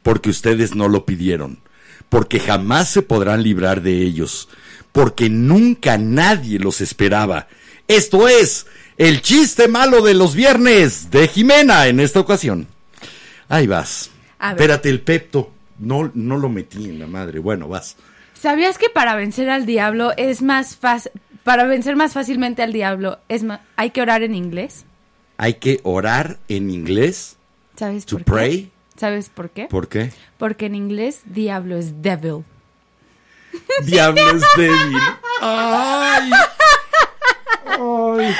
Porque 0.03 0.29
ustedes 0.31 0.75
no 0.75 0.89
lo 0.89 1.07
pidieron. 1.07 1.61
Porque 2.09 2.41
jamás 2.41 2.89
se 2.91 3.03
podrán 3.03 3.45
librar 3.45 3.81
de 3.81 3.99
ellos. 4.03 4.49
Porque 4.91 5.31
nunca 5.31 5.99
nadie 5.99 6.59
los 6.59 6.81
esperaba. 6.81 7.47
Esto 7.87 8.27
es 8.29 8.67
el 8.97 9.23
chiste 9.23 9.69
malo 9.69 10.03
de 10.03 10.15
los 10.15 10.35
viernes 10.35 11.11
de 11.11 11.29
Jimena 11.29 11.87
en 11.87 12.01
esta 12.01 12.21
ocasión. 12.21 12.67
Ahí 13.49 13.67
vas. 13.67 14.11
Espérate, 14.41 14.89
el 14.89 15.01
pepto. 15.01 15.51
No, 15.79 16.11
no 16.15 16.37
lo 16.39 16.49
metí 16.49 16.85
en 16.89 16.99
la 16.99 17.07
madre. 17.07 17.39
Bueno, 17.39 17.69
vas. 17.69 17.97
¿Sabías 18.35 18.79
que 18.79 18.89
para 18.89 19.15
vencer 19.15 19.51
al 19.51 19.67
diablo 19.67 20.13
es 20.17 20.43
más 20.43 20.77
fácil, 20.77 21.13
para 21.45 21.65
vencer 21.65 21.97
más 21.97 22.13
fácilmente 22.13 22.63
al 22.63 22.73
diablo 22.73 23.19
es 23.29 23.43
ma- 23.45 23.61
hay 23.77 23.91
que 23.91 24.03
orar 24.03 24.23
en 24.23 24.35
inglés? 24.35 24.85
Hay 25.39 25.55
que 25.55 25.81
orar 25.85 26.39
en 26.49 26.71
inglés. 26.71 27.37
¿Sabes 27.77 28.05
To 28.07 28.17
por 28.17 28.25
qué? 28.25 28.31
pray. 28.33 28.71
¿Sabes 28.97 29.29
por 29.31 29.51
qué? 29.51 29.67
¿Por 29.67 29.89
qué? 29.89 30.13
Porque 30.39 30.67
en 30.67 30.75
inglés 30.75 31.21
diablo 31.25 31.77
es 31.77 32.03
devil. 32.03 32.45
Diablo 33.85 34.21
es 34.37 34.43
débil. 34.57 34.99
Ay. 35.41 36.31
Ay. 37.79 38.35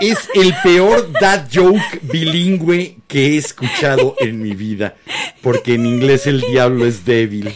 Es 0.00 0.28
el 0.34 0.54
peor 0.62 1.12
dad 1.12 1.48
joke 1.52 2.00
bilingüe 2.02 2.96
que 3.06 3.34
he 3.34 3.36
escuchado 3.36 4.16
en 4.18 4.42
mi 4.42 4.54
vida. 4.54 4.96
Porque 5.42 5.74
en 5.74 5.86
inglés 5.86 6.26
el 6.26 6.40
diablo 6.40 6.86
es 6.86 7.04
débil. 7.04 7.54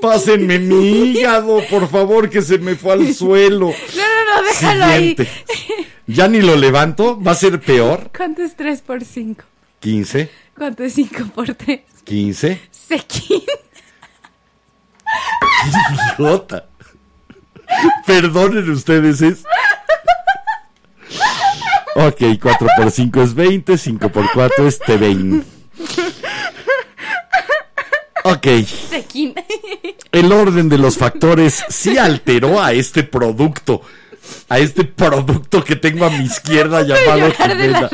Pásenme 0.00 0.58
mi 0.58 1.10
hígado, 1.10 1.62
por 1.70 1.88
favor, 1.88 2.28
que 2.28 2.42
se 2.42 2.58
me 2.58 2.76
fue 2.76 2.92
al 2.92 3.14
suelo. 3.14 3.66
No, 3.66 4.02
no, 4.02 4.42
no, 4.42 4.48
déjalo 4.48 4.84
ahí. 4.84 5.16
Siguiente. 5.16 5.28
Ya 6.06 6.28
ni 6.28 6.40
lo 6.40 6.54
levanto, 6.56 7.20
va 7.20 7.32
a 7.32 7.34
ser 7.34 7.60
peor. 7.60 8.10
¿Cuánto 8.16 8.42
es 8.42 8.54
3 8.56 8.80
por 8.82 9.04
5? 9.04 9.42
15, 9.80 10.30
¿Cuánto 10.56 10.84
es 10.84 10.92
5 10.94 11.30
por 11.34 11.52
3? 11.54 11.80
15. 12.04 12.60
Sequín. 12.70 13.42
idiota. 16.18 16.66
Perdonen 18.06 18.70
ustedes, 18.70 19.22
es. 19.22 19.44
Ok, 21.96 22.38
4 22.40 22.68
por 22.76 22.90
5 22.90 23.22
es 23.22 23.34
20, 23.34 23.78
5 23.78 24.08
por 24.10 24.30
4 24.32 24.66
es 24.68 24.78
20. 24.86 25.46
Ok, 28.24 28.46
el 30.10 30.32
orden 30.32 30.68
de 30.68 30.78
los 30.78 30.98
factores 30.98 31.64
sí 31.68 31.96
alteró 31.96 32.60
a 32.60 32.72
este 32.72 33.04
producto. 33.04 33.82
A 34.48 34.58
este 34.58 34.84
producto 34.84 35.64
que 35.64 35.74
tengo 35.76 36.04
a 36.04 36.10
mi 36.10 36.24
izquierda 36.24 36.82
llamado 36.82 37.32
Jimena. 37.32 37.90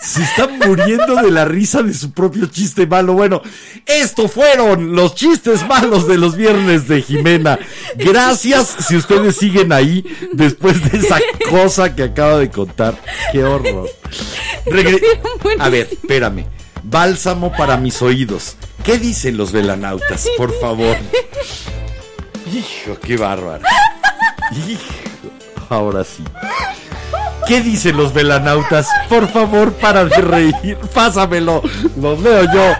Se 0.00 0.22
está 0.22 0.46
muriendo 0.48 1.16
de 1.16 1.30
la 1.30 1.44
risa 1.46 1.82
de 1.82 1.94
su 1.94 2.12
propio 2.12 2.46
chiste 2.46 2.86
malo. 2.86 3.14
Bueno, 3.14 3.40
estos 3.86 4.30
fueron 4.32 4.94
los 4.94 5.14
chistes 5.14 5.66
malos 5.66 6.06
de 6.06 6.18
los 6.18 6.36
viernes 6.36 6.88
de 6.88 7.00
Jimena. 7.00 7.58
Gracias 7.96 8.76
si 8.86 8.96
ustedes 8.96 9.36
siguen 9.36 9.72
ahí 9.72 10.04
después 10.32 10.90
de 10.92 10.98
esa 10.98 11.18
cosa 11.48 11.94
que 11.96 12.02
acaba 12.02 12.38
de 12.38 12.50
contar. 12.50 13.00
Qué 13.32 13.42
horror. 13.44 13.88
Regre- 14.66 15.00
a 15.58 15.68
ver, 15.70 15.88
espérame. 15.90 16.44
Bálsamo 16.82 17.50
para 17.56 17.78
mis 17.78 18.02
oídos. 18.02 18.56
¿Qué 18.84 18.98
dicen 18.98 19.38
los 19.38 19.52
velanautas? 19.52 20.28
Por 20.36 20.52
favor. 20.60 20.98
Hijo, 22.52 22.98
qué 23.00 23.16
bárbaro. 23.16 23.64
Hijo, 24.68 24.82
ahora 25.74 26.04
sí. 26.04 26.24
¿Qué 27.46 27.60
dicen 27.60 27.96
los 27.96 28.14
velanautas? 28.14 28.88
Por 29.08 29.28
favor, 29.28 29.72
para 29.74 30.04
de 30.06 30.16
reír. 30.16 30.78
Pásamelo. 30.94 31.62
Los 32.00 32.20
leo 32.20 32.44
yo. 32.44 32.72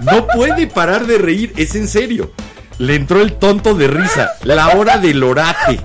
No 0.00 0.26
puede 0.26 0.66
parar 0.66 1.06
de 1.06 1.18
reír. 1.18 1.52
Es 1.56 1.74
en 1.74 1.88
serio. 1.88 2.32
Le 2.78 2.94
entró 2.94 3.20
el 3.20 3.34
tonto 3.34 3.74
de 3.74 3.88
risa. 3.88 4.32
La 4.44 4.68
hora 4.70 4.96
del 4.96 5.22
orate. 5.22 5.80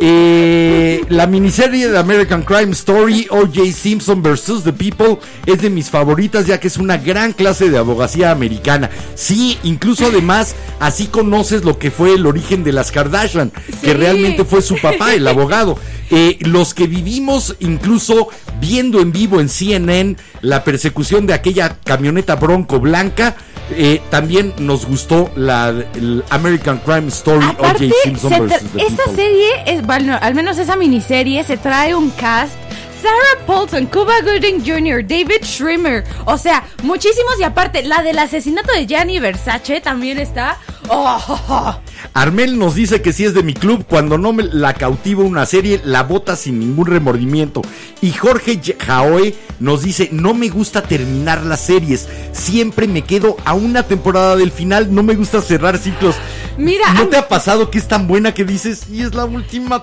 Eh, 0.00 1.04
la 1.08 1.26
miniserie 1.26 1.88
de 1.88 1.98
American 1.98 2.42
Crime 2.42 2.72
Story, 2.72 3.26
O.J. 3.30 3.72
Simpson 3.72 4.22
vs. 4.22 4.62
The 4.62 4.72
People, 4.72 5.18
es 5.46 5.60
de 5.60 5.70
mis 5.70 5.90
favoritas 5.90 6.46
ya 6.46 6.60
que 6.60 6.68
es 6.68 6.76
una 6.76 6.98
gran 6.98 7.32
clase 7.32 7.68
de 7.68 7.78
abogacía 7.78 8.30
americana. 8.30 8.90
Sí, 9.14 9.58
incluso 9.64 10.06
además, 10.06 10.54
así 10.78 11.06
conoces 11.06 11.64
lo 11.64 11.78
que 11.78 11.90
fue 11.90 12.14
el 12.14 12.26
origen 12.26 12.62
de 12.62 12.72
las 12.72 12.92
Kardashian, 12.92 13.52
que 13.82 13.94
realmente 13.94 14.44
fue 14.44 14.62
su 14.62 14.76
papá, 14.76 15.14
el 15.14 15.26
abogado. 15.28 15.78
Eh, 16.10 16.38
los 16.40 16.72
que 16.72 16.86
vivimos 16.86 17.56
incluso 17.60 18.28
viendo 18.60 19.00
en 19.00 19.12
vivo 19.12 19.40
en 19.40 19.50
CNN 19.50 20.16
la 20.40 20.64
persecución 20.64 21.26
de 21.26 21.34
aquella 21.34 21.76
camioneta 21.84 22.36
bronco 22.36 22.80
blanca, 22.80 23.36
eh, 23.70 24.00
también 24.10 24.54
nos 24.58 24.86
gustó 24.86 25.30
la 25.36 25.68
el 25.94 26.24
American 26.30 26.78
Crime 26.78 27.08
Story, 27.08 27.46
Aparte, 27.46 27.86
O.J. 27.86 27.94
Simpson 28.04 28.30
se 28.32 28.40
The 28.40 28.54
esa 28.86 28.96
People. 29.04 29.16
serie, 29.16 29.48
es, 29.66 29.82
bueno, 29.86 30.18
al 30.20 30.34
menos 30.34 30.58
esa 30.58 30.76
miniserie, 30.76 31.44
se 31.44 31.56
trae 31.56 31.94
un 31.94 32.10
cast. 32.10 32.54
Sarah 33.00 33.46
Paulson, 33.46 33.86
Cuba 33.86 34.20
Gooding 34.22 34.60
Jr., 34.60 35.06
David 35.06 35.44
Schwimmer, 35.44 36.04
o 36.24 36.36
sea, 36.36 36.64
muchísimos 36.82 37.38
y 37.38 37.44
aparte, 37.44 37.82
la 37.82 38.02
del 38.02 38.18
asesinato 38.18 38.72
de 38.72 38.86
Gianni 38.86 39.20
Versace 39.20 39.80
también 39.80 40.18
está. 40.18 40.58
Oh, 40.88 41.80
Armel 42.14 42.58
nos 42.58 42.74
dice 42.74 43.02
que 43.02 43.12
si 43.12 43.24
es 43.24 43.34
de 43.34 43.42
mi 43.42 43.54
club, 43.54 43.84
cuando 43.88 44.18
no 44.18 44.32
me 44.32 44.42
la 44.42 44.74
cautiva 44.74 45.22
una 45.22 45.46
serie, 45.46 45.80
la 45.84 46.02
bota 46.02 46.34
sin 46.34 46.58
ningún 46.58 46.86
remordimiento. 46.86 47.62
Y 48.00 48.12
Jorge 48.12 48.60
Jaoe 48.78 49.34
nos 49.60 49.82
dice, 49.82 50.08
no 50.10 50.34
me 50.34 50.48
gusta 50.48 50.82
terminar 50.82 51.44
las 51.44 51.60
series, 51.60 52.08
siempre 52.32 52.88
me 52.88 53.02
quedo 53.02 53.36
a 53.44 53.54
una 53.54 53.82
temporada 53.82 54.34
del 54.36 54.50
final, 54.50 54.94
no 54.94 55.02
me 55.02 55.14
gusta 55.14 55.42
cerrar 55.42 55.78
ciclos. 55.78 56.16
Mira, 56.58 56.92
¿no 56.92 57.06
te 57.06 57.16
ha 57.16 57.28
pasado 57.28 57.70
que 57.70 57.78
es 57.78 57.86
tan 57.86 58.08
buena 58.08 58.34
que 58.34 58.44
dices, 58.44 58.88
y 58.90 59.02
es 59.02 59.14
la 59.14 59.24
última, 59.24 59.80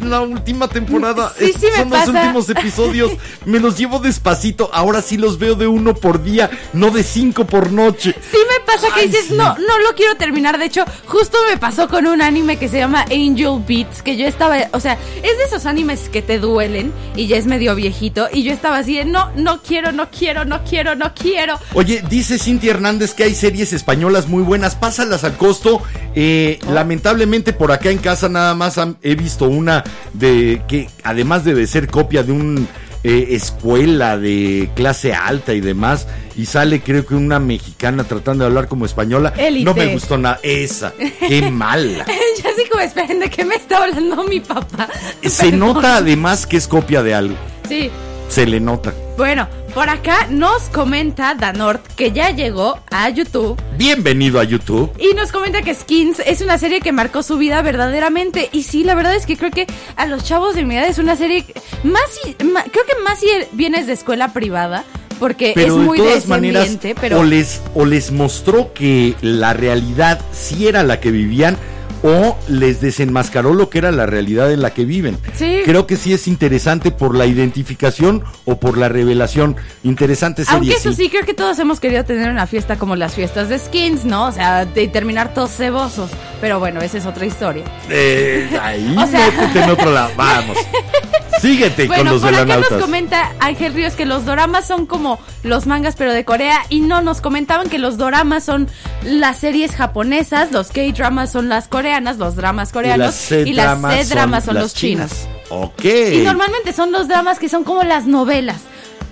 la 0.00 0.20
última 0.22 0.66
temporada? 0.66 1.32
Sí, 1.38 1.52
sí 1.58 1.66
me 1.66 1.78
son 1.78 1.90
los 1.90 2.08
últimos 2.08 2.50
episodios, 2.50 3.12
me 3.44 3.60
los 3.60 3.78
llevo 3.78 4.00
despacito, 4.00 4.68
ahora 4.72 5.02
sí 5.02 5.16
los 5.16 5.38
veo 5.38 5.54
de 5.54 5.68
uno 5.68 5.94
por 5.94 6.24
día, 6.24 6.50
no 6.72 6.90
de 6.90 7.04
cinco 7.04 7.46
por 7.46 7.70
noche. 7.70 8.12
Sí 8.28 8.38
me 8.50 8.64
pasa 8.66 8.88
que 8.92 9.06
dices, 9.06 9.26
sí. 9.28 9.34
no, 9.34 9.56
no 9.56 9.78
lo 9.78 9.94
quiero 9.94 10.16
terminar. 10.16 10.58
De 10.58 10.64
hecho, 10.64 10.84
justo 11.06 11.38
me 11.48 11.58
pasó 11.58 11.88
con 11.88 12.06
un 12.08 12.20
anime 12.20 12.58
que 12.58 12.68
se 12.68 12.78
llama 12.78 13.02
Angel 13.02 13.62
Beats, 13.66 14.02
que 14.02 14.16
yo 14.16 14.26
estaba, 14.26 14.56
o 14.72 14.80
sea, 14.80 14.98
es 15.22 15.38
de 15.38 15.44
esos 15.44 15.64
animes 15.64 16.08
que 16.08 16.22
te 16.22 16.40
duelen 16.40 16.92
y 17.14 17.28
ya 17.28 17.36
es 17.36 17.46
medio 17.46 17.76
viejito. 17.76 18.28
Y 18.32 18.42
yo 18.42 18.52
estaba 18.52 18.78
así 18.78 18.96
de, 18.96 19.04
no, 19.04 19.30
no 19.36 19.62
quiero, 19.62 19.92
no 19.92 20.10
quiero, 20.10 20.44
no 20.44 20.64
quiero, 20.64 20.96
no 20.96 21.14
quiero. 21.14 21.58
Oye, 21.74 22.02
dice 22.08 22.38
Cintia 22.38 22.72
Hernández 22.72 23.14
que 23.14 23.22
hay 23.22 23.34
series 23.34 23.72
españolas 23.72 24.26
muy 24.26 24.42
buenas, 24.42 24.74
pásalas 24.74 25.22
al 25.22 25.36
costo. 25.36 25.82
Eh, 26.18 26.58
Lamentablemente 26.72 27.52
por 27.52 27.70
acá 27.72 27.90
en 27.90 27.98
casa 27.98 28.28
nada 28.28 28.54
más 28.54 28.78
han- 28.78 28.96
he 29.02 29.14
visto 29.14 29.44
una 29.44 29.84
de 30.14 30.62
que 30.66 30.88
además 31.04 31.44
de 31.44 31.66
ser 31.66 31.88
copia 31.88 32.22
de 32.22 32.32
un 32.32 32.66
eh, 33.04 33.36
escuela 33.36 34.18
de 34.18 34.68
clase 34.74 35.14
alta 35.14 35.52
y 35.54 35.60
demás, 35.60 36.08
y 36.34 36.46
sale 36.46 36.80
creo 36.80 37.06
que 37.06 37.14
una 37.14 37.38
mexicana 37.38 38.02
tratando 38.02 38.42
de 38.42 38.48
hablar 38.48 38.66
como 38.66 38.84
española. 38.84 39.32
Élite. 39.36 39.64
No 39.64 39.74
me 39.74 39.86
gustó 39.92 40.18
nada. 40.18 40.40
Esa, 40.42 40.92
qué 41.28 41.48
mala. 41.52 42.04
ya 42.42 42.50
así 42.50 42.68
como, 42.68 42.82
esperen, 42.82 43.20
¿de 43.20 43.30
qué 43.30 43.44
me 43.44 43.54
está 43.54 43.84
hablando 43.84 44.24
mi 44.24 44.40
papá? 44.40 44.88
Se 45.22 45.50
Perdón. 45.50 45.58
nota 45.60 45.96
además 45.98 46.46
que 46.48 46.56
es 46.56 46.66
copia 46.66 47.02
de 47.04 47.14
algo. 47.14 47.36
Sí. 47.68 47.90
Se 48.28 48.44
le 48.44 48.58
nota. 48.58 48.92
Bueno, 49.16 49.46
por 49.76 49.90
acá 49.90 50.26
nos 50.30 50.70
comenta 50.70 51.34
Danort 51.34 51.86
que 51.96 52.10
ya 52.10 52.30
llegó 52.30 52.80
a 52.90 53.10
YouTube 53.10 53.60
Bienvenido 53.76 54.40
a 54.40 54.44
YouTube. 54.44 54.90
Y 54.98 55.14
nos 55.14 55.30
comenta 55.32 55.60
que 55.60 55.74
Skins 55.74 56.18
es 56.20 56.40
una 56.40 56.56
serie 56.56 56.80
que 56.80 56.92
marcó 56.92 57.22
su 57.22 57.36
vida 57.36 57.60
verdaderamente. 57.60 58.48
Y 58.52 58.62
sí, 58.62 58.84
la 58.84 58.94
verdad 58.94 59.14
es 59.14 59.26
que 59.26 59.36
creo 59.36 59.50
que 59.50 59.66
a 59.96 60.06
los 60.06 60.24
chavos 60.24 60.54
de 60.54 60.64
mi 60.64 60.76
edad 60.76 60.88
es 60.88 60.96
una 60.96 61.14
serie 61.14 61.44
más, 61.82 62.04
creo 62.24 62.86
que 62.86 63.02
más 63.04 63.20
si 63.20 63.26
vienes 63.52 63.86
de 63.86 63.92
escuela 63.92 64.32
privada, 64.32 64.82
porque 65.18 65.52
pero 65.54 65.74
es 65.74 65.84
muy 65.84 65.98
de 65.98 66.04
todas 66.06 66.26
maneras 66.26 66.62
ambiente, 66.62 66.94
pero 66.98 67.20
o 67.20 67.24
les 67.24 67.60
o 67.74 67.84
les 67.84 68.12
mostró 68.12 68.72
que 68.72 69.14
la 69.20 69.52
realidad 69.52 70.22
sí 70.32 70.66
era 70.66 70.84
la 70.84 71.00
que 71.00 71.10
vivían 71.10 71.58
o 72.02 72.36
les 72.48 72.80
desenmascaró 72.80 73.54
lo 73.54 73.68
que 73.70 73.78
era 73.78 73.90
la 73.92 74.06
realidad 74.06 74.52
en 74.52 74.62
la 74.62 74.70
que 74.74 74.84
viven. 74.84 75.18
Sí. 75.34 75.60
Creo 75.64 75.86
que 75.86 75.96
sí 75.96 76.12
es 76.12 76.28
interesante 76.28 76.90
por 76.90 77.14
la 77.14 77.26
identificación 77.26 78.22
o 78.44 78.58
por 78.60 78.78
la 78.78 78.88
revelación. 78.88 79.56
Interesante 79.82 80.44
serie. 80.44 80.58
aunque 80.58 80.74
eso 80.74 80.92
sí, 80.92 81.08
creo 81.08 81.24
que 81.24 81.34
todos 81.34 81.58
hemos 81.58 81.80
querido 81.80 82.04
tener 82.04 82.30
una 82.30 82.46
fiesta 82.46 82.76
como 82.76 82.96
las 82.96 83.14
fiestas 83.14 83.48
de 83.48 83.58
Skins, 83.58 84.04
¿no? 84.04 84.26
O 84.26 84.32
sea, 84.32 84.64
de 84.64 84.88
terminar 84.88 85.34
todos 85.34 85.50
cebosos. 85.56 86.10
Pero 86.40 86.58
bueno, 86.58 86.80
esa 86.80 86.98
es 86.98 87.06
otra 87.06 87.26
historia. 87.26 87.64
Eh, 87.90 88.48
ahí 88.62 88.94
O 89.02 89.06
sea- 89.06 89.26
métete 89.30 89.62
en 89.64 89.70
otro 89.70 89.90
lado. 89.90 90.10
Vamos. 90.16 90.56
Síguete 91.40 91.86
con 91.86 91.96
Bueno, 91.96 92.12
los 92.12 92.22
por 92.22 92.34
acá 92.34 92.56
nos 92.56 92.80
comenta 92.80 93.32
Ángel 93.40 93.74
Ríos 93.74 93.94
que 93.94 94.06
los 94.06 94.24
doramas 94.24 94.66
son 94.66 94.86
como 94.86 95.18
los 95.42 95.66
mangas 95.66 95.96
pero 95.96 96.12
de 96.12 96.24
Corea 96.24 96.62
y 96.68 96.80
no 96.80 97.02
nos 97.02 97.20
comentaban 97.20 97.68
que 97.68 97.78
los 97.78 97.96
doramas 97.96 98.44
son 98.44 98.68
las 99.02 99.38
series 99.38 99.72
japonesas, 99.72 100.52
los 100.52 100.68
K-dramas 100.68 101.32
son 101.32 101.48
las 101.48 101.68
coreanas, 101.68 102.18
los 102.18 102.36
dramas 102.36 102.72
coreanos 102.72 103.30
y 103.30 103.52
las 103.52 103.80
C-dramas 103.80 104.44
son, 104.44 104.54
los 104.54 104.74
chinos. 104.74 105.10
Ok. 105.50 105.84
Y 105.84 106.22
normalmente 106.24 106.72
son 106.72 106.92
los 106.92 107.08
dramas 107.08 107.38
que 107.38 107.48
son 107.48 107.64
como 107.64 107.82
las 107.82 108.06
novelas. 108.06 108.62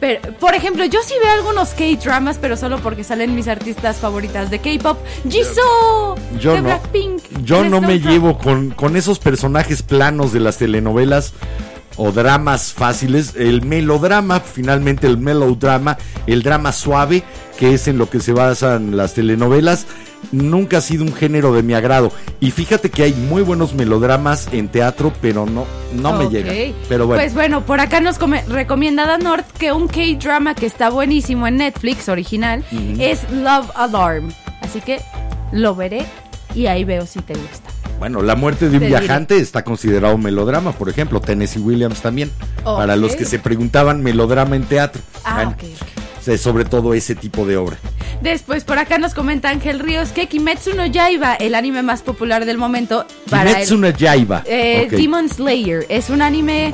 Pero, 0.01 0.20
por 0.38 0.55
ejemplo, 0.55 0.84
yo 0.84 1.01
sí 1.02 1.14
veo 1.22 1.32
algunos 1.32 1.70
K-dramas, 1.70 2.38
pero 2.40 2.56
solo 2.56 2.78
porque 2.80 3.05
salen 3.05 3.34
mis 3.34 3.48
artistas 3.48 3.96
favoritas 3.96 4.51
de 4.51 4.59
K-pop. 4.59 4.98
Jisoo, 5.28 6.16
Yo 6.40 6.52
de 6.52 6.59
no. 6.59 6.64
Blackpink. 6.64 7.22
Yo 7.42 7.64
no 7.64 7.80
me 7.80 8.01
llevo 8.01 8.36
con, 8.36 8.70
con 8.70 8.96
esos 8.96 9.18
personajes 9.18 9.82
planos 9.82 10.32
de 10.32 10.40
las 10.40 10.59
telenovelas 10.59 11.32
o 11.96 12.12
dramas 12.12 12.72
fáciles. 12.72 13.34
El 13.36 13.62
melodrama, 13.62 14.40
finalmente 14.40 15.06
el 15.06 15.18
melodrama, 15.18 15.96
el 16.26 16.42
drama 16.42 16.72
suave, 16.72 17.22
que 17.58 17.74
es 17.74 17.88
en 17.88 17.98
lo 17.98 18.08
que 18.10 18.20
se 18.20 18.32
basan 18.32 18.96
las 18.96 19.14
telenovelas, 19.14 19.86
nunca 20.32 20.78
ha 20.78 20.80
sido 20.80 21.04
un 21.04 21.12
género 21.14 21.52
de 21.52 21.62
mi 21.62 21.74
agrado. 21.74 22.10
Y 22.40 22.50
fíjate 22.50 22.90
que 22.90 23.02
hay 23.04 23.12
muy 23.12 23.42
buenos 23.42 23.74
melodramas 23.74 24.48
en 24.52 24.68
teatro, 24.68 25.12
pero 25.20 25.44
no, 25.46 25.66
no 25.92 26.12
me 26.14 26.24
Ok. 26.24 26.30
llega. 26.32 26.52
Pero 26.88 27.06
bueno. 27.06 27.22
Pues 27.22 27.34
bueno, 27.34 27.64
por 27.64 27.80
acá 27.80 28.00
nos 28.00 28.18
come- 28.18 28.42
recomienda 28.48 29.06
Dan 29.06 29.22
North 29.22 29.46
que 29.58 29.72
un 29.72 29.86
K-drama 29.86 30.54
que 30.54 30.66
está 30.66 30.88
buenísimo 30.90 31.46
en 31.46 31.58
Netflix, 31.58 32.08
original, 32.08 32.64
es 32.98 33.30
Love 33.30 33.70
Alarm. 33.76 34.32
Así 34.62 34.80
que 34.80 35.00
lo 35.52 35.74
veré 35.74 36.06
y 36.54 36.66
ahí 36.66 36.84
veo 36.84 37.06
si 37.06 37.20
te 37.20 37.34
gusta. 37.34 37.70
Bueno, 37.98 38.22
la 38.22 38.34
muerte 38.34 38.68
de 38.68 38.78
un 38.78 38.86
viajante 38.86 39.38
está 39.38 39.62
considerado 39.64 40.18
melodrama, 40.18 40.72
por 40.72 40.88
ejemplo, 40.88 41.20
Tennessee 41.20 41.60
Williams 41.60 42.00
también. 42.02 42.30
Para 42.64 42.96
los 42.96 43.14
que 43.16 43.24
se 43.24 43.38
preguntaban 43.38 44.02
melodrama 44.02 44.56
en 44.56 44.64
teatro. 44.64 45.00
Ah, 45.24 45.34
Bueno, 45.36 45.50
ok, 45.52 45.62
ok. 45.80 45.88
o 46.20 46.22
sea, 46.22 46.38
sobre 46.38 46.64
todo 46.64 46.92
ese 46.94 47.14
tipo 47.14 47.46
de 47.46 47.56
obra. 47.56 47.76
Después 48.22 48.64
por 48.64 48.78
acá 48.78 48.96
nos 48.98 49.12
comenta 49.12 49.50
Ángel 49.50 49.80
Ríos 49.80 50.10
que 50.10 50.28
Kimetsu 50.28 50.74
no 50.74 50.86
Yaiba, 50.86 51.34
el 51.34 51.54
anime 51.54 51.82
más 51.82 52.00
popular 52.02 52.44
del 52.46 52.56
momento, 52.58 53.06
para 53.28 53.50
Kimetsu 53.52 53.76
no 53.78 53.90
Yaiba. 53.90 54.42
Eh. 54.46 54.88
Demon 54.90 55.28
Slayer 55.28 55.84
es 55.88 56.08
un 56.10 56.22
anime 56.22 56.72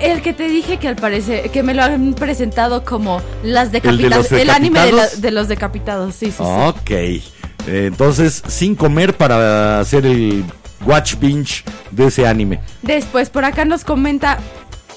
el 0.00 0.22
que 0.22 0.32
te 0.32 0.48
dije 0.48 0.78
que 0.78 0.88
al 0.88 0.96
parecer 0.96 1.50
que 1.50 1.62
me 1.62 1.74
lo 1.74 1.82
han 1.82 2.14
presentado 2.14 2.84
como 2.84 3.20
las 3.42 3.70
de 3.72 3.80
decapitadas 3.80 4.32
el, 4.32 4.48
anime 4.50 4.80
de, 4.80 4.92
la- 4.92 5.02
decapitados? 5.02 5.20
de 5.22 5.30
los 5.30 5.48
decapitados 5.48 6.14
sí 6.14 6.26
sí, 6.26 6.32
sí. 6.38 6.42
Ok. 6.42 6.90
Eh, 6.90 7.22
Entonces, 7.68 8.42
sin 8.46 8.74
comer 8.74 9.14
para 9.14 9.80
hacer 9.80 10.06
el 10.06 10.44
watch 10.86 11.16
binge 11.16 11.64
de 11.90 12.06
ese 12.06 12.26
anime. 12.26 12.60
Después 12.82 13.30
por 13.30 13.44
acá 13.44 13.64
nos 13.64 13.84
comenta 13.84 14.38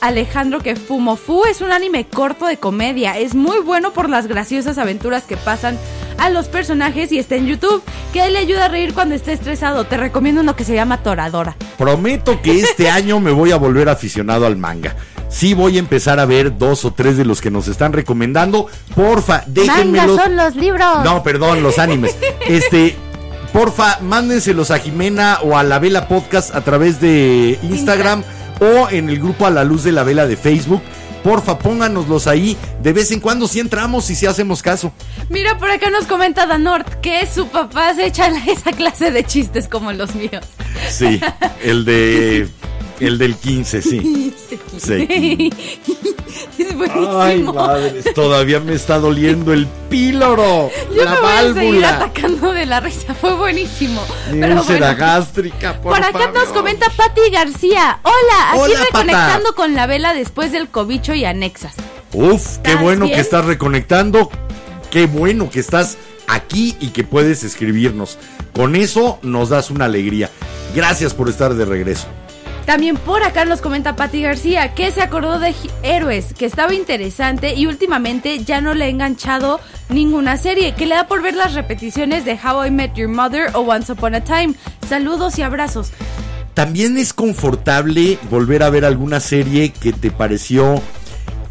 Alejandro 0.01 0.59
que 0.59 0.75
Fumofu 0.75 1.43
es 1.45 1.61
un 1.61 1.71
anime 1.71 2.05
corto 2.05 2.47
de 2.47 2.57
comedia. 2.57 3.17
Es 3.17 3.35
muy 3.35 3.59
bueno 3.59 3.93
por 3.93 4.09
las 4.09 4.27
graciosas 4.27 4.77
aventuras 4.77 5.23
que 5.23 5.37
pasan 5.37 5.77
a 6.17 6.29
los 6.29 6.47
personajes 6.47 7.11
y 7.11 7.19
está 7.19 7.35
en 7.35 7.45
YouTube. 7.45 7.83
Que 8.11 8.29
le 8.29 8.39
ayuda 8.39 8.65
a 8.65 8.67
reír 8.67 8.93
cuando 8.93 9.15
esté 9.15 9.33
estresado. 9.33 9.85
Te 9.85 9.97
recomiendo 9.97 10.41
uno 10.41 10.55
que 10.55 10.63
se 10.63 10.73
llama 10.73 11.03
Toradora. 11.03 11.55
Prometo 11.77 12.41
que 12.41 12.59
este 12.59 12.89
año 12.91 13.19
me 13.19 13.31
voy 13.31 13.51
a 13.51 13.57
volver 13.57 13.89
aficionado 13.89 14.45
al 14.45 14.57
manga. 14.57 14.95
Sí 15.31 15.53
voy 15.53 15.77
a 15.77 15.79
empezar 15.79 16.19
a 16.19 16.25
ver 16.25 16.57
dos 16.57 16.83
o 16.83 16.91
tres 16.91 17.17
de 17.17 17.23
los 17.23 17.39
que 17.41 17.49
nos 17.49 17.67
están 17.67 17.93
recomendando. 17.93 18.67
Porfa. 18.93 19.45
Manga 19.65 20.05
son 20.05 20.35
los 20.35 20.55
libros. 20.55 21.05
No, 21.05 21.23
perdón, 21.23 21.63
los 21.63 21.79
animes. 21.79 22.15
Este, 22.47 22.97
porfa, 23.53 23.99
mándenselos 24.01 24.71
a 24.71 24.79
Jimena 24.79 25.39
o 25.41 25.57
a 25.57 25.63
la 25.63 25.79
Vela 25.79 26.07
Podcast 26.09 26.53
a 26.53 26.61
través 26.61 26.99
de 26.99 27.57
Instagram 27.63 28.23
o 28.59 28.89
en 28.89 29.09
el 29.09 29.19
grupo 29.19 29.45
A 29.45 29.51
la 29.51 29.63
Luz 29.63 29.83
de 29.83 29.93
la 29.93 30.03
Vela 30.03 30.27
de 30.27 30.35
Facebook. 30.35 30.81
Porfa, 31.23 31.59
pónganoslos 31.59 32.27
ahí. 32.27 32.57
De 32.81 32.91
vez 32.93 33.11
en 33.11 33.19
cuando 33.21 33.47
si 33.47 33.59
entramos 33.59 34.09
y 34.09 34.15
si 34.15 34.25
hacemos 34.25 34.61
caso. 34.61 34.91
Mira, 35.29 35.57
por 35.57 35.71
acá 35.71 35.89
nos 35.91 36.07
comenta 36.07 36.45
Danort 36.45 36.87
que 36.99 37.25
su 37.27 37.47
papá 37.47 37.93
se 37.93 38.07
echa 38.07 38.27
esa 38.47 38.71
clase 38.73 39.11
de 39.11 39.23
chistes 39.23 39.69
como 39.69 39.93
los 39.93 40.13
míos. 40.13 40.43
Sí, 40.89 41.21
el 41.63 41.85
de. 41.85 42.49
El 43.01 43.17
del 43.17 43.35
15, 43.35 43.81
sí. 43.81 44.33
Sí. 44.77 45.51
es 46.57 46.75
buenísimo. 46.75 47.21
Ay, 47.21 48.01
todavía 48.15 48.59
me 48.59 48.73
está 48.73 48.99
doliendo 48.99 49.53
el 49.53 49.67
píloro. 49.89 50.69
Yo 50.95 51.03
la 51.03 51.11
me 51.15 51.19
voy 51.19 51.29
a 51.31 51.41
seguir 51.41 51.55
válvula. 51.55 51.89
atacando 51.95 52.53
de 52.53 52.65
la 52.65 52.79
risa, 52.79 53.13
fue 53.13 53.33
buenísimo. 53.35 54.01
Pero 54.31 54.63
bueno, 54.63 54.95
gástrica, 54.97 55.73
por, 55.81 55.93
por 55.93 56.03
acá 56.03 56.11
favor. 56.19 56.33
nos 56.33 56.47
comenta 56.49 56.89
Patti 56.89 57.29
García. 57.31 57.99
Hola, 58.03 58.51
aquí 58.51 58.59
Hola, 58.59 58.73
Pata. 58.91 59.03
reconectando 59.03 59.55
con 59.55 59.75
la 59.75 59.87
vela 59.87 60.13
después 60.13 60.51
del 60.51 60.67
cobicho 60.69 61.13
y 61.13 61.25
anexas. 61.25 61.73
Uf, 62.13 62.57
qué 62.63 62.71
¿Estás 62.71 62.81
bueno 62.81 63.05
bien? 63.05 63.15
que 63.15 63.21
estás 63.21 63.45
reconectando. 63.45 64.29
Qué 64.89 65.05
bueno 65.05 65.49
que 65.49 65.59
estás 65.59 65.97
aquí 66.27 66.75
y 66.79 66.89
que 66.89 67.03
puedes 67.03 67.43
escribirnos. 67.43 68.17
Con 68.53 68.75
eso 68.75 69.19
nos 69.21 69.49
das 69.49 69.69
una 69.69 69.85
alegría. 69.85 70.29
Gracias 70.75 71.13
por 71.13 71.29
estar 71.29 71.53
de 71.53 71.65
regreso. 71.65 72.07
También 72.65 72.95
por 72.97 73.23
acá 73.23 73.45
nos 73.45 73.61
comenta 73.61 73.95
Patti 73.95 74.21
García 74.21 74.73
que 74.73 74.91
se 74.91 75.01
acordó 75.01 75.39
de 75.39 75.53
Héroes, 75.83 76.33
que 76.33 76.45
estaba 76.45 76.73
interesante 76.73 77.55
y 77.55 77.65
últimamente 77.65 78.43
ya 78.43 78.61
no 78.61 78.73
le 78.73 78.85
he 78.85 78.89
enganchado 78.89 79.59
ninguna 79.89 80.37
serie, 80.37 80.73
que 80.73 80.85
le 80.85 80.95
da 80.95 81.07
por 81.07 81.21
ver 81.21 81.35
las 81.35 81.53
repeticiones 81.53 82.23
de 82.25 82.33
How 82.33 82.65
I 82.65 82.71
Met 82.71 82.93
Your 82.95 83.09
Mother 83.09 83.51
o 83.53 83.59
Once 83.59 83.91
Upon 83.91 84.15
a 84.15 84.23
Time. 84.23 84.53
Saludos 84.87 85.37
y 85.39 85.41
abrazos. 85.41 85.91
También 86.53 86.97
es 86.97 87.13
confortable 87.13 88.17
volver 88.29 88.63
a 88.63 88.69
ver 88.69 88.85
alguna 88.85 89.19
serie 89.19 89.71
que 89.71 89.93
te 89.93 90.11
pareció 90.11 90.81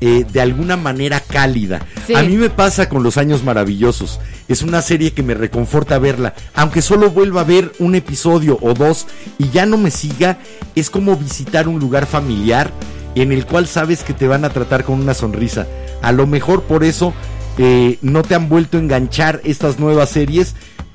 eh, 0.00 0.24
de 0.30 0.40
alguna 0.40 0.76
manera 0.76 1.20
cálida. 1.20 1.80
Sí. 2.06 2.14
A 2.14 2.22
mí 2.22 2.36
me 2.36 2.50
pasa 2.50 2.88
con 2.88 3.02
Los 3.02 3.16
Años 3.16 3.44
Maravillosos. 3.44 4.20
Es 4.48 4.62
una 4.62 4.82
serie 4.82 5.12
que 5.12 5.22
me 5.22 5.34
reconforta 5.34 5.98
verla. 5.98 6.34
Aunque 6.54 6.82
solo 6.82 7.10
vuelva 7.10 7.42
a 7.42 7.44
ver 7.44 7.72
un 7.78 7.94
episodio 7.94 8.58
o 8.62 8.74
dos 8.74 9.06
y 9.38 9.50
ya 9.50 9.66
no 9.66 9.76
me 9.76 9.90
siga, 9.90 10.38
es 10.74 10.90
como 10.90 11.16
visitar 11.16 11.68
un 11.68 11.78
lugar 11.78 12.06
familiar 12.06 12.70
en 13.14 13.32
el 13.32 13.46
cual 13.46 13.66
sabes 13.66 14.02
que 14.02 14.14
te 14.14 14.28
van 14.28 14.44
a 14.44 14.50
tratar 14.50 14.84
con 14.84 15.00
una 15.00 15.14
sonrisa. 15.14 15.66
A 16.02 16.12
lo 16.12 16.26
mejor 16.26 16.62
por 16.62 16.84
eso 16.84 17.12
eh, 17.58 17.98
no 18.02 18.22
te 18.22 18.34
han 18.34 18.48
vuelto 18.48 18.76
a 18.76 18.80
enganchar 18.80 19.40
estas 19.44 19.78
nuevas 19.78 20.10
series 20.10 20.54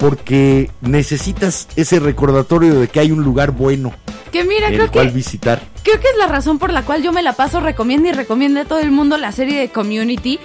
porque 0.09 0.69
necesitas 0.81 1.67
ese 1.75 1.99
recordatorio 1.99 2.79
de 2.79 2.87
que 2.87 2.99
hay 2.99 3.11
un 3.11 3.23
lugar 3.23 3.51
bueno 3.51 3.91
Que 4.31 4.43
mira, 4.43 4.67
el 4.67 4.75
creo 4.75 4.91
cual 4.91 5.07
que, 5.07 5.13
visitar. 5.13 5.61
creo 5.83 5.99
que 5.99 6.07
es 6.09 6.17
la 6.17 6.27
razón 6.27 6.59
por 6.59 6.71
la 6.71 6.83
cual 6.83 7.01
yo 7.01 7.11
me 7.11 7.23
la 7.23 7.33
paso 7.33 7.59
recomiendo 7.59 8.07
y 8.09 8.11
recomiendo 8.11 8.59
a 8.61 8.65
todo 8.65 8.79
el 8.79 8.91
mundo 8.91 9.17
la 9.17 9.31
serie 9.31 9.59
de 9.59 9.69
Community. 9.69 10.39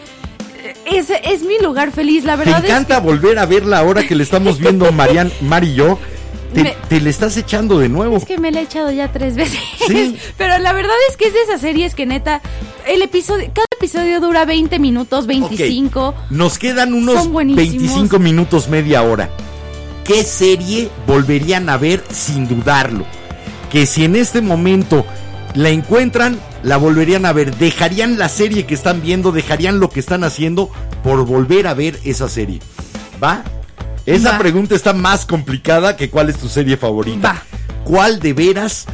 Eh, 0.65 0.75
Es, 0.87 1.11
es 1.11 1.43
mi 1.43 1.59
lugar 1.63 1.93
feliz, 1.93 2.25
la 2.25 2.37
verdad 2.37 2.65
encanta 2.65 2.95
es 2.97 3.01
que 3.01 3.07
volver 3.07 3.39
a 3.39 3.47
verla 3.47 3.79
ahora 3.79 4.07
que 4.07 4.15
le 4.15 4.23
estamos 4.23 4.59
viendo 4.59 4.91
Marian, 4.93 5.31
Mar 5.43 5.65
y 5.65 5.75
yo. 5.75 5.99
Te, 6.55 6.65
Me- 6.65 6.77
te 6.89 7.01
le 7.01 7.11
estás 7.11 7.37
echando 7.37 7.79
de 7.79 7.89
nuevo. 7.89 8.17
Es 8.17 8.25
que 8.25 8.37
me 8.39 8.51
la 8.51 8.59
he 8.61 8.65
echado 8.65 8.91
ya 8.91 9.13
tres 9.13 9.37
veces. 9.37 9.61
Sí. 9.87 10.17
Pero 10.37 10.59
la 10.59 10.73
verdad 10.73 10.97
es 11.09 11.17
que 11.17 11.29
es 11.29 11.33
de 11.33 11.43
esas 11.43 11.61
series 11.61 11.95
que 11.95 12.07
neta, 12.07 12.41
el 12.89 13.03
episodio, 13.03 13.47
cada 13.55 13.67
episodio 13.79 14.21
dura 14.21 14.45
20 14.47 14.81
minutos, 14.81 15.27
25. 15.29 16.09
Ok, 16.09 16.15
Nos 16.31 16.59
quedan 16.59 16.93
unos 16.93 17.15
Son 17.15 17.33
buenísimos. 17.33 17.71
25 17.79 18.19
minutos, 18.19 18.69
media 18.69 19.03
hora. 19.05 19.31
¿Qué 20.05 20.25
serie 20.25 20.89
volverían 21.07 21.69
a 21.69 21.77
ver 21.77 22.03
sin 22.13 22.49
dudarlo? 22.49 23.05
Que 23.71 23.87
si 23.87 24.05
en 24.05 24.17
este 24.17 24.41
momento 24.41 25.05
la 25.55 25.69
encuentran, 25.71 26.39
la 26.63 26.77
volverían 26.79 27.27
a 27.27 27.33
ver. 27.33 27.55
Dejarían 27.57 28.19
la 28.19 28.29
serie 28.29 28.67
que 28.67 28.75
están 28.75 29.03
viendo, 29.03 29.31
dejarían 29.33 29.79
lo 29.79 29.91
que 29.91 30.01
están 30.01 30.25
haciendo 30.25 30.71
por 31.05 31.25
volver 31.27 31.67
a 31.67 31.75
ver 31.75 31.99
esa 32.05 32.29
serie. 32.29 32.59
¿Va? 33.23 33.45
Esa 34.07 34.33
Va. 34.33 34.39
pregunta 34.39 34.75
está 34.75 34.93
más 34.93 35.27
complicada 35.27 35.97
que 35.97 36.11
cuál 36.11 36.31
es 36.31 36.39
tu 36.39 36.49
serie 36.49 36.77
favorita. 36.77 37.33
Va. 37.33 37.43
¿Cuál 37.85 38.19
de 38.19 38.33
veras 38.33 38.87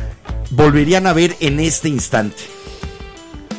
volverían 0.50 1.06
a 1.06 1.12
ver 1.12 1.36
en 1.40 1.60
este 1.60 1.88
instante? 1.88 2.42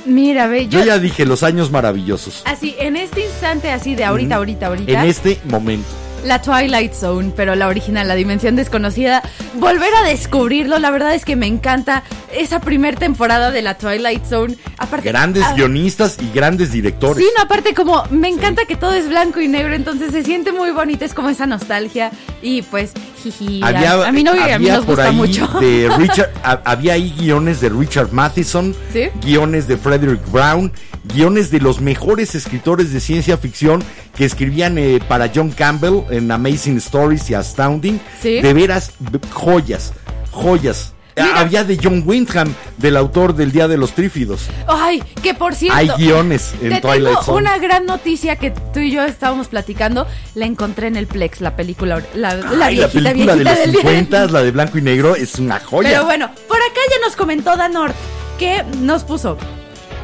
Mira, 0.06 0.48
ve, 0.48 0.68
Yo 0.68 0.80
yo, 0.80 0.86
ya 0.86 1.00
dije 1.00 1.26
los 1.26 1.44
años 1.44 1.70
maravillosos. 1.72 2.44
así, 2.46 2.76
en 2.80 2.96
este 2.96 3.26
instante, 3.26 3.72
así 3.72 3.94
de 3.96 4.06
ahorita, 4.06 4.36
ahorita, 4.36 4.68
ahorita. 4.68 4.92
En 5.04 5.10
este 5.10 5.40
momento. 5.46 5.88
La 6.26 6.42
Twilight 6.42 6.94
Zone, 6.94 7.32
pero 7.36 7.56
la 7.56 7.68
original, 7.68 8.08
la 8.08 8.16
dimensión 8.16 8.56
desconocida. 8.56 9.22
Volver 9.56 9.94
a 9.96 10.04
descubrirlo, 10.08 10.78
la 10.80 10.92
verdad 10.92 11.14
es 11.16 11.24
que 11.26 11.36
me 11.36 11.48
encanta 11.48 12.04
esa 12.36 12.60
primer 12.60 12.98
temporada 12.98 13.52
de 13.52 13.62
la 13.62 13.78
Twilight 13.78 14.26
Zone. 14.26 14.56
Aparte, 14.78 15.08
Grandes 15.10 15.44
ah, 15.46 15.54
guionistas 15.56 16.18
y 16.22 16.30
grandes 16.34 16.72
directores. 16.72 17.24
Sí, 17.24 17.30
no, 17.38 17.44
aparte 17.44 17.74
como 17.74 18.04
me 18.10 18.28
encanta 18.28 18.66
que 18.66 18.76
todo 18.76 18.94
es 18.94 19.08
blanco 19.08 19.40
y 19.40 19.48
negro, 19.48 19.74
entonces 19.74 20.12
se 20.12 20.24
siente 20.24 20.52
muy 20.52 20.72
bonito, 20.72 21.06
es 21.06 21.14
como 21.14 21.30
esa 21.30 21.46
nostalgia 21.46 22.12
y 22.42 22.62
pues 22.64 22.92
jiji, 23.24 23.62
a, 23.64 24.08
a 24.08 24.12
mi 24.12 24.24
novio 24.24 24.42
y 24.42 24.52
a 24.52 24.60
mí 24.60 24.66
había 24.68 24.76
nos 24.78 24.86
gusta 24.86 25.06
ahí 25.10 25.16
mucho. 25.16 25.48
de 25.60 25.90
Richard, 25.98 26.32
ha- 26.44 26.62
había 26.66 26.94
ahí 26.94 27.14
guiones 27.18 27.62
de 27.62 27.70
Richard 27.70 28.12
Matheson, 28.12 28.76
¿Sí? 28.92 29.04
guiones 29.24 29.68
de 29.68 29.78
Frederick 29.78 30.22
Brown, 30.32 30.72
guiones 31.14 31.52
de 31.52 31.60
los 31.62 31.80
mejores 31.80 32.36
escritores 32.36 32.92
de 32.92 33.00
ciencia 33.00 33.38
ficción 33.38 33.84
que 34.18 34.26
escribían 34.26 34.78
eh, 34.78 35.00
para 35.08 35.32
John 35.34 35.52
Campbell 35.52 36.02
en 36.10 36.32
Amazing 36.32 36.78
Stories 36.78 37.30
y 37.30 37.36
Astounding. 37.36 38.02
¿Sí? 38.22 38.42
De 38.42 38.54
veras, 38.54 38.92
joyas, 39.32 39.94
joyas. 40.32 40.94
Mira. 41.16 41.40
Había 41.40 41.64
de 41.64 41.80
John 41.82 42.04
Wyndham, 42.06 42.54
del 42.78 42.96
autor 42.96 43.36
del 43.36 43.52
Día 43.52 43.68
de 43.68 43.76
los 43.76 43.94
Trífidos. 43.94 44.42
Ay, 44.68 45.02
que 45.24 45.34
por 45.34 45.56
cierto. 45.56 45.76
Hay 45.76 45.88
guiones 45.98 46.54
en 46.62 46.70
Te 46.70 46.82
Twilight 46.82 47.06
tengo 47.08 47.24
Zone. 47.24 47.38
una 47.40 47.58
gran 47.58 47.88
noticia 47.88 48.36
que 48.36 48.52
tú 48.52 48.82
y 48.82 48.92
yo 48.92 49.04
estábamos 49.04 49.48
platicando. 49.48 50.06
La 50.36 50.46
encontré 50.46 50.86
en 50.86 50.96
el 50.96 51.08
Plex, 51.08 51.42
la 51.42 51.56
película, 51.56 52.04
la, 52.14 52.36
la 52.36 52.50
Ay, 52.52 52.56
la 52.58 52.68
viejita, 52.70 53.10
película 53.12 53.36
de 53.36 53.44
los 53.46 53.58
del 53.58 53.72
día. 53.72 53.82
50, 53.82 54.26
la 54.28 54.44
de 54.44 54.52
blanco 54.52 54.78
y 54.78 54.82
negro, 54.84 55.16
es 55.16 55.40
una 55.40 55.60
joya. 55.60 55.90
Pero 55.90 56.06
bueno, 56.06 56.30
por 56.48 56.58
acá 56.58 56.80
ya 56.92 57.04
nos 57.04 57.16
comentó 57.16 57.56
Danort 57.58 57.96
que 58.38 58.64
nos 58.82 59.04
puso. 59.04 59.40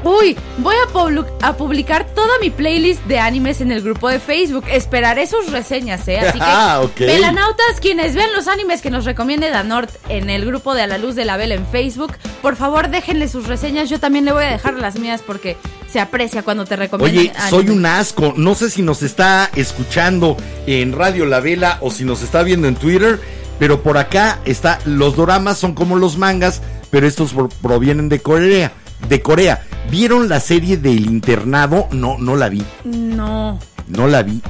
Uy, 0.03 0.35
voy 0.57 0.75
a, 0.85 0.91
publi- 0.93 1.25
a 1.41 1.55
publicar 1.55 2.05
toda 2.13 2.33
mi 2.41 2.49
playlist 2.49 3.01
de 3.05 3.19
animes 3.19 3.61
en 3.61 3.71
el 3.71 3.81
grupo 3.81 4.09
de 4.09 4.19
Facebook. 4.19 4.65
Esperaré 4.69 5.27
sus 5.27 5.49
reseñas, 5.51 6.07
¿eh? 6.07 6.19
Así 6.19 6.37
que, 6.39 6.45
Ah, 6.47 6.81
ok. 6.83 6.99
velanautas, 6.99 7.79
quienes 7.81 8.13
vean 8.15 8.33
los 8.33 8.47
animes 8.47 8.81
que 8.81 8.89
nos 8.89 9.05
recomiende 9.05 9.49
Danort 9.49 9.89
en 10.09 10.29
el 10.29 10.45
grupo 10.45 10.73
de 10.75 10.81
A 10.81 10.87
la 10.87 10.97
Luz 10.97 11.15
de 11.15 11.25
la 11.25 11.37
Vela 11.37 11.55
en 11.55 11.65
Facebook, 11.67 12.13
por 12.41 12.55
favor 12.57 12.89
déjenle 12.89 13.27
sus 13.29 13.47
reseñas. 13.47 13.89
Yo 13.89 13.99
también 13.99 14.25
le 14.25 14.33
voy 14.33 14.43
a 14.43 14.49
dejar 14.49 14.73
las 14.75 14.99
mías 14.99 15.21
porque 15.25 15.55
se 15.89 15.99
aprecia 15.99 16.43
cuando 16.43 16.65
te 16.65 16.75
recomiendan 16.75 17.35
Oye, 17.35 17.49
soy 17.49 17.69
un 17.69 17.85
asco. 17.85 18.33
No 18.35 18.55
sé 18.55 18.69
si 18.69 18.81
nos 18.81 19.03
está 19.03 19.49
escuchando 19.55 20.35
en 20.67 20.91
Radio 20.93 21.25
La 21.25 21.39
Vela 21.39 21.77
o 21.81 21.91
si 21.91 22.03
nos 22.03 22.21
está 22.23 22.43
viendo 22.43 22.67
en 22.67 22.75
Twitter, 22.75 23.19
pero 23.59 23.81
por 23.81 23.97
acá 23.97 24.39
está. 24.45 24.79
Los 24.85 25.15
doramas 25.15 25.57
son 25.57 25.73
como 25.73 25.95
los 25.95 26.17
mangas, 26.17 26.61
pero 26.89 27.07
estos 27.07 27.33
pro- 27.33 27.49
provienen 27.61 28.09
de 28.09 28.19
Corea. 28.21 28.73
De 29.09 29.21
Corea. 29.21 29.61
¿Vieron 29.89 30.29
la 30.29 30.39
serie 30.39 30.77
del 30.77 31.05
internado? 31.05 31.87
No, 31.91 32.17
no 32.17 32.35
la 32.35 32.49
vi. 32.49 32.63
No. 32.83 33.59
No 33.87 34.07
la 34.07 34.23
vi. 34.23 34.41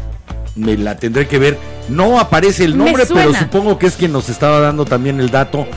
Me 0.56 0.78
la 0.78 0.96
tendré 0.98 1.28
que 1.28 1.40
ver. 1.40 1.58
No 1.90 2.20
aparece 2.20 2.64
el 2.64 2.78
nombre, 2.78 3.06
pero 3.08 3.34
supongo 3.34 3.78
que 3.80 3.88
es 3.88 3.96
quien 3.96 4.12
nos 4.12 4.30
estaba 4.30 4.60
dando 4.60 4.86
también 4.86 5.20
el 5.20 5.30
dato. 5.32 5.68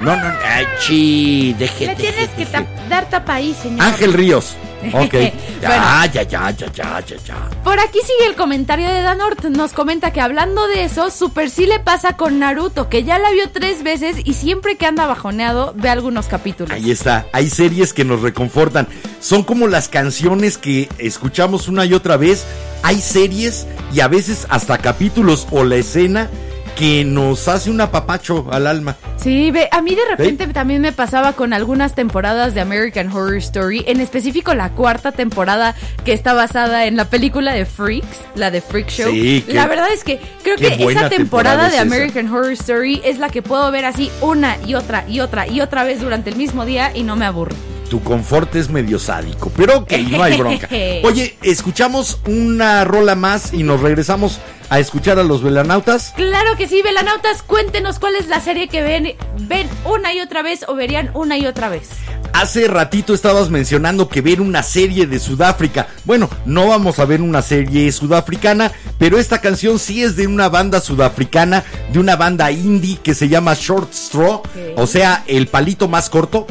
No, 0.00 0.14
no, 0.14 0.26
ay, 0.46 0.66
chi, 0.80 1.54
deje, 1.58 1.86
Le 1.86 1.96
tienes 1.96 2.28
que 2.36 2.44
tap- 2.46 2.66
dar 2.90 3.08
tapa 3.08 3.34
ahí, 3.34 3.56
señor. 3.62 3.80
Ángel 3.82 4.12
Ríos. 4.12 4.54
Ok. 4.92 5.14
Ya, 5.62 5.68
Bueno. 5.68 6.12
ya, 6.12 6.22
ya, 6.22 6.50
ya, 6.50 6.70
ya, 6.70 7.00
ya, 7.00 7.16
ya. 7.26 7.50
Por 7.64 7.80
aquí 7.80 7.98
sigue 8.00 8.28
el 8.28 8.36
comentario 8.36 8.86
de 8.86 9.00
Danort. 9.00 9.42
Nos 9.46 9.72
comenta 9.72 10.12
que 10.12 10.20
hablando 10.20 10.68
de 10.68 10.84
eso, 10.84 11.10
Super 11.10 11.48
sí 11.48 11.64
le 11.64 11.80
pasa 11.80 12.18
con 12.18 12.38
Naruto, 12.38 12.90
que 12.90 13.02
ya 13.02 13.18
la 13.18 13.30
vio 13.30 13.50
tres 13.50 13.82
veces 13.82 14.16
y 14.22 14.34
siempre 14.34 14.76
que 14.76 14.84
anda 14.84 15.06
bajoneado 15.06 15.72
ve 15.76 15.88
algunos 15.88 16.26
capítulos. 16.26 16.70
Ahí 16.72 16.90
está, 16.90 17.26
hay 17.32 17.48
series 17.48 17.94
que 17.94 18.04
nos 18.04 18.20
reconfortan. 18.20 18.86
Son 19.18 19.44
como 19.44 19.66
las 19.66 19.88
canciones 19.88 20.58
que 20.58 20.90
escuchamos 20.98 21.68
una 21.68 21.86
y 21.86 21.94
otra 21.94 22.18
vez. 22.18 22.44
Hay 22.82 23.00
series 23.00 23.66
y 23.94 24.00
a 24.00 24.08
veces 24.08 24.46
hasta 24.50 24.76
capítulos 24.78 25.46
o 25.50 25.64
la 25.64 25.76
escena 25.76 26.28
que 26.76 27.04
nos 27.04 27.48
hace 27.48 27.70
un 27.70 27.80
apapacho 27.80 28.46
al 28.52 28.66
alma. 28.66 28.94
Sí, 29.16 29.50
ve, 29.50 29.68
a 29.72 29.80
mí 29.82 29.94
de 29.94 30.02
repente 30.08 30.46
también 30.48 30.82
me 30.82 30.92
pasaba 30.92 31.32
con 31.32 31.52
algunas 31.52 31.94
temporadas 31.94 32.54
de 32.54 32.60
American 32.60 33.10
Horror 33.10 33.36
Story, 33.38 33.82
en 33.88 34.00
específico 34.00 34.54
la 34.54 34.68
cuarta 34.70 35.10
temporada 35.10 35.74
que 36.04 36.12
está 36.12 36.34
basada 36.34 36.84
en 36.86 36.96
la 36.96 37.06
película 37.06 37.52
de 37.54 37.64
Freaks, 37.64 38.20
la 38.34 38.50
de 38.50 38.60
Freak 38.60 38.88
Show. 38.90 39.10
Sí, 39.10 39.42
qué- 39.46 39.54
la 39.54 39.66
verdad 39.66 39.88
es 39.92 40.04
que 40.04 40.20
creo 40.44 40.56
que 40.56 40.66
esa 40.66 40.76
temporada, 40.76 41.08
temporada 41.08 41.68
de 41.70 41.76
esa. 41.76 41.82
American 41.82 42.28
Horror 42.32 42.52
Story 42.52 43.00
es 43.04 43.18
la 43.18 43.30
que 43.30 43.40
puedo 43.42 43.70
ver 43.72 43.86
así 43.86 44.10
una 44.20 44.56
y 44.66 44.74
otra 44.74 45.04
y 45.08 45.20
otra 45.20 45.48
y 45.48 45.62
otra 45.62 45.82
vez 45.82 46.00
durante 46.00 46.28
el 46.30 46.36
mismo 46.36 46.66
día 46.66 46.92
y 46.94 47.02
no 47.02 47.16
me 47.16 47.24
aburro. 47.24 47.56
Tu 47.88 48.02
confort 48.02 48.54
es 48.56 48.68
medio 48.68 48.98
sádico, 48.98 49.52
pero 49.56 49.78
ok, 49.78 49.92
no 50.10 50.22
hay 50.22 50.36
bronca. 50.36 50.68
Oye, 51.04 51.36
escuchamos 51.42 52.18
una 52.26 52.84
rola 52.84 53.14
más 53.14 53.52
y 53.52 53.62
nos 53.62 53.80
regresamos 53.80 54.40
a 54.70 54.80
escuchar 54.80 55.18
a 55.18 55.22
los 55.22 55.42
velanautas. 55.42 56.12
Claro 56.16 56.56
que 56.56 56.66
sí, 56.66 56.82
velanautas, 56.82 57.42
cuéntenos 57.42 57.98
cuál 57.98 58.16
es 58.16 58.26
la 58.26 58.40
serie 58.40 58.68
que 58.68 58.82
ven, 58.82 59.14
ven 59.42 59.68
una 59.84 60.12
y 60.12 60.20
otra 60.20 60.42
vez 60.42 60.64
o 60.66 60.74
verían 60.74 61.10
una 61.14 61.38
y 61.38 61.46
otra 61.46 61.68
vez. 61.68 61.90
Hace 62.32 62.68
ratito 62.68 63.14
estabas 63.14 63.48
mencionando 63.48 64.08
que 64.08 64.20
ver 64.20 64.40
una 64.40 64.62
serie 64.62 65.06
de 65.06 65.18
Sudáfrica. 65.18 65.86
Bueno, 66.04 66.28
no 66.44 66.68
vamos 66.68 66.98
a 66.98 67.06
ver 67.06 67.22
una 67.22 67.40
serie 67.40 67.90
sudafricana, 67.92 68.72
pero 68.98 69.18
esta 69.18 69.40
canción 69.40 69.78
sí 69.78 70.02
es 70.02 70.16
de 70.16 70.26
una 70.26 70.48
banda 70.48 70.80
sudafricana, 70.80 71.64
de 71.92 71.98
una 71.98 72.16
banda 72.16 72.50
indie 72.50 72.98
que 73.02 73.14
se 73.14 73.28
llama 73.28 73.54
Short 73.54 73.92
Straw, 73.92 74.42
o 74.76 74.86
sea, 74.86 75.24
el 75.26 75.46
palito 75.46 75.88
más 75.88 76.10
corto. 76.10 76.46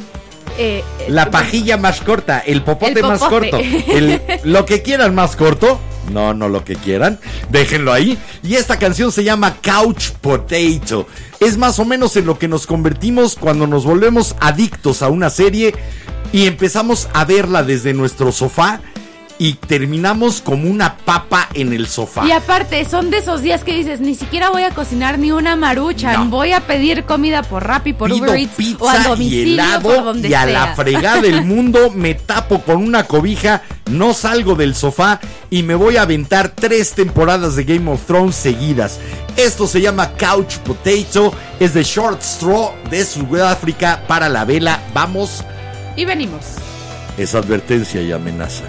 Eh, 0.57 0.83
eh, 0.99 1.05
La 1.09 1.29
pajilla 1.31 1.77
más 1.77 2.01
corta, 2.01 2.39
el 2.39 2.61
popote, 2.63 2.99
El 2.99 3.05
más 3.05 3.19
corto, 3.19 3.57
el- 3.87 4.21
lo 4.43 4.65
que 4.65 4.81
quieran 4.81 5.13
más 5.15 5.35
corto. 5.35 5.79
No, 6.11 6.35
no 6.35 6.47
lo 6.49 6.63
que 6.63 6.75
quieran, 6.75 7.19
déjenlo 7.49 7.91
ahí. 7.91 8.17
Y 8.43 8.55
esta 8.55 8.77
canción 8.77 9.11
se 9.11 9.23
llama 9.23 9.57
Couch 9.61 10.11
Potato. 10.21 11.07
Es 11.39 11.57
más 11.57 11.79
o 11.79 11.85
menos 11.85 12.15
en 12.15 12.25
lo 12.27 12.37
que 12.37 12.47
nos 12.47 12.67
convertimos 12.67 13.35
cuando 13.35 13.65
nos 13.65 13.85
volvemos 13.85 14.35
adictos 14.39 15.01
a 15.01 15.07
una 15.09 15.29
serie 15.31 15.73
y 16.31 16.45
empezamos 16.45 17.07
a 17.13 17.25
verla 17.25 17.63
desde 17.63 17.93
nuestro 17.95 18.31
sofá 18.31 18.81
y 19.37 19.53
terminamos 19.53 20.39
como 20.41 20.69
una 20.69 20.97
papa 20.97 21.49
en 21.53 21.73
el 21.73 21.87
sofá. 21.87 22.25
Y 22.25 22.31
aparte, 22.31 22.85
son 22.85 23.09
de 23.11 23.17
esos 23.17 23.41
días 23.41 23.63
que 23.63 23.73
dices, 23.75 23.99
ni 23.99 24.15
siquiera 24.15 24.49
voy 24.49 24.63
a 24.63 24.71
cocinar 24.71 25.19
ni 25.19 25.31
una 25.31 25.55
marucha, 25.55 26.13
No. 26.13 26.25
voy 26.29 26.53
a 26.53 26.61
pedir 26.61 27.03
comida 27.03 27.43
por 27.43 27.65
Rappi, 27.67 27.93
por 27.93 28.09
Pido 28.11 28.25
Uber 28.25 28.39
Eats 28.39 28.55
pizza 28.55 28.83
o 28.83 28.89
a 28.89 28.97
y 28.97 29.01
por 29.03 29.19
helado 29.19 30.03
donde 30.03 30.29
y 30.29 30.33
a 30.33 30.43
sea. 30.45 30.51
la 30.67 30.75
fregada 30.75 31.21
del 31.21 31.43
mundo 31.43 31.91
me 31.91 32.13
tapo 32.13 32.61
con 32.61 32.77
una 32.77 33.03
cobija, 33.03 33.61
no 33.91 34.13
salgo 34.13 34.55
del 34.55 34.73
sofá 34.73 35.19
y 35.49 35.63
me 35.63 35.75
voy 35.75 35.97
a 35.97 36.03
aventar 36.03 36.49
tres 36.55 36.93
temporadas 36.93 37.55
de 37.57 37.65
Game 37.65 37.91
of 37.91 38.05
Thrones 38.05 38.35
seguidas. 38.35 38.99
Esto 39.35 39.67
se 39.67 39.81
llama 39.81 40.11
Couch 40.13 40.55
Potato, 40.59 41.33
es 41.59 41.73
de 41.73 41.83
Short 41.83 42.21
Straw 42.21 42.71
de 42.89 43.03
Sudáfrica 43.05 44.01
para 44.07 44.29
la 44.29 44.45
vela. 44.45 44.79
Vamos, 44.93 45.43
Y 45.97 46.05
venimos. 46.05 46.41
es 47.17 47.35
advertencia 47.35 48.01
y 48.01 48.13
amenaza. 48.13 48.63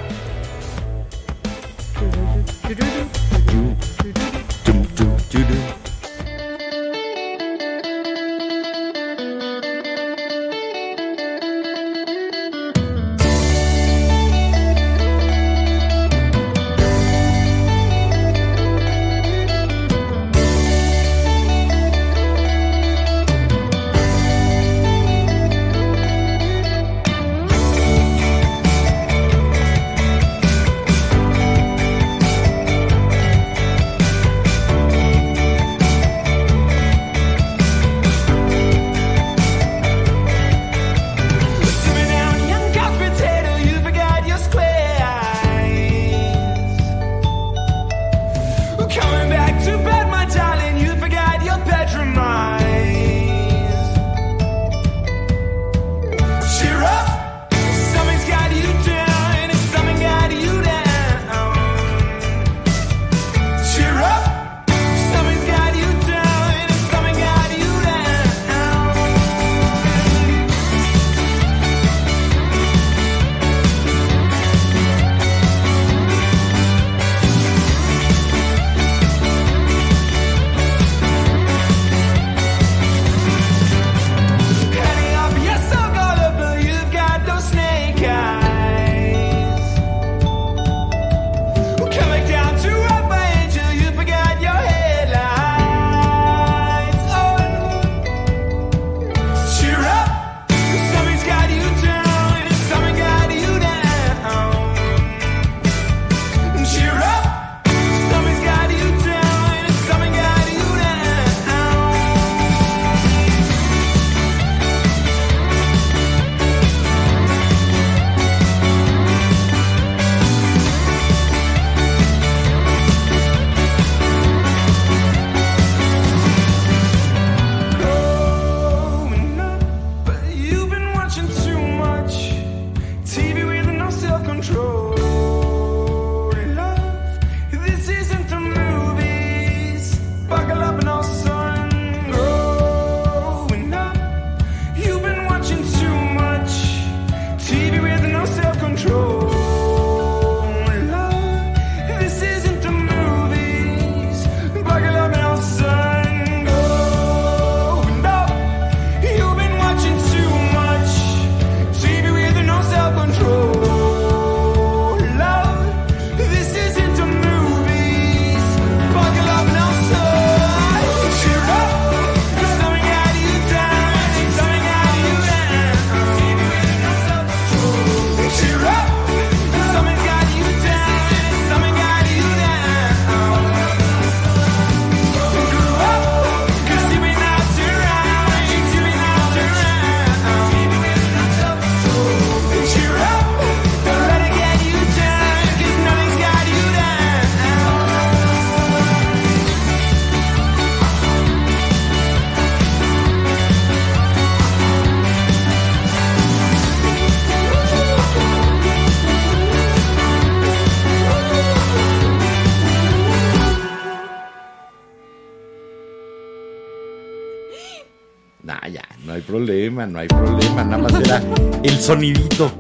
Problema, 219.27 219.87
no 219.87 219.99
hay 219.99 220.09
problema. 220.09 220.65
Nada 220.65 220.79
más 220.79 220.95
era 220.95 221.23
el 221.63 221.79
sonidito 221.81 222.53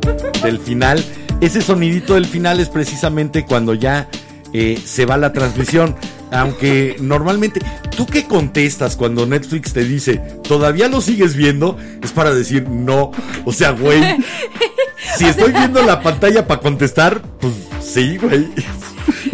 del 0.43 0.59
final. 0.59 1.03
Ese 1.41 1.63
sonidito 1.63 2.15
del 2.15 2.27
final 2.27 2.61
es 2.61 2.69
precisamente 2.69 3.45
cuando 3.45 3.75
ya 3.75 4.09
eh, 4.53 4.81
se 4.85 5.07
va 5.07 5.17
la 5.17 5.33
transmisión. 5.33 5.95
Aunque 6.33 6.97
normalmente, 7.01 7.61
¿tú 7.97 8.05
qué 8.07 8.25
contestas 8.25 8.97
cuando 8.97 9.27
Netflix 9.27 9.73
te 9.73 9.85
dice, 9.85 10.21
¿todavía 10.43 10.89
lo 10.89 11.01
sigues 11.01 11.37
viendo? 11.37 11.79
Es 12.03 12.13
para 12.13 12.35
decir 12.35 12.69
no. 12.69 13.13
O 13.45 13.53
sea, 13.53 13.71
güey, 13.71 14.03
si 15.17 15.27
estoy 15.27 15.53
viendo 15.53 15.83
la 15.83 16.03
pantalla 16.03 16.47
para 16.47 16.61
contestar, 16.61 17.23
pues 17.39 17.55
sí, 17.81 18.17
güey. 18.17 18.49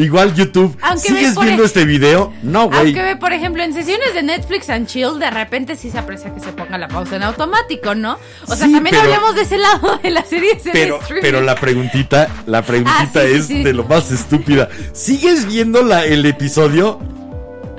Igual 0.03 0.35
YouTube, 0.35 0.77
Aunque 0.83 1.09
¿sigues 1.09 1.39
viendo 1.39 1.65
este 1.65 1.85
video? 1.85 2.33
No, 2.43 2.67
güey. 2.69 2.79
Aunque 2.81 3.03
ve, 3.03 3.17
por 3.17 3.33
ejemplo, 3.33 3.63
en 3.63 3.73
sesiones 3.73 4.13
de 4.15 4.23
Netflix 4.23 4.69
and 4.69 4.87
Chill, 4.87 5.19
de 5.19 5.31
repente 5.31 5.77
sí 5.77 5.91
se 5.91 5.99
aprecia 5.99 6.35
que 6.35 6.41
se 6.41 6.53
ponga 6.53 6.77
la 6.79 6.89
pausa 6.89 7.17
en 7.17 7.23
automático, 7.23 7.95
¿no? 7.95 8.19
O 8.47 8.55
sea, 8.57 8.67
Sí, 8.67 8.73
también 8.73 8.97
pero- 8.97 9.03
hablemos 9.03 9.35
de 9.37 9.43
ese 9.43 9.59
lado 9.59 9.99
de 10.03 10.11
la 10.11 10.25
serie 10.25 10.59
Pero, 10.73 10.99
pero 11.21 11.41
la 11.41 11.55
preguntita, 11.55 12.29
la 12.47 12.63
preguntita 12.63 13.21
Ah, 13.21 13.27
sí, 13.27 13.33
es 13.33 13.47
sí. 13.47 13.63
de 13.63 13.73
lo 13.73 13.85
más 13.85 14.11
estúpida. 14.11 14.69
¿Sigues 14.93 15.47
viendo 15.47 15.83
la, 15.83 16.05
el 16.05 16.27
episodio? 16.27 16.99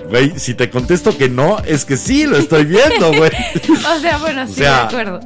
Güey, 0.10 0.34
si 0.40 0.54
te 0.54 0.70
contesto 0.70 1.18
que 1.18 1.28
no, 1.28 1.58
es 1.66 1.86
que 1.86 1.98
sí, 1.98 2.26
lo 2.26 2.38
estoy 2.38 2.66
viendo, 2.66 3.12
güey. 3.14 3.32
O 3.96 4.00
sea, 4.00 4.18
bueno, 4.20 4.44
O 4.44 4.48
sí, 4.48 4.54
sea, 4.56 4.72
de 4.72 4.84
acuerdo. 4.88 5.20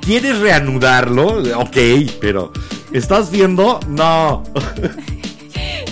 ¿Quieres 0.00 0.38
reanudarlo? 0.38 1.42
Ok, 1.58 1.76
pero 2.20 2.52
¿estás 2.96 3.30
viendo? 3.30 3.80
No. 3.88 4.42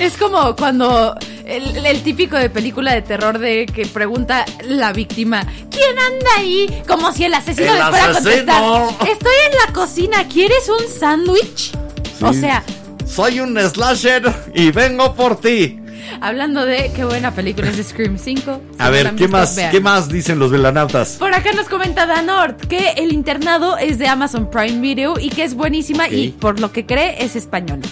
Es 0.01 0.16
como 0.16 0.56
cuando 0.56 1.14
el, 1.47 1.86
el 1.86 2.02
típico 2.02 2.36
de 2.36 2.51
película 2.51 2.93
de 2.93 3.01
terror 3.01 3.39
de 3.39 3.64
que 3.64 3.86
pregunta 3.86 4.44
la 4.64 4.93
víctima, 4.93 5.47
¿quién 5.70 5.97
anda 5.97 6.31
ahí? 6.36 6.82
Como 6.89 7.12
si 7.12 7.24
el 7.24 7.32
asesino 7.32 7.70
El 7.72 7.78
le 7.78 7.85
fuera 7.85 8.05
a 8.06 8.12
contestar. 8.12 8.62
Estoy 9.09 9.35
en 9.51 9.56
la 9.64 9.72
cocina, 9.72 10.26
¿quieres 10.26 10.68
un 10.68 10.89
sándwich? 10.89 11.72
O 12.22 12.32
sea, 12.32 12.64
Soy 13.06 13.39
un 13.39 13.56
slasher 13.56 14.35
y 14.52 14.72
vengo 14.72 15.14
por 15.14 15.40
ti. 15.40 15.78
Hablando 16.24 16.64
de 16.64 16.90
qué 16.96 17.05
buena 17.05 17.32
película 17.32 17.68
es 17.68 17.86
Scream 17.86 18.18
5. 18.18 18.60
si 18.72 18.76
A 18.82 18.90
ver, 18.90 19.14
¿qué 19.14 19.28
más, 19.28 19.55
vean. 19.56 19.70
¿qué 19.70 19.80
más 19.80 20.09
dicen 20.09 20.38
los 20.38 20.51
velanautas? 20.51 21.16
Por 21.18 21.34
acá 21.34 21.52
nos 21.52 21.68
comenta 21.68 22.06
Danort 22.06 22.60
que 22.66 22.92
el 22.96 23.12
internado 23.12 23.76
es 23.76 23.98
de 23.98 24.09
Amazon 24.09 24.51
Prime 24.51 24.80
Video 24.80 25.18
y 25.20 25.28
que 25.28 25.44
es 25.44 25.55
buenísima 25.55 26.09
y 26.09 26.30
por 26.30 26.60
lo 26.60 26.72
que 26.72 26.86
cree 26.86 27.22
es 27.22 27.36
española. 27.36 27.82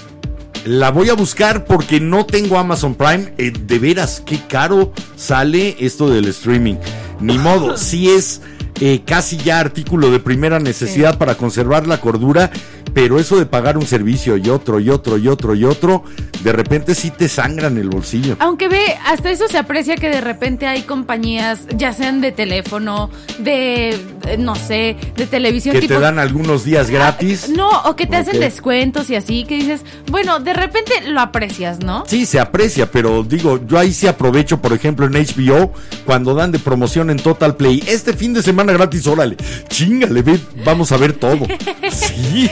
La 0.64 0.90
voy 0.90 1.10
a 1.10 1.14
buscar 1.14 1.66
porque 1.66 2.00
no 2.00 2.24
tengo 2.24 2.58
Amazon 2.58 2.94
Prime. 2.94 3.34
Eh, 3.36 3.50
de 3.50 3.78
veras, 3.78 4.22
qué 4.24 4.38
caro 4.48 4.92
sale 5.16 5.76
esto 5.80 6.08
del 6.08 6.26
streaming. 6.28 6.76
Ni 7.20 7.36
modo, 7.36 7.76
sí 7.76 8.08
es 8.08 8.40
eh, 8.80 9.02
casi 9.04 9.36
ya 9.36 9.60
artículo 9.60 10.10
de 10.10 10.20
primera 10.20 10.58
necesidad 10.58 11.18
para 11.18 11.34
conservar 11.34 11.86
la 11.86 12.00
cordura, 12.00 12.50
pero 12.94 13.18
eso 13.18 13.38
de 13.38 13.46
pagar 13.46 13.78
un 13.78 13.86
servicio 13.86 14.36
y 14.36 14.48
otro 14.48 14.80
y 14.80 14.90
otro 14.90 15.18
y 15.18 15.28
otro 15.28 15.54
y 15.54 15.64
otro, 15.64 16.04
de 16.42 16.52
repente 16.52 16.94
sí 16.94 17.10
te 17.10 17.28
sangran 17.28 17.78
el 17.78 17.88
bolsillo. 17.88 18.36
Aunque 18.38 18.68
ve, 18.68 18.82
hasta 19.06 19.30
eso 19.30 19.48
se 19.48 19.58
aprecia 19.58 19.96
que 19.96 20.08
de 20.08 20.20
repente 20.20 20.66
hay 20.66 20.82
compañías, 20.82 21.60
ya 21.76 21.92
sean 21.92 22.20
de 22.20 22.32
teléfono, 22.32 23.10
de, 23.38 23.90
eh, 23.90 24.36
no 24.38 24.54
sé, 24.54 24.96
de 25.16 25.26
televisión 25.26 25.74
Que 25.74 25.82
tipo... 25.82 25.94
te 25.94 26.00
dan 26.00 26.18
algunos 26.18 26.64
días 26.64 26.90
gratis. 26.90 27.48
No, 27.48 27.70
o 27.84 27.96
que 27.96 28.06
te 28.06 28.16
hacen 28.16 28.40
descuentos 28.40 29.08
y 29.10 29.16
así, 29.16 29.44
que 29.44 29.56
dices, 29.56 29.82
bueno, 30.10 30.40
de 30.40 30.52
repente 30.52 30.92
lo 31.06 31.20
aprecias, 31.20 31.80
¿no? 31.80 32.04
Sí, 32.06 32.26
se 32.26 32.40
aprecia, 32.40 32.90
pero 32.90 33.22
digo, 33.22 33.60
yo 33.66 33.78
ahí 33.78 33.92
sí 33.92 34.06
aprovecho, 34.06 34.60
por 34.60 34.72
ejemplo, 34.72 35.06
en 35.06 35.12
HBO, 35.12 35.72
cuando 36.04 36.34
dan 36.34 36.52
de 36.52 36.58
promoción 36.58 37.10
en 37.10 37.18
Total 37.18 37.56
Play, 37.56 37.82
este 37.86 38.12
fin 38.12 38.34
de 38.34 38.42
semana 38.42 38.72
gratis, 38.72 39.06
órale, 39.06 39.36
chingale, 39.68 40.22
ve, 40.22 40.38
vamos 40.64 40.92
a 40.92 40.96
ver 40.96 41.12
todo. 41.12 41.46
Sí. 41.92 42.48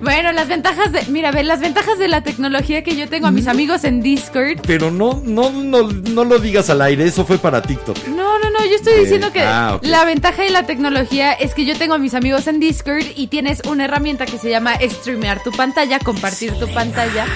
Bueno, 0.00 0.32
las 0.32 0.48
ventajas 0.48 0.92
de, 0.92 1.04
mira, 1.08 1.30
ve, 1.30 1.42
las 1.44 1.60
ventajas 1.60 1.98
de 1.98 2.08
la 2.08 2.22
tecnología 2.22 2.82
que 2.82 2.96
yo 2.96 3.08
tengo 3.08 3.26
a 3.26 3.30
mis 3.30 3.46
amigos 3.46 3.84
en 3.84 4.00
Discord. 4.00 4.60
Pero 4.66 4.90
no, 4.90 5.20
no, 5.24 5.50
no, 5.50 5.82
no 5.82 6.24
lo 6.24 6.38
digas 6.38 6.70
al 6.70 6.80
aire, 6.80 7.04
eso 7.04 7.26
fue 7.26 7.36
para 7.38 7.60
TikTok. 7.60 8.08
No, 8.08 8.38
no, 8.38 8.50
no, 8.50 8.64
yo 8.64 8.76
estoy 8.76 8.98
diciendo 9.00 9.30
que 9.30 9.42
ah, 9.42 9.78
la 9.82 10.04
ventaja 10.06 10.42
de 10.42 10.50
la 10.50 10.64
tecnología 10.64 11.32
es 11.32 11.54
que 11.54 11.66
yo 11.66 11.76
tengo 11.76 11.94
a 11.94 11.98
mis 11.98 12.14
amigos 12.14 12.46
en 12.46 12.60
Discord 12.60 13.04
y 13.14 13.26
tienes 13.26 13.60
una 13.68 13.84
herramienta 13.84 14.24
que 14.24 14.38
se 14.38 14.48
llama 14.48 14.74
streamear 14.80 15.42
tu 15.42 15.50
pantalla, 15.50 15.98
compartir 15.98 16.52
tu 16.54 16.66
pantalla. 16.72 17.26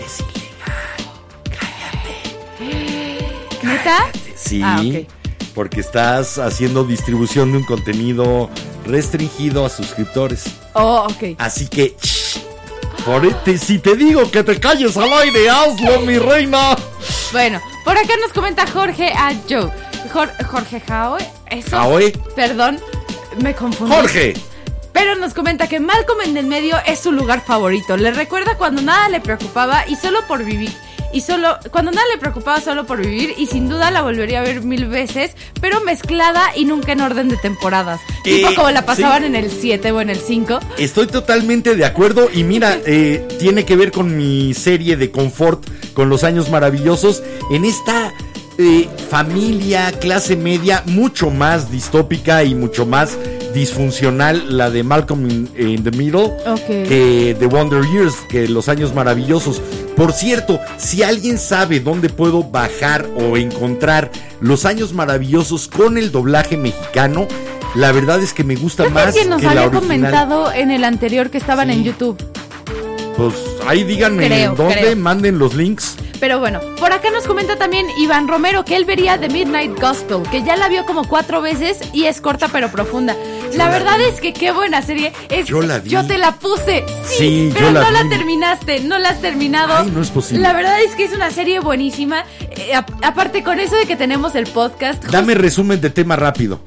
Es 0.00 0.22
¿Neta? 3.62 3.98
Sí, 4.36 4.60
Ah, 4.62 4.80
ok. 4.80 5.25
Porque 5.56 5.80
estás 5.80 6.38
haciendo 6.38 6.84
distribución 6.84 7.50
de 7.50 7.58
un 7.58 7.64
contenido 7.64 8.48
restringido 8.84 9.64
a 9.64 9.70
suscriptores. 9.70 10.44
Oh, 10.74 11.06
ok. 11.10 11.34
Así 11.38 11.66
que, 11.66 11.96
shh, 12.00 12.38
por 13.06 13.24
este, 13.24 13.56
si 13.56 13.78
te 13.78 13.96
digo 13.96 14.30
que 14.30 14.44
te 14.44 14.60
calles 14.60 14.96
al 14.98 15.10
aire, 15.14 15.48
hazlo, 15.48 16.00
mi 16.02 16.18
reina. 16.18 16.76
Bueno, 17.32 17.58
por 17.84 17.96
acá 17.96 18.12
nos 18.20 18.32
comenta 18.34 18.66
Jorge 18.66 19.08
a 19.12 19.32
Joe. 19.48 19.70
Jor- 20.12 20.46
Jorge 20.46 20.80
Jaoe, 20.80 21.26
eso. 21.50 21.70
Jaoe. 21.70 22.12
Perdón, 22.36 22.78
me 23.42 23.54
confundí. 23.54 23.94
Jorge. 23.94 24.34
Pero 24.92 25.14
nos 25.16 25.32
comenta 25.34 25.68
que 25.68 25.80
Malcolm 25.80 26.20
en 26.22 26.36
el 26.36 26.46
medio 26.46 26.76
es 26.86 27.00
su 27.00 27.12
lugar 27.12 27.42
favorito. 27.44 27.96
Le 27.96 28.10
recuerda 28.12 28.56
cuando 28.58 28.82
nada 28.82 29.08
le 29.08 29.20
preocupaba 29.20 29.86
y 29.88 29.96
solo 29.96 30.20
por 30.28 30.44
vivir. 30.44 30.72
Y 31.12 31.20
solo, 31.20 31.56
cuando 31.70 31.90
nada 31.90 32.06
le 32.12 32.18
preocupaba 32.18 32.60
solo 32.60 32.86
por 32.86 33.00
vivir 33.00 33.34
y 33.36 33.46
sin 33.46 33.68
duda 33.68 33.90
la 33.90 34.02
volvería 34.02 34.40
a 34.40 34.42
ver 34.42 34.62
mil 34.62 34.86
veces, 34.86 35.32
pero 35.60 35.80
mezclada 35.80 36.56
y 36.56 36.64
nunca 36.64 36.92
en 36.92 37.00
orden 37.00 37.28
de 37.28 37.36
temporadas. 37.36 38.00
Eh, 38.24 38.38
tipo 38.38 38.54
como 38.54 38.70
la 38.70 38.84
pasaban 38.84 39.20
sí. 39.20 39.26
en 39.26 39.36
el 39.36 39.50
7 39.50 39.92
o 39.92 40.00
en 40.00 40.10
el 40.10 40.18
5. 40.18 40.58
Estoy 40.78 41.06
totalmente 41.06 41.74
de 41.74 41.84
acuerdo 41.84 42.28
y 42.32 42.44
mira, 42.44 42.78
eh, 42.86 43.26
tiene 43.38 43.64
que 43.64 43.76
ver 43.76 43.92
con 43.92 44.16
mi 44.16 44.54
serie 44.54 44.96
de 44.96 45.10
confort, 45.10 45.66
con 45.94 46.08
los 46.08 46.24
años 46.24 46.50
maravillosos, 46.50 47.22
en 47.50 47.64
esta 47.64 48.12
eh, 48.58 48.88
familia, 49.10 49.92
clase 49.92 50.34
media, 50.34 50.82
mucho 50.86 51.30
más 51.30 51.70
distópica 51.70 52.42
y 52.42 52.54
mucho 52.54 52.86
más 52.86 53.18
disfuncional, 53.52 54.56
la 54.56 54.70
de 54.70 54.82
Malcolm 54.82 55.30
in, 55.30 55.50
in 55.58 55.84
the 55.84 55.90
Middle, 55.90 56.32
que 56.66 57.36
The 57.38 57.46
Wonder 57.46 57.84
Years, 57.84 58.14
que 58.30 58.48
los 58.48 58.68
años 58.68 58.94
maravillosos. 58.94 59.60
Por 59.96 60.12
cierto, 60.12 60.60
si 60.76 61.02
alguien 61.02 61.38
sabe 61.38 61.80
dónde 61.80 62.08
puedo 62.10 62.42
bajar 62.44 63.06
o 63.16 63.36
encontrar 63.36 64.10
los 64.40 64.64
años 64.66 64.92
maravillosos 64.92 65.68
con 65.68 65.96
el 65.96 66.12
doblaje 66.12 66.56
mexicano, 66.58 67.26
la 67.74 67.92
verdad 67.92 68.20
es 68.22 68.32
que 68.34 68.44
me 68.44 68.56
gusta 68.56 68.84
Creo 68.84 68.88
que 68.88 68.94
más 68.94 69.06
alguien 69.08 69.30
nos 69.30 69.40
que 69.40 69.46
la 69.46 69.50
había 69.52 69.62
original. 69.68 69.82
comentado 69.82 70.52
en 70.52 70.70
el 70.70 70.84
anterior 70.84 71.30
que 71.30 71.38
estaban 71.38 71.68
Sí. 71.68 71.74
en 71.74 71.84
YouTube. 71.84 72.16
Pues 73.16 73.34
ahí 73.66 73.82
díganme 73.84 74.26
Creo, 74.26 74.50
en 74.50 74.56
dónde, 74.56 74.74
creo. 74.74 74.96
manden 74.96 75.38
los 75.38 75.54
links. 75.54 75.96
Pero 76.20 76.38
bueno, 76.38 76.60
por 76.78 76.92
acá 76.92 77.10
nos 77.10 77.24
comenta 77.26 77.56
también 77.56 77.86
Iván 77.98 78.26
Romero 78.26 78.64
que 78.64 78.74
él 78.76 78.84
vería 78.86 79.18
The 79.20 79.28
Midnight 79.28 79.78
Gospel, 79.78 80.22
que 80.30 80.42
ya 80.42 80.56
la 80.56 80.68
vio 80.68 80.86
como 80.86 81.06
cuatro 81.06 81.42
veces 81.42 81.78
y 81.92 82.04
es 82.04 82.20
corta 82.22 82.48
pero 82.48 82.70
profunda. 82.70 83.14
La 83.52 83.66
la 83.66 83.70
verdad 83.70 83.98
vi. 83.98 84.04
es 84.04 84.20
que 84.20 84.32
qué 84.32 84.50
buena 84.50 84.80
serie. 84.82 85.12
Es, 85.28 85.46
Yo 85.46 85.60
la 85.62 85.78
vi. 85.78 85.90
te 86.06 86.16
la 86.18 86.32
puse. 86.32 86.84
Sí, 87.04 87.16
Sí, 87.18 87.50
pero 87.54 87.66
yo 87.66 87.72
la 87.72 87.82
no 87.82 87.90
la 87.90 88.08
terminaste, 88.08 88.80
no 88.80 88.98
la 88.98 89.10
has 89.10 89.20
terminado. 89.20 89.74
Ay, 89.76 89.90
no 89.94 90.00
es 90.00 90.10
posible. 90.10 90.42
La 90.42 90.52
verdad 90.54 90.80
es 90.82 90.94
que 90.94 91.04
es 91.04 91.12
una 91.12 91.30
serie 91.30 91.60
buenísima. 91.60 92.24
Eh, 92.50 92.74
a- 92.74 92.86
aparte 93.02 93.42
con 93.42 93.60
eso 93.60 93.76
de 93.76 93.86
que 93.86 93.96
tenemos 93.96 94.34
el 94.34 94.46
podcast. 94.46 95.04
Dame 95.04 95.34
resumen 95.34 95.80
de 95.82 95.90
tema 95.90 96.16
rápido. 96.16 96.60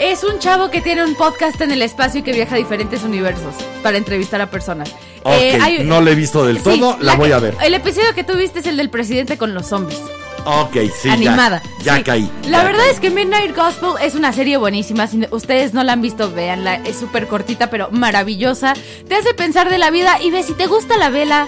Es 0.00 0.22
un 0.22 0.38
chavo 0.38 0.70
que 0.70 0.80
tiene 0.80 1.04
un 1.04 1.14
podcast 1.16 1.60
en 1.60 1.72
el 1.72 1.82
espacio 1.82 2.20
y 2.20 2.22
que 2.22 2.32
viaja 2.32 2.54
a 2.54 2.58
diferentes 2.58 3.02
universos 3.02 3.54
para 3.82 3.96
entrevistar 3.98 4.40
a 4.40 4.48
personas. 4.48 4.92
Ok, 5.22 5.32
Eh, 5.32 5.58
hay- 5.60 5.84
no 5.84 6.00
la 6.00 6.10
he 6.10 6.14
visto 6.14 6.44
del 6.46 6.56
Sí, 6.58 6.62
todo, 6.64 6.96
la, 7.00 7.14
voy 7.16 7.28
que- 7.28 7.34
a 7.34 7.38
ver. 7.38 7.56
El 7.62 7.74
episodio 7.74 8.14
que 8.14 8.24
tú 8.24 8.34
viste 8.36 8.60
es 8.60 8.66
el 8.66 8.76
del 8.76 8.90
presidente 8.90 9.36
con 9.38 9.54
los 9.54 9.66
zombies. 9.66 10.00
Ok, 10.44 10.74
sí, 11.02 11.08
ya- 11.08 11.12
animada. 11.12 11.62
Ya, 11.82 11.96
Sí. 11.96 12.02
caí. 12.04 12.30
La 12.44 12.58
ya 12.58 12.64
verdad 12.64 12.80
caí. 12.84 12.90
es 12.94 13.00
que 13.00 13.10
Midnight 13.10 13.54
Gospel 13.54 13.90
es 14.00 14.14
una 14.14 14.32
serie 14.32 14.56
buenísima. 14.56 15.06
Si 15.06 15.26
ustedes 15.30 15.74
no 15.74 15.82
la 15.84 15.92
han 15.94 16.00
visto, 16.00 16.30
véanla. 16.32 16.76
Es 16.76 16.96
súper 16.98 17.26
cortita, 17.26 17.68
pero 17.68 17.88
maravillosa. 17.90 18.72
Te 19.08 19.14
hace 19.16 19.34
pensar 19.34 19.68
de 19.68 19.76
la 19.78 19.90
vida 19.90 20.18
y 20.22 20.30
ve 20.30 20.42
si 20.42 20.54
te 20.54 20.66
gusta 20.66 20.96
la 20.96 21.10
vela 21.10 21.46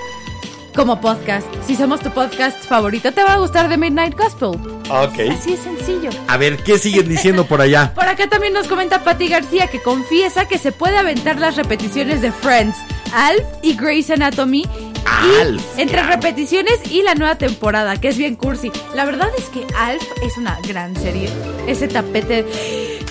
como 0.74 1.00
podcast. 1.00 1.46
Si 1.66 1.76
somos 1.76 2.00
tu 2.00 2.10
podcast 2.10 2.62
favorito, 2.64 3.12
te 3.12 3.22
va 3.22 3.34
a 3.34 3.38
gustar 3.38 3.68
The 3.68 3.76
Midnight 3.76 4.16
Gospel. 4.16 4.50
Ok. 4.90 5.18
Así 5.38 5.52
es 5.54 5.60
sencillo. 5.60 6.10
A 6.28 6.36
ver, 6.36 6.56
¿qué 6.58 6.78
siguen 6.78 7.08
diciendo 7.08 7.46
por 7.46 7.60
allá? 7.60 7.92
Por 7.94 8.04
acá 8.04 8.28
también 8.28 8.52
nos 8.52 8.66
comenta 8.66 9.02
Patty 9.04 9.28
García 9.28 9.66
que 9.68 9.80
confiesa 9.82 10.46
que 10.46 10.58
se 10.58 10.72
puede 10.72 10.96
aventar 10.98 11.38
las 11.38 11.56
repeticiones 11.56 12.20
de 12.22 12.32
Friends, 12.32 12.76
Alf 13.12 13.42
y 13.62 13.74
Grey's 13.76 14.10
Anatomy. 14.10 14.62
y 14.62 15.40
Alf, 15.40 15.62
entre 15.78 16.00
Alf. 16.00 16.10
repeticiones 16.10 16.74
y 16.90 17.02
la 17.02 17.14
nueva 17.14 17.36
temporada, 17.36 18.00
que 18.00 18.08
es 18.08 18.16
bien 18.16 18.36
cursi. 18.36 18.70
La 18.94 19.04
verdad 19.04 19.28
es 19.38 19.44
que 19.46 19.64
Alf 19.76 20.02
es 20.22 20.36
una 20.38 20.58
gran 20.66 20.94
serie. 20.96 21.28
Ese 21.66 21.88
tapete. 21.88 22.44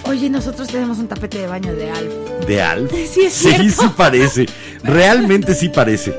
Oye, 0.03 0.29
nosotros 0.29 0.67
tenemos 0.69 0.97
un 0.97 1.07
tapete 1.07 1.39
de 1.39 1.47
baño 1.47 1.73
de 1.75 1.91
Alf. 1.91 2.13
¿De 2.47 2.61
Alf? 2.61 2.91
Sí, 3.09 3.21
es 3.25 3.33
Sí, 3.33 3.51
cierto. 3.51 3.81
sí 3.83 3.89
parece. 3.95 4.45
Realmente 4.83 5.53
sí 5.55 5.69
parece. 5.69 6.13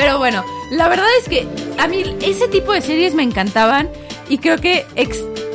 Pero 0.00 0.16
bueno, 0.16 0.42
la 0.70 0.88
verdad 0.88 1.06
es 1.20 1.28
que 1.28 1.46
a 1.78 1.86
mí 1.86 2.16
ese 2.22 2.48
tipo 2.48 2.72
de 2.72 2.80
series 2.80 3.14
me 3.14 3.22
encantaban 3.22 3.86
y 4.30 4.38
creo 4.38 4.56
que 4.56 4.86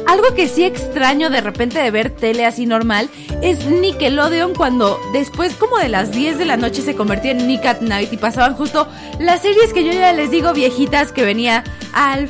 algo 0.07 0.35
que 0.35 0.47
sí 0.47 0.63
extraño 0.63 1.31
de 1.31 1.41
repente 1.41 1.79
de 1.79 1.89
ver 1.89 2.11
tele 2.11 2.45
así 2.45 2.67
normal 2.67 3.09
es 3.41 3.65
Nickelodeon 3.65 4.53
cuando 4.53 4.99
después 5.13 5.55
como 5.55 5.77
de 5.77 5.89
las 5.89 6.11
10 6.11 6.37
de 6.37 6.45
la 6.45 6.57
noche 6.57 6.83
se 6.83 6.95
convertía 6.95 7.31
en 7.31 7.47
Nick 7.47 7.65
at 7.65 7.81
Night 7.81 8.13
y 8.13 8.17
pasaban 8.17 8.53
justo 8.53 8.87
las 9.19 9.41
series 9.41 9.73
que 9.73 9.83
yo 9.83 9.91
ya 9.91 10.13
les 10.13 10.29
digo 10.29 10.53
viejitas 10.53 11.11
que 11.11 11.23
venía 11.23 11.63
Alf, 11.93 12.29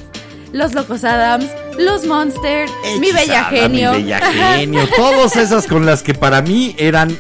Los 0.54 0.74
Locos 0.74 1.04
Adams, 1.04 1.48
Los 1.78 2.06
Monsters, 2.06 2.72
Mi 3.02 3.12
Bella 3.12 3.44
Genio. 3.46 3.92
Mi 3.92 4.04
bella 4.04 4.22
genio. 4.56 4.88
Todas 4.96 5.36
esas 5.36 5.68
con 5.68 5.86
las 5.86 6.02
que 6.02 6.14
para 6.14 6.42
mí 6.42 6.76
eran, 6.80 7.18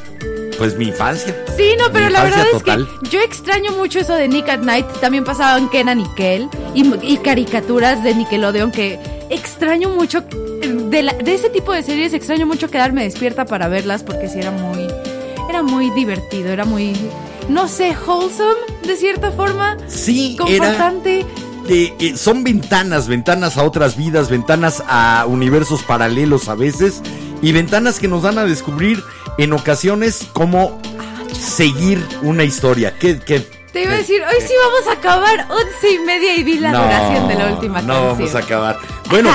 pues, 0.57 0.77
mi 0.77 0.88
infancia. 0.88 1.36
Sí, 1.57 1.76
no, 1.80 1.86
pero 1.91 2.10
la 2.10 2.23
verdad 2.23 2.45
es 2.53 2.64
que 2.64 2.86
yo 3.10 3.19
extraño 3.22 3.72
mucho 3.73 3.99
eso 3.99 4.14
de 4.14 4.27
Nick 4.27 4.49
at 4.49 4.60
Night. 4.60 4.86
También 5.02 5.23
pasaban 5.23 5.69
Kenan 5.69 5.99
y 6.02 6.06
Kel 6.15 6.49
y, 6.73 6.86
y 7.02 7.18
caricaturas 7.18 8.03
de 8.03 8.15
Nickelodeon 8.15 8.72
que 8.72 8.99
extraño 9.30 9.90
mucho. 9.90 10.22
De, 10.22 11.03
la- 11.03 11.14
de 11.14 11.34
ese 11.36 11.49
tipo 11.49 11.73
de 11.73 11.84
series 11.84 12.14
extraño 12.14 12.45
mucho 12.45 12.69
quedarme 12.69 13.03
despierta 13.03 13.45
para 13.45 13.68
verlas 13.68 14.03
porque 14.03 14.27
sí 14.30 14.40
era 14.40 14.52
muy. 14.52 14.88
Era 15.49 15.61
muy 15.64 15.90
divertido, 15.91 16.49
era 16.49 16.65
muy. 16.65 16.95
No 17.49 17.68
sé, 17.68 17.95
wholesome 18.07 18.60
de 18.88 18.95
cierta 18.95 19.32
forma. 19.32 19.77
Sí, 19.88 20.36
era. 20.48 20.65
Confortante. 20.65 21.26
eh, 21.69 21.94
eh, 21.99 22.18
son 22.18 22.44
ventanas, 22.44 23.07
ventanas 23.07 23.57
a 23.57 23.64
otras 23.64 23.95
vidas, 23.95 24.30
ventanas 24.30 24.84
a 24.88 25.26
universos 25.27 25.84
paralelos 25.84 26.49
a 26.49 26.56
veces 26.56 27.02
y 27.41 27.52
ventanas 27.52 27.99
que 27.99 28.07
nos 28.07 28.23
dan 28.23 28.38
a 28.40 28.45
descubrir 28.45 29.03
en 29.38 29.53
ocasiones 29.53 30.28
cómo 30.34 30.82
seguir 31.34 32.06
una 32.22 32.44
historia. 32.44 32.98
¿Qué, 32.99 33.20
qué- 33.20 33.41
Te 33.74 33.84
iba 33.84 33.91
a 33.94 33.98
decir, 33.98 34.22
hoy 34.24 34.41
sí 34.41 34.53
vamos 34.64 34.88
a 34.88 34.94
acabar 34.99 35.48
once 35.49 35.91
y 35.91 35.99
media 35.99 36.36
y 36.36 36.44
di 36.44 36.60
la 36.60 36.72
No, 36.72 36.84
duración 36.84 37.28
de 37.28 37.36
la 37.36 37.53
última 37.53 37.82
no 37.82 37.94
canción. 37.94 38.18
vamos 38.18 38.36
a 38.36 38.40
acabar. 38.40 38.78
Bueno, 39.10 39.30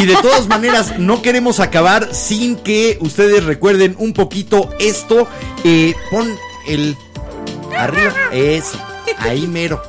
y 0.00 0.04
de 0.06 0.16
todas 0.16 0.46
maneras, 0.48 0.98
no 0.98 1.22
queremos 1.22 1.60
acabar 1.60 2.14
sin 2.14 2.56
que 2.56 2.98
ustedes 3.00 3.44
recuerden 3.44 3.96
un 3.98 4.12
poquito 4.12 4.68
esto. 4.78 5.26
Eh, 5.64 5.94
pon 6.10 6.30
el 6.68 6.96
arriba, 7.76 8.12
eso, 8.32 8.78
ahí 9.18 9.46
mero. 9.46 9.82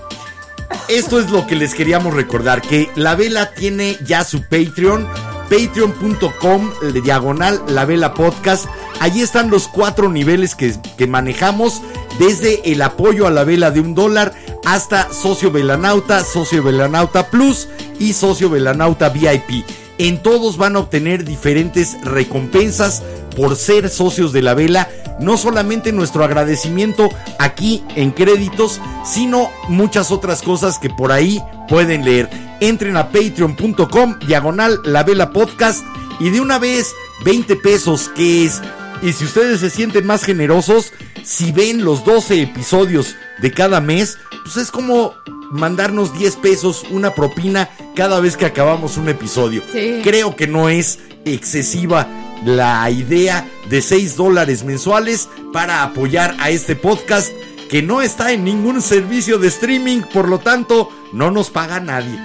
Esto 0.88 1.20
es 1.20 1.30
lo 1.30 1.46
que 1.46 1.56
les 1.56 1.76
queríamos 1.76 2.14
recordar, 2.14 2.62
que 2.62 2.90
la 2.96 3.16
vela 3.16 3.52
tiene 3.52 3.98
ya 4.06 4.24
su 4.24 4.42
Patreon, 4.44 5.06
patreon.com, 5.50 6.72
diagonal 7.04 7.62
la 7.68 7.86
vela 7.86 8.14
podcast. 8.14 8.66
Allí 9.00 9.22
están 9.22 9.50
los 9.50 9.68
cuatro 9.68 10.10
niveles 10.10 10.56
que, 10.56 10.76
que 10.98 11.08
manejamos, 11.08 11.82
desde 12.20 12.72
el 12.72 12.82
apoyo 12.82 13.28
a 13.28 13.32
la 13.32 13.44
vela 13.44 13.72
de 13.72 13.80
un 13.80 13.94
dólar 13.94 14.34
hasta 14.66 15.14
socio 15.14 15.52
velanauta, 15.52 16.24
socio 16.24 16.64
velanauta 16.64 17.28
plus 17.28 17.68
y 18.00 18.14
socio 18.14 18.50
velanauta 18.50 19.10
VIP. 19.10 19.66
En 20.00 20.22
todos 20.22 20.58
van 20.58 20.76
a 20.76 20.80
obtener 20.80 21.24
diferentes 21.24 21.98
recompensas 22.04 23.02
por 23.36 23.56
ser 23.56 23.90
socios 23.90 24.34
de 24.34 24.42
la 24.42 24.54
vela. 24.54 24.90
No 25.20 25.38
solamente 25.38 25.92
nuestro 25.92 26.24
agradecimiento 26.24 27.10
aquí 27.40 27.84
en 27.96 28.12
créditos, 28.12 28.80
sino 29.04 29.50
muchas 29.68 30.12
otras 30.12 30.42
cosas 30.42 30.78
que 30.78 30.90
por 30.90 31.12
ahí 31.12 31.42
pueden 31.68 32.04
leer. 32.04 32.30
Entren 32.60 32.98
a 32.98 33.10
patreon.com, 33.10 34.20
diagonal 34.28 34.80
la 34.84 35.04
vela 35.04 35.32
podcast 35.32 35.84
y 36.20 36.30
de 36.30 36.42
una 36.42 36.60
vez 36.60 36.94
20 37.26 37.56
pesos 37.56 38.10
que 38.16 38.46
es. 38.46 38.62
Y 39.02 39.14
si 39.14 39.26
ustedes 39.26 39.60
se 39.60 39.70
sienten 39.70 40.06
más 40.06 40.24
generosos, 40.24 40.94
si 41.24 41.52
ven 41.52 41.84
los 41.84 42.04
12 42.04 42.42
episodios 42.42 43.16
de 43.42 43.52
cada 43.52 43.80
mes, 43.80 44.18
pues 44.44 44.58
es 44.58 44.72
como 44.72 45.14
mandarnos 45.52 46.18
10 46.18 46.36
pesos, 46.38 46.84
una 46.90 47.14
propina 47.14 47.70
cada 47.96 48.20
vez 48.20 48.38
que 48.38 48.46
acabamos 48.46 48.98
un 48.98 49.10
episodio. 49.10 49.62
Sí. 49.72 50.02
Creo 50.04 50.36
que 50.36 50.48
no 50.48 50.70
es 50.70 51.00
excesiva 51.26 52.08
la 52.46 52.90
idea 52.90 53.48
de 53.70 53.82
6 53.82 54.16
dólares 54.16 54.64
mensuales 54.64 55.30
para 55.54 55.84
apoyar 55.84 56.36
a 56.40 56.50
este 56.50 56.76
podcast 56.76 57.32
que 57.70 57.82
no 57.82 58.02
está 58.02 58.32
en 58.32 58.44
ningún 58.44 58.82
servicio 58.82 59.38
de 59.38 59.50
streaming, 59.50 60.02
por 60.02 60.30
lo 60.30 60.40
tanto 60.40 60.90
no 61.14 61.32
nos 61.32 61.50
paga 61.50 61.80
nadie. 61.80 62.18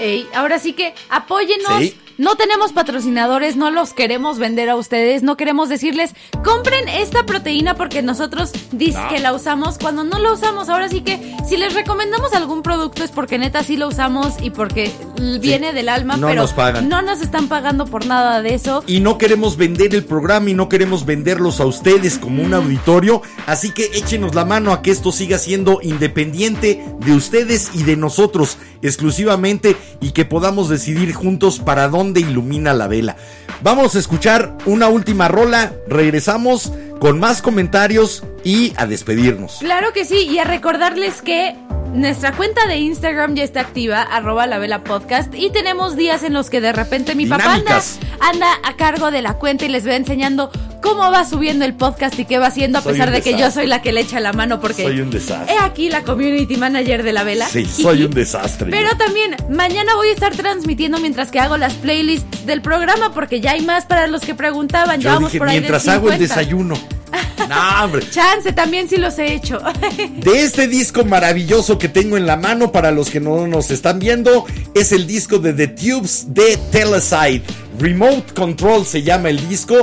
Ey, 0.00 0.28
ahora 0.34 0.58
sí 0.58 0.72
que 0.72 0.94
apóyenos. 1.08 1.78
Sí. 1.78 1.96
No 2.16 2.36
tenemos 2.36 2.72
patrocinadores, 2.72 3.56
no 3.56 3.70
los 3.72 3.92
queremos 3.92 4.38
vender 4.38 4.70
a 4.70 4.76
ustedes, 4.76 5.24
no 5.24 5.36
queremos 5.36 5.68
decirles, 5.68 6.14
compren 6.44 6.88
esta 6.88 7.26
proteína 7.26 7.74
porque 7.74 8.02
nosotros 8.02 8.52
No. 8.72 9.08
que 9.08 9.18
la 9.18 9.32
usamos 9.32 9.78
cuando 9.78 10.04
no 10.04 10.18
la 10.20 10.32
usamos. 10.32 10.68
Ahora 10.68 10.88
sí 10.88 11.00
que 11.00 11.34
si 11.48 11.56
les 11.56 11.74
recomendamos 11.74 12.32
algún 12.32 12.62
producto 12.62 13.02
es 13.02 13.10
porque 13.10 13.36
neta 13.38 13.64
sí 13.64 13.76
lo 13.76 13.88
usamos 13.88 14.34
y 14.40 14.50
porque 14.50 14.92
viene 15.40 15.72
del 15.72 15.88
alma, 15.88 16.16
No 16.16 16.28
pero 16.28 16.42
nos 16.42 16.52
pagan. 16.52 16.88
no 16.88 17.02
nos 17.02 17.20
están 17.20 17.48
pagando 17.48 17.84
por 17.86 18.06
nada 18.06 18.42
de 18.42 18.54
eso. 18.54 18.84
Y 18.86 19.00
no 19.00 19.18
queremos 19.18 19.56
vender 19.56 19.92
el 19.94 20.04
programa 20.04 20.50
y 20.50 20.54
no 20.54 20.68
queremos 20.68 21.04
venderlos 21.06 21.58
a 21.60 21.66
ustedes 21.66 22.18
como 22.18 22.42
un 22.44 22.54
auditorio. 22.54 23.22
Así 23.46 23.70
que 23.72 23.86
échenos 23.94 24.34
la 24.36 24.44
mano 24.44 24.72
a 24.72 24.82
que 24.82 24.90
esto 24.92 25.10
siga 25.10 25.38
siendo 25.38 25.80
independiente 25.82 26.84
de 27.04 27.12
ustedes 27.12 27.70
y 27.74 27.82
de 27.82 27.96
nosotros 27.96 28.56
exclusivamente 28.82 29.76
y 30.00 30.12
que 30.12 30.24
podamos 30.24 30.68
decidir 30.68 31.12
juntos 31.12 31.58
para 31.58 31.88
dónde 31.88 32.03
ilumina 32.20 32.74
la 32.74 32.86
vela. 32.86 33.16
Vamos 33.62 33.94
a 33.94 33.98
escuchar 33.98 34.52
una 34.66 34.88
última 34.88 35.28
rola. 35.28 35.72
Regresamos 35.88 36.72
con 37.00 37.18
más 37.18 37.42
comentarios 37.42 38.22
y 38.44 38.72
a 38.76 38.86
despedirnos. 38.86 39.56
Claro 39.60 39.92
que 39.92 40.04
sí, 40.04 40.26
y 40.30 40.38
a 40.38 40.44
recordarles 40.44 41.22
que 41.22 41.54
nuestra 41.92 42.32
cuenta 42.32 42.66
de 42.66 42.76
Instagram 42.78 43.34
ya 43.36 43.44
está 43.44 43.60
activa, 43.60 44.02
arroba 44.02 44.46
la 44.46 44.58
vela 44.58 44.82
podcast, 44.82 45.32
y 45.34 45.50
tenemos 45.50 45.96
días 45.96 46.22
en 46.24 46.32
los 46.32 46.50
que 46.50 46.60
de 46.60 46.72
repente 46.72 47.14
mi 47.14 47.26
papá 47.26 47.54
anda, 47.54 47.80
anda 48.20 48.48
a 48.64 48.76
cargo 48.76 49.10
de 49.10 49.22
la 49.22 49.34
cuenta 49.34 49.64
y 49.64 49.68
les 49.68 49.86
va 49.86 49.94
enseñando 49.94 50.50
cómo 50.82 51.10
va 51.10 51.24
subiendo 51.24 51.64
el 51.64 51.72
podcast 51.72 52.18
y 52.18 52.26
qué 52.26 52.38
va 52.38 52.48
haciendo, 52.48 52.78
a 52.78 52.82
Soy 52.82 52.92
pesar 52.92 53.10
de 53.10 53.22
que 53.22 53.38
yo 53.38 53.50
soy 53.50 53.66
la 53.66 53.80
que 53.80 53.92
le 53.92 54.00
echa 54.00 54.20
la 54.20 54.34
mano 54.34 54.60
porque 54.60 54.82
Soy 54.82 55.00
un 55.00 55.10
desastre. 55.10 55.54
he 55.54 55.58
aquí 55.58 55.88
la 55.88 56.02
community 56.02 56.56
manager 56.58 57.02
de 57.02 57.12
la 57.12 57.24
vela. 57.24 57.48
Sí, 57.48 57.64
soy 57.64 58.02
un 58.04 58.10
desastre. 58.10 58.70
Pero 58.70 58.90
también 58.98 59.34
mañana 59.48 59.94
voy 59.94 60.08
a 60.08 60.12
estar 60.12 60.34
transmitiendo 60.36 60.98
mientras 60.98 61.30
que 61.30 61.40
hago 61.40 61.56
las 61.56 61.72
playlists 61.74 62.44
del 62.44 62.60
programa 62.60 63.14
porque 63.14 63.40
ya 63.40 63.52
hay 63.52 63.62
más 63.62 63.86
para 63.86 64.08
los 64.08 64.22
que 64.22 64.34
preguntaban. 64.34 65.00
ya 65.00 65.14
vamos 65.14 65.30
dije, 65.30 65.38
por 65.38 65.48
ahí 65.48 65.60
mientras 65.60 65.88
hago 65.88 66.08
el 66.10 66.18
50. 66.18 66.34
desayuno. 66.34 66.74
No, 67.48 67.84
hombre. 67.84 68.08
Chance, 68.10 68.52
también 68.52 68.88
sí 68.88 68.96
los 68.96 69.18
he 69.18 69.34
hecho. 69.34 69.58
De 70.16 70.42
este 70.42 70.66
disco 70.66 71.04
maravilloso 71.04 71.78
que 71.78 71.88
tengo 71.88 72.16
en 72.16 72.26
la 72.26 72.36
mano 72.36 72.72
para 72.72 72.90
los 72.90 73.10
que 73.10 73.20
no 73.20 73.46
nos 73.46 73.70
están 73.70 73.98
viendo, 73.98 74.46
es 74.74 74.92
el 74.92 75.06
disco 75.06 75.38
de 75.38 75.52
The 75.52 75.68
Tubes 75.68 76.32
de 76.34 76.56
Teleside. 76.70 77.42
Remote 77.78 78.32
Control 78.34 78.86
se 78.86 79.02
llama 79.02 79.28
el 79.28 79.46
disco. 79.48 79.76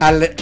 Al, 0.00 0.34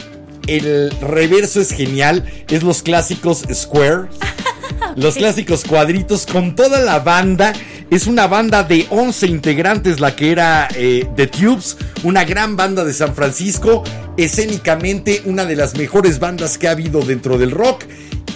el 0.46 0.90
reverso 1.00 1.60
es 1.60 1.70
genial. 1.70 2.24
Es 2.48 2.62
los 2.62 2.82
clásicos 2.82 3.44
Square. 3.52 4.08
Los 4.96 5.14
clásicos 5.14 5.64
cuadritos 5.64 6.26
con 6.26 6.54
toda 6.54 6.80
la 6.80 7.00
banda. 7.00 7.52
Es 7.90 8.06
una 8.06 8.26
banda 8.26 8.62
de 8.64 8.86
11 8.90 9.26
integrantes 9.26 10.00
la 10.00 10.16
que 10.16 10.32
era 10.32 10.68
eh, 10.74 11.06
The 11.14 11.28
Tubes, 11.28 11.76
una 12.02 12.24
gran 12.24 12.56
banda 12.56 12.84
de 12.84 12.92
San 12.92 13.14
Francisco, 13.14 13.84
escénicamente 14.16 15.22
una 15.24 15.44
de 15.44 15.56
las 15.56 15.76
mejores 15.76 16.18
bandas 16.18 16.58
que 16.58 16.68
ha 16.68 16.72
habido 16.72 17.00
dentro 17.02 17.38
del 17.38 17.52
rock. 17.52 17.84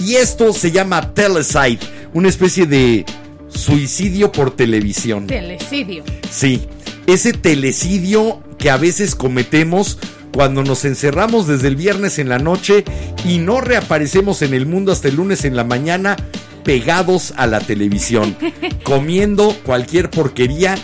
Y 0.01 0.16
esto 0.16 0.52
se 0.52 0.70
llama 0.70 1.15
Teleside, 1.15 1.81
una 2.15 2.28
especie 2.28 2.66
de 2.66 3.05
suicidio 3.48 4.32
por 4.32 4.55
televisión. 4.55 5.27
Telecidio. 5.27 6.05
Sí, 6.31 6.69
ese 7.07 7.32
telecidio 7.32 8.43
que 8.59 8.70
a 8.70 8.77
veces 8.77 9.15
cometemos 9.15 9.98
cuando 10.32 10.62
nos 10.62 10.85
encerramos 10.85 11.47
desde 11.47 11.69
el 11.69 11.77
viernes 11.77 12.19
en 12.19 12.28
la 12.28 12.39
noche 12.39 12.85
y 13.24 13.39
no 13.39 13.61
reaparecemos 13.61 14.43
en 14.43 14.55
el 14.55 14.66
mundo 14.66 14.93
hasta 14.93 15.09
el 15.09 15.16
lunes 15.16 15.44
en 15.44 15.57
la 15.57 15.65
mañana 15.65 16.16
pegados 16.65 17.32
a 17.36 17.47
la 17.47 17.61
televisión, 17.61 18.36
comiendo 18.85 19.55
cualquier 19.65 20.11
porquería, 20.11 20.77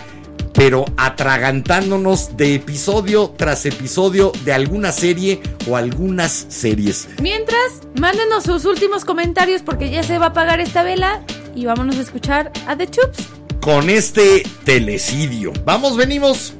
pero 0.52 0.86
atragantándonos 0.96 2.36
de 2.36 2.54
episodio 2.54 3.34
tras 3.36 3.66
episodio 3.66 4.32
de 4.44 4.52
alguna 4.52 4.90
serie 4.90 5.40
o 5.68 5.76
algunas 5.76 6.46
series. 6.48 7.08
Mientras, 7.20 7.82
mándenos 8.00 8.44
sus 8.44 8.64
últimos 8.64 9.04
comentarios 9.04 9.62
porque 9.62 9.90
ya 9.90 10.02
se 10.02 10.18
va 10.18 10.26
a 10.26 10.28
apagar 10.30 10.60
esta 10.60 10.82
vela 10.82 11.22
y 11.54 11.66
vámonos 11.66 11.96
a 11.96 12.00
escuchar 12.00 12.52
a 12.66 12.76
The 12.76 12.86
Tubes. 12.86 13.16
Con 13.60 13.90
este 13.90 14.44
telecidio. 14.64 15.52
Vamos, 15.64 15.96
venimos. 15.96 16.54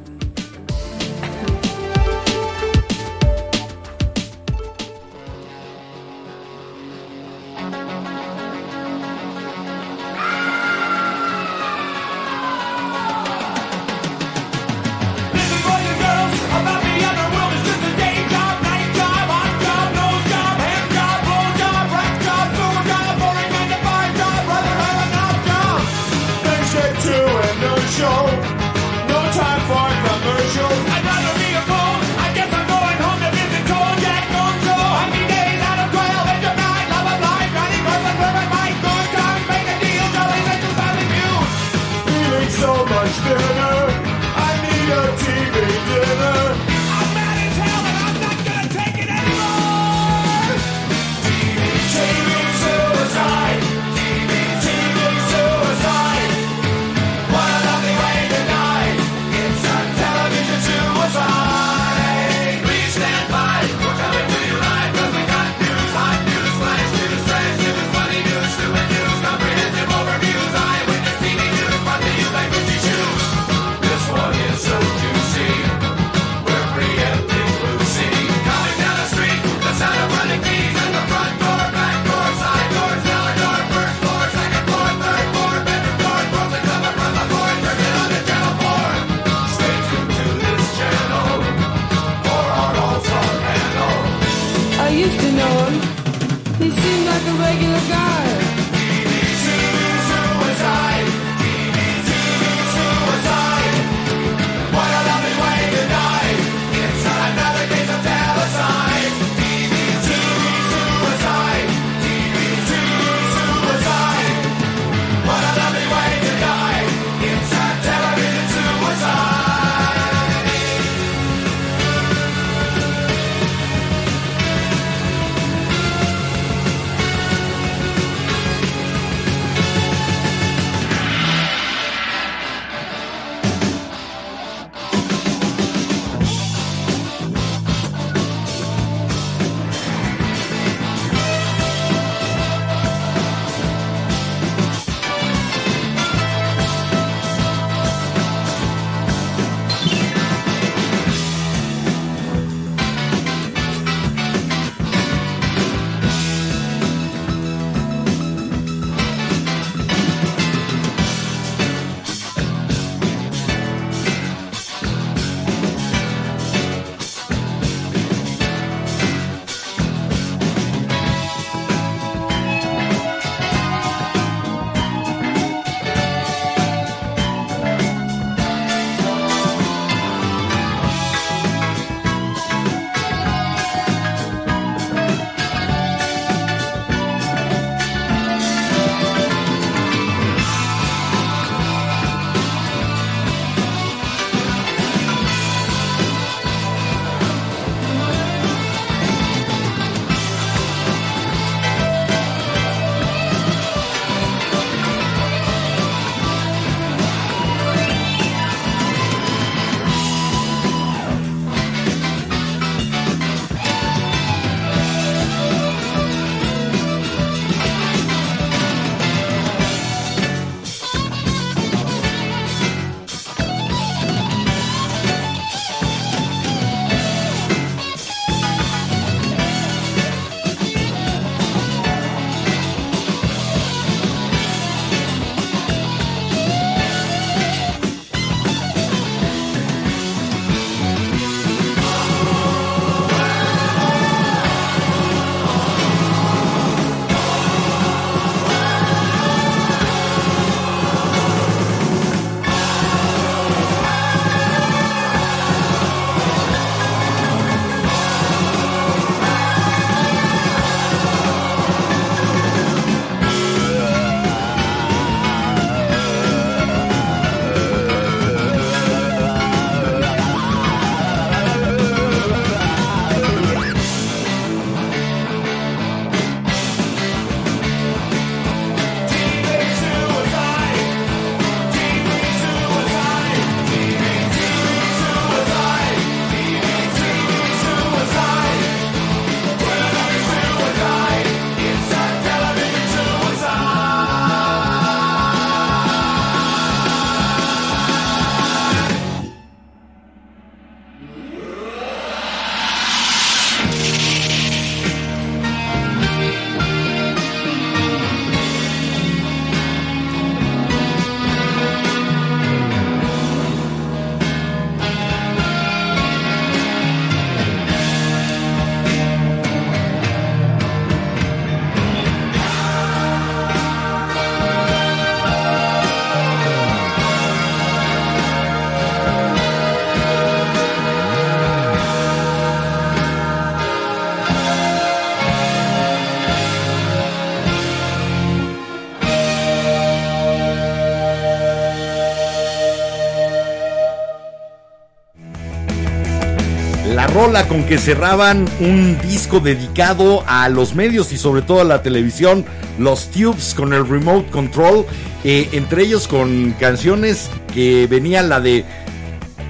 Rola 347.27 347.49
con 347.49 347.65
que 347.65 347.77
cerraban 347.77 348.45
un 348.61 348.97
disco 349.01 349.41
dedicado 349.41 350.23
a 350.29 350.49
los 350.49 350.77
medios 350.77 351.13
y 351.13 351.17
sobre 351.17 351.43
todo 351.43 351.61
a 351.61 351.65
la 351.65 351.83
televisión, 351.83 352.45
los 352.79 353.11
Tubes 353.11 353.53
con 353.53 353.73
el 353.73 353.85
Remote 353.89 354.31
Control, 354.31 354.87
eh, 355.25 355.49
entre 355.51 355.83
ellos 355.83 356.07
con 356.07 356.55
canciones 356.61 357.29
que 357.53 357.89
venía 357.89 358.23
la 358.23 358.39
de 358.41 358.65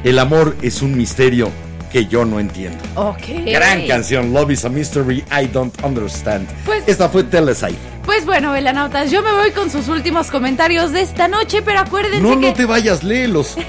El 0.04 0.18
amor 0.18 0.56
es 0.62 0.80
un 0.80 0.96
misterio 0.96 1.50
que 1.92 2.06
yo 2.06 2.24
no 2.24 2.40
entiendo. 2.40 2.78
Ok. 2.94 3.44
Gran 3.44 3.86
canción, 3.86 4.32
Love 4.32 4.52
is 4.52 4.64
a 4.64 4.70
Mystery 4.70 5.22
I 5.30 5.46
Don't 5.52 5.74
Understand. 5.84 6.48
Pues- 6.64 6.84
Esta 6.86 7.10
fue 7.10 7.24
Teleside. 7.24 7.76
Pues 8.06 8.24
bueno, 8.24 8.52
velanautas, 8.52 9.10
yo 9.10 9.20
me 9.20 9.32
voy 9.32 9.50
con 9.50 9.68
sus 9.70 9.88
últimos 9.88 10.30
comentarios 10.30 10.92
de 10.92 11.02
esta 11.02 11.28
noche, 11.28 11.60
pero 11.62 11.80
acuérdense 11.80 12.20
No, 12.20 12.40
que... 12.40 12.46
no 12.46 12.52
te 12.54 12.64
vayas, 12.64 13.02
léelos. 13.04 13.56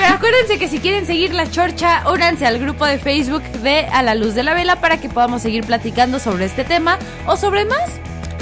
Pero 0.00 0.14
acuérdense 0.14 0.58
que 0.58 0.66
si 0.66 0.78
quieren 0.78 1.04
seguir 1.04 1.34
la 1.34 1.50
chorcha, 1.50 2.04
únanse 2.10 2.46
al 2.46 2.58
grupo 2.58 2.86
de 2.86 2.98
Facebook 2.98 3.42
de 3.62 3.84
A 3.84 4.02
la 4.02 4.14
Luz 4.14 4.34
de 4.34 4.42
la 4.42 4.54
Vela 4.54 4.80
para 4.80 4.98
que 4.98 5.10
podamos 5.10 5.42
seguir 5.42 5.62
platicando 5.66 6.18
sobre 6.18 6.46
este 6.46 6.64
tema 6.64 6.98
o 7.26 7.36
sobre 7.36 7.66
más. 7.66 7.90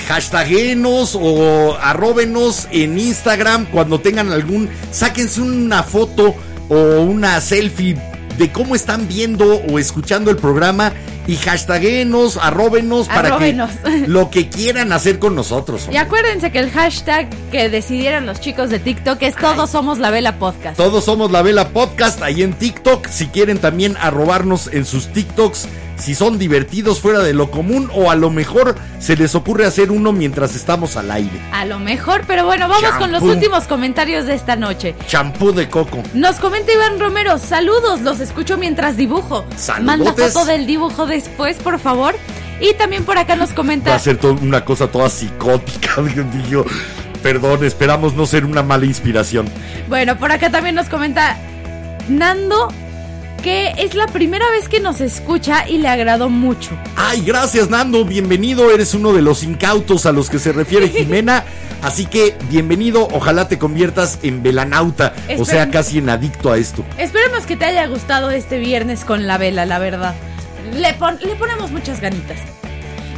Hashtaguenos 0.06 1.18
o 1.20 1.76
arróbenos 1.80 2.68
en 2.70 2.96
Instagram 2.96 3.66
cuando 3.72 3.98
tengan 3.98 4.30
algún. 4.30 4.70
Sáquense 4.92 5.40
una 5.40 5.82
foto 5.82 6.36
o 6.68 7.00
una 7.00 7.40
selfie 7.40 7.96
de 8.38 8.52
cómo 8.52 8.76
están 8.76 9.08
viendo 9.08 9.56
o 9.56 9.80
escuchando 9.80 10.30
el 10.30 10.36
programa 10.36 10.92
y 11.28 11.36
hashtaguenos, 11.36 12.38
arróbenos 12.38 13.06
para 13.06 13.28
Arróbenos. 13.28 13.70
que 13.84 13.98
lo 14.08 14.30
que 14.30 14.48
quieran 14.48 14.92
hacer 14.92 15.18
con 15.18 15.34
nosotros. 15.36 15.86
Y 15.92 15.96
acuérdense 15.98 16.50
que 16.50 16.58
el 16.58 16.70
hashtag 16.70 17.28
que 17.52 17.68
decidieron 17.68 18.24
los 18.24 18.40
chicos 18.40 18.70
de 18.70 18.78
TikTok 18.78 19.20
es 19.22 19.36
Todos 19.36 19.70
Somos 19.70 19.98
la 19.98 20.10
Vela 20.10 20.38
Podcast. 20.38 20.78
Todos 20.78 21.04
somos 21.04 21.30
la 21.30 21.42
Vela 21.42 21.68
Podcast 21.68 22.22
ahí 22.22 22.42
en 22.42 22.54
TikTok. 22.54 23.06
Si 23.08 23.26
quieren 23.26 23.58
también 23.58 23.96
arrobarnos 24.00 24.70
en 24.72 24.86
sus 24.86 25.08
TikToks, 25.12 25.68
si 25.98 26.14
son 26.14 26.38
divertidos 26.38 27.00
fuera 27.00 27.20
de 27.20 27.34
lo 27.34 27.50
común 27.50 27.90
o 27.94 28.10
a 28.10 28.14
lo 28.14 28.30
mejor 28.30 28.76
se 28.98 29.16
les 29.16 29.34
ocurre 29.34 29.66
hacer 29.66 29.90
uno 29.90 30.12
mientras 30.12 30.54
estamos 30.54 30.96
al 30.96 31.10
aire. 31.10 31.40
A 31.52 31.64
lo 31.64 31.78
mejor, 31.78 32.22
pero 32.26 32.44
bueno, 32.46 32.68
vamos 32.68 32.90
con 32.98 33.12
los 33.12 33.22
últimos 33.22 33.64
comentarios 33.64 34.26
de 34.26 34.34
esta 34.34 34.56
noche. 34.56 34.94
Champú 35.06 35.52
de 35.52 35.68
coco. 35.68 36.02
Nos 36.14 36.36
comenta 36.36 36.72
Iván 36.72 36.98
Romero, 36.98 37.38
saludos, 37.38 38.00
los 38.02 38.20
escucho 38.20 38.56
mientras 38.56 38.96
dibujo. 38.96 39.44
Saludotes. 39.56 40.06
Manda 40.06 40.30
foto 40.30 40.44
del 40.46 40.66
dibujo 40.66 41.06
después, 41.06 41.56
por 41.56 41.78
favor. 41.78 42.14
Y 42.60 42.74
también 42.74 43.04
por 43.04 43.18
acá 43.18 43.36
nos 43.36 43.50
Va 43.50 43.54
comenta... 43.54 43.94
a 43.94 43.98
ser 43.98 44.18
una 44.42 44.64
cosa 44.64 44.88
toda 44.88 45.08
psicótica. 45.08 46.02
Digo, 46.48 46.64
perdón, 47.22 47.64
esperamos 47.64 48.14
no 48.14 48.26
ser 48.26 48.44
una 48.44 48.62
mala 48.62 48.84
inspiración. 48.84 49.48
Bueno, 49.88 50.18
por 50.18 50.32
acá 50.32 50.50
también 50.50 50.74
nos 50.74 50.88
comenta 50.88 51.36
Nando 52.08 52.72
que 53.42 53.72
es 53.78 53.94
la 53.94 54.06
primera 54.06 54.44
vez 54.50 54.68
que 54.68 54.80
nos 54.80 55.00
escucha 55.00 55.68
y 55.68 55.78
le 55.78 55.88
agradó 55.88 56.28
mucho. 56.28 56.70
Ay, 56.96 57.22
gracias 57.22 57.70
Nando, 57.70 58.04
bienvenido. 58.04 58.70
Eres 58.70 58.94
uno 58.94 59.12
de 59.12 59.22
los 59.22 59.42
incautos 59.42 60.06
a 60.06 60.12
los 60.12 60.28
que 60.30 60.38
se 60.38 60.52
refiere 60.52 60.88
Jimena. 60.90 61.44
Así 61.80 62.06
que 62.06 62.34
bienvenido, 62.50 63.06
ojalá 63.12 63.46
te 63.46 63.56
conviertas 63.58 64.18
en 64.24 64.42
velanauta, 64.42 65.14
o 65.38 65.44
sea, 65.44 65.70
casi 65.70 65.98
en 65.98 66.10
adicto 66.10 66.50
a 66.50 66.58
esto. 66.58 66.84
Esperemos 66.98 67.46
que 67.46 67.56
te 67.56 67.66
haya 67.66 67.86
gustado 67.86 68.30
este 68.30 68.58
viernes 68.58 69.04
con 69.04 69.28
la 69.28 69.38
vela, 69.38 69.64
la 69.64 69.78
verdad. 69.78 70.14
Le, 70.74 70.92
pon- 70.94 71.18
le 71.24 71.36
ponemos 71.36 71.70
muchas 71.70 72.00
ganitas. 72.00 72.38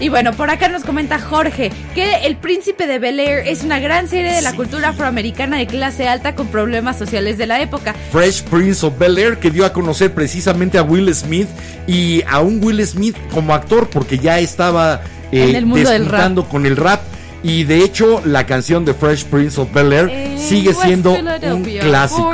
Y 0.00 0.08
bueno, 0.08 0.32
por 0.32 0.48
acá 0.48 0.68
nos 0.68 0.82
comenta 0.82 1.18
Jorge 1.18 1.70
que 1.94 2.24
El 2.26 2.36
Príncipe 2.36 2.86
de 2.86 2.98
Bel 2.98 3.20
Air 3.20 3.46
es 3.46 3.62
una 3.64 3.78
gran 3.80 4.08
serie 4.08 4.32
de 4.32 4.40
la 4.40 4.52
Sí. 4.52 4.56
cultura 4.56 4.88
afroamericana 4.88 5.58
de 5.58 5.66
clase 5.66 6.08
alta 6.08 6.34
con 6.34 6.46
problemas 6.48 6.96
sociales 6.96 7.36
de 7.36 7.46
la 7.46 7.60
época. 7.60 7.94
Fresh 8.10 8.44
Prince 8.44 8.86
of 8.86 8.98
Bel 8.98 9.18
Air 9.18 9.36
que 9.38 9.50
dio 9.50 9.66
a 9.66 9.72
conocer 9.74 10.14
precisamente 10.14 10.78
a 10.78 10.82
Will 10.82 11.14
Smith 11.14 11.48
y 11.86 12.22
a 12.28 12.40
un 12.40 12.64
Will 12.64 12.84
Smith 12.86 13.14
como 13.30 13.52
actor 13.52 13.90
porque 13.90 14.18
ya 14.18 14.38
estaba 14.38 15.02
eh, 15.32 15.50
En 15.50 15.56
el 15.56 15.66
mundo 15.66 15.90
del 15.90 16.02
despuntando 16.02 16.48
con 16.48 16.64
el 16.64 16.76
rap 16.76 17.02
y 17.42 17.64
de 17.64 17.82
hecho 17.82 18.20
la 18.24 18.46
canción 18.46 18.84
de 18.84 18.94
Fresh 18.94 19.24
Prince 19.24 19.60
of 19.60 19.72
Bel 19.72 19.92
Air 19.92 20.38
sigue 20.38 20.74
siendo 20.74 21.12
un 21.12 21.64
clásico. 21.64 22.32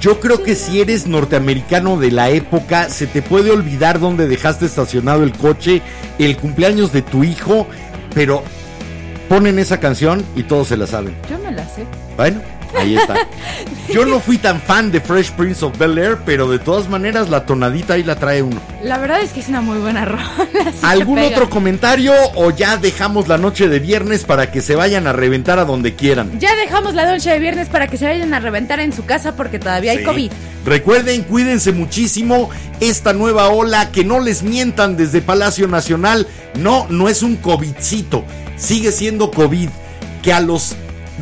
Yo 0.00 0.20
creo 0.20 0.42
que 0.42 0.54
si 0.54 0.80
eres 0.80 1.06
norteamericano 1.06 1.98
de 1.98 2.10
la 2.10 2.30
época, 2.30 2.88
se 2.88 3.06
te 3.06 3.22
puede 3.22 3.50
olvidar 3.50 4.00
dónde 4.00 4.26
dejaste 4.26 4.66
estacionado 4.66 5.22
el 5.22 5.32
coche, 5.32 5.82
el 6.18 6.36
cumpleaños 6.36 6.92
de 6.92 7.02
tu 7.02 7.24
hijo, 7.24 7.66
pero 8.14 8.42
ponen 9.28 9.58
esa 9.58 9.78
canción 9.78 10.24
y 10.34 10.44
todos 10.44 10.68
se 10.68 10.76
la 10.76 10.86
saben. 10.86 11.14
Yo 11.30 11.38
me 11.38 11.52
la 11.52 11.64
sé. 11.68 11.84
Bueno, 12.16 12.40
ahí 12.76 12.96
está. 12.96 13.14
Yo 13.92 14.04
no 14.04 14.20
fui 14.20 14.38
tan 14.38 14.60
fan 14.60 14.90
de 14.90 15.00
Fresh 15.00 15.32
Prince 15.32 15.64
of 15.64 15.78
Bel 15.78 15.96
Air, 15.98 16.18
pero 16.24 16.48
de 16.50 16.58
todas 16.58 16.88
maneras 16.88 17.28
la 17.28 17.46
tonadita 17.46 17.94
ahí 17.94 18.02
la 18.02 18.16
trae 18.16 18.42
uno. 18.42 18.60
La 18.82 18.98
verdad 18.98 19.20
es 19.20 19.32
que 19.32 19.40
es 19.40 19.48
una 19.48 19.60
muy 19.60 19.78
buena 19.78 20.04
rola. 20.04 20.24
¿Algún 20.82 21.18
otro 21.20 21.48
comentario 21.48 22.12
o 22.34 22.50
ya 22.50 22.76
dejamos 22.76 23.28
la 23.28 23.38
noche 23.38 23.68
de 23.68 23.78
viernes 23.78 24.24
para 24.24 24.50
que 24.50 24.60
se 24.60 24.76
vayan 24.76 25.06
a 25.06 25.12
reventar 25.12 25.58
a 25.58 25.64
donde 25.64 25.94
quieran? 25.94 26.38
Ya 26.38 26.54
dejamos 26.56 26.94
la 26.94 27.10
noche 27.10 27.30
de 27.30 27.38
viernes 27.38 27.68
para 27.68 27.88
que 27.88 27.96
se 27.96 28.06
vayan 28.06 28.34
a 28.34 28.40
reventar 28.40 28.80
en 28.80 28.92
su 28.92 29.04
casa 29.04 29.34
porque 29.36 29.58
todavía 29.58 29.92
hay. 29.92 30.04
COVID. 30.04 30.30
Recuerden, 30.64 31.22
cuídense 31.22 31.72
muchísimo. 31.72 32.50
Esta 32.80 33.12
nueva 33.12 33.48
ola, 33.48 33.90
que 33.90 34.04
no 34.04 34.20
les 34.20 34.42
mientan 34.42 34.96
desde 34.96 35.20
Palacio 35.20 35.66
Nacional. 35.66 36.26
No, 36.54 36.86
no 36.88 37.08
es 37.08 37.22
un 37.22 37.36
COVIDcito. 37.36 38.24
Sigue 38.56 38.92
siendo 38.92 39.30
COVID. 39.30 39.68
Que 40.22 40.32
a 40.32 40.40
los 40.40 40.74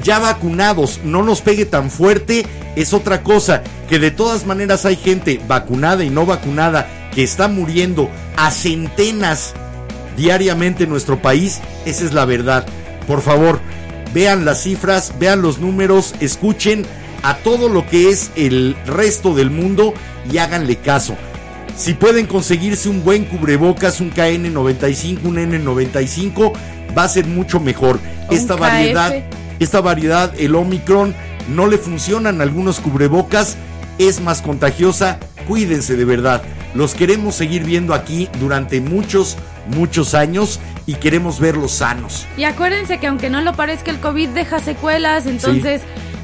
ya 0.03 0.19
vacunados 0.19 1.01
no 1.05 1.23
nos 1.23 1.41
pegue 1.41 1.65
tan 1.65 1.91
fuerte 1.91 2.47
es 2.77 2.93
otra 2.93 3.23
cosa. 3.23 3.63
Que 3.89 3.99
de 3.99 4.11
todas 4.11 4.47
maneras 4.47 4.85
hay 4.85 4.97
gente 4.97 5.41
vacunada 5.49 6.05
y 6.05 6.11
no 6.11 6.27
vacunada 6.27 6.89
que 7.15 7.23
está 7.23 7.49
muriendo 7.49 8.11
a 8.37 8.51
centenas 8.51 9.55
diariamente 10.17 10.85
en 10.85 10.91
nuestro 10.91 11.21
país. 11.21 11.61
Esa 11.85 12.05
es 12.05 12.13
la 12.13 12.25
verdad. 12.25 12.67
Por 13.07 13.23
favor, 13.23 13.61
vean 14.13 14.45
las 14.45 14.63
cifras, 14.63 15.15
vean 15.19 15.43
los 15.43 15.59
números, 15.59 16.15
escuchen 16.21 16.85
a 17.23 17.37
todo 17.39 17.69
lo 17.69 17.87
que 17.87 18.11
es 18.11 18.31
el 18.37 18.77
resto 18.87 19.35
del 19.35 19.51
mundo 19.51 19.95
y 20.31 20.39
háganle 20.39 20.77
caso. 20.77 21.17
Si 21.77 21.95
pueden 21.95 22.27
conseguirse 22.27 22.89
un 22.89 23.05
buen 23.05 23.25
cubrebocas, 23.25 24.01
un 24.01 24.11
KN95, 24.13 25.25
un 25.25 25.37
N95, 25.37 26.53
va 26.97 27.05
a 27.05 27.09
ser 27.09 27.27
mucho 27.27 27.61
mejor. 27.61 28.01
Esta 28.31 28.57
KF. 28.57 29.46
Esta 29.59 29.81
variedad, 29.81 30.33
el 30.39 30.55
Omicron, 30.55 31.15
no 31.49 31.67
le 31.67 31.79
funcionan 31.79 32.41
algunos 32.41 32.81
cubrebocas, 32.81 33.57
es 33.99 34.21
más 34.21 34.43
contagiosa. 34.43 35.19
Cuídense 35.49 35.97
de 35.97 36.05
verdad. 36.05 36.43
Los 36.75 36.95
queremos 36.95 37.35
seguir 37.37 37.65
viendo 37.65 37.95
aquí 37.95 38.29
durante 38.41 38.81
muchos, 38.81 39.37
muchos 39.69 40.15
años 40.15 40.61
y 40.87 40.95
queremos 40.95 41.41
verlos 41.41 41.73
sanos. 41.73 42.27
Y 42.37 42.45
acuérdense 42.45 42.99
que 42.99 43.07
aunque 43.07 43.31
no 43.31 43.41
lo 43.41 43.55
parezca 43.55 43.91
el 43.91 43.99
COVID 44.01 44.29
deja 44.31 44.59
secuelas, 44.59 45.27
entonces 45.27 45.81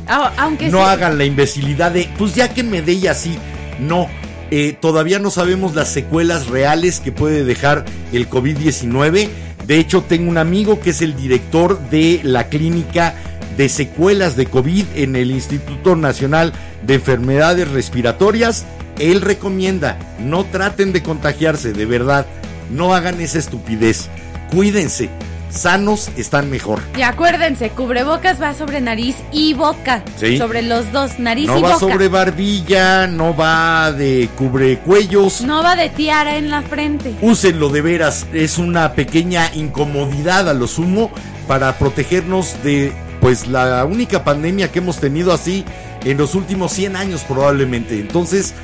a- 0.08 0.32
aunque 0.36 0.68
no 0.68 0.84
hagan 0.84 1.16
la 1.18 1.24
imbecilidad 1.24 1.92
de, 1.92 2.08
pues 2.18 2.34
ya 2.34 2.52
que 2.52 2.62
me 2.62 2.82
dé 2.82 2.92
y 2.94 3.06
así. 3.06 3.38
No, 3.80 4.08
eh, 4.50 4.76
todavía 4.78 5.18
no 5.18 5.30
sabemos 5.30 5.74
las 5.74 5.88
secuelas 5.88 6.48
reales 6.48 7.00
que 7.00 7.12
puede 7.12 7.44
dejar 7.44 7.84
el 8.12 8.28
COVID-19. 8.28 9.30
De 9.66 9.78
hecho, 9.78 10.02
tengo 10.02 10.28
un 10.28 10.38
amigo 10.38 10.80
que 10.80 10.90
es 10.90 11.02
el 11.02 11.16
director 11.16 11.78
de 11.90 12.20
la 12.22 12.48
clínica 12.48 13.14
de 13.56 13.68
secuelas 13.68 14.36
de 14.36 14.46
COVID 14.46 14.84
en 14.94 15.16
el 15.16 15.30
Instituto 15.30 15.94
Nacional 15.96 16.52
de 16.86 16.94
Enfermedades 16.94 17.70
Respiratorias. 17.70 18.64
Él 18.98 19.20
recomienda, 19.20 19.98
no 20.20 20.44
traten 20.44 20.92
de 20.92 21.02
contagiarse, 21.02 21.72
de 21.72 21.86
verdad, 21.86 22.26
no 22.70 22.94
hagan 22.94 23.20
esa 23.20 23.38
estupidez. 23.38 24.08
Cuídense, 24.50 25.10
sanos 25.52 26.10
están 26.16 26.50
mejor. 26.50 26.80
Y 26.96 27.02
acuérdense, 27.02 27.70
cubrebocas 27.70 28.40
va 28.40 28.54
sobre 28.54 28.80
nariz 28.80 29.16
y 29.32 29.54
boca. 29.54 30.02
Sí. 30.18 30.38
Sobre 30.38 30.62
los 30.62 30.90
dos, 30.92 31.18
nariz 31.18 31.46
No 31.46 31.58
y 31.58 31.62
va 31.62 31.68
boca. 31.74 31.80
sobre 31.80 32.08
barbilla, 32.08 33.06
no 33.06 33.36
va 33.36 33.92
de 33.92 34.28
cubrecuellos. 34.36 35.42
No 35.42 35.62
va 35.62 35.76
de 35.76 35.88
tiara 35.90 36.36
en 36.36 36.50
la 36.50 36.62
frente. 36.62 37.14
Úsenlo 37.20 37.68
de 37.68 37.82
veras, 37.82 38.26
es 38.32 38.58
una 38.58 38.92
pequeña 38.92 39.50
incomodidad 39.54 40.48
a 40.48 40.54
lo 40.54 40.66
sumo 40.66 41.10
para 41.46 41.78
protegernos 41.78 42.62
de 42.62 42.92
pues 43.20 43.46
la 43.46 43.84
única 43.84 44.24
pandemia 44.24 44.72
que 44.72 44.80
hemos 44.80 44.98
tenido 44.98 45.32
así 45.32 45.64
en 46.04 46.18
los 46.18 46.34
últimos 46.34 46.72
100 46.72 46.96
años 46.96 47.22
probablemente. 47.26 48.00
Entonces, 48.00 48.54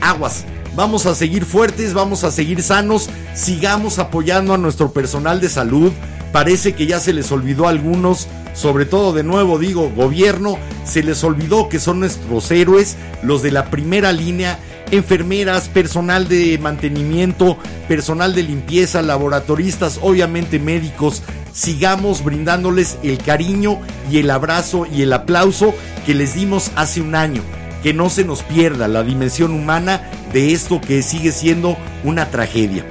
aguas. 0.00 0.44
Vamos 0.76 1.06
a 1.06 1.14
seguir 1.14 1.44
fuertes, 1.44 1.94
vamos 1.94 2.24
a 2.24 2.32
seguir 2.32 2.60
sanos, 2.60 3.08
sigamos 3.32 4.00
apoyando 4.00 4.52
a 4.54 4.58
nuestro 4.58 4.90
personal 4.92 5.40
de 5.40 5.48
salud. 5.48 5.92
Parece 6.34 6.72
que 6.72 6.86
ya 6.86 6.98
se 6.98 7.12
les 7.12 7.30
olvidó 7.30 7.68
a 7.68 7.70
algunos, 7.70 8.26
sobre 8.54 8.86
todo 8.86 9.12
de 9.12 9.22
nuevo 9.22 9.60
digo, 9.60 9.88
gobierno, 9.90 10.58
se 10.84 11.04
les 11.04 11.22
olvidó 11.22 11.68
que 11.68 11.78
son 11.78 12.00
nuestros 12.00 12.50
héroes, 12.50 12.96
los 13.22 13.40
de 13.40 13.52
la 13.52 13.70
primera 13.70 14.10
línea, 14.10 14.58
enfermeras, 14.90 15.68
personal 15.68 16.26
de 16.26 16.58
mantenimiento, 16.58 17.56
personal 17.86 18.34
de 18.34 18.42
limpieza, 18.42 19.00
laboratoristas, 19.00 20.00
obviamente 20.02 20.58
médicos. 20.58 21.22
Sigamos 21.52 22.24
brindándoles 22.24 22.98
el 23.04 23.18
cariño 23.18 23.78
y 24.10 24.18
el 24.18 24.28
abrazo 24.28 24.86
y 24.92 25.02
el 25.02 25.12
aplauso 25.12 25.72
que 26.04 26.14
les 26.14 26.34
dimos 26.34 26.72
hace 26.74 27.00
un 27.00 27.14
año 27.14 27.42
que 27.84 27.94
no 27.94 28.10
se 28.10 28.24
nos 28.24 28.42
pierda 28.42 28.88
la 28.88 29.04
dimensión 29.04 29.52
humana 29.52 30.10
de 30.32 30.52
esto 30.52 30.80
que 30.80 31.00
sigue 31.02 31.30
siendo 31.30 31.76
una 32.02 32.28
tragedia. 32.28 32.84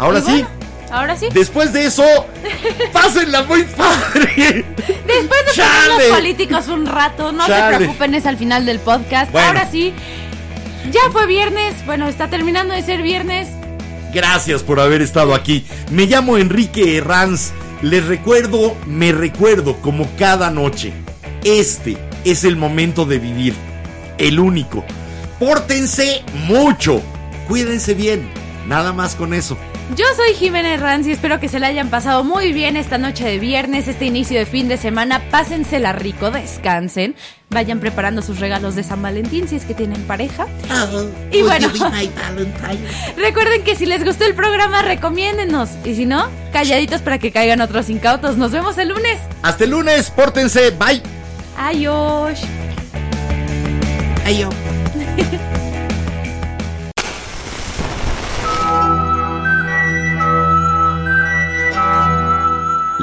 Ahora 0.00 0.20
sí, 0.20 0.44
Ahora 0.96 1.14
sí. 1.16 1.28
después 1.32 1.74
de 1.74 1.84
eso, 1.84 2.02
pásenla 2.92 3.42
muy 3.42 3.64
padre. 3.64 4.64
Después 4.76 5.46
de 5.46 5.52
Chale. 5.54 5.90
ponernos 5.92 6.16
políticos 6.16 6.68
un 6.68 6.86
rato, 6.86 7.32
no 7.32 7.46
Chale. 7.46 7.72
se 7.72 7.76
preocupen, 7.80 8.14
es 8.14 8.24
al 8.24 8.38
final 8.38 8.64
del 8.64 8.78
podcast. 8.80 9.30
Bueno. 9.30 9.48
Ahora 9.48 9.70
sí, 9.70 9.92
ya 10.90 11.10
fue 11.12 11.26
viernes. 11.26 11.74
Bueno, 11.84 12.08
está 12.08 12.30
terminando 12.30 12.72
de 12.72 12.82
ser 12.82 13.02
viernes. 13.02 13.48
Gracias 14.14 14.62
por 14.62 14.80
haber 14.80 15.02
estado 15.02 15.34
aquí. 15.34 15.66
Me 15.90 16.06
llamo 16.06 16.38
Enrique 16.38 16.96
Herranz. 16.96 17.52
Les 17.82 18.06
recuerdo, 18.06 18.74
me 18.86 19.12
recuerdo 19.12 19.76
como 19.82 20.08
cada 20.16 20.50
noche. 20.50 20.94
Este 21.44 21.98
es 22.24 22.44
el 22.44 22.56
momento 22.56 23.04
de 23.04 23.18
vivir. 23.18 23.54
El 24.16 24.40
único. 24.40 24.82
Pórtense 25.38 26.24
mucho. 26.46 27.02
Cuídense 27.48 27.92
bien. 27.92 28.26
Nada 28.66 28.94
más 28.94 29.14
con 29.14 29.34
eso. 29.34 29.58
Yo 29.94 30.04
soy 30.16 30.34
Jiménez 30.34 30.80
Ranz 30.80 31.06
y 31.06 31.12
espero 31.12 31.38
que 31.38 31.48
se 31.48 31.60
la 31.60 31.68
hayan 31.68 31.90
pasado 31.90 32.24
muy 32.24 32.52
bien 32.52 32.76
esta 32.76 32.98
noche 32.98 33.24
de 33.24 33.38
viernes, 33.38 33.86
este 33.86 34.04
inicio 34.04 34.36
de 34.36 34.44
fin 34.44 34.66
de 34.66 34.78
semana. 34.78 35.22
Pásensela 35.30 35.92
rico, 35.92 36.32
descansen. 36.32 37.14
Vayan 37.50 37.78
preparando 37.78 38.20
sus 38.20 38.40
regalos 38.40 38.74
de 38.74 38.82
San 38.82 39.00
Valentín 39.00 39.46
si 39.46 39.54
es 39.54 39.64
que 39.64 39.74
tienen 39.74 40.02
pareja. 40.02 40.48
Y 41.30 41.42
bueno, 41.42 41.68
recuerden 43.16 43.62
que 43.62 43.76
si 43.76 43.86
les 43.86 44.04
gustó 44.04 44.24
el 44.24 44.34
programa, 44.34 44.82
recomiéndenos. 44.82 45.70
Y 45.84 45.94
si 45.94 46.04
no, 46.04 46.28
calladitos 46.52 47.00
para 47.02 47.18
que 47.18 47.30
caigan 47.30 47.60
otros 47.60 47.88
incautos. 47.88 48.36
Nos 48.36 48.50
vemos 48.50 48.76
el 48.78 48.88
lunes. 48.88 49.20
Hasta 49.42 49.64
el 49.64 49.70
lunes. 49.70 50.10
Pórtense. 50.10 50.72
Bye. 50.72 51.00
Adiós. 51.56 52.40
Ayo. 54.24 54.50